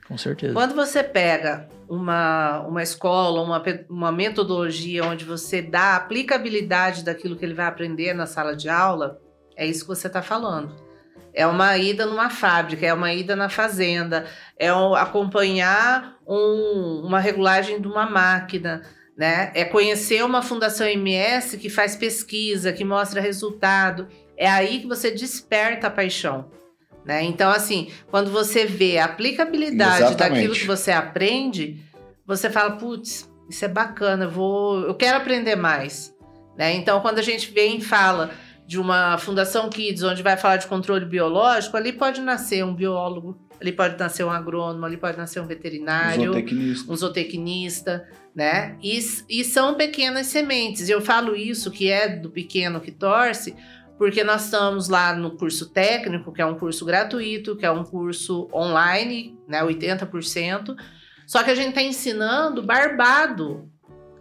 Com 0.08 0.18
certeza. 0.18 0.52
Quando 0.52 0.74
você 0.74 1.04
pega 1.04 1.68
uma, 1.88 2.62
uma 2.66 2.82
escola, 2.82 3.40
uma, 3.42 3.62
uma 3.88 4.10
metodologia 4.10 5.04
onde 5.04 5.24
você 5.24 5.62
dá 5.62 5.92
a 5.92 5.96
aplicabilidade 5.96 7.04
daquilo 7.04 7.36
que 7.36 7.44
ele 7.44 7.54
vai 7.54 7.66
aprender 7.66 8.12
na 8.12 8.26
sala 8.26 8.56
de 8.56 8.68
aula, 8.68 9.20
é 9.56 9.64
isso 9.64 9.82
que 9.82 9.88
você 9.88 10.08
está 10.08 10.20
falando. 10.20 10.74
É 11.32 11.46
uma 11.46 11.78
ida 11.78 12.04
numa 12.06 12.28
fábrica, 12.28 12.84
é 12.84 12.92
uma 12.92 13.14
ida 13.14 13.36
na 13.36 13.48
fazenda, 13.48 14.26
é 14.58 14.68
acompanhar 14.98 16.16
um- 16.26 17.02
uma 17.06 17.20
regulagem 17.20 17.80
de 17.80 17.86
uma 17.86 18.04
máquina, 18.10 18.82
né? 19.20 19.52
É 19.54 19.66
conhecer 19.66 20.24
uma 20.24 20.40
fundação 20.40 20.86
MS 20.86 21.58
que 21.58 21.68
faz 21.68 21.94
pesquisa, 21.94 22.72
que 22.72 22.82
mostra 22.82 23.20
resultado. 23.20 24.08
É 24.34 24.48
aí 24.48 24.80
que 24.80 24.86
você 24.86 25.10
desperta 25.10 25.88
a 25.88 25.90
paixão. 25.90 26.50
Né? 27.04 27.22
Então, 27.24 27.50
assim, 27.50 27.90
quando 28.10 28.30
você 28.30 28.64
vê 28.64 28.96
a 28.96 29.04
aplicabilidade 29.04 30.04
Exatamente. 30.04 30.36
daquilo 30.36 30.54
que 30.54 30.66
você 30.66 30.90
aprende, 30.90 31.84
você 32.26 32.48
fala, 32.48 32.78
putz, 32.78 33.30
isso 33.46 33.62
é 33.62 33.68
bacana, 33.68 34.24
eu 34.24 34.30
vou, 34.30 34.86
eu 34.86 34.94
quero 34.94 35.18
aprender 35.18 35.54
mais. 35.54 36.16
Né? 36.56 36.72
Então, 36.72 37.02
quando 37.02 37.18
a 37.18 37.22
gente 37.22 37.50
vem 37.50 37.76
e 37.76 37.82
fala 37.82 38.30
de 38.66 38.80
uma 38.80 39.18
Fundação 39.18 39.68
Kids, 39.68 40.02
onde 40.02 40.22
vai 40.22 40.38
falar 40.38 40.56
de 40.56 40.66
controle 40.66 41.04
biológico, 41.04 41.76
ali 41.76 41.92
pode 41.92 42.22
nascer 42.22 42.64
um 42.64 42.74
biólogo, 42.74 43.38
ali 43.60 43.72
pode 43.72 43.98
nascer 43.98 44.24
um 44.24 44.30
agrônomo, 44.30 44.86
ali 44.86 44.96
pode 44.96 45.18
nascer 45.18 45.40
um 45.40 45.46
veterinário 45.46 46.32
um 46.88 46.96
zootecnista, 46.96 48.08
né? 48.34 48.76
E, 48.82 48.98
e 49.28 49.44
são 49.44 49.74
pequenas 49.74 50.26
sementes. 50.28 50.88
Eu 50.88 51.00
falo 51.00 51.36
isso 51.36 51.70
que 51.70 51.90
é 51.90 52.08
do 52.08 52.30
pequeno 52.30 52.80
que 52.80 52.90
torce, 52.90 53.54
porque 53.98 54.24
nós 54.24 54.44
estamos 54.46 54.88
lá 54.88 55.14
no 55.14 55.32
curso 55.32 55.68
técnico, 55.68 56.32
que 56.32 56.40
é 56.40 56.46
um 56.46 56.54
curso 56.54 56.84
gratuito, 56.86 57.54
que 57.56 57.66
é 57.66 57.70
um 57.70 57.84
curso 57.84 58.48
online, 58.52 59.38
né? 59.46 59.62
80%. 59.62 60.74
Só 61.26 61.42
que 61.42 61.50
a 61.50 61.54
gente 61.54 61.70
está 61.70 61.82
ensinando 61.82 62.62
barbado 62.62 63.68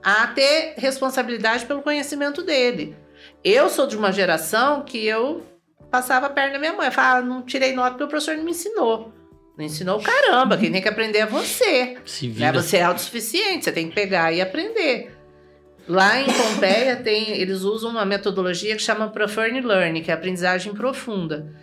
a 0.04 0.28
ter 0.28 0.76
responsabilidade 0.78 1.66
pelo 1.66 1.82
conhecimento 1.82 2.44
dele. 2.44 2.96
Eu 3.44 3.70
sou 3.70 3.88
de 3.88 3.98
uma 3.98 4.12
geração 4.12 4.84
que 4.84 5.06
eu 5.06 5.44
passava 5.90 6.28
a 6.28 6.30
perna 6.30 6.54
na 6.54 6.60
minha 6.60 6.74
mãe. 6.74 6.92
Falava, 6.92 7.20
ah, 7.20 7.22
não 7.22 7.42
tirei 7.42 7.74
nota 7.74 7.92
porque 7.92 8.04
o 8.04 8.08
professor 8.08 8.36
não 8.36 8.44
me 8.44 8.52
ensinou. 8.52 9.14
Não 9.60 9.66
ensinou 9.66 10.02
caramba, 10.02 10.56
quem 10.58 10.72
tem 10.72 10.82
que 10.82 10.88
aprender 10.88 11.18
é 11.18 11.26
você. 11.26 11.98
Se 12.06 12.30
Né? 12.30 12.34
vira. 12.34 12.54
Você 12.54 12.78
é 12.78 12.84
autossuficiente, 12.84 13.66
você 13.66 13.74
tem 13.74 13.90
que 13.90 13.94
pegar 13.94 14.32
e 14.32 14.40
aprender. 14.40 15.14
Lá 15.86 16.18
em 16.18 16.28
Pompeia, 16.28 16.96
tem, 16.96 17.32
eles 17.32 17.64
usam 17.64 17.90
uma 17.90 18.06
metodologia 18.06 18.74
que 18.78 18.82
chama 18.82 19.10
Profound 19.10 19.60
Learning, 19.60 20.02
que 20.02 20.12
é 20.12 20.14
aprendizagem 20.14 20.74
profunda. 20.74 21.54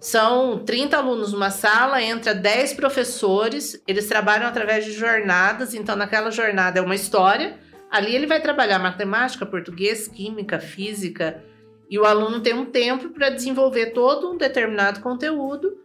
São 0.00 0.60
30 0.64 0.96
alunos 0.96 1.34
numa 1.34 1.50
sala, 1.50 2.02
entra 2.02 2.34
10 2.34 2.72
professores, 2.72 3.82
eles 3.86 4.08
trabalham 4.08 4.46
através 4.46 4.86
de 4.86 4.92
jornadas, 4.92 5.74
então 5.74 5.96
naquela 5.96 6.30
jornada 6.30 6.78
é 6.78 6.82
uma 6.82 6.94
história, 6.94 7.58
ali 7.90 8.14
ele 8.14 8.26
vai 8.26 8.40
trabalhar 8.40 8.78
matemática, 8.78 9.44
português, 9.44 10.08
química, 10.08 10.58
física, 10.58 11.44
e 11.90 11.98
o 11.98 12.06
aluno 12.06 12.40
tem 12.40 12.54
um 12.54 12.64
tempo 12.64 13.10
para 13.10 13.28
desenvolver 13.28 13.86
todo 13.86 14.30
um 14.30 14.38
determinado 14.38 15.00
conteúdo, 15.00 15.76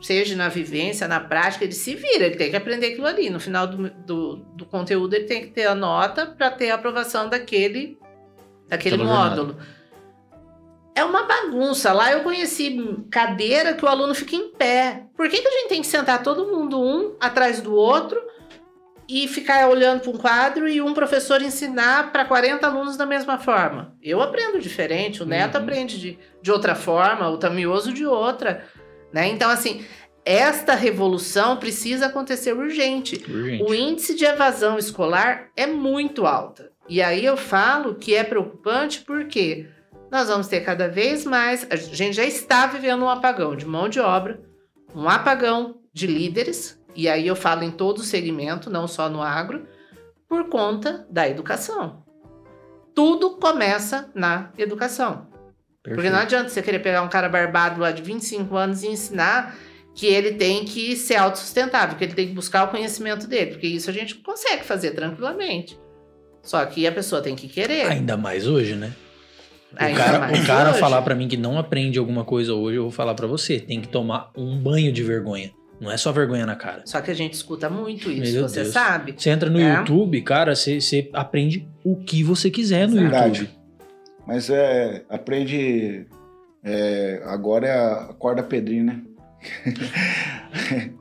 seja 0.00 0.36
na 0.36 0.48
vivência, 0.48 1.08
na 1.08 1.20
prática, 1.20 1.64
ele 1.64 1.72
se 1.72 1.94
vira, 1.94 2.26
ele 2.26 2.36
tem 2.36 2.50
que 2.50 2.56
aprender 2.56 2.88
aquilo 2.88 3.06
ali. 3.06 3.30
No 3.30 3.40
final 3.40 3.66
do, 3.66 3.90
do, 3.90 4.36
do 4.54 4.66
conteúdo, 4.66 5.14
ele 5.14 5.24
tem 5.24 5.42
que 5.42 5.48
ter 5.48 5.66
a 5.66 5.74
nota 5.74 6.26
para 6.26 6.50
ter 6.50 6.70
a 6.70 6.74
aprovação 6.76 7.28
daquele, 7.28 7.98
daquele 8.68 8.96
jornada. 8.96 9.36
módulo. 9.42 9.58
É 10.94 11.04
uma 11.04 11.22
bagunça. 11.24 11.92
Lá 11.92 12.12
eu 12.12 12.20
conheci 12.22 12.76
cadeira 13.10 13.74
que 13.74 13.84
o 13.84 13.88
aluno 13.88 14.14
fica 14.14 14.34
em 14.34 14.50
pé. 14.50 15.04
Por 15.16 15.28
que, 15.28 15.40
que 15.40 15.46
a 15.48 15.50
gente 15.52 15.68
tem 15.68 15.80
que 15.80 15.86
sentar 15.86 16.22
todo 16.22 16.46
mundo 16.46 16.80
um 16.80 17.14
atrás 17.20 17.60
do 17.60 17.72
outro 17.72 18.20
e 19.08 19.26
ficar 19.28 19.68
olhando 19.68 20.00
para 20.00 20.10
um 20.10 20.16
quadro 20.18 20.68
e 20.68 20.82
um 20.82 20.92
professor 20.92 21.40
ensinar 21.40 22.10
para 22.12 22.24
40 22.24 22.66
alunos 22.66 22.96
da 22.96 23.06
mesma 23.06 23.38
forma? 23.38 23.96
Eu 24.02 24.20
aprendo 24.20 24.58
diferente, 24.60 25.22
o 25.22 25.26
Neto 25.26 25.56
Uhum. 25.56 25.62
aprende 25.62 26.00
de, 26.00 26.18
de 26.42 26.50
outra 26.50 26.74
forma, 26.74 27.28
o 27.28 27.38
Tamioso 27.38 27.92
de 27.92 28.04
outra. 28.04 28.66
Né? 29.12 29.28
Então, 29.28 29.50
assim, 29.50 29.84
esta 30.24 30.74
revolução 30.74 31.56
precisa 31.56 32.06
acontecer 32.06 32.52
urgente. 32.52 33.16
Urgente. 33.16 33.62
O 33.64 33.74
índice 33.74 34.14
de 34.14 34.24
evasão 34.24 34.78
escolar 34.78 35.48
é 35.56 35.66
muito 35.66 36.26
alta. 36.26 36.70
E 36.88 37.02
aí 37.02 37.24
eu 37.24 37.36
falo 37.36 37.94
que 37.94 38.14
é 38.14 38.24
preocupante 38.24 39.00
porque 39.00 39.68
nós 40.10 40.28
vamos 40.28 40.48
ter 40.48 40.60
cada 40.60 40.88
vez 40.88 41.24
mais. 41.24 41.66
A 41.70 41.76
gente 41.76 42.14
já 42.14 42.24
está 42.24 42.66
vivendo 42.66 43.04
um 43.04 43.08
apagão 43.08 43.54
de 43.56 43.66
mão 43.66 43.88
de 43.88 44.00
obra, 44.00 44.42
um 44.94 45.08
apagão 45.08 45.80
de 45.92 46.06
líderes, 46.06 46.78
e 46.94 47.08
aí 47.08 47.26
eu 47.26 47.36
falo 47.36 47.62
em 47.62 47.70
todo 47.70 47.98
o 47.98 48.02
segmento, 48.04 48.70
não 48.70 48.88
só 48.88 49.08
no 49.08 49.22
agro, 49.22 49.66
por 50.28 50.48
conta 50.48 51.06
da 51.10 51.28
educação. 51.28 52.02
Tudo 52.94 53.36
começa 53.36 54.10
na 54.14 54.50
educação. 54.58 55.27
Porque 55.88 56.02
Perfeito. 56.02 56.14
não 56.14 56.20
adianta 56.22 56.48
você 56.48 56.62
querer 56.62 56.78
pegar 56.80 57.02
um 57.02 57.08
cara 57.08 57.28
barbado 57.28 57.80
lá 57.80 57.90
de 57.90 58.02
25 58.02 58.56
anos 58.56 58.82
e 58.82 58.88
ensinar 58.88 59.56
que 59.94 60.06
ele 60.06 60.32
tem 60.32 60.64
que 60.64 60.94
ser 60.96 61.16
autossustentável, 61.16 61.96
que 61.96 62.04
ele 62.04 62.14
tem 62.14 62.28
que 62.28 62.34
buscar 62.34 62.64
o 62.64 62.68
conhecimento 62.68 63.26
dele, 63.26 63.52
porque 63.52 63.66
isso 63.66 63.90
a 63.90 63.92
gente 63.92 64.14
consegue 64.16 64.62
fazer 64.64 64.92
tranquilamente. 64.92 65.78
Só 66.42 66.64
que 66.66 66.86
a 66.86 66.92
pessoa 66.92 67.20
tem 67.20 67.34
que 67.34 67.48
querer. 67.48 67.86
Ainda 67.86 68.16
mais 68.16 68.46
hoje, 68.46 68.74
né? 68.74 68.92
O 69.72 69.84
Ainda 69.84 69.98
cara, 70.02 70.32
o 70.32 70.46
cara 70.46 70.70
hoje. 70.70 70.78
falar 70.80 71.02
pra 71.02 71.14
mim 71.14 71.28
que 71.28 71.36
não 71.36 71.58
aprende 71.58 71.98
alguma 71.98 72.24
coisa 72.24 72.54
hoje, 72.54 72.76
eu 72.78 72.84
vou 72.84 72.90
falar 72.92 73.14
pra 73.14 73.26
você, 73.26 73.58
tem 73.58 73.80
que 73.80 73.88
tomar 73.88 74.30
um 74.36 74.56
banho 74.58 74.90
de 74.92 75.02
vergonha. 75.02 75.50
Não 75.80 75.92
é 75.92 75.96
só 75.96 76.10
vergonha 76.10 76.46
na 76.46 76.56
cara. 76.56 76.82
Só 76.86 77.00
que 77.00 77.10
a 77.10 77.14
gente 77.14 77.34
escuta 77.34 77.68
muito 77.68 78.10
isso, 78.10 78.32
Meu 78.32 78.48
você 78.48 78.62
Deus. 78.62 78.72
sabe. 78.72 79.14
Você 79.16 79.30
entra 79.30 79.50
no 79.50 79.60
É. 79.60 79.76
YouTube, 79.78 80.20
cara, 80.22 80.54
você, 80.56 80.80
você 80.80 81.08
aprende 81.12 81.68
o 81.84 81.96
que 81.96 82.22
você 82.24 82.50
quiser 82.50 82.88
no 82.88 82.96
Verdade. 82.96 83.40
YouTube. 83.40 83.57
Mas 84.28 84.48
é. 84.50 85.02
Aprende. 85.08 86.06
é, 86.62 87.20
agora 87.24 87.66
é 87.66 87.72
a 87.72 88.14
corda 88.18 88.42
pedrinha, 88.42 88.84
né? 88.84 89.00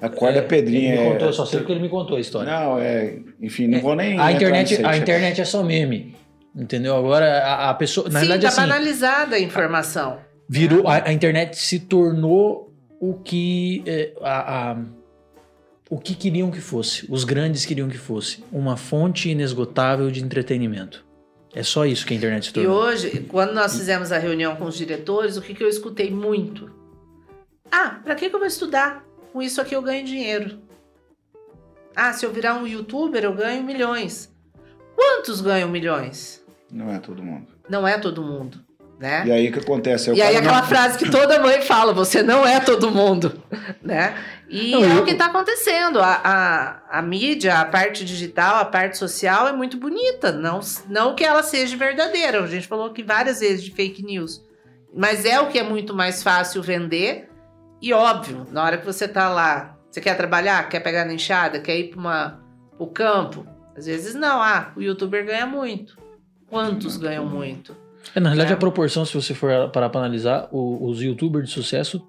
a 0.00 0.08
corda 0.08 0.42
pedrinha. 0.42 0.94
Ele 0.94 1.00
me 1.02 1.06
é- 1.08 1.12
contou, 1.12 1.32
só 1.32 1.44
sei 1.44 1.62
que 1.64 1.72
ele 1.72 1.80
me 1.80 1.88
contou 1.88 2.16
a 2.16 2.20
história. 2.20 2.50
Não, 2.50 2.78
é. 2.78 3.18
Enfim, 3.40 3.66
não 3.66 3.80
vou 3.80 3.94
nem. 3.96 4.18
a 4.18 4.32
internet, 4.32 4.76
aí, 4.76 4.84
a 4.84 4.96
internet 4.96 5.40
é 5.40 5.44
só 5.44 5.62
meme. 5.62 6.14
Entendeu? 6.54 6.96
Agora 6.96 7.26
a, 7.44 7.70
a 7.70 7.74
pessoa. 7.74 8.08
Na 8.08 8.20
Sim, 8.20 8.26
verdade, 8.28 8.42
tá 8.42 8.48
assim. 8.48 8.60
banalizada 8.60 9.36
a 9.36 9.40
informação. 9.40 10.18
Virou, 10.48 10.88
a, 10.88 11.08
a 11.08 11.12
internet 11.12 11.56
se 11.58 11.78
tornou 11.80 12.72
o 13.00 13.14
que 13.14 13.82
é, 13.86 14.12
a, 14.22 14.70
a- 14.72 14.76
o 15.90 15.98
que 15.98 16.14
queriam 16.14 16.50
que 16.50 16.60
fosse, 16.60 17.06
os 17.08 17.24
grandes 17.24 17.64
queriam 17.64 17.88
que 17.88 17.96
fosse, 17.96 18.44
uma 18.52 18.76
fonte 18.76 19.30
inesgotável 19.30 20.10
de 20.10 20.22
entretenimento. 20.22 21.04
É 21.54 21.62
só 21.62 21.84
isso 21.86 22.04
que 22.06 22.12
a 22.14 22.16
internet 22.16 22.44
se 22.44 22.50
E 22.50 22.52
tornou. 22.52 22.76
hoje, 22.82 23.20
quando 23.28 23.52
nós 23.54 23.76
fizemos 23.76 24.12
a 24.12 24.18
reunião 24.18 24.54
com 24.56 24.64
os 24.66 24.76
diretores, 24.76 25.36
o 25.36 25.42
que, 25.42 25.54
que 25.54 25.62
eu 25.64 25.68
escutei 25.68 26.10
muito? 26.10 26.70
Ah, 27.70 28.00
pra 28.04 28.14
que, 28.14 28.28
que 28.28 28.34
eu 28.34 28.38
vou 28.38 28.48
estudar? 28.48 29.04
Com 29.32 29.42
isso 29.42 29.60
aqui 29.60 29.74
eu 29.74 29.82
ganho 29.82 30.04
dinheiro. 30.04 30.58
Ah, 31.96 32.12
se 32.12 32.24
eu 32.24 32.32
virar 32.32 32.54
um 32.54 32.66
youtuber, 32.66 33.24
eu 33.24 33.32
ganho 33.34 33.62
milhões. 33.64 34.30
Quantos 34.94 35.40
ganham 35.40 35.68
milhões? 35.68 36.42
Não 36.70 36.90
é 36.92 36.98
todo 36.98 37.22
mundo. 37.22 37.46
Não 37.68 37.86
é 37.88 37.98
todo 37.98 38.22
mundo, 38.22 38.58
né? 38.98 39.24
E 39.26 39.32
aí 39.32 39.48
o 39.48 39.52
que 39.52 39.58
acontece? 39.58 40.10
É 40.10 40.12
o 40.12 40.16
E 40.16 40.22
aí 40.22 40.36
aquela 40.36 40.60
não- 40.60 40.68
frase 40.68 40.98
que 40.98 41.10
toda 41.10 41.40
mãe 41.40 41.60
fala, 41.62 41.92
você 41.92 42.22
não 42.22 42.46
é 42.46 42.60
todo 42.60 42.90
mundo, 42.90 43.42
né? 43.82 44.16
E 44.48 44.70
Não, 44.72 44.82
é 44.84 44.96
eu- 44.96 45.02
o 45.02 45.04
que 45.04 45.10
está 45.12 45.26
acontecendo. 45.26 46.00
A, 46.00 46.20
a, 46.90 46.98
a 46.98 47.02
mídia, 47.02 47.58
a 47.58 47.64
parte 47.64 48.04
digital, 48.04 48.56
a 48.56 48.64
parte 48.64 48.96
social 48.96 49.46
é 49.46 49.52
muito 49.52 49.76
bonita. 49.76 50.32
Não, 50.32 50.60
não 50.88 51.14
que 51.14 51.22
ela 51.24 51.42
seja 51.42 51.76
verdadeira. 51.76 52.42
A 52.42 52.46
gente 52.46 52.66
falou 52.66 52.86
aqui 52.86 53.02
várias 53.02 53.40
vezes 53.40 53.62
de 53.62 53.70
fake 53.70 54.02
news. 54.02 54.42
Mas 54.94 55.24
é 55.26 55.38
o 55.38 55.48
que 55.48 55.58
é 55.58 55.62
muito 55.62 55.92
mais 55.94 56.22
fácil 56.22 56.62
vender. 56.62 57.28
E 57.80 57.92
óbvio, 57.92 58.46
na 58.50 58.64
hora 58.64 58.78
que 58.78 58.86
você 58.86 59.06
tá 59.06 59.28
lá, 59.28 59.76
você 59.90 60.00
quer 60.00 60.16
trabalhar, 60.16 60.66
quer 60.68 60.80
pegar 60.80 61.04
na 61.04 61.12
enxada, 61.12 61.60
quer 61.60 61.78
ir 61.78 61.94
para 61.94 62.38
o 62.78 62.86
campo. 62.86 63.46
Às 63.76 63.84
vezes 63.86 64.14
não. 64.14 64.40
Ah, 64.42 64.72
o 64.74 64.80
youtuber 64.80 65.24
ganha 65.26 65.46
muito. 65.46 65.96
Quantos 66.48 66.96
ganham 66.96 67.26
muito? 67.26 67.76
É, 68.14 68.18
na 68.20 68.30
realidade, 68.30 68.52
É. 68.52 68.54
a 68.54 68.58
proporção, 68.58 69.04
se 69.04 69.12
você 69.14 69.34
for 69.34 69.68
parar 69.70 69.90
pra 69.90 70.00
analisar, 70.00 70.48
o- 70.50 70.88
os 70.88 71.02
youtubers 71.02 71.48
de 71.48 71.54
sucesso 71.54 72.08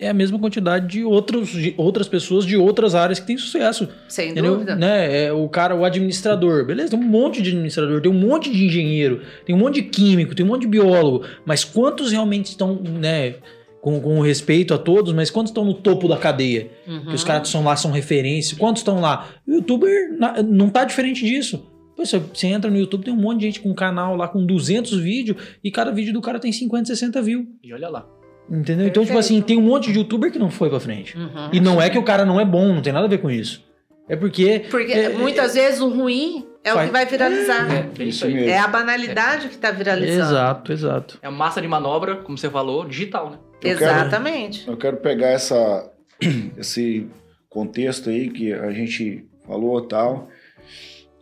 é 0.00 0.08
a 0.08 0.14
mesma 0.14 0.38
quantidade 0.38 0.86
de, 0.88 1.04
outros, 1.04 1.50
de 1.50 1.74
outras 1.76 2.08
pessoas 2.08 2.46
de 2.46 2.56
outras 2.56 2.94
áreas 2.94 3.20
que 3.20 3.26
têm 3.26 3.36
sucesso. 3.36 3.86
Sem 4.08 4.30
Entendeu? 4.30 4.54
dúvida. 4.54 4.74
Né? 4.74 5.24
É, 5.26 5.32
o 5.32 5.48
cara, 5.48 5.76
o 5.76 5.84
administrador, 5.84 6.64
beleza? 6.64 6.90
Tem 6.90 6.98
um 6.98 7.02
monte 7.02 7.42
de 7.42 7.50
administrador, 7.50 8.00
tem 8.00 8.10
um 8.10 8.14
monte 8.18 8.50
de 8.50 8.64
engenheiro, 8.64 9.20
tem 9.44 9.54
um 9.54 9.58
monte 9.58 9.74
de 9.74 9.82
químico, 9.82 10.34
tem 10.34 10.44
um 10.44 10.48
monte 10.48 10.62
de 10.62 10.68
biólogo, 10.68 11.24
mas 11.44 11.64
quantos 11.64 12.10
realmente 12.12 12.46
estão, 12.46 12.74
né, 12.82 13.34
com, 13.82 14.00
com 14.00 14.20
respeito 14.20 14.72
a 14.74 14.78
todos, 14.78 15.12
mas 15.12 15.30
quantos 15.30 15.50
estão 15.50 15.64
no 15.64 15.74
topo 15.74 16.08
da 16.08 16.16
cadeia? 16.16 16.70
Uhum. 16.86 17.06
Que 17.06 17.14
os 17.14 17.22
caras 17.24 17.48
são 17.48 17.62
lá, 17.62 17.76
são 17.76 17.90
referência, 17.90 18.56
quantos 18.56 18.80
estão 18.80 19.00
lá? 19.00 19.28
O 19.46 19.52
youtuber 19.52 20.16
na- 20.18 20.42
não 20.42 20.68
tá 20.70 20.84
diferente 20.84 21.24
disso. 21.24 21.66
Pô, 21.96 22.04
você, 22.06 22.18
você 22.18 22.46
entra 22.46 22.70
no 22.70 22.78
YouTube, 22.78 23.04
tem 23.04 23.12
um 23.12 23.16
monte 23.16 23.40
de 23.40 23.46
gente 23.46 23.60
com 23.60 23.70
um 23.70 23.74
canal 23.74 24.16
lá 24.16 24.26
com 24.28 24.44
200 24.46 24.98
vídeos 24.98 25.36
e 25.62 25.70
cada 25.70 25.90
vídeo 25.90 26.12
do 26.14 26.20
cara 26.22 26.38
tem 26.38 26.50
50, 26.52 26.86
60 26.86 27.20
views. 27.20 27.44
E 27.62 27.72
olha 27.74 27.88
lá. 27.90 28.06
Entendeu? 28.50 28.86
Então, 28.88 29.04
tipo 29.04 29.16
assim, 29.18 29.40
tem 29.40 29.56
um 29.56 29.62
monte 29.62 29.92
de 29.92 29.98
youtuber 29.98 30.32
que 30.32 30.38
não 30.38 30.50
foi 30.50 30.68
pra 30.68 30.80
frente. 30.80 31.16
Uhum. 31.16 31.50
E 31.52 31.60
não 31.60 31.80
é 31.80 31.88
que 31.88 31.98
o 31.98 32.02
cara 32.02 32.24
não 32.24 32.40
é 32.40 32.44
bom, 32.44 32.74
não 32.74 32.82
tem 32.82 32.92
nada 32.92 33.06
a 33.06 33.08
ver 33.08 33.18
com 33.18 33.30
isso. 33.30 33.64
É 34.08 34.16
porque. 34.16 34.64
Porque 34.70 34.92
é- 34.92 35.10
muitas 35.10 35.54
vezes 35.54 35.80
o 35.80 35.88
ruim 35.88 36.44
é 36.64 36.72
o 36.72 36.76
Vai- 36.76 36.86
que 36.86 36.92
vai 36.92 37.06
viralizar. 37.06 37.68
É, 37.72 38.02
é 38.02 38.04
isso 38.04 38.26
mesmo. 38.26 38.48
É 38.50 38.58
a 38.58 38.66
banalidade 38.66 39.48
que 39.48 39.56
tá 39.56 39.70
viralizando. 39.70 40.20
Exato, 40.32 40.72
exato. 40.72 41.18
É 41.22 41.28
a 41.28 41.30
massa 41.30 41.62
de 41.62 41.68
manobra, 41.68 42.16
como 42.16 42.36
você 42.36 42.50
falou, 42.50 42.84
digital, 42.84 43.30
né? 43.30 43.38
Eu 43.62 43.78
quero- 43.78 43.90
Exatamente. 43.92 44.66
Eu 44.68 44.76
quero 44.76 44.96
pegar 44.96 45.28
essa, 45.28 45.88
esse 46.58 47.06
contexto 47.48 48.10
aí 48.10 48.30
que 48.30 48.52
a 48.52 48.72
gente 48.72 49.24
falou 49.46 49.80
tal. 49.82 50.28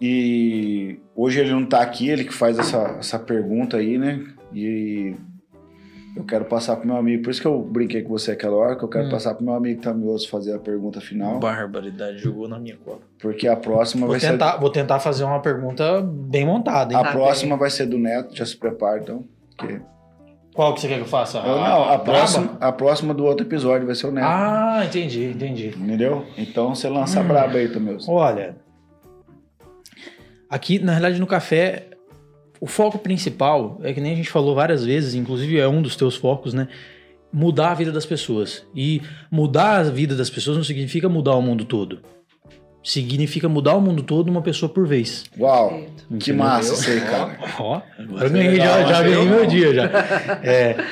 E 0.01 0.99
hoje 1.15 1.41
ele 1.41 1.51
não 1.51 1.67
tá 1.67 1.81
aqui, 1.83 2.09
ele 2.09 2.25
que 2.25 2.33
faz 2.33 2.59
essa, 2.59 2.97
essa 2.99 3.19
pergunta 3.19 3.77
aí, 3.77 3.99
né? 3.99 4.25
E 4.55 5.15
eu 6.19 6.25
quero 6.25 6.45
passar 6.45 6.77
pro 6.77 6.87
meu 6.87 6.97
amigo. 6.97 7.23
Por 7.23 7.31
isso 7.31 7.41
que 7.41 7.47
eu 7.47 7.61
brinquei 7.63 8.03
com 8.03 8.09
você 8.11 8.33
aquela 8.33 8.57
hora, 8.57 8.77
que 8.77 8.83
eu 8.85 8.89
quero 8.89 9.07
Hum. 9.07 9.11
passar 9.11 9.35
pro 9.35 9.45
meu 9.45 9.55
amigo 9.55 9.81
Tamioso 9.81 10.29
fazer 10.29 10.55
a 10.55 10.59
pergunta 10.59 11.01
final. 11.01 11.39
Barbaridade, 11.39 12.19
jogou 12.19 12.49
na 12.49 12.59
minha 12.59 12.77
cola. 12.77 12.99
Porque 13.19 13.47
a 13.47 13.57
próxima 13.57 14.07
Vou 14.07 14.19
vai 14.19 14.21
tentar, 14.21 14.57
vou 14.57 14.71
tentar 14.71 14.99
fazer 15.01 15.25
uma 15.25 15.41
pergunta 15.41 16.01
bem 16.03 16.45
montada, 16.45 16.91
ser. 16.91 16.97
hein? 16.97 17.01
A 17.01 17.05
Tá 17.05 17.13
próxima 17.13 17.57
vai 17.57 17.71
ser 17.71 17.87
do 17.87 17.99
Neto, 17.99 18.35
já 18.37 18.45
se 18.45 18.57
prepara 18.57 18.99
então. 19.01 19.25
porque- 19.57 19.81
Qual 20.55 20.75
que 20.75 20.81
você 20.81 20.89
quer 20.89 20.97
que 20.97 21.03
eu 21.03 21.07
faça? 21.07 21.39
Eu 21.39 21.55
não, 21.57 21.85
a 21.85 21.87
braba? 21.99 22.05
próxima, 22.05 22.59
a 22.61 22.73
próxima 22.73 23.15
do 23.15 23.25
outro 23.25 23.47
episódio 23.47 23.87
vai 23.87 23.95
ser 23.95 24.09
o 24.09 24.11
Neto. 24.11 24.27
Ah, 24.27 24.83
entendi, 24.85 25.27
entendi. 25.27 25.69
Entendeu? 25.69 26.25
Então 26.37 26.75
você 26.75 26.89
lança 26.89 27.21
a 27.21 27.23
Hum. 27.23 27.29
braba 27.29 27.59
aí, 27.59 27.69
Tamioso. 27.69 28.11
Olha, 28.11 28.57
aqui, 30.51 30.79
na 30.79 30.93
realidade, 30.93 31.21
no 31.21 31.27
café, 31.29 31.88
o 32.61 32.67
foco 32.67 32.99
principal 32.99 33.79
é 33.83 33.93
que 33.93 34.01
nem 34.01 34.13
a 34.13 34.17
gente 34.17 34.31
falou 34.31 34.55
várias 34.55 34.85
vezes, 34.85 35.15
inclusive 35.15 35.59
é 35.59 35.69
um 35.69 35.83
dos 35.83 35.97
teus 35.97 36.17
focos, 36.17 36.55
né? 36.55 36.69
Mudar 37.33 37.73
a 37.73 37.75
vida 37.75 37.93
das 37.93 38.07
pessoas. 38.07 38.65
E 38.75 39.03
mudar 39.31 39.79
a 39.79 39.83
vida 39.83 40.15
das 40.17 40.31
pessoas 40.31 40.57
não 40.57 40.65
significa 40.65 41.09
mudar 41.09 41.35
o 41.35 41.43
mundo 41.43 41.65
todo. 41.65 42.01
Significa 42.83 43.49
mudar 43.49 43.75
o 43.75 43.81
mundo 43.81 44.03
todo 44.03 44.29
uma 44.29 44.41
pessoa 44.41 44.69
por 44.73 44.87
vez. 44.87 45.25
Uau, 45.39 45.69
Perfeito. 45.69 46.07
que 46.09 46.15
Entendeu? 46.15 46.37
massa 46.37 46.73
isso 46.73 46.91
aí, 46.91 47.01
cara. 47.03 47.39
Ó, 47.59 47.83
agora 47.99 48.29
ganhei, 48.29 48.57
já, 48.57 48.83
já 48.85 49.03
ganhei 49.03 49.25
meu 49.27 49.47
dia 49.47 49.75
já. 49.75 49.85
É, 50.43 50.85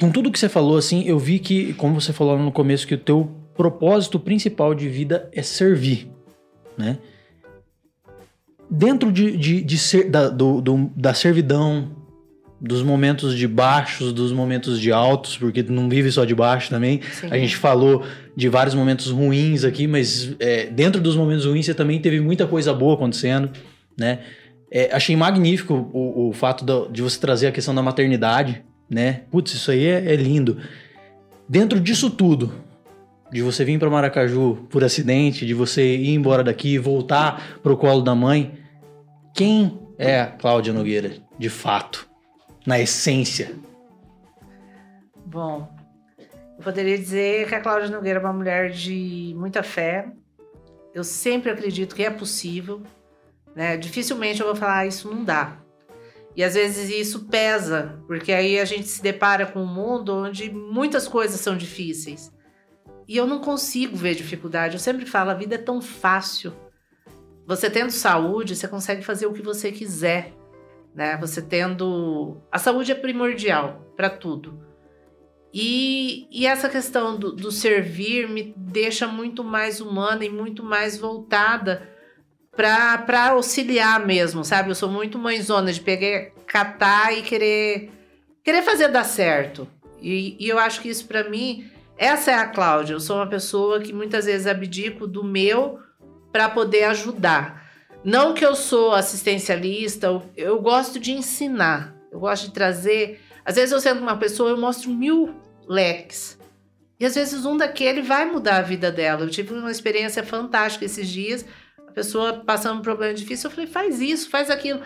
com 0.00 0.10
tudo 0.10 0.30
que 0.30 0.38
você 0.38 0.48
falou, 0.48 0.76
assim, 0.76 1.04
eu 1.04 1.18
vi 1.18 1.38
que, 1.38 1.72
como 1.74 2.00
você 2.00 2.12
falou 2.12 2.38
no 2.38 2.52
começo, 2.52 2.86
que 2.86 2.94
o 2.94 2.98
teu 2.98 3.30
propósito 3.54 4.20
principal 4.20 4.74
de 4.74 4.88
vida 4.88 5.28
é 5.32 5.42
servir, 5.42 6.08
né? 6.76 6.98
Dentro 8.70 9.12
de, 9.12 9.36
de, 9.36 9.62
de 9.62 9.78
ser, 9.78 10.10
da, 10.10 10.28
do, 10.28 10.60
do- 10.60 10.90
da 10.96 11.14
servidão, 11.14 11.90
dos 12.60 12.82
momentos 12.82 13.36
de 13.36 13.46
baixos, 13.46 14.12
dos 14.12 14.32
momentos 14.32 14.80
de 14.80 14.90
altos, 14.90 15.36
porque 15.36 15.62
não 15.62 15.88
vive 15.88 16.10
só 16.10 16.24
de 16.24 16.34
baixo 16.34 16.70
também. 16.70 17.00
Sim. 17.12 17.28
A 17.30 17.36
gente 17.38 17.54
falou 17.56 18.02
de 18.34 18.48
vários 18.48 18.74
momentos 18.74 19.10
ruins 19.10 19.62
aqui, 19.62 19.86
mas 19.86 20.34
é, 20.40 20.66
dentro 20.66 21.00
dos 21.00 21.14
momentos 21.16 21.44
ruins 21.44 21.66
você 21.66 21.74
também 21.74 22.00
teve 22.00 22.18
muita 22.20 22.46
coisa 22.46 22.72
boa 22.72 22.94
acontecendo, 22.94 23.50
né? 23.96 24.20
É, 24.70 24.90
achei 24.92 25.14
magnífico 25.14 25.88
o, 25.92 26.28
o 26.28 26.32
fato 26.32 26.64
da- 26.64 26.86
de 26.90 27.02
você 27.02 27.20
trazer 27.20 27.46
a 27.46 27.52
questão 27.52 27.74
da 27.74 27.82
maternidade, 27.82 28.62
né? 28.90 29.20
Putz, 29.30 29.52
isso 29.54 29.70
aí 29.70 29.84
é, 29.86 30.12
é 30.12 30.16
lindo. 30.16 30.56
Dentro 31.48 31.78
disso 31.78 32.10
tudo, 32.10 32.52
de 33.30 33.42
você 33.42 33.64
vir 33.64 33.78
para 33.78 33.90
Maracaju 33.90 34.66
por 34.70 34.84
acidente, 34.84 35.46
de 35.46 35.54
você 35.54 35.96
ir 35.96 36.14
embora 36.14 36.44
daqui, 36.44 36.78
voltar 36.78 37.58
pro 37.62 37.76
colo 37.76 38.02
da 38.02 38.14
mãe, 38.14 38.58
quem 39.34 39.78
é 39.98 40.20
a 40.20 40.26
Cláudia 40.26 40.72
Nogueira, 40.72 41.14
de 41.38 41.48
fato, 41.48 42.08
na 42.66 42.80
essência? 42.80 43.52
Bom, 45.24 45.68
eu 46.18 46.64
poderia 46.64 46.96
dizer 46.96 47.48
que 47.48 47.54
a 47.54 47.60
Cláudia 47.60 47.90
Nogueira 47.90 48.18
é 48.18 48.22
uma 48.22 48.32
mulher 48.32 48.70
de 48.70 49.34
muita 49.36 49.62
fé. 49.62 50.06
Eu 50.94 51.04
sempre 51.04 51.50
acredito 51.50 51.94
que 51.94 52.02
é 52.02 52.10
possível. 52.10 52.82
Né? 53.54 53.76
Dificilmente 53.76 54.40
eu 54.40 54.46
vou 54.46 54.56
falar, 54.56 54.78
ah, 54.78 54.86
isso 54.86 55.10
não 55.10 55.24
dá. 55.24 55.58
E 56.34 56.44
às 56.44 56.54
vezes 56.54 56.90
isso 56.90 57.26
pesa, 57.26 57.98
porque 58.06 58.30
aí 58.30 58.58
a 58.58 58.64
gente 58.64 58.86
se 58.86 59.02
depara 59.02 59.46
com 59.46 59.60
um 59.60 59.66
mundo 59.66 60.14
onde 60.14 60.50
muitas 60.50 61.08
coisas 61.08 61.40
são 61.40 61.56
difíceis. 61.56 62.30
E 63.08 63.16
eu 63.16 63.26
não 63.26 63.40
consigo 63.40 63.96
ver 63.96 64.14
dificuldade. 64.14 64.74
Eu 64.74 64.80
sempre 64.80 65.06
falo, 65.06 65.30
a 65.30 65.34
vida 65.34 65.54
é 65.54 65.58
tão 65.58 65.80
fácil. 65.80 66.52
Você 67.46 67.70
tendo 67.70 67.90
saúde, 67.90 68.56
você 68.56 68.66
consegue 68.66 69.04
fazer 69.04 69.26
o 69.26 69.32
que 69.32 69.42
você 69.42 69.70
quiser. 69.70 70.32
Né? 70.94 71.16
Você 71.18 71.40
tendo. 71.40 72.38
A 72.50 72.58
saúde 72.58 72.90
é 72.90 72.94
primordial 72.94 73.92
para 73.96 74.10
tudo. 74.10 74.66
E, 75.58 76.26
e 76.30 76.46
essa 76.46 76.68
questão 76.68 77.16
do, 77.16 77.32
do 77.32 77.50
servir 77.50 78.28
me 78.28 78.52
deixa 78.56 79.06
muito 79.06 79.42
mais 79.42 79.80
humana 79.80 80.24
e 80.24 80.28
muito 80.28 80.62
mais 80.62 80.98
voltada 80.98 81.88
para 82.54 83.30
auxiliar 83.30 84.04
mesmo, 84.04 84.44
sabe? 84.44 84.70
Eu 84.70 84.74
sou 84.74 84.90
muito 84.90 85.18
mãezona 85.18 85.72
de 85.72 85.80
pegar, 85.80 86.30
catar 86.46 87.16
e 87.16 87.22
querer, 87.22 87.90
querer 88.42 88.62
fazer 88.62 88.88
dar 88.88 89.04
certo. 89.04 89.68
E, 90.00 90.36
e 90.38 90.48
eu 90.48 90.58
acho 90.58 90.80
que 90.80 90.88
isso 90.88 91.06
para 91.06 91.28
mim, 91.28 91.70
essa 91.96 92.30
é 92.30 92.34
a 92.34 92.46
Cláudia. 92.46 92.94
Eu 92.94 93.00
sou 93.00 93.16
uma 93.16 93.26
pessoa 93.26 93.80
que 93.80 93.92
muitas 93.92 94.26
vezes 94.26 94.46
abdico 94.46 95.06
do 95.06 95.24
meu 95.24 95.80
para 96.32 96.48
poder 96.48 96.84
ajudar. 96.84 97.66
Não 98.04 98.34
que 98.34 98.44
eu 98.44 98.54
sou 98.54 98.92
assistencialista, 98.92 100.22
eu, 100.36 100.60
gosto 100.60 101.00
de 101.00 101.12
ensinar, 101.12 101.96
eu 102.12 102.20
gosto 102.20 102.44
de 102.46 102.52
trazer. 102.52 103.20
Às 103.44 103.56
vezes 103.56 103.72
eu 103.72 103.80
sento 103.80 103.98
com 103.98 104.04
uma 104.04 104.16
pessoa, 104.16 104.50
eu 104.50 104.56
mostro 104.56 104.90
mil 104.90 105.34
leques. 105.66 106.38
E 107.00 107.04
às 107.04 107.14
vezes 107.14 107.44
um 107.44 107.56
daquele 107.56 108.02
vai 108.02 108.24
mudar 108.30 108.58
a 108.58 108.62
vida 108.62 108.92
dela. 108.92 109.22
Eu 109.22 109.30
tive 109.30 109.54
uma 109.54 109.70
experiência 109.70 110.22
fantástica 110.22 110.84
esses 110.84 111.08
dias. 111.08 111.44
A 111.86 111.90
pessoa 111.92 112.34
passando 112.34 112.78
um 112.78 112.82
problema 112.82 113.14
difícil, 113.14 113.48
eu 113.48 113.54
falei, 113.54 113.66
faz 113.66 114.00
isso, 114.00 114.30
faz 114.30 114.50
aquilo. 114.50 114.80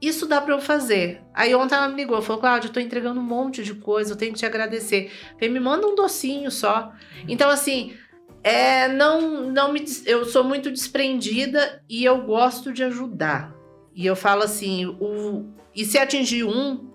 Isso 0.00 0.26
dá 0.26 0.40
para 0.40 0.54
eu 0.54 0.60
fazer. 0.60 1.22
Aí 1.32 1.54
ontem 1.54 1.74
ela 1.74 1.88
me 1.88 1.96
ligou, 1.96 2.20
falou, 2.20 2.40
Cláudia, 2.40 2.68
eu 2.68 2.72
tô 2.72 2.80
entregando 2.80 3.20
um 3.20 3.24
monte 3.24 3.62
de 3.62 3.74
coisa, 3.74 4.12
eu 4.12 4.16
tenho 4.16 4.32
que 4.32 4.38
te 4.38 4.46
agradecer. 4.46 5.10
Eu 5.32 5.34
falei, 5.34 5.48
me 5.48 5.60
manda 5.60 5.86
um 5.86 5.94
docinho 5.94 6.50
só. 6.50 6.92
Então, 7.26 7.48
assim, 7.48 7.94
é, 8.42 8.88
não, 8.88 9.50
não 9.50 9.72
me, 9.72 9.82
eu 10.04 10.26
sou 10.26 10.44
muito 10.44 10.70
desprendida 10.70 11.82
e 11.88 12.04
eu 12.04 12.22
gosto 12.22 12.72
de 12.72 12.84
ajudar. 12.84 13.54
E 13.94 14.04
eu 14.04 14.14
falo 14.14 14.42
assim, 14.42 14.84
o, 14.86 15.46
e 15.74 15.84
se 15.84 15.96
atingir 15.96 16.44
um, 16.44 16.90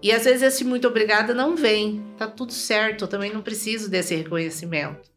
e 0.00 0.12
às 0.12 0.24
vezes 0.24 0.42
esse 0.42 0.64
muito 0.64 0.86
obrigada 0.86 1.34
não 1.34 1.56
vem, 1.56 2.04
tá 2.16 2.28
tudo 2.28 2.52
certo, 2.52 3.04
eu 3.04 3.08
também 3.08 3.32
não 3.32 3.42
preciso 3.42 3.90
desse 3.90 4.14
reconhecimento. 4.14 5.10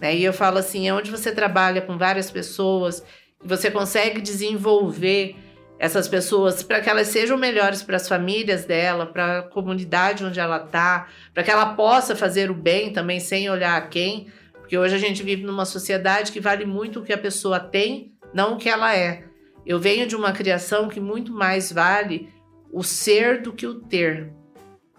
Né? 0.00 0.16
E 0.16 0.24
eu 0.24 0.32
falo 0.32 0.58
assim, 0.58 0.88
é 0.88 0.94
onde 0.94 1.10
você 1.10 1.30
trabalha 1.32 1.82
com 1.82 1.98
várias 1.98 2.30
pessoas, 2.30 3.04
você 3.44 3.70
consegue 3.70 4.20
desenvolver 4.20 5.36
essas 5.82 6.06
pessoas 6.06 6.62
para 6.62 6.80
que 6.80 6.88
elas 6.88 7.08
sejam 7.08 7.36
melhores 7.36 7.82
para 7.82 7.96
as 7.96 8.06
famílias 8.06 8.64
dela, 8.64 9.04
para 9.04 9.40
a 9.40 9.42
comunidade 9.42 10.24
onde 10.24 10.38
ela 10.38 10.64
está, 10.64 11.08
para 11.34 11.42
que 11.42 11.50
ela 11.50 11.74
possa 11.74 12.14
fazer 12.14 12.52
o 12.52 12.54
bem 12.54 12.92
também 12.92 13.18
sem 13.18 13.50
olhar 13.50 13.76
a 13.76 13.88
quem, 13.88 14.28
porque 14.52 14.78
hoje 14.78 14.94
a 14.94 14.98
gente 14.98 15.24
vive 15.24 15.42
numa 15.42 15.64
sociedade 15.64 16.30
que 16.30 16.38
vale 16.38 16.64
muito 16.64 17.00
o 17.00 17.02
que 17.02 17.12
a 17.12 17.18
pessoa 17.18 17.58
tem, 17.58 18.12
não 18.32 18.54
o 18.54 18.58
que 18.58 18.68
ela 18.68 18.94
é. 18.94 19.24
Eu 19.66 19.80
venho 19.80 20.06
de 20.06 20.14
uma 20.14 20.30
criação 20.30 20.88
que 20.88 21.00
muito 21.00 21.32
mais 21.32 21.72
vale 21.72 22.32
o 22.72 22.84
ser 22.84 23.42
do 23.42 23.52
que 23.52 23.66
o 23.66 23.80
ter, 23.80 24.32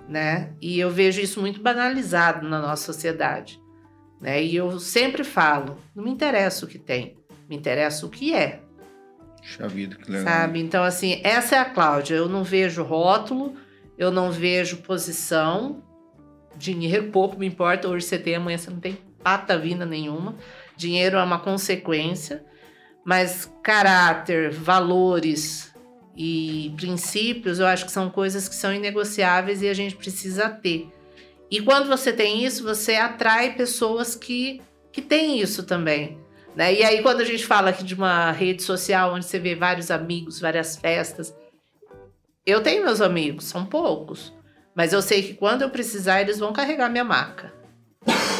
né? 0.09 0.51
E 0.61 0.77
eu 0.77 0.89
vejo 0.89 1.21
isso 1.21 1.39
muito 1.39 1.61
banalizado 1.61 2.45
na 2.45 2.59
nossa 2.59 2.83
sociedade, 2.91 3.57
né? 4.19 4.43
E 4.43 4.53
eu 4.53 4.77
sempre 4.81 5.23
falo, 5.23 5.77
não 5.95 6.03
me 6.03 6.11
interessa 6.11 6.65
o 6.65 6.67
que 6.67 6.77
tem, 6.77 7.15
me 7.49 7.55
interessa 7.55 8.05
o 8.05 8.09
que 8.09 8.33
é. 8.33 8.62
Vida, 9.67 9.95
que 9.95 10.09
legal. 10.09 10.25
Sabe? 10.25 10.59
Então, 10.59 10.83
assim, 10.83 11.19
essa 11.23 11.55
é 11.55 11.59
a 11.59 11.65
Cláudia. 11.65 12.15
Eu 12.15 12.29
não 12.29 12.43
vejo 12.43 12.83
rótulo, 12.83 13.55
eu 13.97 14.11
não 14.11 14.31
vejo 14.31 14.77
posição. 14.77 15.83
Dinheiro 16.55 17.11
pouco 17.11 17.37
me 17.37 17.45
importa. 17.45 17.87
Hoje 17.87 18.05
você 18.05 18.17
tem, 18.17 18.35
amanhã 18.35 18.57
você 18.57 18.69
não 18.69 18.79
tem 18.79 18.97
pata 19.23 19.57
vinda 19.57 19.85
nenhuma. 19.85 20.35
Dinheiro 20.75 21.17
é 21.17 21.23
uma 21.23 21.39
consequência. 21.39 22.43
Mas 23.05 23.51
caráter, 23.61 24.51
valores 24.51 25.73
e 26.15 26.73
princípios, 26.77 27.59
eu 27.59 27.65
acho 27.65 27.85
que 27.85 27.91
são 27.91 28.09
coisas 28.09 28.47
que 28.47 28.55
são 28.55 28.73
inegociáveis 28.73 29.61
e 29.61 29.67
a 29.67 29.73
gente 29.73 29.95
precisa 29.95 30.49
ter. 30.49 30.89
E 31.51 31.61
quando 31.61 31.87
você 31.87 32.13
tem 32.13 32.45
isso, 32.45 32.63
você 32.63 32.95
atrai 32.95 33.55
pessoas 33.55 34.15
que, 34.15 34.61
que 34.91 35.01
têm 35.01 35.39
isso 35.39 35.63
também. 35.63 36.22
Né? 36.55 36.73
E 36.75 36.83
aí, 36.83 37.01
quando 37.01 37.21
a 37.21 37.25
gente 37.25 37.45
fala 37.45 37.69
aqui 37.69 37.83
de 37.83 37.95
uma 37.95 38.31
rede 38.31 38.61
social 38.61 39.13
onde 39.13 39.25
você 39.25 39.39
vê 39.39 39.55
vários 39.55 39.89
amigos, 39.89 40.39
várias 40.39 40.75
festas, 40.75 41.35
eu 42.45 42.61
tenho 42.61 42.83
meus 42.83 43.01
amigos, 43.01 43.45
são 43.45 43.65
poucos. 43.65 44.33
Mas 44.75 44.91
eu 44.91 45.01
sei 45.01 45.23
que 45.23 45.33
quando 45.33 45.61
eu 45.61 45.69
precisar, 45.69 46.21
eles 46.21 46.39
vão 46.39 46.51
carregar 46.53 46.89
minha 46.89 47.03
maca. 47.03 47.53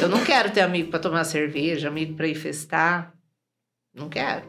Eu 0.02 0.10
não 0.10 0.23
quero 0.23 0.52
ter 0.52 0.61
amigo 0.61 0.90
para 0.90 0.99
tomar 0.99 1.23
cerveja, 1.23 1.88
amigo 1.88 2.15
para 2.15 2.27
ir 2.27 2.35
festar. 2.35 3.14
Não 3.94 4.10
quero. 4.10 4.44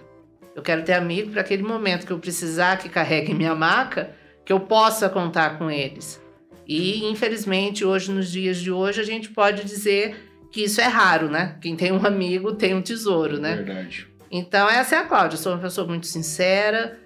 Eu 0.55 0.62
quero 0.62 0.82
ter 0.82 0.95
amigo 0.95 1.31
para 1.31 1.41
aquele 1.41 1.62
momento 1.62 2.07
que 2.07 2.12
eu 2.12 2.19
precisar 2.19 2.78
que 2.78 2.89
carregue 2.89 3.35
minha 3.35 3.55
maca, 3.55 4.15
que 4.45 4.53
eu 4.53 4.61
possa 4.61 5.09
contar 5.09 5.59
com 5.59 5.70
eles. 5.70 6.20
E, 6.66 7.05
infelizmente, 7.05 7.85
hoje, 7.85 8.11
nos 8.11 8.31
dias 8.31 8.59
de 8.59 8.73
hoje, 8.73 9.01
a 9.01 9.05
gente 9.05 9.28
pode 9.28 9.65
dizer 9.65 10.34
que 10.55 10.62
isso 10.62 10.81
é 10.81 10.86
raro, 10.86 11.28
né? 11.28 11.56
Quem 11.60 11.74
tem 11.74 11.90
um 11.90 12.06
amigo 12.06 12.52
tem 12.52 12.74
um 12.76 12.81
tesouro, 12.81 13.40
né? 13.40 13.56
Verdade. 13.56 14.06
Então, 14.31 14.70
essa 14.70 14.94
é 14.94 14.98
a 15.01 15.05
Cláudia. 15.05 15.35
Eu 15.35 15.40
sou 15.40 15.52
uma 15.52 15.60
pessoa 15.60 15.85
muito 15.85 16.06
sincera, 16.06 16.97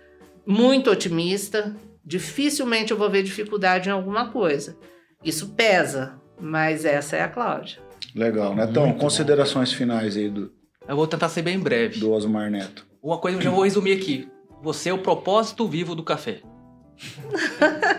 muito 0.47 0.91
otimista. 0.91 1.75
Dificilmente 2.05 2.93
eu 2.93 2.99
vou 2.99 3.09
ver 3.09 3.23
dificuldade 3.23 3.89
em 3.89 3.93
alguma 3.93 4.29
coisa. 4.29 4.77
Isso 5.25 5.55
pesa, 5.55 6.21
mas 6.39 6.85
essa 6.85 7.17
é 7.17 7.23
a 7.23 7.29
Cláudia. 7.29 7.79
Legal, 8.15 8.55
né? 8.55 8.67
Então, 8.69 8.93
considerações 8.93 9.73
finais 9.73 10.15
aí 10.15 10.29
do, 10.29 10.53
Eu 10.87 10.95
vou 10.95 11.07
tentar 11.07 11.31
ser 11.31 11.41
bem 11.41 11.59
breve. 11.59 11.99
do 12.01 12.13
Osmar 12.13 12.51
Neto. 12.51 12.87
Uma 13.03 13.17
coisa 13.17 13.39
que 13.39 13.41
eu 13.41 13.51
já 13.51 13.51
vou 13.51 13.65
resumir 13.65 13.93
aqui. 13.93 14.29
Você 14.63 14.91
é 14.91 14.93
o 14.93 14.99
propósito 14.99 15.67
vivo 15.67 15.95
do 15.95 16.03
café. 16.03 16.43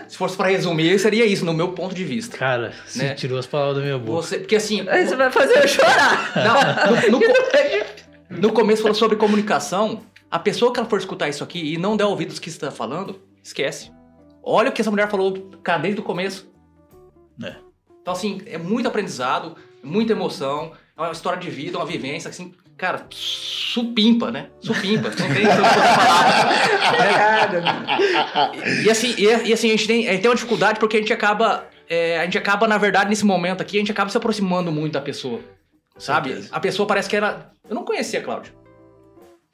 Se 0.08 0.16
fosse 0.16 0.36
pra 0.36 0.48
resumir, 0.48 0.98
seria 0.98 1.24
isso, 1.24 1.44
no 1.44 1.54
meu 1.54 1.72
ponto 1.72 1.94
de 1.94 2.04
vista. 2.04 2.36
Cara, 2.36 2.72
você 2.86 3.02
Né? 3.04 3.14
tirou 3.14 3.38
as 3.38 3.46
palavras 3.46 3.76
da 3.78 3.82
minha 3.82 3.98
boca. 3.98 4.22
Você, 4.22 4.38
porque 4.38 4.56
assim, 4.56 4.86
Aí 4.88 5.06
você 5.06 5.16
vai 5.16 5.30
fazer 5.30 5.56
eu 5.62 5.68
chorar. 5.68 6.32
não, 6.36 7.10
no, 7.10 7.18
no 7.18 7.20
no 8.48 8.52
começo 8.52 8.82
falou 8.82 8.94
sobre 8.94 9.16
comunicação. 9.16 10.02
A 10.30 10.38
pessoa 10.38 10.72
que 10.72 10.78
ela 10.78 10.88
for 10.88 10.98
escutar 10.98 11.28
isso 11.28 11.42
aqui 11.42 11.74
e 11.74 11.78
não 11.78 11.96
der 11.96 12.04
ouvidos 12.04 12.38
que 12.38 12.50
você 12.50 12.56
está 12.56 12.70
falando, 12.70 13.20
esquece. 13.42 13.90
Olha 14.42 14.70
o 14.70 14.72
que 14.72 14.80
essa 14.80 14.90
mulher 14.90 15.10
falou 15.10 15.50
cara, 15.62 15.80
desde 15.80 16.00
o 16.00 16.04
começo. 16.04 16.48
É. 17.42 17.56
Então, 18.00 18.12
assim, 18.12 18.40
é 18.46 18.56
muito 18.58 18.86
aprendizado, 18.86 19.56
muita 19.82 20.12
emoção, 20.12 20.72
é 20.96 21.00
uma 21.00 21.12
história 21.12 21.38
de 21.38 21.50
vida, 21.50 21.78
uma 21.78 21.86
vivência, 21.86 22.28
assim, 22.28 22.52
cara, 22.80 23.06
supimpa, 23.10 24.30
né? 24.30 24.48
Supimpa. 24.58 25.10
Não 25.10 25.16
tem 25.34 25.44
palavra. 26.96 27.62
E, 28.54 28.84
e 28.86 28.90
assim, 28.90 29.14
e, 29.18 29.24
e 29.48 29.52
assim 29.52 29.68
a, 29.68 29.76
gente 29.76 29.86
tem, 29.86 30.08
a 30.08 30.12
gente 30.12 30.22
tem 30.22 30.30
uma 30.30 30.34
dificuldade 30.34 30.80
porque 30.80 30.96
a 30.96 31.00
gente 31.00 31.12
acaba. 31.12 31.66
é, 31.86 32.18
a 32.18 32.24
gente 32.24 32.38
acaba, 32.38 32.66
na 32.66 32.78
verdade, 32.78 33.10
nesse 33.10 33.26
momento 33.26 33.60
aqui, 33.60 33.76
a 33.76 33.80
gente 33.80 33.92
acaba 33.92 34.08
se 34.08 34.16
aproximando 34.16 34.72
muito 34.72 34.94
da 34.94 35.00
pessoa. 35.02 35.40
Sabe? 35.98 36.30
Certeza. 36.30 36.48
A 36.52 36.58
pessoa 36.58 36.86
parece 36.86 37.10
que 37.10 37.14
era. 37.14 37.52
Eu 37.68 37.74
não 37.74 37.84
conhecia 37.84 38.20
a 38.20 38.22
Cláudia. 38.22 38.54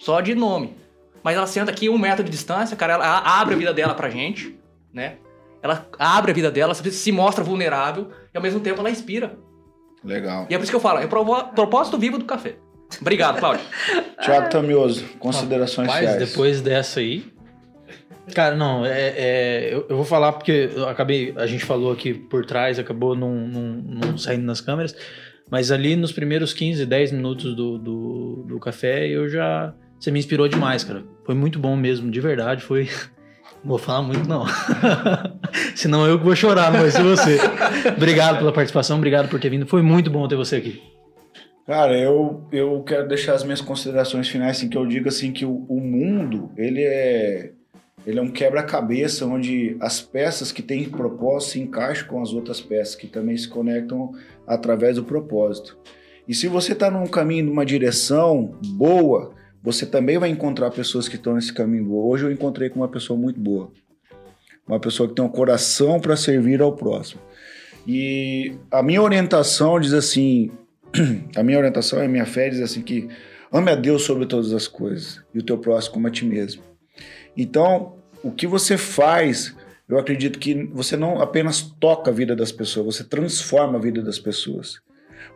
Só 0.01 0.21
de 0.21 0.33
nome. 0.37 0.77
Mas 1.25 1.37
ela 1.37 1.49
senta 1.49 1.73
aqui 1.73 1.89
um 1.89 1.99
metro 1.99 2.23
de 2.23 2.31
distância, 2.31 2.77
cara, 2.77 2.93
ela 2.93 3.41
abre 3.41 3.55
a 3.55 3.59
vida 3.59 3.75
dela 3.75 3.95
pra 3.95 4.09
gente, 4.09 4.57
né? 4.95 5.17
Ela 5.61 5.85
abre 5.99 6.31
a 6.31 6.35
vida 6.35 6.53
dela, 6.53 6.73
se 6.75 7.11
mostra 7.11 7.43
vulnerável 7.43 8.09
e 8.33 8.37
ao 8.37 8.43
mesmo 8.43 8.61
tempo 8.61 8.79
ela 8.79 8.91
inspira. 8.91 9.37
Legal. 10.05 10.47
E 10.49 10.55
é 10.55 10.59
por 10.59 10.63
isso 10.63 10.71
que 10.71 10.77
eu 10.77 10.81
falo, 10.81 11.01
é 11.01 11.05
o 11.05 11.09
propósito 11.09 11.99
vivo 11.99 12.19
do 12.19 12.25
café. 12.25 12.55
Obrigado, 13.01 13.39
Cláudio. 13.39 13.65
Tiago 14.23 14.49
Tamioso, 14.51 15.05
considerações 15.19 15.89
Mas 15.89 15.99
finais. 16.01 16.19
depois 16.19 16.61
dessa 16.61 17.01
aí. 17.01 17.25
Cara, 18.35 18.57
não, 18.57 18.85
é, 18.85 19.15
é- 19.17 19.69
eu, 19.73 19.87
eu 19.89 19.97
vou 19.97 20.05
falar 20.05 20.33
porque 20.33 20.71
eu 20.75 20.89
acabei. 20.89 21.33
A 21.37 21.47
gente 21.47 21.65
falou 21.65 21.93
aqui 21.93 22.13
por 22.15 22.45
trás, 22.45 22.79
acabou 22.79 23.15
não, 23.15 23.35
não, 23.35 23.63
não 23.63 24.19
saindo 24.19 24.45
nas 24.45 24.61
câmeras. 24.61 24.97
Mas 25.51 25.71
ali 25.71 25.95
nos 25.95 26.11
primeiros 26.13 26.53
15, 26.53 26.85
10 26.87 27.13
minutos 27.13 27.55
do, 27.55 27.79
do, 27.79 28.45
do 28.49 28.59
café, 28.59 29.07
eu 29.09 29.29
já. 29.29 29.73
Você 29.99 30.11
me 30.11 30.19
inspirou 30.19 30.49
demais, 30.49 30.83
cara. 30.83 31.05
Foi 31.25 31.35
muito 31.35 31.59
bom 31.59 31.77
mesmo, 31.77 32.11
de 32.11 32.21
verdade. 32.21 32.63
Foi. 32.63 32.89
Não 33.63 33.71
vou 33.71 33.79
falar 33.79 34.03
muito, 34.03 34.29
não. 34.29 34.45
Senão 35.75 36.07
eu 36.07 36.19
que 36.19 36.25
vou 36.25 36.37
chorar, 36.37 36.71
não 36.71 36.81
vai 36.81 36.91
ser 36.91 37.03
você. 37.03 37.39
obrigado 37.97 38.39
pela 38.39 38.53
participação, 38.53 38.97
obrigado 38.97 39.29
por 39.29 39.41
ter 39.41 39.49
vindo. 39.49 39.67
Foi 39.67 39.83
muito 39.83 40.09
bom 40.09 40.29
ter 40.29 40.37
você 40.37 40.57
aqui. 40.57 40.81
Cara, 41.67 41.99
eu, 41.99 42.45
eu 42.53 42.83
quero 42.85 43.09
deixar 43.09 43.35
as 43.35 43.43
minhas 43.43 43.61
considerações 43.61 44.29
finais, 44.29 44.59
assim, 44.59 44.69
que 44.69 44.79
eu 44.79 44.87
digo 44.87 45.09
assim 45.09 45.33
que 45.33 45.45
o, 45.45 45.67
o 45.69 45.81
mundo, 45.81 46.51
ele 46.57 46.83
é 46.83 47.53
ele 48.07 48.21
é 48.21 48.23
um 48.23 48.31
quebra-cabeça 48.31 49.27
onde 49.27 49.77
as 49.81 50.01
peças 50.01 50.53
que 50.53 50.63
têm 50.63 50.89
propósito 50.89 51.51
se 51.51 51.61
encaixam 51.61 52.07
com 52.07 52.23
as 52.23 52.33
outras 52.33 52.61
peças 52.61 52.95
que 52.95 53.09
também 53.09 53.37
se 53.37 53.49
conectam 53.49 54.13
através 54.47 54.95
do 54.95 55.03
propósito. 55.03 55.77
E 56.29 56.33
se 56.33 56.47
você 56.47 56.73
está 56.73 56.89
num 56.89 57.09
caminho, 57.09 57.47
numa 57.47 57.67
direção 57.67 58.55
boa, 58.77 59.33
você 59.61 59.85
também 59.85 60.19
vai 60.19 60.29
encontrar 60.29 60.71
pessoas 60.71 61.09
que 61.09 61.17
estão 61.17 61.35
nesse 61.35 61.53
caminho 61.53 61.85
boa. 61.85 62.07
Hoje 62.07 62.27
eu 62.27 62.31
encontrei 62.31 62.71
com 62.71 62.79
uma 62.79 62.89
pessoa 62.89 63.19
muito 63.19 63.41
boa. 63.41 63.73
Uma 64.69 64.79
pessoa 64.79 65.09
que 65.09 65.15
tem 65.17 65.25
um 65.25 65.29
coração 65.29 65.99
para 65.99 66.17
servir 66.17 66.63
ao 66.63 66.77
próximo. 66.77 67.21
E 67.85 68.55
a 68.71 68.85
minha 68.85 69.03
orientação 69.03 69.81
diz 69.81 69.93
assim, 69.93 70.53
a 71.37 71.43
minha 71.43 71.59
orientação 71.59 72.01
a 72.01 72.09
minha 72.09 72.27
fé 72.27 72.49
diz 72.49 72.61
assim 72.61 72.83
que 72.83 73.09
ame 73.53 73.71
a 73.71 73.75
Deus 73.75 74.03
sobre 74.03 74.27
todas 74.27 74.53
as 74.53 74.67
coisas 74.69 75.23
e 75.35 75.39
o 75.39 75.43
teu 75.43 75.59
próximo 75.59 75.95
como 75.95 76.07
a 76.07 76.11
ti 76.11 76.25
mesmo. 76.25 76.63
Então, 77.37 77.97
o 78.23 78.31
que 78.31 78.47
você 78.47 78.77
faz, 78.77 79.55
eu 79.89 79.99
acredito 79.99 80.39
que 80.39 80.65
você 80.73 80.97
não 80.97 81.21
apenas 81.21 81.63
toca 81.63 82.11
a 82.11 82.15
vida 82.15 82.35
das 82.35 82.51
pessoas, 82.51 82.97
você 82.97 83.05
transforma 83.05 83.79
a 83.79 83.81
vida 83.81 84.03
das 84.03 84.19
pessoas. 84.19 84.81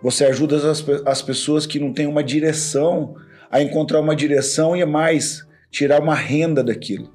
Você 0.02 0.24
ajuda 0.24 0.56
as, 0.70 0.84
as 1.06 1.22
pessoas 1.22 1.66
que 1.66 1.78
não 1.78 1.92
têm 1.92 2.06
uma 2.06 2.24
direção 2.24 3.14
a 3.50 3.60
encontrar 3.60 4.00
uma 4.00 4.16
direção 4.16 4.76
e 4.76 4.84
mais, 4.84 5.46
tirar 5.70 6.00
uma 6.00 6.14
renda 6.14 6.62
daquilo. 6.62 7.12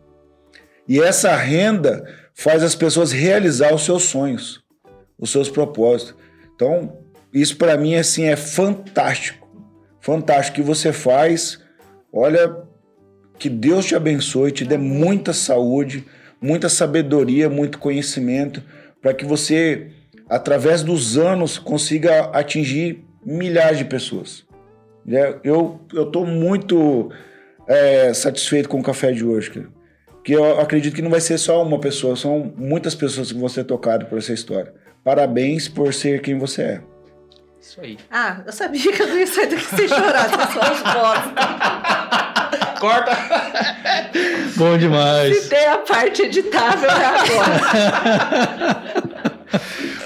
E 0.88 1.00
essa 1.00 1.36
renda 1.36 2.06
faz 2.34 2.62
as 2.62 2.76
pessoas 2.76 3.12
realizar 3.12 3.74
os 3.74 3.84
seus 3.84 4.04
sonhos, 4.04 4.64
os 5.18 5.32
seus 5.32 5.50
propósitos. 5.50 6.16
Então, 6.54 7.05
isso 7.36 7.58
para 7.58 7.78
mim 7.78 7.96
assim 7.96 8.24
é 8.24 8.38
fantástico. 8.38 9.46
Fantástico 10.00 10.56
que 10.56 10.62
você 10.62 10.94
faz. 10.94 11.60
Olha, 12.12 12.56
que 13.38 13.50
Deus 13.50 13.86
te 13.86 13.94
abençoe, 13.94 14.54
te 14.54 14.64
dê 14.64 14.78
muita 14.78 15.34
saúde, 15.34 16.06
muita 16.40 16.70
sabedoria, 16.70 17.50
muito 17.50 17.78
conhecimento, 17.78 18.64
para 19.02 19.14
que 19.14 19.26
você, 19.26 19.92
através 20.30 20.82
dos 20.82 21.18
anos, 21.18 21.58
consiga 21.58 22.26
atingir 22.28 23.04
milhares 23.26 23.80
de 23.80 23.86
pessoas. 23.86 24.46
né? 25.06 25.36
Eu 25.44 25.82
estou 25.94 26.26
muito 26.26 27.12
é, 27.68 28.14
satisfeito 28.14 28.70
com 28.70 28.80
o 28.80 28.84
café 28.84 29.12
de 29.12 29.26
hoje, 29.26 29.52
cara. 29.52 29.68
que 30.24 30.32
eu 30.32 30.58
acredito 30.60 30.96
que 30.96 31.02
não 31.02 31.12
vai 31.12 31.22
ser 31.22 31.38
só 31.38 31.62
uma 31.62 31.80
pessoa, 31.80 32.16
são 32.16 32.54
muitas 32.56 32.96
pessoas 32.96 33.32
que 33.32 33.38
vão 33.38 33.50
ser 33.50 33.66
tocadas 33.66 34.08
por 34.08 34.18
essa 34.18 34.32
história. 34.32 34.74
Parabéns 35.04 35.68
por 35.68 35.94
ser 35.94 36.22
quem 36.22 36.38
você 36.38 36.62
é. 36.62 36.95
Isso 37.66 37.82
aí. 37.82 37.98
Ah, 38.12 38.42
eu 38.46 38.54
sabia 38.54 38.92
que 38.94 39.02
eu 39.02 39.08
não 39.08 39.18
ia 39.18 39.26
sair 39.26 39.48
daqui 39.48 39.66
sem 39.66 39.88
chorar, 39.88 40.26
essas 40.26 40.54
suas 40.54 40.82
vozes. 40.94 41.34
Corta. 42.80 43.18
Bom 44.56 44.78
demais. 44.78 45.36
Se 45.36 45.50
tem 45.50 45.66
a 45.66 45.80
parte 45.80 46.22
editável, 46.22 46.88
é 46.88 47.06
agora. 47.06 48.84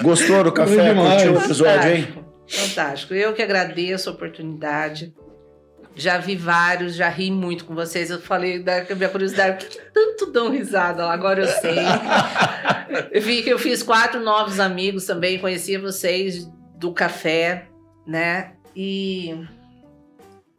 Gostou 0.00 0.42
do 0.42 0.52
café? 0.52 0.94
Curtiu 0.94 1.34
o 1.34 1.38
episódio, 1.38 1.90
hein? 1.90 2.04
Fantástico. 2.04 2.24
Fantástico. 2.48 3.14
Eu 3.14 3.34
que 3.34 3.42
agradeço 3.42 4.08
a 4.08 4.12
oportunidade. 4.14 5.12
Já 5.94 6.16
vi 6.16 6.36
vários, 6.36 6.94
já 6.94 7.10
ri 7.10 7.30
muito 7.30 7.66
com 7.66 7.74
vocês. 7.74 8.08
Eu 8.08 8.22
falei 8.22 8.62
da 8.62 8.86
minha 8.96 9.10
curiosidade, 9.10 9.62
por 9.62 9.68
que, 9.68 9.78
que 9.78 9.84
tanto 9.92 10.32
dão 10.32 10.50
risada 10.50 11.04
lá? 11.04 11.12
Agora 11.12 11.42
eu 11.42 11.48
sei. 11.48 11.76
eu 13.12 13.20
vi 13.20 13.42
que 13.42 13.50
eu 13.50 13.58
fiz 13.58 13.82
quatro 13.82 14.18
novos 14.18 14.58
amigos 14.58 15.04
também, 15.04 15.38
conhecia 15.38 15.78
vocês 15.78 16.48
do 16.80 16.92
café, 16.92 17.68
né? 18.06 18.54
E 18.74 19.46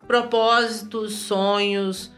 propósitos, 0.05 1.13
sonhos, 1.13 2.11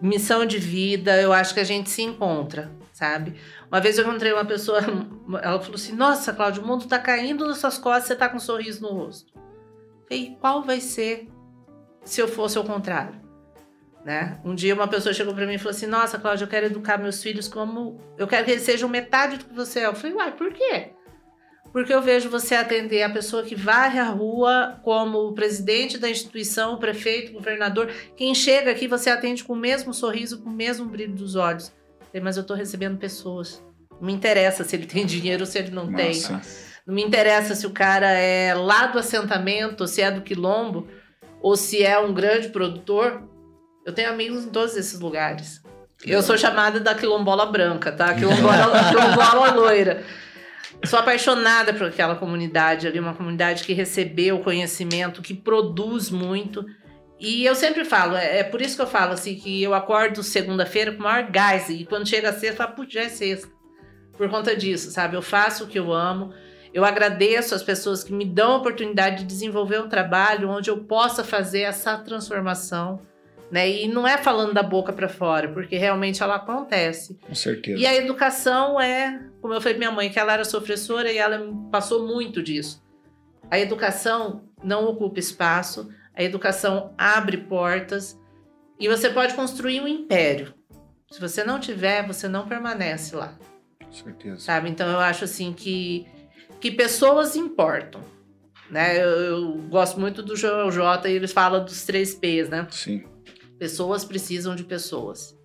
missão 0.00 0.44
de 0.44 0.58
vida, 0.58 1.20
eu 1.20 1.32
acho 1.32 1.54
que 1.54 1.60
a 1.60 1.64
gente 1.64 1.88
se 1.88 2.02
encontra, 2.02 2.70
sabe? 2.92 3.34
Uma 3.70 3.80
vez 3.80 3.96
eu 3.96 4.04
encontrei 4.04 4.32
uma 4.32 4.44
pessoa, 4.44 4.80
ela 5.40 5.60
falou 5.60 5.76
assim: 5.76 5.94
Nossa, 5.94 6.32
Cláudio, 6.32 6.62
o 6.62 6.66
mundo 6.66 6.86
tá 6.86 6.98
caindo 6.98 7.46
nas 7.46 7.58
suas 7.58 7.78
costas, 7.78 8.08
você 8.08 8.16
tá 8.16 8.28
com 8.28 8.36
um 8.36 8.40
sorriso 8.40 8.82
no 8.82 8.88
rosto. 8.88 9.32
Falei, 10.08 10.36
qual 10.40 10.62
vai 10.62 10.80
ser 10.80 11.28
se 12.04 12.20
eu 12.20 12.26
fosse 12.26 12.58
ao 12.58 12.64
contrário? 12.64 13.22
Né? 14.04 14.40
Um 14.44 14.52
dia 14.52 14.74
uma 14.74 14.88
pessoa 14.88 15.14
chegou 15.14 15.32
para 15.32 15.46
mim 15.46 15.54
e 15.54 15.58
falou 15.58 15.70
assim: 15.70 15.86
Nossa, 15.86 16.18
Cláudia, 16.18 16.44
eu 16.44 16.48
quero 16.48 16.66
educar 16.66 16.98
meus 16.98 17.22
filhos 17.22 17.46
como. 17.46 18.00
Eu 18.18 18.26
quero 18.26 18.44
que 18.44 18.50
eles 18.50 18.64
sejam 18.64 18.88
metade 18.88 19.36
do 19.36 19.44
que 19.44 19.54
você 19.54 19.80
é. 19.80 19.86
Eu 19.86 19.94
falei, 19.94 20.16
uai, 20.16 20.32
por 20.32 20.52
quê? 20.52 20.90
Porque 21.72 21.92
eu 21.92 22.02
vejo 22.02 22.28
você 22.28 22.54
atender 22.54 23.02
a 23.02 23.08
pessoa 23.08 23.42
que 23.42 23.54
varre 23.54 23.98
a 23.98 24.08
rua 24.10 24.78
como 24.82 25.18
o 25.20 25.32
presidente 25.32 25.96
da 25.96 26.10
instituição, 26.10 26.74
o 26.74 26.78
prefeito, 26.78 27.30
o 27.30 27.34
governador. 27.34 27.90
Quem 28.14 28.34
chega 28.34 28.70
aqui, 28.70 28.86
você 28.86 29.08
atende 29.08 29.42
com 29.42 29.54
o 29.54 29.56
mesmo 29.56 29.94
sorriso, 29.94 30.42
com 30.42 30.50
o 30.50 30.52
mesmo 30.52 30.84
brilho 30.84 31.14
dos 31.14 31.34
olhos. 31.34 31.72
Mas 32.22 32.36
eu 32.36 32.44
tô 32.44 32.52
recebendo 32.52 32.98
pessoas. 32.98 33.64
Não 33.90 34.06
me 34.06 34.12
interessa 34.12 34.64
se 34.64 34.76
ele 34.76 34.86
tem 34.86 35.06
dinheiro 35.06 35.44
ou 35.44 35.46
se 35.46 35.58
ele 35.58 35.70
não 35.70 35.90
tem. 35.90 36.08
Massa. 36.08 36.42
Não 36.86 36.94
me 36.94 37.02
interessa 37.02 37.54
se 37.54 37.66
o 37.66 37.70
cara 37.70 38.10
é 38.10 38.52
lá 38.54 38.86
do 38.86 38.98
assentamento, 38.98 39.86
se 39.86 40.02
é 40.02 40.10
do 40.10 40.20
quilombo, 40.20 40.88
ou 41.40 41.56
se 41.56 41.82
é 41.82 41.98
um 41.98 42.12
grande 42.12 42.48
produtor. 42.48 43.22
Eu 43.86 43.92
tenho 43.92 44.10
amigos 44.10 44.44
em 44.44 44.50
todos 44.50 44.76
esses 44.76 45.00
lugares. 45.00 45.62
Eu 46.04 46.20
sou 46.22 46.36
chamada 46.36 46.80
da 46.80 46.94
quilombola 46.94 47.46
branca, 47.46 47.92
tá? 47.92 48.12
Quilombola, 48.14 48.90
quilombola 48.90 49.52
loira. 49.52 50.02
Sou 50.84 50.98
apaixonada 50.98 51.72
por 51.72 51.86
aquela 51.86 52.16
comunidade 52.16 52.88
ali, 52.88 52.98
uma 52.98 53.14
comunidade 53.14 53.62
que 53.62 53.72
recebeu 53.72 54.40
conhecimento, 54.40 55.22
que 55.22 55.32
produz 55.32 56.10
muito. 56.10 56.66
E 57.20 57.44
eu 57.44 57.54
sempre 57.54 57.84
falo, 57.84 58.16
é, 58.16 58.40
é 58.40 58.44
por 58.44 58.60
isso 58.60 58.74
que 58.74 58.82
eu 58.82 58.86
falo 58.86 59.12
assim, 59.12 59.36
que 59.36 59.62
eu 59.62 59.74
acordo 59.74 60.24
segunda-feira 60.24 60.90
com 60.90 60.98
o 60.98 61.02
maior 61.04 61.30
gás. 61.30 61.68
E 61.68 61.84
quando 61.84 62.08
chega 62.08 62.30
a 62.30 62.32
sexta, 62.32 62.48
eu 62.48 62.56
falo, 62.56 62.72
putz, 62.72 62.92
já 62.92 63.02
é 63.02 63.08
sexta. 63.08 63.48
Por 64.16 64.28
conta 64.28 64.56
disso, 64.56 64.90
sabe? 64.90 65.16
Eu 65.16 65.22
faço 65.22 65.64
o 65.64 65.66
que 65.68 65.78
eu 65.78 65.92
amo. 65.92 66.34
Eu 66.74 66.84
agradeço 66.84 67.54
as 67.54 67.62
pessoas 67.62 68.02
que 68.02 68.12
me 68.12 68.24
dão 68.24 68.52
a 68.52 68.56
oportunidade 68.56 69.18
de 69.18 69.24
desenvolver 69.24 69.80
um 69.80 69.88
trabalho 69.88 70.50
onde 70.50 70.68
eu 70.68 70.78
possa 70.84 71.22
fazer 71.22 71.60
essa 71.60 71.96
transformação. 71.98 73.00
Né? 73.52 73.70
E 73.70 73.86
não 73.86 74.08
é 74.08 74.16
falando 74.16 74.54
da 74.54 74.62
boca 74.62 74.94
para 74.94 75.10
fora, 75.10 75.46
porque 75.52 75.76
realmente 75.76 76.22
ela 76.22 76.36
acontece. 76.36 77.18
Com 77.20 77.34
certeza. 77.34 77.78
E 77.78 77.86
a 77.86 77.94
educação 77.94 78.80
é, 78.80 79.28
como 79.42 79.52
eu 79.52 79.60
falei 79.60 79.74
pra 79.74 79.86
minha 79.86 79.90
mãe, 79.94 80.08
que 80.10 80.18
ela 80.18 80.32
era 80.32 80.42
sofressora 80.42 81.12
e 81.12 81.18
ela 81.18 81.38
passou 81.70 82.06
muito 82.06 82.42
disso. 82.42 82.82
A 83.50 83.58
educação 83.58 84.48
não 84.64 84.86
ocupa 84.86 85.20
espaço, 85.20 85.90
a 86.16 86.22
educação 86.22 86.94
abre 86.96 87.36
portas 87.36 88.18
e 88.80 88.88
você 88.88 89.10
pode 89.10 89.34
construir 89.34 89.82
um 89.82 89.86
império. 89.88 90.54
Se 91.10 91.20
você 91.20 91.44
não 91.44 91.60
tiver, 91.60 92.06
você 92.06 92.26
não 92.26 92.48
permanece 92.48 93.14
lá, 93.14 93.36
Com 93.84 93.92
certeza. 93.92 94.40
sabe? 94.40 94.70
Então 94.70 94.88
eu 94.88 94.98
acho 94.98 95.24
assim 95.24 95.52
que, 95.52 96.06
que 96.58 96.70
pessoas 96.70 97.36
importam. 97.36 98.00
Né? 98.70 98.96
Eu, 98.96 99.08
eu 99.10 99.52
gosto 99.68 100.00
muito 100.00 100.22
do 100.22 100.34
Joel 100.34 100.70
J 100.70 101.10
e 101.10 101.12
eles 101.12 101.32
falam 101.32 101.62
dos 101.62 101.84
três 101.84 102.14
P's, 102.14 102.48
né? 102.48 102.66
Sim. 102.70 103.04
Pessoas 103.62 104.04
precisam 104.04 104.56
de 104.56 104.64
pessoas. 104.64 105.38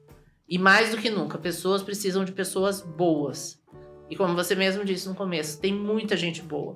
E 0.50 0.58
mais 0.58 0.90
do 0.90 0.98
que 0.98 1.08
nunca, 1.08 1.38
pessoas 1.38 1.84
precisam 1.84 2.26
de 2.26 2.32
pessoas 2.32 2.82
boas. 2.82 3.62
E 4.10 4.16
como 4.16 4.34
você 4.34 4.56
mesmo 4.56 4.84
disse 4.84 5.08
no 5.08 5.14
começo, 5.14 5.60
tem 5.62 5.72
muita 5.72 6.18
gente 6.18 6.42
boa. 6.42 6.76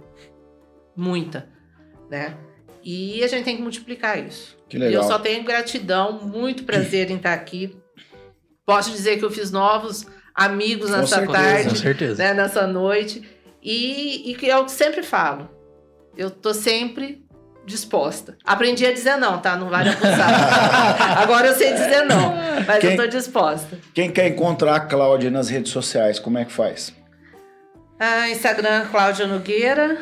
Muita, 0.95 1.49
né? 2.11 2.37
E 2.83 3.23
a 3.23 3.27
gente 3.27 3.43
tem 3.43 3.55
que 3.55 3.61
multiplicar 3.63 4.23
isso. 4.23 4.55
Que 4.69 4.77
E 4.77 4.81
eu 4.81 4.85
legal. 4.85 5.03
só 5.05 5.17
tenho 5.17 5.43
gratidão, 5.43 6.19
muito 6.21 6.63
prazer 6.63 7.09
em 7.09 7.15
estar 7.15 7.33
aqui. 7.33 7.75
Posso 8.63 8.91
dizer 8.91 9.17
que 9.17 9.25
eu 9.25 9.31
fiz 9.31 9.49
novos 9.49 10.05
amigos 10.35 10.91
Com 10.91 10.97
nessa 10.97 11.15
certeza. 11.15 11.25
Com 11.25 11.33
tarde, 11.33 11.79
certeza. 11.79 12.23
né, 12.23 12.33
nessa 12.35 12.67
noite. 12.67 13.27
E, 13.63 14.29
e 14.29 14.35
que 14.35 14.45
eu 14.45 14.69
sempre 14.69 15.01
falo, 15.01 15.49
eu 16.15 16.29
tô 16.29 16.53
sempre 16.53 17.25
disposta. 17.65 18.37
Aprendi 18.45 18.85
a 18.85 18.91
dizer 18.93 19.17
não, 19.17 19.39
tá? 19.39 19.55
Não 19.55 19.69
vale 19.69 19.89
abusar. 19.89 21.17
Agora 21.21 21.47
eu 21.47 21.55
sei 21.55 21.73
dizer 21.73 22.03
não, 22.05 22.33
mas 22.67 22.79
Quem- 22.79 22.91
eu 22.91 22.97
tô 22.97 23.07
disposta. 23.07 23.77
Quem 23.93 24.11
quer 24.11 24.27
encontrar 24.27 24.75
a 24.75 24.79
Cláudia 24.79 25.29
nas 25.31 25.49
redes 25.49 25.71
sociais, 25.71 26.19
como 26.19 26.37
é 26.37 26.45
que 26.45 26.51
faz? 26.51 26.93
Ah, 27.99 28.29
Instagram, 28.29 28.87
Cláudia 28.89 29.27
Nogueira, 29.27 29.99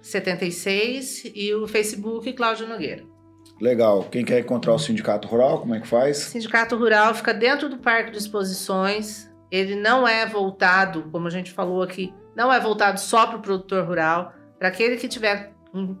76, 0.00 1.30
e 1.34 1.52
o 1.54 1.66
Facebook, 1.68 2.32
Cláudia 2.32 2.66
Nogueira. 2.66 3.04
Legal. 3.60 4.04
Quem 4.04 4.24
quer 4.24 4.38
encontrar 4.40 4.72
o 4.72 4.78
Sindicato 4.78 5.26
Rural, 5.28 5.58
como 5.60 5.74
é 5.74 5.80
que 5.80 5.86
O 5.86 5.88
faz? 5.88 6.16
Sindicato 6.18 6.76
Rural 6.76 7.14
fica 7.14 7.34
dentro 7.34 7.68
do 7.68 7.78
Parque 7.78 8.12
de 8.12 8.18
Exposições. 8.18 9.28
Ele 9.50 9.74
não 9.74 10.06
é 10.06 10.24
voltado, 10.26 11.08
como 11.10 11.26
a 11.26 11.30
gente 11.30 11.50
falou 11.52 11.82
aqui, 11.82 12.14
não 12.36 12.52
é 12.52 12.60
voltado 12.60 13.00
só 13.00 13.26
para 13.26 13.36
o 13.38 13.40
produtor 13.42 13.84
rural. 13.86 14.32
Para 14.58 14.68
aquele 14.68 14.96
que 14.96 15.08
tiver 15.08 15.52
um 15.74 15.96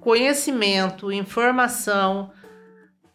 conhecimento, 0.00 1.12
informação, 1.12 2.32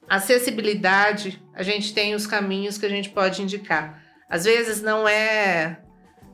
acessibilidade, 0.08 1.42
a 1.54 1.64
gente 1.64 1.94
tem 1.94 2.14
os 2.14 2.28
caminhos 2.28 2.78
que 2.78 2.86
a 2.86 2.90
gente 2.90 3.10
pode 3.10 3.42
indicar. 3.42 4.02
Às 4.30 4.46
vezes 4.46 4.82
não 4.82 5.08
é 5.08 5.80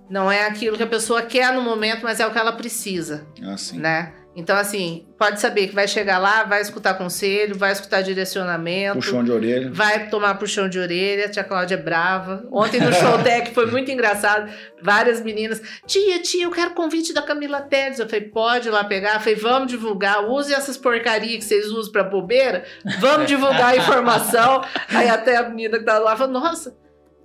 não 0.10 0.30
é 0.30 0.46
aquilo 0.46 0.76
que 0.76 0.84
a 0.84 0.88
pessoa 0.88 1.22
quer 1.22 1.54
no 1.54 1.62
momento, 1.62 2.04
mas 2.04 2.20
é 2.20 2.28
o 2.28 2.32
que 2.32 2.38
ela 2.38 2.52
precisa 2.52 3.26
Assim. 3.44 3.80
né? 3.80 4.14
Então, 4.34 4.56
assim, 4.56 5.06
pode 5.20 5.42
saber 5.42 5.68
que 5.68 5.76
vai 5.76 5.88
chegar 5.90 6.18
lá, 6.18 6.44
vai 6.44 6.62
escutar 6.62 6.94
conselho, 6.94 7.54
vai 7.54 7.74
escutar 7.74 8.02
direcionamento, 8.02 8.96
Puxão 8.96 9.24
de 9.26 9.32
orelha. 9.32 9.70
vai 9.74 10.08
tomar 10.10 10.36
puxão 10.36 10.70
de 10.70 10.80
orelha. 10.80 11.26
A 11.26 11.30
tia 11.30 11.44
Cláudia 11.44 11.76
é 11.76 11.78
brava. 11.78 12.48
Ontem 12.50 12.80
no 12.80 12.94
show 12.94 13.20
tech 13.24 13.54
foi 13.54 13.66
muito 13.70 13.92
engraçado. 13.92 14.50
Várias 14.82 15.22
meninas, 15.22 15.62
tia, 15.86 16.22
tia, 16.22 16.46
eu 16.46 16.52
quero 16.52 16.72
convite 16.74 17.14
da 17.14 17.22
Camila 17.22 17.60
Teles. 17.62 18.00
Eu 18.00 18.08
falei, 18.08 18.22
pode 18.30 18.70
ir 18.70 18.72
lá 18.72 18.86
pegar. 18.86 19.16
Eu 19.16 19.20
falei, 19.20 19.36
vamos 19.36 19.68
divulgar. 19.68 20.24
Use 20.24 20.54
essas 20.54 20.78
porcarias 20.78 21.40
que 21.40 21.44
vocês 21.44 21.66
usam 21.68 21.92
pra 21.92 22.04
bobeira. 22.06 22.64
Vamos 23.00 23.28
divulgar 23.28 23.74
a 23.74 23.76
informação. 23.78 24.64
Aí 24.88 25.10
até 25.10 25.36
a 25.36 25.50
menina 25.50 25.78
que 25.78 25.84
tá 25.84 26.00
lá 26.00 26.16
falou, 26.16 26.32
nossa, 26.40 26.74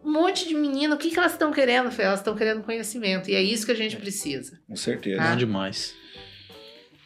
um 0.05 0.13
monte 0.13 0.49
de 0.49 0.57
menina, 0.57 0.97
o 0.97 0.99
que, 0.99 1.11
que 1.11 1.19
elas 1.19 1.33
estão 1.33 1.53
querendo? 1.53 1.87
Eu 1.87 1.91
falei, 1.93 2.07
elas 2.07 2.19
estão 2.19 2.35
querendo 2.35 2.63
conhecimento. 2.65 3.31
E 3.31 3.37
é 3.37 3.43
isso 3.43 3.65
que 3.65 3.73
a 3.73 3.77
gente 3.77 3.97
precisa. 3.97 4.59
Com 4.69 4.75
certeza. 4.75 5.23
Ah. 5.23 5.31
Bom 5.31 5.37
demais. 5.37 5.95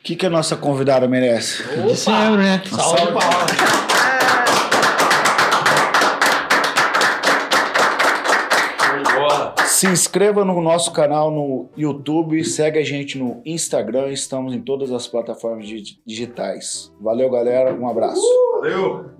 O 0.00 0.02
que, 0.02 0.16
que 0.16 0.26
a 0.26 0.30
nossa 0.30 0.56
convidada 0.56 1.06
merece? 1.06 1.62
De 1.62 1.94
sempre, 1.96 2.36
né? 2.38 2.62
Salve 2.66 3.06
de 3.06 3.12
palmas. 3.12 3.50
Show 8.80 9.02
de 9.02 9.12
bola. 9.12 9.54
Se 9.66 9.86
inscreva 9.86 10.44
no 10.44 10.60
nosso 10.60 10.92
canal 10.92 11.30
no 11.30 11.68
YouTube, 11.76 12.42
segue 12.44 12.78
a 12.78 12.84
gente 12.84 13.18
no 13.18 13.40
Instagram, 13.44 14.08
estamos 14.08 14.54
em 14.54 14.60
todas 14.60 14.90
as 14.92 15.06
plataformas 15.06 15.66
dig- 15.66 15.98
digitais. 16.06 16.92
Valeu, 17.00 17.30
galera, 17.30 17.72
um 17.74 17.88
abraço. 17.88 18.20
Valeu. 18.60 19.10